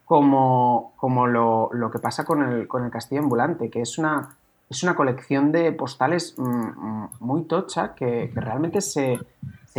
como, 0.04 0.92
como 0.96 1.26
lo, 1.26 1.70
que 1.92 1.98
pasa 1.98 2.24
con 2.24 2.42
el, 2.42 2.68
con 2.68 2.84
el 2.84 2.92
castillo 2.92 3.20
ambulante, 3.20 3.68
que 3.68 3.80
es 3.80 3.98
una, 3.98 4.36
es 4.70 4.84
una 4.84 4.94
colección 4.94 5.50
de 5.50 5.72
postales 5.72 6.36
mm, 6.38 6.44
mm, 6.44 7.10
muy 7.18 7.42
tocha 7.44 7.94
que, 7.96 8.30
realmente 8.32 8.80
se, 8.80 9.18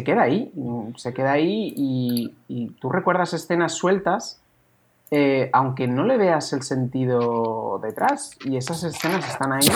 queda 0.01 0.21
ahí, 0.21 0.53
se 0.95 1.13
queda 1.13 1.33
ahí 1.33 1.73
y, 1.75 2.33
y 2.47 2.69
tú 2.79 2.89
recuerdas 2.89 3.33
escenas 3.33 3.73
sueltas 3.73 4.39
eh, 5.15 5.51
aunque 5.53 5.87
no 5.87 6.05
le 6.05 6.17
veas 6.17 6.53
el 6.53 6.63
sentido 6.63 7.79
detrás, 7.83 8.31
y 8.45 8.57
esas 8.57 8.83
escenas 8.83 9.29
están 9.29 9.53
ahí 9.53 9.67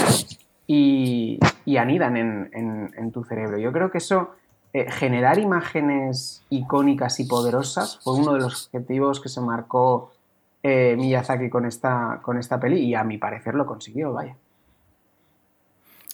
y, 0.66 1.78
anidan 1.78 2.18
en, 2.18 3.12
tu 3.12 3.24
cerebro. 3.24 3.60
Yo 3.60 3.72
creo 3.72 3.92
que 3.92 4.00
eso, 4.00 4.32
eh, 4.74 4.90
generar 4.90 5.38
imágenes 5.38 6.44
icónicas 6.50 7.20
y 7.20 7.26
poderosas, 7.26 8.00
fue 8.04 8.16
uno 8.16 8.34
de 8.34 8.40
los 8.40 8.66
objetivos 8.66 9.22
que 9.22 9.30
se 9.30 9.40
marcó 9.40 10.12
eh, 10.64 10.96
Miyazaki 10.98 11.52
con 11.52 11.68
esta, 11.68 12.20
con 12.24 12.40
esta 12.40 12.60
peli, 12.60 12.80
y 12.80 12.96
a 12.96 13.04
mi 13.04 13.20
parecer 13.20 13.54
lo 13.54 13.68
consiguió, 13.68 14.14
vaya. 14.14 14.36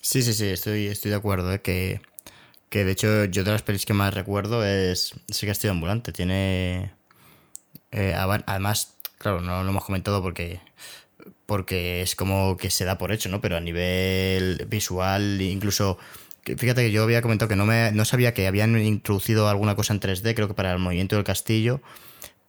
Sí, 0.02 0.22
sí, 0.22 0.34
sí, 0.34 0.50
estoy, 0.50 0.88
estoy 0.88 1.12
de 1.12 1.18
acuerdo, 1.18 1.62
que, 1.62 2.02
que 2.74 2.84
de 2.84 2.92
hecho 2.92 3.26
yo 3.26 3.44
de 3.44 3.52
las 3.52 3.62
pelis 3.62 3.86
que 3.86 3.94
más 3.94 4.16
recuerdo 4.16 4.66
es 4.66 5.14
ese 5.30 5.46
castillo 5.46 5.72
ambulante. 5.72 6.12
Tiene... 6.12 6.92
además, 7.92 8.96
Claro, 9.24 9.40
no 9.42 9.64
lo 9.64 9.70
hemos 9.70 9.86
comentado 9.86 10.22
porque 10.22 10.60
porque 11.46 12.02
es 12.02 12.16
como 12.16 12.58
que 12.58 12.70
se 12.70 12.84
da 12.84 12.98
por 12.98 13.12
hecho, 13.14 13.30
¿no? 13.30 13.40
Pero 13.42 13.56
a 13.56 13.62
nivel 13.62 14.66
visual, 14.68 15.40
incluso 15.42 15.98
fíjate 16.44 16.84
que 16.84 16.92
yo 16.92 17.04
había 17.04 17.22
comentado 17.22 17.48
que 17.48 17.56
no 17.56 17.66
me 17.66 17.92
no 17.94 18.06
sabía 18.06 18.34
que 18.34 18.48
habían 18.48 18.78
introducido 18.78 19.48
alguna 19.48 19.76
cosa 19.76 19.94
en 19.94 20.02
3D, 20.02 20.36
creo 20.36 20.50
que 20.50 20.56
para 20.56 20.74
el 20.74 20.80
movimiento 20.80 21.16
del 21.16 21.24
castillo, 21.26 21.82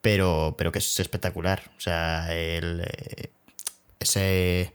pero 0.01 0.57
pero 0.59 0.73
que 0.73 0.81
es 0.81 0.99
espectacular, 1.01 1.71
o 1.77 1.81
sea, 1.81 2.35
el, 2.35 2.83
ese 4.01 4.75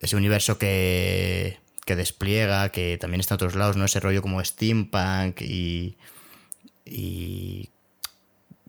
ese 0.00 0.16
universo 0.16 0.58
que 0.58 1.58
que 1.86 1.96
despliega, 1.96 2.68
que 2.70 2.98
también 2.98 3.20
está 3.20 3.34
en 3.34 3.36
otros 3.36 3.54
lados, 3.54 3.78
¿no? 3.78 3.86
Ese 3.86 4.00
rollo 4.00 4.20
como 4.20 4.44
steampunk 4.44 5.40
y 5.40 5.96
y 6.84 7.70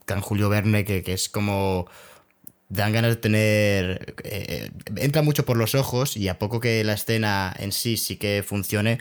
Can 0.06 0.22
Julio 0.22 0.50
Verne 0.50 0.86
que, 0.86 1.04
que 1.04 1.14
es 1.14 1.30
como 1.30 1.88
dan 2.70 2.92
ganas 2.92 3.12
de 3.12 3.16
tener... 3.18 4.16
Eh, 4.24 4.72
entra 4.98 5.22
mucho 5.22 5.46
por 5.46 5.58
los 5.58 5.76
ojos 5.76 6.18
y 6.18 6.28
a 6.28 6.38
poco 6.38 6.60
que 6.60 6.84
la 6.84 6.94
escena 6.94 7.56
en 7.58 7.72
sí 7.72 7.96
sí 7.96 8.18
que 8.18 8.44
funcione, 8.46 9.00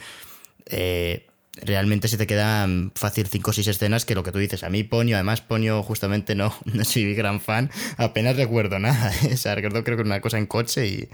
eh, 0.66 1.26
realmente 1.56 2.06
se 2.06 2.16
te 2.16 2.26
quedan 2.26 2.93
fácil 2.94 3.26
5 3.26 3.51
o 3.51 3.55
6 3.55 3.66
escenas 3.66 4.05
que 4.05 4.14
lo 4.14 4.22
que 4.22 4.30
tú 4.30 4.38
dices. 4.38 4.62
A 4.62 4.70
mí 4.70 4.84
Ponio, 4.84 5.16
además 5.16 5.40
Ponio 5.40 5.82
justamente 5.82 6.34
no, 6.34 6.55
no 6.64 6.84
soy 6.84 7.14
gran 7.14 7.40
fan, 7.40 7.70
apenas 7.97 8.36
recuerdo 8.36 8.78
nada. 8.78 9.12
o 9.32 9.36
sea, 9.36 9.55
recuerdo 9.55 9.82
creo 9.82 9.97
que 9.97 10.05
una 10.05 10.20
cosa 10.20 10.38
en 10.38 10.47
coche 10.47 10.86
y, 10.86 11.09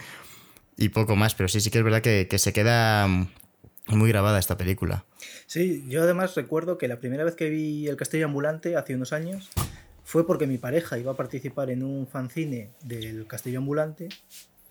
y 0.76 0.88
poco 0.90 1.16
más, 1.16 1.34
pero 1.34 1.48
sí, 1.48 1.60
sí 1.60 1.70
que 1.70 1.78
es 1.78 1.84
verdad 1.84 2.02
que, 2.02 2.28
que 2.28 2.38
se 2.38 2.52
queda 2.52 3.08
muy 3.88 4.08
grabada 4.08 4.38
esta 4.38 4.56
película. 4.56 5.04
Sí, 5.46 5.84
yo 5.88 6.02
además 6.02 6.34
recuerdo 6.34 6.78
que 6.78 6.88
la 6.88 7.00
primera 7.00 7.24
vez 7.24 7.34
que 7.34 7.50
vi 7.50 7.88
El 7.88 7.96
Castillo 7.96 8.26
Ambulante 8.26 8.76
hace 8.76 8.94
unos 8.94 9.12
años 9.12 9.50
fue 10.04 10.26
porque 10.26 10.46
mi 10.46 10.58
pareja 10.58 10.98
iba 10.98 11.12
a 11.12 11.16
participar 11.16 11.70
en 11.70 11.82
un 11.82 12.06
fanzine 12.06 12.70
del 12.82 13.26
Castillo 13.26 13.58
Ambulante 13.58 14.08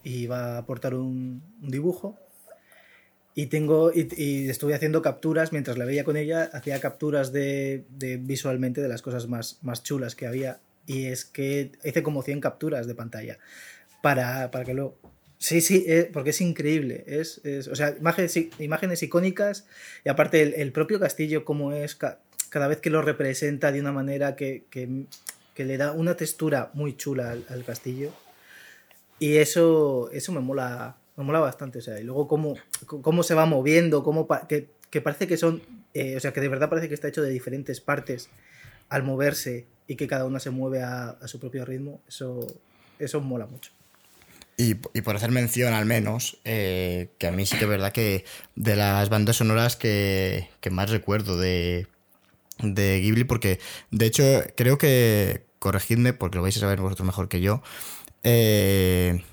y 0.04 0.24
iba 0.24 0.56
a 0.56 0.58
aportar 0.60 0.96
un, 0.96 1.42
dibujo. 1.62 2.18
Y, 3.34 3.46
tengo, 3.46 3.92
y, 3.94 4.50
estuve 4.50 4.76
haciendo 4.76 5.02
capturas 5.02 5.54
mientras 5.54 5.78
la 5.78 5.86
veía 5.86 6.04
con 6.04 6.18
ella, 6.18 6.50
hacía 6.52 6.80
capturas 6.82 7.32
de, 7.32 7.86
visualmente 8.20 8.82
de 8.82 8.90
las 8.90 9.02
cosas 9.02 9.28
más, 9.28 9.60
más 9.62 9.84
chulas 9.84 10.16
que 10.16 10.28
había. 10.28 10.60
Y 10.86 11.06
es 11.06 11.24
que 11.24 11.72
hice 11.84 12.04
como 12.04 12.24
100 12.24 12.42
capturas 12.42 12.88
de 12.88 12.96
pantalla 12.96 13.38
para, 14.02 14.52
para 14.52 14.66
que 14.66 14.74
luego... 14.74 14.98
Sí, 15.42 15.60
sí, 15.60 15.86
eh, 15.88 16.08
porque 16.14 16.30
es 16.30 16.40
increíble. 16.40 17.04
Es, 17.08 17.42
o 17.68 17.76
sea, 17.76 17.96
imágenes, 18.00 18.40
imágenes 18.60 19.02
icónicas 19.02 19.66
y 20.06 20.10
aparte 20.10 20.62
el, 20.62 20.72
propio 20.72 21.00
castillo 21.00 21.46
como 21.46 21.74
es 21.74 21.96
cada 21.96 22.68
vez 22.68 22.78
que 22.78 22.92
lo 22.92 23.02
representa 23.02 23.72
de 23.72 23.80
una 23.80 23.92
manera 23.92 24.36
que, 24.36 24.66
le 25.56 25.78
da 25.78 25.94
una 25.94 26.16
textura 26.16 26.70
muy 26.76 26.96
chula 26.96 27.32
al, 27.32 27.66
castillo. 27.66 28.12
Y 29.18 29.38
eso, 29.38 30.12
eso 30.12 30.32
me 30.32 30.42
mola, 30.42 30.98
me 31.18 31.24
mola 31.24 31.40
bastante. 31.40 31.80
O 31.80 31.82
sea, 31.82 32.00
y 32.00 32.04
luego 32.04 32.28
cómo, 32.28 32.56
cómo 32.86 33.24
se 33.24 33.34
va 33.34 33.48
moviendo, 33.48 34.04
cómo 34.04 34.28
que, 34.48 35.02
parece 35.02 35.26
que 35.26 35.38
son, 35.38 35.64
eh, 35.96 36.18
o 36.18 36.20
sea, 36.20 36.34
que 36.34 36.42
de 36.42 36.50
verdad 36.50 36.70
parece 36.70 36.88
que 36.88 36.94
está 36.94 37.08
hecho 37.08 37.24
de 37.24 37.32
diferentes 37.32 37.82
partes 37.82 38.30
al 38.90 39.02
moverse 39.02 39.66
y 39.88 39.96
que 39.96 40.06
cada 40.06 40.26
una 40.26 40.40
se 40.40 40.52
mueve 40.52 40.84
a, 40.84 41.18
su 41.26 41.40
propio 41.40 41.66
ritmo. 41.66 42.00
Eso, 42.08 42.46
eso 43.00 43.22
mola 43.22 43.48
mucho. 43.48 43.72
Y, 44.62 44.76
por 44.76 45.16
hacer 45.16 45.32
mención 45.32 45.74
al 45.74 45.86
menos, 45.86 46.38
eh, 46.46 47.10
que 47.18 47.26
a 47.26 47.32
mí 47.32 47.48
sí 47.48 47.58
que 47.58 47.64
es 47.64 47.70
verdad 47.70 47.92
que 47.92 48.26
de 48.56 48.76
las 48.76 49.10
bandas 49.10 49.38
sonoras 49.38 49.76
que, 49.76 50.50
más 50.70 50.92
recuerdo 50.92 51.36
de, 51.40 51.88
de 52.60 53.00
Ghibli, 53.00 53.24
porque 53.24 53.60
de 53.90 54.06
hecho 54.06 54.24
creo 54.56 54.78
que, 54.78 55.46
corregidme 55.58 56.14
porque 56.14 56.36
lo 56.36 56.44
vais 56.44 56.56
a 56.58 56.60
saber 56.60 56.80
vosotros 56.80 57.08
mejor 57.08 57.28
que 57.28 57.42
yo, 57.42 57.64
eh, 58.24 59.24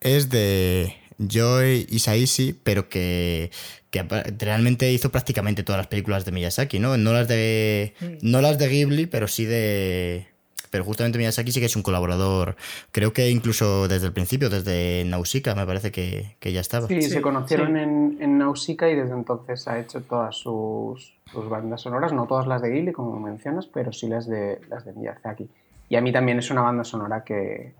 es 0.00 0.30
de 0.30 0.96
Joy 1.18 1.86
Isaishi, 1.88 2.52
pero 2.52 2.88
que, 2.88 3.52
que, 3.92 4.02
realmente 4.36 4.92
hizo 4.92 5.12
prácticamente 5.12 5.62
todas 5.62 5.78
las 5.78 5.86
películas 5.86 6.24
de 6.24 6.32
Miyazaki, 6.32 6.80
¿no? 6.80 6.96
No 6.96 7.12
las 7.12 7.28
de, 7.28 7.94
no 8.20 8.40
las 8.40 8.58
de 8.58 8.68
Ghibli, 8.68 9.06
pero 9.06 9.28
sí 9.28 9.44
de, 9.44 10.26
pero 10.72 10.84
justamente 10.84 11.18
Miyazaki 11.18 11.52
sí 11.52 11.60
que 11.60 11.66
es 11.66 11.76
un 11.76 11.82
colaborador, 11.82 12.56
creo 12.92 13.12
que 13.12 13.28
incluso 13.28 13.88
desde 13.88 14.06
el 14.06 14.14
principio, 14.14 14.48
desde 14.48 15.04
Nausicaa 15.04 15.54
me 15.54 15.66
parece 15.66 15.92
que, 15.92 16.34
ya 16.40 16.60
estaba. 16.60 16.88
Sí, 16.88 17.02
se 17.02 17.20
conocieron 17.20 17.76
En, 17.76 18.16
en, 18.20 18.38
Nausicaa 18.38 18.88
y 18.88 18.96
desde 18.96 19.12
entonces 19.12 19.68
ha 19.68 19.78
hecho 19.78 20.00
todas 20.00 20.34
sus, 20.34 21.14
bandas 21.34 21.82
sonoras, 21.82 22.14
no 22.14 22.26
todas 22.26 22.46
las 22.46 22.62
de 22.62 22.70
Ghibli, 22.70 22.92
como 22.92 23.20
mencionas, 23.20 23.66
pero 23.66 23.92
sí 23.92 24.08
las 24.08 24.26
de, 24.26 24.62
las 24.70 24.86
de 24.86 24.94
Miyazaki. 24.94 25.46
Y 25.90 25.96
a 25.96 26.00
mí 26.00 26.10
también 26.10 26.38
es 26.38 26.50
una 26.50 26.62
banda 26.62 26.84
sonora 26.84 27.22
que, 27.22 27.74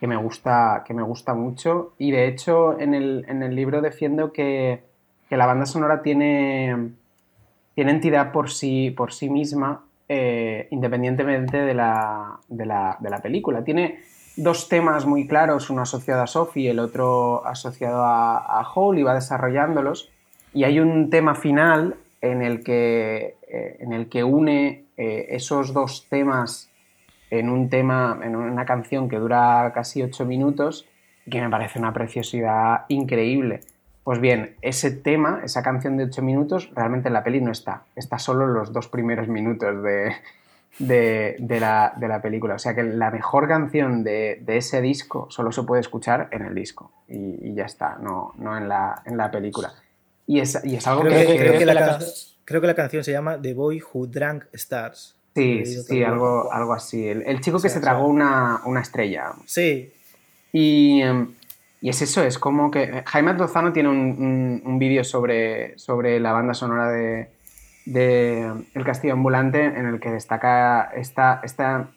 me, 0.00 0.16
gusta, 0.16 0.82
que 0.86 0.94
me 0.94 1.02
gusta 1.02 1.34
mucho 1.34 1.92
y 1.98 2.10
de 2.10 2.26
hecho 2.26 2.80
en 2.80 2.94
el, 2.94 3.26
en 3.28 3.42
el 3.42 3.54
libro 3.54 3.82
defiendo 3.82 4.32
que, 4.32 4.82
que 5.28 5.36
la 5.36 5.44
banda 5.44 5.66
sonora 5.66 6.00
tiene, 6.00 6.92
tiene 7.74 7.90
entidad 7.90 8.32
por 8.32 8.50
sí, 8.50 8.90
por 8.90 9.12
sí 9.12 9.28
misma 9.28 9.84
eh, 10.12 10.66
independientemente 10.72 11.58
de 11.58 11.72
la, 11.72 12.40
de, 12.48 12.66
la, 12.66 12.96
de 12.98 13.10
la, 13.10 13.18
película. 13.18 13.62
Tiene 13.62 14.00
dos 14.34 14.68
temas 14.68 15.06
muy 15.06 15.28
claros, 15.28 15.70
uno 15.70 15.82
asociado 15.82 16.22
a 16.22 16.26
Sophie 16.26 16.64
y 16.64 16.66
el 16.66 16.80
otro 16.80 17.46
asociado 17.46 18.02
a, 18.02 18.60
a 18.60 18.66
y 18.96 19.04
va 19.04 19.14
desarrollándolos. 19.14 20.10
Y 20.52 20.64
hay 20.64 20.80
un 20.80 21.10
tema 21.10 21.36
final 21.36 21.94
en 22.20 22.42
el 22.42 22.64
que, 22.64 23.36
eh, 23.46 23.76
en 23.78 23.92
el 23.92 24.08
que 24.08 24.24
une 24.24 24.86
eh, 24.96 25.26
esos 25.28 25.72
dos 25.72 26.08
temas 26.08 26.72
en 27.30 27.48
un 27.48 27.70
tema, 27.70 28.18
en 28.20 28.34
una 28.34 28.64
canción 28.64 29.08
que 29.08 29.16
dura 29.16 29.70
casi 29.72 30.02
ocho 30.02 30.24
minutos, 30.24 30.88
que 31.30 31.40
me 31.40 31.48
parece 31.48 31.78
una 31.78 31.92
preciosidad 31.92 32.84
increíble. 32.88 33.60
Pues 34.10 34.20
bien, 34.20 34.56
ese 34.60 34.90
tema, 34.90 35.40
esa 35.44 35.62
canción 35.62 35.96
de 35.96 36.02
8 36.02 36.20
minutos, 36.22 36.68
realmente 36.74 37.06
en 37.06 37.14
la 37.14 37.22
peli 37.22 37.40
no 37.40 37.52
está. 37.52 37.84
Está 37.94 38.18
solo 38.18 38.48
los 38.48 38.72
dos 38.72 38.88
primeros 38.88 39.28
minutos 39.28 39.84
de, 39.84 41.36
de, 41.38 41.60
la, 41.60 42.20
película. 42.20 42.56
O 42.56 42.58
sea 42.58 42.74
que 42.74 42.82
la 42.82 43.12
mejor 43.12 43.46
canción 43.46 44.02
de, 44.02 44.42
ese 44.48 44.80
disco 44.80 45.28
solo 45.30 45.52
se 45.52 45.62
puede 45.62 45.80
escuchar 45.80 46.26
en 46.32 46.42
el 46.44 46.56
disco. 46.56 46.90
Y, 47.06 47.54
ya 47.54 47.66
está, 47.66 47.98
no, 48.02 48.34
no 48.38 48.58
en, 48.58 48.68
la, 48.68 49.00
en 49.06 49.16
la 49.16 49.30
película. 49.30 49.72
Y 50.26 50.40
es, 50.40 50.58
y 50.64 50.74
es 50.74 50.84
algo 50.88 51.02
creo 51.02 51.28
que... 51.28 51.36
creo, 51.36 51.58
que 51.60 51.66
la, 51.66 52.00
creo 52.44 52.60
que 52.60 52.66
la 52.66 52.74
canción 52.74 53.04
se 53.04 53.12
llama 53.12 53.40
The 53.40 53.54
Boy 53.54 53.80
Who 53.80 54.08
Drank 54.08 54.46
Stars. 54.54 55.14
Sí, 55.36 55.64
sí, 55.64 56.02
algo, 56.02 56.52
algo 56.52 56.72
así. 56.74 57.06
El, 57.06 57.40
chico 57.40 57.60
que 57.60 57.68
se 57.68 57.78
tragó 57.78 58.08
una, 58.08 58.60
una, 58.64 58.80
estrella. 58.80 59.34
Sí. 59.46 59.92
Y... 60.52 61.00
Em, 61.00 61.28
y 61.80 61.88
es 61.88 62.02
eso, 62.02 62.22
es 62.22 62.38
como 62.38 62.70
que 62.70 63.02
Jaime 63.06 63.32
Lozano 63.34 63.72
tiene 63.72 63.88
un, 63.88 64.78
vídeo 64.78 65.02
sobre, 65.02 65.78
sobre 65.78 66.20
la 66.20 66.32
banda 66.32 66.52
sonora 66.52 66.90
de, 66.90 67.30
El 68.74 68.84
Castillo 68.84 69.14
Ambulante 69.14 69.64
en 69.64 69.86
el 69.86 69.98
que 69.98 70.10
destaca 70.10 70.90
esta, 70.94 71.40
esta 71.42 71.88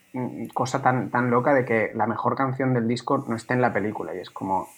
cosa 0.54 0.82
tan, 0.82 1.10
tan 1.10 1.30
loca 1.30 1.54
de 1.54 1.66
que 1.66 1.92
la 1.96 2.08
mejor 2.08 2.36
canción 2.36 2.74
del 2.74 2.88
disco 2.88 3.26
no 3.28 3.36
está 3.36 3.54
en 3.54 3.62
la 3.62 3.74
película. 3.74 4.16
Y 4.16 4.20
es 4.20 4.30
como, 4.30 4.70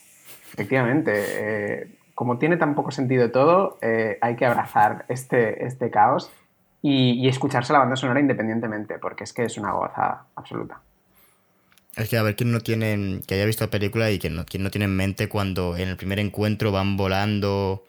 efectivamente, 0.53 1.13
eh, 1.15 1.87
como 2.15 2.39
tiene 2.39 2.57
tan 2.57 2.73
poco 2.73 2.89
sentido 2.89 3.29
todo, 3.31 3.77
eh, 3.81 4.17
hay 4.21 4.35
que 4.35 4.45
abrazar 4.47 5.05
este, 5.07 5.65
este 5.65 5.91
caos 5.91 6.31
y, 6.81 7.13
y 7.23 7.27
escucharse 7.27 7.73
la 7.73 7.79
banda 7.79 7.95
sonora 7.95 8.19
independientemente, 8.19 8.97
porque 8.97 9.23
es 9.23 9.33
que 9.33 9.43
es 9.43 9.57
una 9.57 9.71
gozada 9.71 10.25
absoluta. 10.35 10.81
Es 11.95 12.09
que 12.09 12.17
a 12.17 12.23
ver 12.23 12.35
quién 12.35 12.51
no 12.51 12.59
tiene, 12.59 13.21
que 13.25 13.35
haya 13.35 13.45
visto 13.45 13.63
la 13.63 13.71
película 13.71 14.11
y 14.11 14.19
quién 14.19 14.35
no, 14.35 14.45
quién 14.45 14.63
no 14.63 14.71
tiene 14.71 14.85
en 14.85 14.95
mente 14.95 15.29
cuando 15.29 15.77
en 15.77 15.87
el 15.87 15.95
primer 15.95 16.19
encuentro 16.19 16.71
van 16.71 16.97
volando 16.97 17.85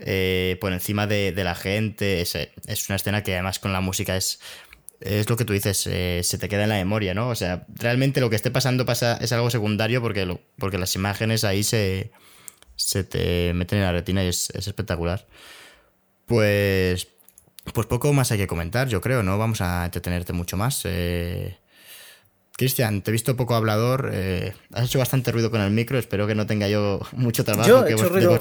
eh, 0.00 0.56
por 0.60 0.72
encima 0.72 1.06
de, 1.06 1.32
la 1.36 1.54
gente. 1.54 2.20
Es, 2.20 2.36
es, 2.36 2.88
una 2.88 2.96
escena 2.96 3.22
que 3.22 3.34
además 3.34 3.58
con 3.58 3.72
la 3.72 3.80
música 3.80 4.16
es, 4.16 4.38
es 5.00 5.28
lo 5.28 5.36
que 5.36 5.44
tú 5.44 5.52
dices, 5.52 5.86
eh, 5.86 6.20
se 6.22 6.38
te 6.38 6.48
queda 6.48 6.64
en 6.64 6.68
la 6.68 6.76
memoria, 6.76 7.14
¿no? 7.14 7.28
O 7.28 7.34
sea, 7.34 7.66
realmente 7.74 8.20
lo 8.20 8.30
que 8.30 8.36
esté 8.36 8.50
pasando 8.50 8.86
pasa, 8.86 9.18
es 9.20 9.32
algo 9.32 9.50
secundario 9.50 10.00
porque, 10.00 10.38
porque 10.58 10.78
las 10.78 10.94
imágenes 10.94 11.44
ahí 11.44 11.64
se, 11.64 12.12
se 12.76 13.04
te 13.04 13.52
meten 13.54 13.78
en 13.78 13.84
la 13.84 13.92
retina 13.92 14.24
y 14.24 14.28
es, 14.28 14.50
espectacular. 14.50 15.26
Pues, 16.26 17.08
pues 17.72 17.86
poco 17.86 18.12
más 18.12 18.30
hay 18.32 18.38
que 18.38 18.46
comentar, 18.46 18.88
yo 18.88 19.00
creo, 19.00 19.22
¿no? 19.22 19.38
Vamos 19.38 19.60
a 19.60 19.84
entretenerte 19.84 20.32
mucho 20.32 20.56
más. 20.56 20.82
Eh, 20.84 21.56
Cristian, 22.56 23.02
te 23.02 23.10
he 23.10 23.12
visto 23.12 23.36
poco 23.36 23.54
hablador. 23.54 24.10
Eh, 24.12 24.52
has 24.72 24.84
hecho 24.86 24.98
bastante 24.98 25.32
ruido 25.32 25.50
con 25.50 25.60
el 25.60 25.70
micro. 25.70 25.98
Espero 25.98 26.26
que 26.26 26.34
no 26.34 26.46
tenga 26.46 26.68
yo 26.68 27.00
mucho 27.12 27.44
trabajo. 27.44 27.68
¿Yo 27.68 27.86
he 27.86 27.92
hecho, 27.92 28.08
ruido, 28.08 28.38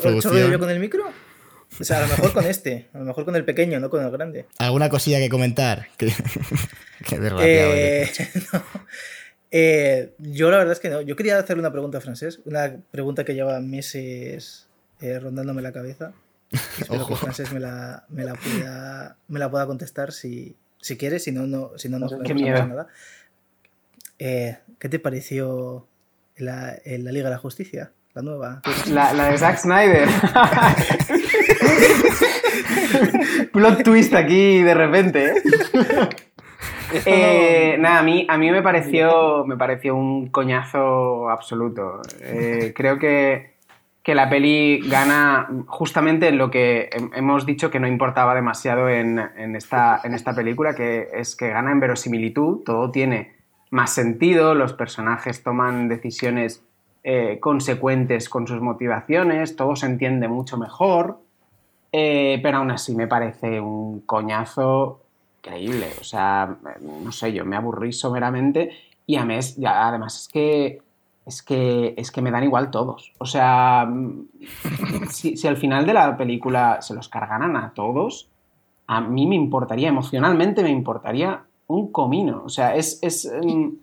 yo 0.49 0.59
con 0.59 0.69
el 0.69 0.79
micro? 0.79 1.05
O 1.79 1.83
sea, 1.83 1.99
a 1.99 2.01
lo 2.01 2.07
mejor 2.07 2.33
con 2.33 2.45
este. 2.45 2.89
A 2.93 2.99
lo 2.99 3.05
mejor 3.05 3.23
con 3.23 3.35
el 3.35 3.45
pequeño, 3.45 3.79
no 3.79 3.89
con 3.89 4.03
el 4.03 4.11
grande. 4.11 4.45
¿Alguna 4.57 4.89
cosilla 4.89 5.19
que 5.19 5.29
comentar? 5.29 5.87
Qué 5.97 6.11
eh, 7.41 8.11
eh, 9.51 10.13
yo 10.19 10.51
la 10.51 10.57
verdad 10.57 10.73
es 10.73 10.79
que 10.79 10.89
no. 10.89 11.01
Yo 11.01 11.15
quería 11.15 11.39
hacerle 11.39 11.61
una 11.61 11.71
pregunta 11.71 11.99
a 11.99 12.01
Francés. 12.01 12.41
Una 12.43 12.75
pregunta 12.91 13.23
que 13.23 13.33
lleva 13.33 13.59
meses 13.61 14.67
rondándome 14.99 15.61
la 15.61 15.71
cabeza. 15.71 16.13
Espero 16.51 17.07
que 17.07 17.15
Francés 17.15 17.53
me 17.53 17.61
la, 17.61 18.05
me 18.09 18.25
la, 18.25 18.35
pueda, 18.35 19.17
me 19.29 19.39
la 19.39 19.49
pueda 19.49 19.65
contestar 19.65 20.11
si, 20.11 20.57
si 20.81 20.97
quiere. 20.97 21.19
Si 21.19 21.31
no, 21.31 21.47
no, 21.47 21.71
si 21.77 21.87
no, 21.87 21.97
no, 21.97 22.07
no 22.07 22.17
nada. 22.19 22.89
Eh, 24.23 24.55
¿Qué 24.77 24.87
te 24.87 24.99
pareció 24.99 25.87
la, 26.37 26.75
la, 26.85 27.11
Liga 27.11 27.29
de 27.29 27.31
la 27.31 27.39
Justicia? 27.39 27.91
La 28.13 28.21
nueva. 28.21 28.61
La, 28.91 29.13
la 29.13 29.31
de 29.31 29.37
Zack 29.39 29.57
Snyder. 29.57 30.07
Plot 33.51 33.83
twist 33.83 34.13
aquí 34.13 34.61
de 34.61 34.75
repente. 34.75 35.25
¿eh? 35.25 35.33
eh 37.07 37.77
nada, 37.79 37.97
a 37.97 38.03
mí, 38.03 38.27
a 38.29 38.37
mí 38.37 38.51
me, 38.51 38.61
pareció, 38.61 39.43
me 39.47 39.57
pareció 39.57 39.95
un 39.95 40.27
coñazo 40.27 41.27
absoluto. 41.27 42.03
Eh, 42.21 42.73
creo 42.75 42.99
que, 42.99 43.55
que, 44.03 44.13
la 44.13 44.29
peli 44.29 44.87
gana 44.87 45.49
justamente 45.65 46.27
en 46.27 46.37
lo 46.37 46.51
que 46.51 46.91
hemos 47.15 47.47
dicho 47.47 47.71
que 47.71 47.79
no 47.79 47.87
importaba 47.87 48.35
demasiado 48.35 48.87
en, 48.87 49.17
en, 49.17 49.55
esta, 49.55 49.99
en 50.03 50.13
esta 50.13 50.35
película, 50.35 50.75
que 50.75 51.07
es 51.11 51.35
que 51.35 51.49
gana 51.49 51.71
en 51.71 51.79
verosimilitud, 51.79 52.61
todo 52.63 52.91
tiene 52.91 53.40
más 53.71 53.93
sentido, 53.93 54.53
los 54.53 54.73
personajes 54.73 55.43
toman 55.43 55.87
decisiones 55.87 56.63
eh, 57.03 57.39
consecuentes 57.39 58.29
con 58.29 58.45
sus 58.45 58.61
motivaciones, 58.61 59.55
todo 59.55 59.75
se 59.75 59.87
entiende 59.87 60.27
mucho 60.27 60.57
mejor, 60.57 61.19
eh, 61.91 62.39
pero 62.43 62.59
aún 62.59 62.69
así 62.69 62.95
me 62.95 63.07
parece 63.07 63.59
un 63.59 64.01
coñazo 64.01 65.01
increíble. 65.37 65.87
O 65.99 66.03
sea, 66.03 66.57
no 66.81 67.11
sé, 67.11 67.33
yo 67.33 67.45
me 67.45 67.55
aburrí 67.55 67.93
someramente 67.93 68.71
y 69.07 69.15
a 69.15 69.25
mes, 69.25 69.55
ya, 69.55 69.87
además 69.87 70.21
es 70.21 70.27
que, 70.27 70.81
es, 71.25 71.41
que, 71.41 71.93
es 71.97 72.11
que 72.11 72.21
me 72.21 72.29
dan 72.29 72.43
igual 72.43 72.71
todos. 72.71 73.13
O 73.19 73.25
sea, 73.25 73.89
si, 75.09 75.37
si 75.37 75.47
al 75.47 75.57
final 75.57 75.85
de 75.85 75.93
la 75.93 76.17
película 76.17 76.81
se 76.81 76.93
los 76.93 77.07
cargaran 77.07 77.55
a 77.55 77.73
todos, 77.73 78.29
a 78.87 78.99
mí 78.99 79.25
me 79.27 79.35
importaría, 79.35 79.87
emocionalmente 79.87 80.61
me 80.61 80.69
importaría 80.69 81.45
un 81.71 81.91
comino. 81.91 82.43
O 82.45 82.49
sea, 82.49 82.75
es, 82.75 82.99
em, 83.25 83.77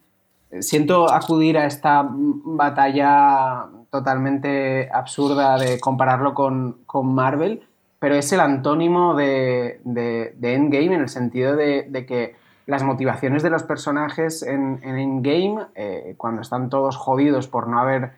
siento 0.60 1.10
acudir 1.10 1.58
a 1.58 1.66
esta 1.66 2.06
batalla 2.10 3.66
totalmente 3.90 4.88
absurda 4.92 5.58
de 5.58 5.80
compararlo 5.80 6.34
con, 6.34 6.76
Marvel, 7.14 7.62
pero 7.98 8.14
es 8.14 8.32
el 8.32 8.40
antónimo 8.40 9.14
de, 9.14 9.80
Endgame 9.84 10.94
en 10.94 11.00
el 11.00 11.08
sentido 11.08 11.56
de, 11.56 12.04
que 12.06 12.36
las 12.66 12.82
motivaciones 12.82 13.42
de 13.42 13.50
los 13.50 13.62
personajes 13.62 14.42
en, 14.42 14.80
Endgame, 14.82 15.66
eh, 15.74 16.14
cuando 16.16 16.42
están 16.42 16.68
todos 16.68 16.96
jodidos 16.96 17.48
por 17.48 17.66
no 17.66 17.80
haber 17.80 18.12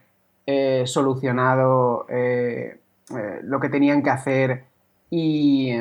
eh, 0.46 0.82
solucionado 0.86 2.06
eh, 2.08 2.80
lo 3.42 3.60
que 3.60 3.68
tenían 3.68 4.02
que 4.02 4.10
hacer 4.10 4.64
y, 5.10 5.72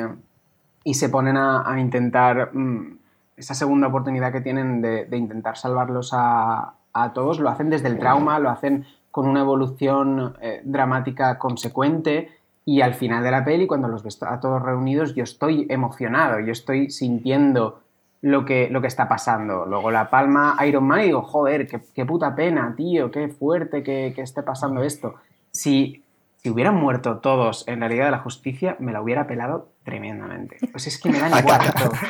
se 0.92 1.08
ponen 1.08 1.36
a, 1.36 1.76
intentar 1.78 2.54
mm, 2.54 2.99
esa 3.40 3.54
segunda 3.54 3.88
oportunidad 3.88 4.32
que 4.32 4.40
tienen 4.40 4.80
de, 4.82 5.16
intentar 5.16 5.56
salvarlos 5.56 6.10
a, 6.12 6.74
todos, 7.14 7.38
lo 7.38 7.48
hacen 7.48 7.70
desde 7.70 7.88
el 7.88 7.98
trauma, 7.98 8.38
lo 8.38 8.50
hacen 8.50 8.84
con 9.10 9.26
una 9.26 9.40
evolución 9.40 10.36
eh, 10.40 10.60
dramática 10.64 11.38
consecuente 11.38 12.28
y 12.64 12.80
al 12.82 12.94
final 12.94 13.22
de 13.22 13.30
la 13.30 13.44
peli, 13.44 13.66
cuando 13.66 13.88
los 13.88 14.02
ves 14.02 14.22
a 14.22 14.38
todos 14.40 14.62
reunidos, 14.62 15.14
yo 15.14 15.24
estoy 15.24 15.66
emocionado, 15.70 16.40
yo 16.40 16.52
estoy 16.52 16.90
sintiendo 16.90 17.80
lo 18.22 18.44
que, 18.44 18.68
lo 18.70 18.80
que 18.80 18.86
está 18.86 19.08
pasando. 19.08 19.66
Luego 19.66 19.90
la 19.90 20.10
palma 20.10 20.56
Iron 20.66 20.84
Man 20.84 21.02
digo, 21.02 21.22
joder, 21.22 21.66
qué, 21.66 22.04
puta 22.04 22.34
pena, 22.34 22.74
tío, 22.76 23.10
qué 23.10 23.28
fuerte 23.28 23.82
que, 23.82 24.12
que 24.14 24.22
esté 24.22 24.42
pasando 24.42 24.82
esto. 24.82 25.14
Si 25.50 26.04
si 26.42 26.48
hubieran 26.48 26.74
muerto 26.74 27.18
todos 27.18 27.64
en 27.68 27.80
la 27.80 27.88
Liga 27.88 28.06
de 28.06 28.12
la 28.12 28.18
Justicia, 28.20 28.76
me 28.80 28.92
la 28.92 29.02
hubiera 29.02 29.26
pelado 29.26 29.74
tremendamente. 29.84 30.56
Pues 30.72 30.86
es 30.86 30.98
que 30.98 31.10
me 31.10 31.18
dan 31.18 31.38
igual. 31.38 31.60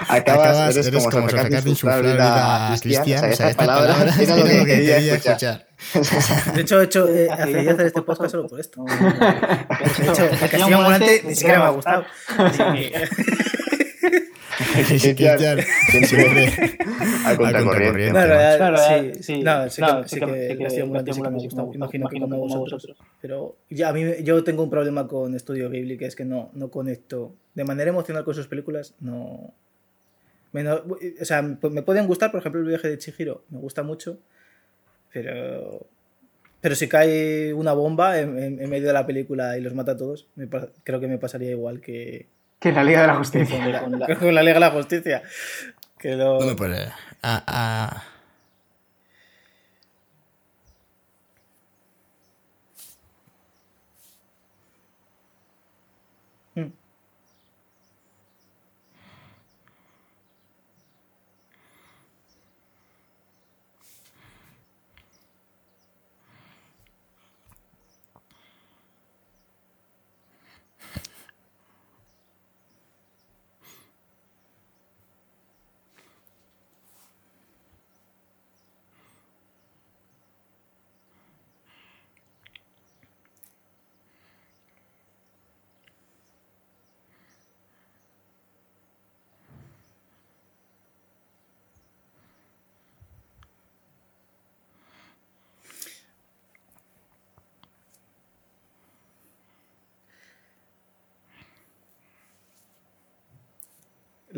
Acabas, 0.08 0.76
eres, 0.76 0.86
eres 0.86 1.04
como, 1.08 1.28
sacar 1.28 1.50
de 1.50 2.18
a 2.20 2.76
Cristian. 2.80 3.24
O 3.24 3.34
sea, 3.34 3.48
esta 3.48 3.66
palabra 3.66 4.14
era 4.20 4.36
lo 4.36 4.44
que 4.44 4.64
quería 4.64 4.98
escuchar. 4.98 5.66
De 6.54 6.60
hecho, 6.60 6.80
he 6.80 6.84
hecho 6.84 7.08
eh, 7.08 7.28
hacer 7.32 7.80
este 7.80 8.02
podcast 8.02 8.30
solo 8.30 8.46
por 8.46 8.60
esto. 8.60 8.84
De 8.84 10.12
hecho, 10.12 10.24
el 10.24 10.38
Castillo 10.38 10.76
Ambulante 10.76 11.22
ni 11.24 11.34
siquiera 11.34 11.58
me 11.58 11.64
ha 11.64 11.70
gustado. 11.70 12.04
Cristian 14.86 15.58
siempre 16.04 16.48
a 17.24 17.36
contracorriente. 17.36 18.10
Claro, 18.10 18.76
sí, 18.78 19.22
sí. 19.22 19.42
No, 19.42 19.68
sí 19.70 19.82
que, 19.82 20.08
sí 20.08 20.20
que, 20.20 20.26
me 20.26 21.30
gustó. 21.30 21.70
Imagino 21.74 22.08
que 22.08 22.20
como 22.20 22.38
vosotros. 22.38 22.94
Pero 23.20 23.56
ya, 23.68 23.88
a 23.88 23.92
mí, 23.92 24.04
yo 24.22 24.42
tengo 24.44 24.62
un 24.62 24.70
problema 24.70 25.06
con 25.06 25.34
Estudio 25.34 25.70
Ghibli, 25.70 25.96
que 25.96 26.06
es 26.06 26.16
que 26.16 26.24
no, 26.24 26.50
no 26.54 26.70
conecto 26.70 27.34
de 27.54 27.64
manera 27.64 27.90
emocional 27.90 28.24
con 28.24 28.34
sus 28.34 28.46
películas. 28.46 28.94
No. 29.00 29.54
o 30.52 31.24
sea, 31.24 31.42
me 31.42 31.82
pueden 31.82 32.06
gustar, 32.06 32.30
por 32.30 32.40
ejemplo, 32.40 32.60
el 32.60 32.66
viaje 32.66 32.88
de 32.88 32.98
Chihiro, 32.98 33.44
me 33.50 33.58
gusta 33.58 33.82
mucho, 33.82 34.18
pero 35.12 35.86
pero 36.60 36.74
si 36.74 36.88
cae 36.88 37.54
una 37.54 37.72
bomba 37.72 38.20
en, 38.20 38.60
en, 38.60 38.68
medio 38.68 38.88
de 38.88 38.92
la 38.92 39.06
película 39.06 39.56
y 39.56 39.62
los 39.62 39.74
mata 39.74 39.92
a 39.92 39.96
todos, 39.96 40.28
me, 40.34 40.46
creo 40.84 41.00
que 41.00 41.08
me 41.08 41.16
pasaría 41.16 41.50
igual 41.50 41.80
que, 41.80 42.28
que 42.60 42.72
la 42.72 42.84
Liga 42.84 43.00
de 43.00 43.06
la 43.08 43.16
Justicia. 43.16 43.80
Con 43.80 43.98
la, 43.98 44.06
con 44.18 44.34
la 44.34 44.42
Liga 44.42 44.54
de 44.54 44.60
la 44.60 44.70
Justicia. 44.70 45.22
Que 45.98 46.14
lo... 46.14 46.38
No 46.38 46.46
me 46.46 46.54
puede. 46.54 46.92
Ah, 47.22 47.42
ah. 47.46 48.02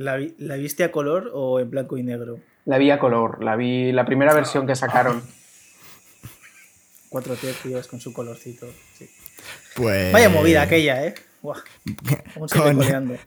¿La, 0.02 0.18
¿La, 0.38 0.56
viste 0.56 0.84
a 0.84 0.90
color 0.90 1.30
o 1.32 1.60
en 1.60 1.70
blanco 1.70 1.96
y 1.96 2.02
negro? 2.02 2.40
La 2.64 2.78
vi 2.78 2.90
a 2.90 2.98
color, 2.98 3.42
la 3.42 3.56
vi 3.56 3.92
la 3.92 4.04
primera 4.04 4.34
versión 4.34 4.66
que 4.66 4.74
sacaron. 4.74 5.22
Cuatro 7.08 7.34
tíos 7.34 7.86
con 7.86 8.00
su 8.00 8.12
colorcito. 8.12 8.66
Sí. 8.98 9.08
Pues... 9.76 10.12
Vaya 10.12 10.28
movida 10.28 10.62
aquella, 10.62 11.04
¿eh? 11.04 11.14
Con... 11.40 11.56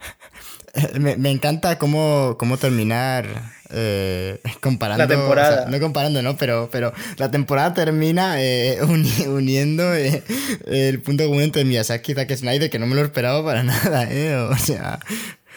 me, 1.00 1.18
me, 1.18 1.32
encanta 1.32 1.78
cómo, 1.78 2.36
cómo 2.38 2.58
terminar 2.58 3.26
eh, 3.72 4.40
comparando. 4.62 5.04
La 5.04 5.08
temporada. 5.08 5.50
O 5.50 5.62
sea, 5.64 5.72
no 5.72 5.80
comparando, 5.80 6.22
¿no? 6.22 6.38
Pero, 6.38 6.70
pero 6.72 6.94
la 7.18 7.32
temporada 7.32 7.74
termina 7.74 8.42
eh, 8.42 8.80
uniendo 9.28 9.94
eh, 9.94 10.24
el 10.68 11.02
punto 11.02 11.26
común 11.26 11.44
entre 11.44 11.66
Miyazaki 11.66 12.12
y 12.12 12.16
Zack 12.16 12.36
Snyder, 12.36 12.70
que 12.70 12.80
no 12.80 12.88
me 12.88 12.96
lo 12.96 13.02
esperaba 13.02 13.44
para 13.44 13.64
nada, 13.64 14.08
¿eh? 14.10 14.36
O 14.36 14.58
sea, 14.58 15.00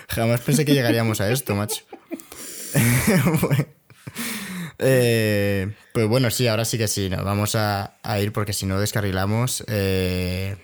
Jamás 0.09 0.41
pensé 0.41 0.65
que 0.65 0.75
llegaríamos 0.75 1.21
a 1.21 1.31
esto, 1.31 1.55
macho. 1.55 1.85
Eh, 4.81 5.73
pues 5.93 6.07
bueno, 6.07 6.31
sí, 6.31 6.47
ahora 6.47 6.65
sí 6.65 6.79
que 6.79 6.87
sí, 6.87 7.11
nos 7.11 7.25
vamos 7.25 7.57
a, 7.57 7.97
ir 8.21 8.33
porque 8.33 8.53
si 8.53 8.65
no 8.65 8.79
descarrilamos. 8.79 9.65
Eh, 9.67 10.57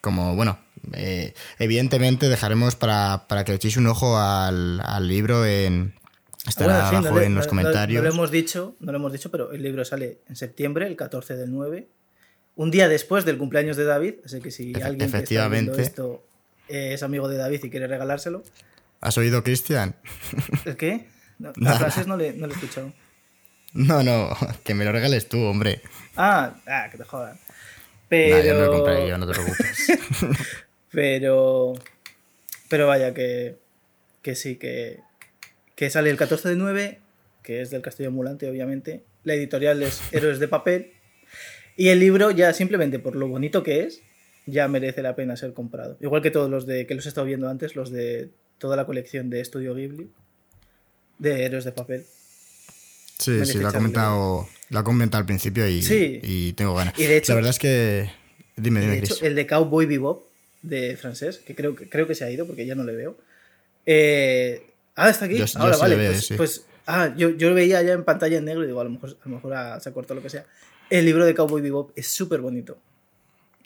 como, 0.00 0.34
bueno, 0.34 0.58
eh, 0.94 1.34
evidentemente 1.58 2.30
dejaremos 2.30 2.76
para, 2.76 3.26
que 3.44 3.52
echéis 3.52 3.76
un 3.76 3.86
ojo 3.86 4.16
al, 4.18 5.06
libro 5.06 5.44
en. 5.44 5.94
Estará 6.46 6.88
abajo 6.88 7.20
en 7.20 7.34
los 7.34 7.46
comentarios. 7.46 8.02
No, 8.02 8.08
lo 8.08 8.14
hemos 8.14 8.30
dicho, 8.30 8.74
no 8.80 8.90
lo 8.90 8.96
hemos 8.96 9.12
dicho, 9.12 9.30
pero 9.30 9.52
el 9.52 9.62
libro 9.62 9.84
sale 9.84 10.20
en 10.30 10.36
septiembre, 10.36 10.86
el 10.86 10.96
14 10.96 11.36
del 11.36 11.52
9, 11.52 11.88
un 12.56 12.70
día 12.70 12.88
después 12.88 13.26
del 13.26 13.36
cumpleaños 13.36 13.76
de 13.76 13.84
David, 13.84 14.14
así 14.24 14.40
que 14.40 14.50
si 14.50 14.72
alguien 14.80 15.10
que 15.10 15.18
está 15.18 15.48
viendo 15.48 15.74
esto 15.74 16.24
es 16.68 17.02
amigo 17.02 17.28
de 17.28 17.36
David 17.36 17.64
y 17.64 17.70
quiere 17.70 17.86
regalárselo, 17.86 18.42
¿Has 19.00 19.16
oído, 19.16 19.42
Cristian? 19.44 19.96
¿El 20.64 20.76
qué? 20.76 21.06
No, 21.38 21.52
a 21.70 21.78
frases 21.78 22.08
no 22.08 22.16
le, 22.16 22.32
no 22.32 22.48
le 22.48 22.52
he 22.52 22.56
escuchado. 22.56 22.92
No, 23.72 24.02
no, 24.02 24.36
que 24.64 24.74
me 24.74 24.84
lo 24.84 24.90
regales 24.90 25.28
tú, 25.28 25.40
hombre. 25.40 25.82
Ah, 26.16 26.56
ah 26.66 26.88
que 26.90 26.98
te 26.98 27.04
jodan. 27.04 27.38
Pero... 28.08 28.42
yo 28.42 28.54
no 28.54 28.60
lo 28.64 28.72
compré 28.72 29.08
yo, 29.08 29.16
no 29.18 29.24
te 29.24 29.34
preocupes. 29.34 29.86
pero... 30.90 31.74
Pero 32.68 32.88
vaya, 32.88 33.14
que, 33.14 33.56
que 34.20 34.34
sí, 34.34 34.56
que, 34.56 34.98
que 35.76 35.90
sale 35.90 36.10
el 36.10 36.16
14 36.16 36.48
de 36.48 36.56
9, 36.56 36.98
que 37.44 37.60
es 37.60 37.70
del 37.70 37.82
Castillo 37.82 38.08
Ambulante, 38.08 38.50
obviamente. 38.50 39.04
La 39.22 39.34
editorial 39.34 39.80
es 39.84 40.02
Héroes 40.12 40.40
de 40.40 40.48
Papel. 40.48 40.92
Y 41.76 41.90
el 41.90 42.00
libro, 42.00 42.32
ya 42.32 42.52
simplemente 42.52 42.98
por 42.98 43.14
lo 43.14 43.28
bonito 43.28 43.62
que 43.62 43.84
es, 43.84 44.02
ya 44.46 44.66
merece 44.66 45.02
la 45.02 45.14
pena 45.14 45.36
ser 45.36 45.52
comprado. 45.52 45.96
Igual 46.00 46.20
que 46.20 46.32
todos 46.32 46.50
los 46.50 46.66
de 46.66 46.84
que 46.84 46.96
los 46.96 47.06
he 47.06 47.10
estado 47.10 47.28
viendo 47.28 47.48
antes, 47.48 47.76
los 47.76 47.92
de 47.92 48.30
toda 48.58 48.76
la 48.76 48.86
colección 48.86 49.30
de 49.30 49.40
Estudio 49.40 49.74
Ghibli 49.74 50.10
de 51.18 51.44
héroes 51.44 51.64
de 51.64 51.72
papel. 51.72 52.04
Sí, 53.18 53.44
sí, 53.44 53.58
lo 53.58 53.68
ha 53.68 53.72
comentado, 53.72 54.48
lo 54.70 54.78
ha 54.78 54.84
comentado 54.84 55.20
al 55.20 55.26
principio 55.26 55.68
y, 55.68 55.80
y 56.22 56.52
tengo 56.52 56.74
ganas. 56.74 56.96
Y 56.98 57.04
de 57.04 57.16
hecho, 57.16 57.32
la 57.32 57.36
verdad 57.36 57.50
es 57.50 57.58
que. 57.58 58.10
Dime, 58.56 58.80
dime, 58.80 58.92
de 58.92 58.98
hecho, 58.98 59.16
el 59.22 59.34
de 59.34 59.46
Cowboy 59.46 59.86
Bebop 59.86 60.26
de 60.62 60.96
francés, 60.96 61.38
que 61.38 61.54
creo, 61.54 61.74
creo 61.74 62.06
que 62.06 62.14
se 62.14 62.24
ha 62.24 62.30
ido 62.30 62.46
porque 62.46 62.66
ya 62.66 62.74
no 62.74 62.84
le 62.84 62.94
veo. 62.94 63.16
Eh, 63.86 64.70
ah, 64.94 65.10
está 65.10 65.24
aquí. 65.24 65.42
Ahora 65.56 65.76
vale. 65.76 65.96
pues, 65.96 66.32
pues, 66.36 66.64
ah, 66.86 67.12
yo, 67.16 67.30
yo 67.30 67.48
lo 67.48 67.54
veía 67.54 67.82
ya 67.82 67.92
en 67.92 68.04
pantalla 68.04 68.38
en 68.38 68.44
negro 68.44 68.64
y 68.64 68.66
digo, 68.66 68.80
a 68.80 68.84
lo 68.84 68.90
mejor, 68.90 69.16
a 69.20 69.28
lo 69.28 69.34
mejor 69.34 69.80
se 69.80 69.88
ha 69.88 69.92
cortado 69.92 70.16
lo 70.16 70.22
que 70.22 70.30
sea. 70.30 70.46
El 70.90 71.04
libro 71.04 71.24
de 71.26 71.34
Cowboy 71.34 71.60
Bebop 71.60 71.92
es 71.96 72.06
súper 72.08 72.40
bonito. 72.40 72.78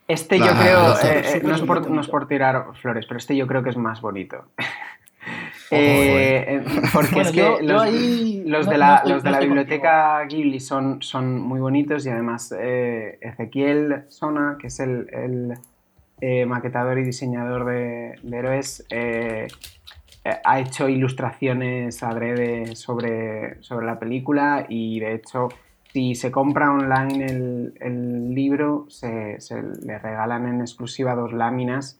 Este 0.09 0.39
yo 0.39 0.47
creo, 0.47 0.95
eh, 1.03 1.23
eh, 1.25 1.41
no, 1.43 1.55
es 1.55 1.63
por, 1.63 1.89
no, 1.89 2.01
es 2.01 2.09
por, 2.09 2.27
tirar 2.27 2.67
flores, 2.75 3.07
pero 3.07 3.19
este 3.19 3.37
yo 3.37 3.47
creo 3.47 3.63
que 3.63 3.71
es 3.71 3.77
más 3.77 4.01
bonito. 4.01 4.45
Eh, 5.75 6.63
porque 6.93 7.21
es 7.21 7.31
que 7.31 7.41
los, 7.63 8.67
de 8.67 8.77
la, 8.77 9.03
los 9.07 9.23
de 9.23 9.31
la 9.31 9.39
biblioteca 9.39 10.23
Ghibli 10.27 10.61
son, 10.61 11.01
son 11.01 11.41
muy 11.41 11.61
bonitos 11.61 12.05
y 12.05 12.11
además 12.11 12.53
Ezequiel 12.53 14.05
Sona, 14.09 14.59
que 14.61 14.67
es 14.67 14.81
el, 14.81 15.57
maquetador 16.47 16.99
y 16.99 17.05
diseñador 17.05 17.65
de, 17.65 18.17
de 18.23 18.37
héroes, 18.37 18.85
ha 20.45 20.61
hecho 20.61 20.91
ilustraciones 20.91 22.03
adrede 22.03 22.77
sobre, 22.77 23.63
sobre 23.63 23.87
la 23.87 23.99
película 23.99 24.67
y 24.69 25.01
de 25.01 25.15
hecho 25.15 25.49
si 25.93 26.15
se 26.15 26.31
compra 26.31 26.73
online 26.73 27.73
el, 27.81 28.35
libro, 28.35 28.87
se, 28.89 29.39
le 29.83 29.99
regalan 29.99 30.49
en 30.49 30.61
exclusiva 30.61 31.15
dos 31.15 31.33
láminas 31.33 31.99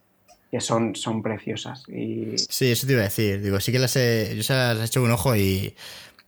que 0.49 0.61
son, 0.61 0.95
son 0.95 1.21
preciosas. 1.21 1.87
Y... 1.89 2.37
Sí, 2.37 2.71
eso 2.71 2.87
te 2.87 2.93
iba 2.93 3.01
a 3.01 3.05
decir. 3.05 3.41
Digo, 3.41 3.59
sí 3.59 3.71
que 3.71 3.79
las 3.79 3.95
he, 3.95 4.33
yo 4.35 4.43
se 4.43 4.53
las 4.53 4.79
he 4.79 4.85
hecho 4.85 5.03
un 5.03 5.11
ojo 5.11 5.35
y, 5.35 5.75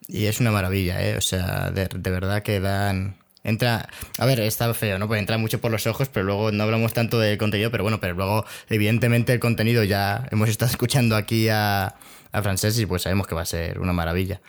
es 0.07 0.39
una 0.39 0.51
maravilla, 0.51 1.03
¿eh? 1.03 1.17
O 1.17 1.21
sea, 1.21 1.71
de, 1.71 1.87
verdad 2.09 2.43
que 2.43 2.59
dan... 2.59 3.17
Entra, 3.43 3.87
a 4.17 4.25
ver, 4.25 4.39
está 4.39 4.73
feo, 4.73 4.97
¿no? 4.97 5.07
Pues 5.07 5.19
entra 5.19 5.37
mucho 5.37 5.61
por 5.61 5.69
los 5.69 5.85
ojos, 5.85 6.09
pero 6.09 6.25
luego 6.25 6.51
no 6.51 6.63
hablamos 6.63 6.93
tanto 6.93 7.19
de 7.19 7.37
contenido, 7.37 7.69
pero 7.69 7.83
bueno, 7.83 7.99
pero 7.99 8.15
luego, 8.15 8.43
evidentemente, 8.69 9.33
el 9.33 9.39
contenido 9.39 9.83
ya 9.83 10.27
hemos 10.31 10.49
estado 10.49 10.71
escuchando 10.71 11.15
aquí 11.15 11.47
a, 11.49 11.95
a 12.31 12.41
Francés 12.41 12.79
y 12.79 12.87
pues 12.87 13.03
sabemos 13.03 13.27
que 13.27 13.35
va 13.35 13.41
a 13.41 13.45
ser 13.45 13.79
una 13.79 13.93
maravilla. 13.93 14.41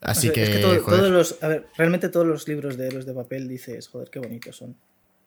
Así 0.00 0.30
que. 0.30 0.42
Es 0.42 0.50
que 0.50 0.58
todos 0.60 1.10
los. 1.10 1.42
A 1.42 1.48
ver, 1.48 1.66
realmente 1.76 2.08
todos 2.08 2.26
los 2.26 2.46
libros 2.48 2.76
de 2.76 2.86
héroes 2.86 3.06
de 3.06 3.14
papel 3.14 3.48
dices, 3.48 3.88
joder, 3.88 4.10
qué 4.10 4.18
bonitos 4.20 4.56
son. 4.56 4.76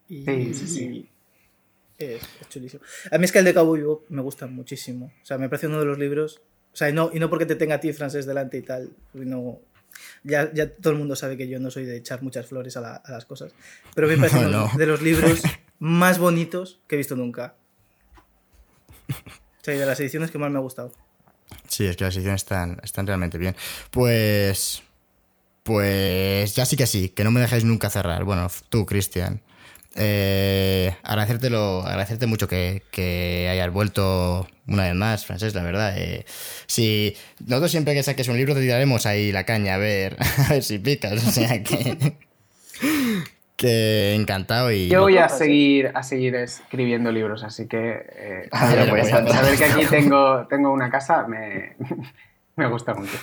Y, 0.07 0.23
sí, 0.26 0.53
sí, 0.53 0.68
sí. 0.68 1.10
Es, 1.98 2.22
chulísimo. 2.49 2.81
A 3.11 3.18
mí 3.18 3.26
es 3.26 3.31
que 3.31 3.39
el 3.39 3.45
de 3.45 3.53
Cowboy 3.53 3.81
Bob 3.84 4.03
me 4.10 4.22
gusta 4.22 4.48
muchísimo. 4.48 5.11
O 5.22 5.26
sea, 5.26 5.38
me 5.38 5.49
parece 5.49 5.68
uno 5.68 5.80
de 5.80 5.85
los 5.85 5.99
libros 5.99 6.41
O 6.73 6.76
sea, 6.76 6.89
y 6.89 6.93
no, 6.93 7.11
y 7.14 7.19
no 7.19 7.30
porque 7.30 7.45
te 7.45 7.56
tenga 7.56 7.76
a 7.76 7.80
ti 7.80 7.93
francés 7.93 8.26
delante 8.26 8.57
y 8.57 8.61
tal. 8.64 8.89
No, 9.14 9.60
ya, 10.23 10.52
ya 10.53 10.69
todo 10.73 10.93
el 10.93 10.99
mundo 10.99 11.15
sabe 11.15 11.38
que 11.38 11.48
yo 11.48 11.60
no 11.60 11.69
soy 11.69 11.85
de 11.85 11.98
echar 11.98 12.23
muchas 12.23 12.48
flores 12.48 12.76
a, 12.77 12.81
la- 12.81 12.95
a 12.95 13.11
las 13.11 13.26
cosas. 13.26 13.53
Pero 13.93 14.07
me 14.07 14.18
parece 14.18 14.38
No, 14.41 14.48
uno 14.48 14.69
no. 14.72 14.77
de 14.77 14.85
los 14.85 15.02
libros 15.02 15.41
más 15.80 16.18
bonitos 16.18 16.80
que 16.88 16.95
he 16.95 16.98
visto 16.98 17.15
nunca. 17.15 17.56
O 19.10 19.64
sea, 19.64 19.76
y 19.76 19.77
de 19.77 19.85
las 19.85 19.99
ediciones 19.99 20.31
que 20.31 20.38
más 20.39 20.49
me 20.52 20.57
ha 20.57 20.61
gustado. 20.61 20.91
Sí, 21.68 21.86
es 21.86 21.98
que 21.98 22.03
las 22.03 22.15
ediciones 22.15 22.41
están, 22.41 22.80
están 22.84 23.07
realmente 23.07 23.38
bien. 23.38 23.56
Pues. 23.91 24.84
Pues 25.64 26.56
ya 26.56 26.65
sí 26.65 26.76
que 26.76 26.88
sí, 26.88 27.10
que 27.10 27.23
no 27.23 27.30
me 27.32 27.40
dejáis 27.40 27.64
nunca 27.64 27.90
cerrar. 27.90 28.23
Bueno, 28.23 28.49
tú, 28.69 28.86
Cristian. 28.86 29.41
Eh, 29.95 30.95
agradecértelo, 31.03 31.86
agradecerte 31.86 32.26
mucho 32.26 32.48
que, 32.48 32.82
que 32.91 33.48
hayas 33.52 33.72
vuelto 33.72 34.48
una 34.68 34.86
vez 34.86 34.95
más, 34.95 35.26
Francés, 35.26 35.53
la 35.53 35.64
verdad. 35.64 35.94
Eh, 35.98 36.26
si 36.65 37.15
nosotros 37.45 37.72
siempre 37.72 37.94
que 37.94 38.03
saques 38.03 38.28
un 38.28 38.38
libro 38.38 38.56
te 38.56 38.61
tiraremos 38.61 39.06
ahí 39.06 39.32
la 39.32 39.45
caña 39.45 39.76
a 39.76 39.78
ver, 39.78 40.18
a 40.38 40.49
ver 40.49 40.64
si 40.64 40.80
picas. 40.80 41.23
O 41.26 41.32
sea 41.32 41.61
que. 41.64 42.15
Que 43.62 44.16
encantado 44.16 44.72
y. 44.72 44.90
Yo 44.90 45.02
voy 45.02 45.18
a 45.18 45.30
seguir, 45.30 45.92
a 45.94 46.04
seguir 46.04 46.36
escribiendo 46.36 47.12
libros, 47.12 47.44
así 47.44 47.68
que 47.68 47.78
eh, 47.80 48.50
Ah, 48.52 48.60
saber, 48.60 48.80
mira, 48.80 48.92
pues, 48.92 49.10
saber 49.10 49.58
que 49.58 49.66
aquí 49.66 49.86
tengo, 49.86 50.48
tengo 50.48 50.72
una 50.72 50.90
casa 50.90 51.28
me, 51.28 51.76
me 52.56 52.68
gusta 52.68 52.94
mucho. 52.96 53.18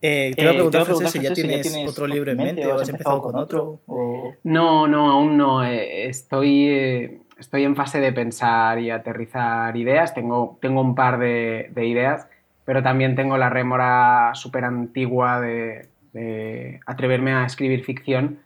Eh, 0.00 0.32
te 0.36 0.42
iba 0.42 0.50
a 0.50 0.54
Eh, 0.54 0.56
preguntar, 0.56 0.82
a 0.82 0.84
Francés, 0.84 1.10
si 1.10 1.20
ya 1.20 1.34
tienes, 1.34 1.88
otro 1.88 2.06
libro 2.06 2.30
en 2.30 2.38
mente 2.38 2.66
o 2.66 2.78
has 2.78 2.88
empezado 2.88 3.20
con 3.20 3.36
otro. 3.36 3.80
o- 3.86 4.34
No, 4.44 4.86
no, 4.86 5.10
aún 5.10 5.36
no. 5.36 5.64
eh, 5.64 6.06
Estoy, 6.08 7.20
estoy 7.38 7.64
en 7.64 7.76
fase 7.76 8.00
de 8.00 8.12
pensar 8.12 8.78
y 8.78 8.90
aterrizar 8.90 9.76
ideas. 9.76 10.14
Tengo, 10.14 10.58
tengo 10.60 10.80
un 10.80 10.94
par 10.94 11.18
de, 11.18 11.70
de 11.74 11.86
ideas, 11.86 12.26
pero 12.64 12.82
también 12.82 13.16
tengo 13.16 13.36
la 13.38 13.50
rémora 13.50 14.30
súper 14.34 14.64
antigua 14.64 15.40
de, 15.40 15.88
de 16.12 16.80
atreverme 16.86 17.32
a 17.32 17.44
escribir 17.44 17.84
ficción, 17.84 18.38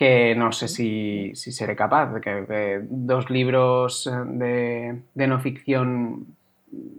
que 0.00 0.34
no 0.34 0.50
sé 0.50 0.66
si, 0.66 1.30
si 1.34 1.52
seré 1.52 1.76
capaz. 1.76 2.14
Que, 2.22 2.46
que 2.48 2.80
dos 2.88 3.28
libros 3.28 4.06
eh, 4.06 4.10
de, 4.24 5.02
de 5.14 5.26
no 5.26 5.38
ficción 5.40 6.26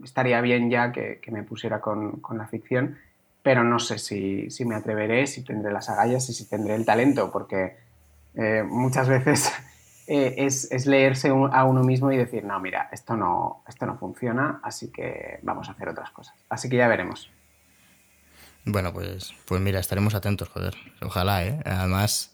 estaría 0.03 0.39
bien 0.39 0.69
ya 0.69 0.91
que, 0.91 1.19
que 1.19 1.31
me 1.31 1.41
pusiera 1.41 1.81
con, 1.81 2.19
con 2.19 2.37
la 2.37 2.45
ficción, 2.45 2.99
pero 3.41 3.63
no 3.63 3.79
sé 3.79 3.97
si, 3.97 4.51
si 4.51 4.65
me 4.65 4.75
atreveré, 4.75 5.25
si 5.25 5.43
tendré 5.43 5.73
las 5.73 5.89
agallas 5.89 6.29
y 6.29 6.33
si 6.33 6.47
tendré 6.47 6.75
el 6.75 6.85
talento, 6.85 7.31
porque 7.31 7.75
eh, 8.35 8.61
muchas 8.69 9.09
veces 9.09 9.51
eh, 10.07 10.35
es, 10.37 10.71
es 10.71 10.85
leerse 10.85 11.29
a 11.29 11.63
uno 11.63 11.83
mismo 11.83 12.11
y 12.11 12.17
decir, 12.17 12.43
no, 12.43 12.59
mira, 12.59 12.87
esto 12.91 13.17
no, 13.17 13.63
esto 13.67 13.87
no 13.87 13.97
funciona, 13.97 14.59
así 14.61 14.91
que 14.91 15.39
vamos 15.41 15.69
a 15.69 15.71
hacer 15.71 15.89
otras 15.89 16.11
cosas. 16.11 16.35
Así 16.49 16.69
que 16.69 16.77
ya 16.77 16.87
veremos. 16.87 17.31
Bueno, 18.63 18.93
pues, 18.93 19.33
pues 19.47 19.59
mira, 19.59 19.79
estaremos 19.79 20.13
atentos, 20.13 20.49
joder. 20.49 20.75
Ojalá, 21.01 21.43
¿eh? 21.43 21.59
Además, 21.65 22.31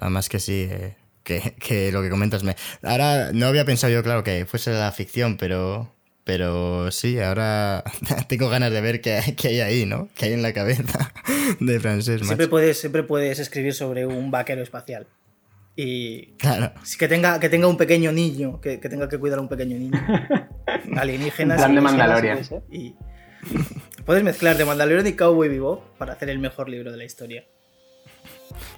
además 0.00 0.28
que 0.28 0.40
sí, 0.40 0.66
eh, 0.70 0.96
que, 1.22 1.54
que 1.60 1.92
lo 1.92 2.02
que 2.02 2.10
comentas 2.10 2.42
me... 2.42 2.56
Ahora 2.82 3.30
no 3.32 3.46
había 3.46 3.64
pensado 3.64 3.92
yo, 3.92 4.02
claro, 4.02 4.24
que 4.24 4.46
fuese 4.46 4.72
la 4.72 4.90
ficción, 4.92 5.36
pero... 5.36 5.94
Pero 6.22 6.90
sí, 6.92 7.18
ahora 7.18 7.82
tengo 8.28 8.48
ganas 8.50 8.70
de 8.72 8.80
ver 8.82 9.00
qué, 9.00 9.14
hay- 9.14 9.32
qué 9.34 9.48
hay 9.48 9.60
ahí, 9.60 9.86
¿no? 9.86 10.08
¿Qué 10.14 10.26
hay 10.26 10.32
en 10.34 10.42
la 10.42 10.52
cabeza 10.52 11.12
de 11.60 11.80
francés, 11.80 12.18
Siempre 12.20 12.36
macho. 12.46 12.50
puedes, 12.50 12.78
siempre 12.78 13.02
puedes 13.02 13.38
escribir 13.38 13.72
sobre 13.74 14.06
un 14.06 14.30
vaquero 14.30 14.62
espacial. 14.62 15.06
Y 15.76 16.32
Claro. 16.36 16.72
sí, 16.84 16.98
que 16.98 17.08
tenga, 17.08 17.40
que 17.40 17.48
tenga 17.48 17.66
un 17.68 17.78
pequeño 17.78 18.12
niño, 18.12 18.60
que, 18.60 18.78
que 18.80 18.88
tenga 18.90 19.08
que 19.08 19.18
cuidar 19.18 19.38
a 19.38 19.42
un 19.42 19.48
pequeño 19.48 19.76
niño. 19.78 19.98
Alienígenas. 20.96 21.56
En 21.58 21.62
plan 21.64 21.74
de 21.74 21.80
Mandalorian. 21.80 22.40
Y 22.70 22.94
puedes 24.04 24.22
mezclar 24.22 24.56
de 24.56 24.64
Mandalorian 24.66 25.06
y 25.06 25.14
Cowboy 25.14 25.48
Vivo 25.48 25.84
para 25.98 26.12
hacer 26.12 26.28
el 26.28 26.38
mejor 26.38 26.68
libro 26.68 26.90
de 26.92 26.98
la 26.98 27.04
historia. 27.04 27.44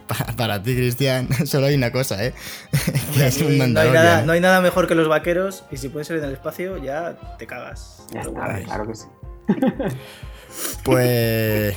Pa- 0.06 0.32
para 0.36 0.62
ti, 0.62 0.74
Cristian, 0.74 1.28
solo 1.46 1.66
hay 1.66 1.74
una 1.74 1.90
cosa, 1.92 2.24
¿eh? 2.24 2.34
que 3.14 3.26
es 3.26 3.40
un 3.40 3.58
no, 3.58 3.80
hay 3.80 3.90
nada, 3.90 4.20
¿eh? 4.20 4.26
no 4.26 4.32
hay 4.32 4.40
nada 4.40 4.60
mejor 4.60 4.86
que 4.88 4.94
los 4.94 5.08
vaqueros 5.08 5.64
y 5.70 5.76
si 5.76 5.88
pueden 5.88 6.04
ser 6.04 6.18
en 6.18 6.24
el 6.24 6.32
espacio 6.32 6.76
ya 6.78 7.16
te 7.38 7.46
cagas. 7.46 8.04
Ya 8.12 8.20
está, 8.20 8.60
claro 8.64 8.86
que 8.86 8.94
sí. 8.94 9.06
Pues. 10.84 11.76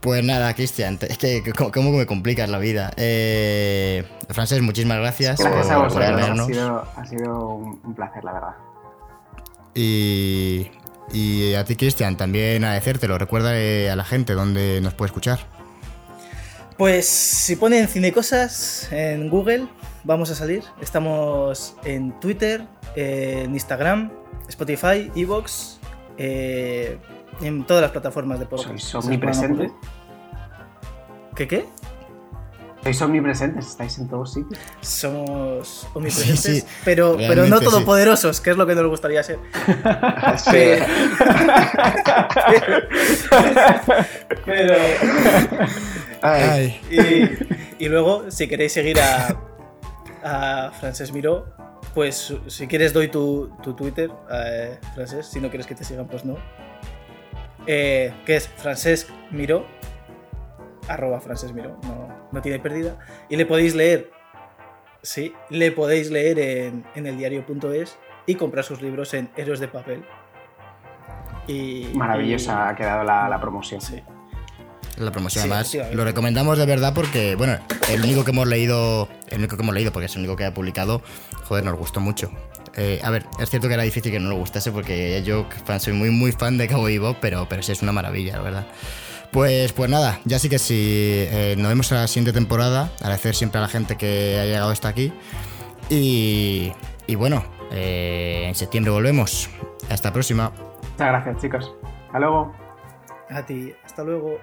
Pues 0.00 0.24
nada, 0.24 0.52
Cristian, 0.54 0.98
es 1.00 1.16
que 1.16 1.44
cómo 1.72 1.92
me 1.92 2.06
complicas 2.06 2.50
la 2.50 2.58
vida. 2.58 2.90
Eh, 2.96 4.02
Francés, 4.30 4.60
muchísimas 4.60 4.98
gracias, 4.98 5.38
Gracias 5.38 5.70
a 5.70 5.76
por, 5.76 5.92
por 5.92 6.12
vosotros, 6.12 6.40
ha 6.40 6.44
sido, 6.46 6.88
ha 6.96 7.06
sido 7.06 7.48
un, 7.50 7.80
un 7.84 7.94
placer, 7.94 8.24
la 8.24 8.32
verdad. 8.32 8.54
Y, 9.76 10.72
y 11.12 11.54
a 11.54 11.64
ti, 11.64 11.76
Cristian, 11.76 12.16
también 12.16 12.64
agradecértelo. 12.64 13.16
Recuerda 13.16 13.50
a 13.50 13.94
la 13.96 14.04
gente 14.04 14.32
dónde 14.34 14.80
nos 14.80 14.94
puede 14.94 15.10
escuchar. 15.10 15.38
Pues 16.76 17.06
si 17.06 17.56
ponen 17.56 17.86
Cinecosas 17.88 18.88
en 18.92 19.28
Google, 19.28 19.68
vamos 20.04 20.30
a 20.30 20.34
salir. 20.34 20.64
Estamos 20.80 21.76
en 21.84 22.18
Twitter, 22.20 22.66
en 22.96 23.52
Instagram, 23.52 24.10
Spotify, 24.48 25.10
Evox, 25.14 25.78
eh, 26.18 26.98
en 27.40 27.64
todas 27.64 27.82
las 27.82 27.90
plataformas 27.90 28.38
de 28.38 28.46
podcast. 28.46 28.78
Sois 28.78 29.04
omnipresentes. 29.04 29.72
¿Qué 31.34 31.48
qué? 31.48 31.66
Sois 32.82 33.00
omnipresentes, 33.02 33.66
estáis 33.68 33.96
en 33.98 34.08
todos 34.08 34.32
sitios. 34.32 34.58
Somos 34.80 35.86
omnipresentes, 35.94 36.40
Sí, 36.40 36.60
sí, 36.62 36.66
pero, 36.84 37.16
pero 37.16 37.28
no 37.28 37.34
realmente 37.34 37.64
sí. 37.66 37.70
todopoderosos, 37.70 38.40
que 38.40 38.50
es 38.50 38.56
lo 38.56 38.66
que 38.66 38.74
nos 38.74 38.86
gustaría 38.88 39.22
ser. 39.22 39.38
Sí. 40.36 40.82
Pero, 44.44 44.74
Ay, 46.22 46.80
y, 46.90 47.84
y 47.84 47.88
luego, 47.88 48.30
si 48.30 48.48
queréis 48.48 48.72
seguir 48.72 48.98
a, 49.00 49.36
a 50.22 50.70
Francés 50.72 51.12
Miró, 51.12 51.46
pues 51.94 52.34
si 52.46 52.66
quieres 52.66 52.92
doy 52.92 53.08
tu, 53.08 53.50
tu 53.62 53.74
Twitter, 53.74 54.10
eh, 54.32 54.78
Francés, 54.94 55.26
si 55.26 55.40
no 55.40 55.48
quieres 55.50 55.66
que 55.66 55.74
te 55.74 55.84
sigan, 55.84 56.06
pues 56.06 56.24
no. 56.24 56.36
Eh, 57.66 58.12
que 58.26 58.36
es 58.36 58.48
Francesc 58.48 59.08
Miró, 59.30 59.66
arroba 60.88 61.20
Francesc 61.20 61.54
Miró, 61.54 61.76
no, 61.82 62.28
no 62.32 62.42
tiene 62.42 62.58
pérdida. 62.58 62.98
Y 63.28 63.36
le 63.36 63.46
podéis 63.46 63.74
leer, 63.74 64.10
sí, 65.02 65.32
le 65.50 65.72
podéis 65.72 66.10
leer 66.10 66.38
en, 66.38 66.84
en 66.94 67.06
eldiario.es 67.06 67.98
y 68.26 68.34
comprar 68.36 68.64
sus 68.64 68.82
libros 68.82 69.14
en 69.14 69.30
Héroes 69.36 69.60
de 69.60 69.68
Papel. 69.68 70.04
Y, 71.46 71.88
Maravillosa 71.94 72.68
ha 72.68 72.76
quedado 72.76 73.04
la, 73.04 73.28
la 73.28 73.40
promoción. 73.40 73.80
sí. 73.80 74.00
la 74.96 75.10
promoción, 75.10 75.44
Sí, 75.64 75.78
además, 75.78 75.94
lo 75.96 76.04
recomendamos 76.04 76.56
de 76.58 76.66
verdad 76.66 76.92
porque, 76.94 77.34
bueno, 77.34 77.58
el 77.90 78.00
único 78.02 78.24
que 78.24 78.30
hemos 78.30 78.46
leído, 78.46 79.08
el 79.28 79.38
único 79.38 79.56
que 79.56 79.62
hemos 79.62 79.74
leído, 79.74 79.92
porque 79.92 80.06
es 80.06 80.14
el 80.14 80.20
único 80.20 80.36
que 80.36 80.44
ha 80.44 80.54
publicado, 80.54 81.02
joder, 81.44 81.64
nos 81.64 81.76
gustó 81.76 81.98
mucho. 82.00 82.30
Eh, 82.76 83.00
a 83.02 83.10
ver, 83.10 83.26
es 83.40 83.50
cierto 83.50 83.68
que 83.68 83.74
era 83.74 83.82
difícil 83.82 84.12
que 84.12 84.20
no 84.20 84.28
nos 84.30 84.38
gustase 84.38 84.70
porque 84.72 85.22
yo 85.24 85.46
fan- 85.66 85.80
soy 85.80 85.92
muy, 85.94 86.10
muy 86.10 86.32
fan 86.32 86.56
de 86.58 86.68
Cowboy 86.68 86.96
Bob, 86.98 87.16
pero, 87.20 87.46
pero 87.48 87.62
sí 87.62 87.72
es 87.72 87.82
una 87.82 87.92
maravilla, 87.92 88.36
la 88.36 88.42
verdad. 88.42 88.66
Pues, 89.32 89.72
pues 89.72 89.88
nada, 89.90 90.20
ya 90.26 90.38
sí 90.38 90.50
que 90.50 90.58
sí, 90.58 90.74
eh, 90.76 91.54
nos 91.56 91.70
vemos 91.70 91.90
en 91.90 91.98
la 91.98 92.06
siguiente 92.06 92.34
temporada. 92.34 92.92
Agradecer 93.00 93.34
siempre 93.34 93.58
a 93.58 93.62
la 93.62 93.68
gente 93.68 93.96
que 93.96 94.38
ha 94.38 94.44
llegado 94.44 94.70
hasta 94.70 94.88
aquí. 94.88 95.10
Y, 95.88 96.72
y 97.06 97.14
bueno, 97.14 97.42
eh, 97.70 98.44
en 98.48 98.54
septiembre 98.54 98.92
volvemos. 98.92 99.48
Hasta 99.88 100.10
la 100.10 100.12
próxima. 100.12 100.52
Muchas 100.82 100.98
gracias, 100.98 101.36
chicos. 101.38 101.74
Hasta 102.06 102.18
luego. 102.18 102.52
A 103.30 103.46
ti, 103.46 103.72
hasta 103.82 104.04
luego. 104.04 104.38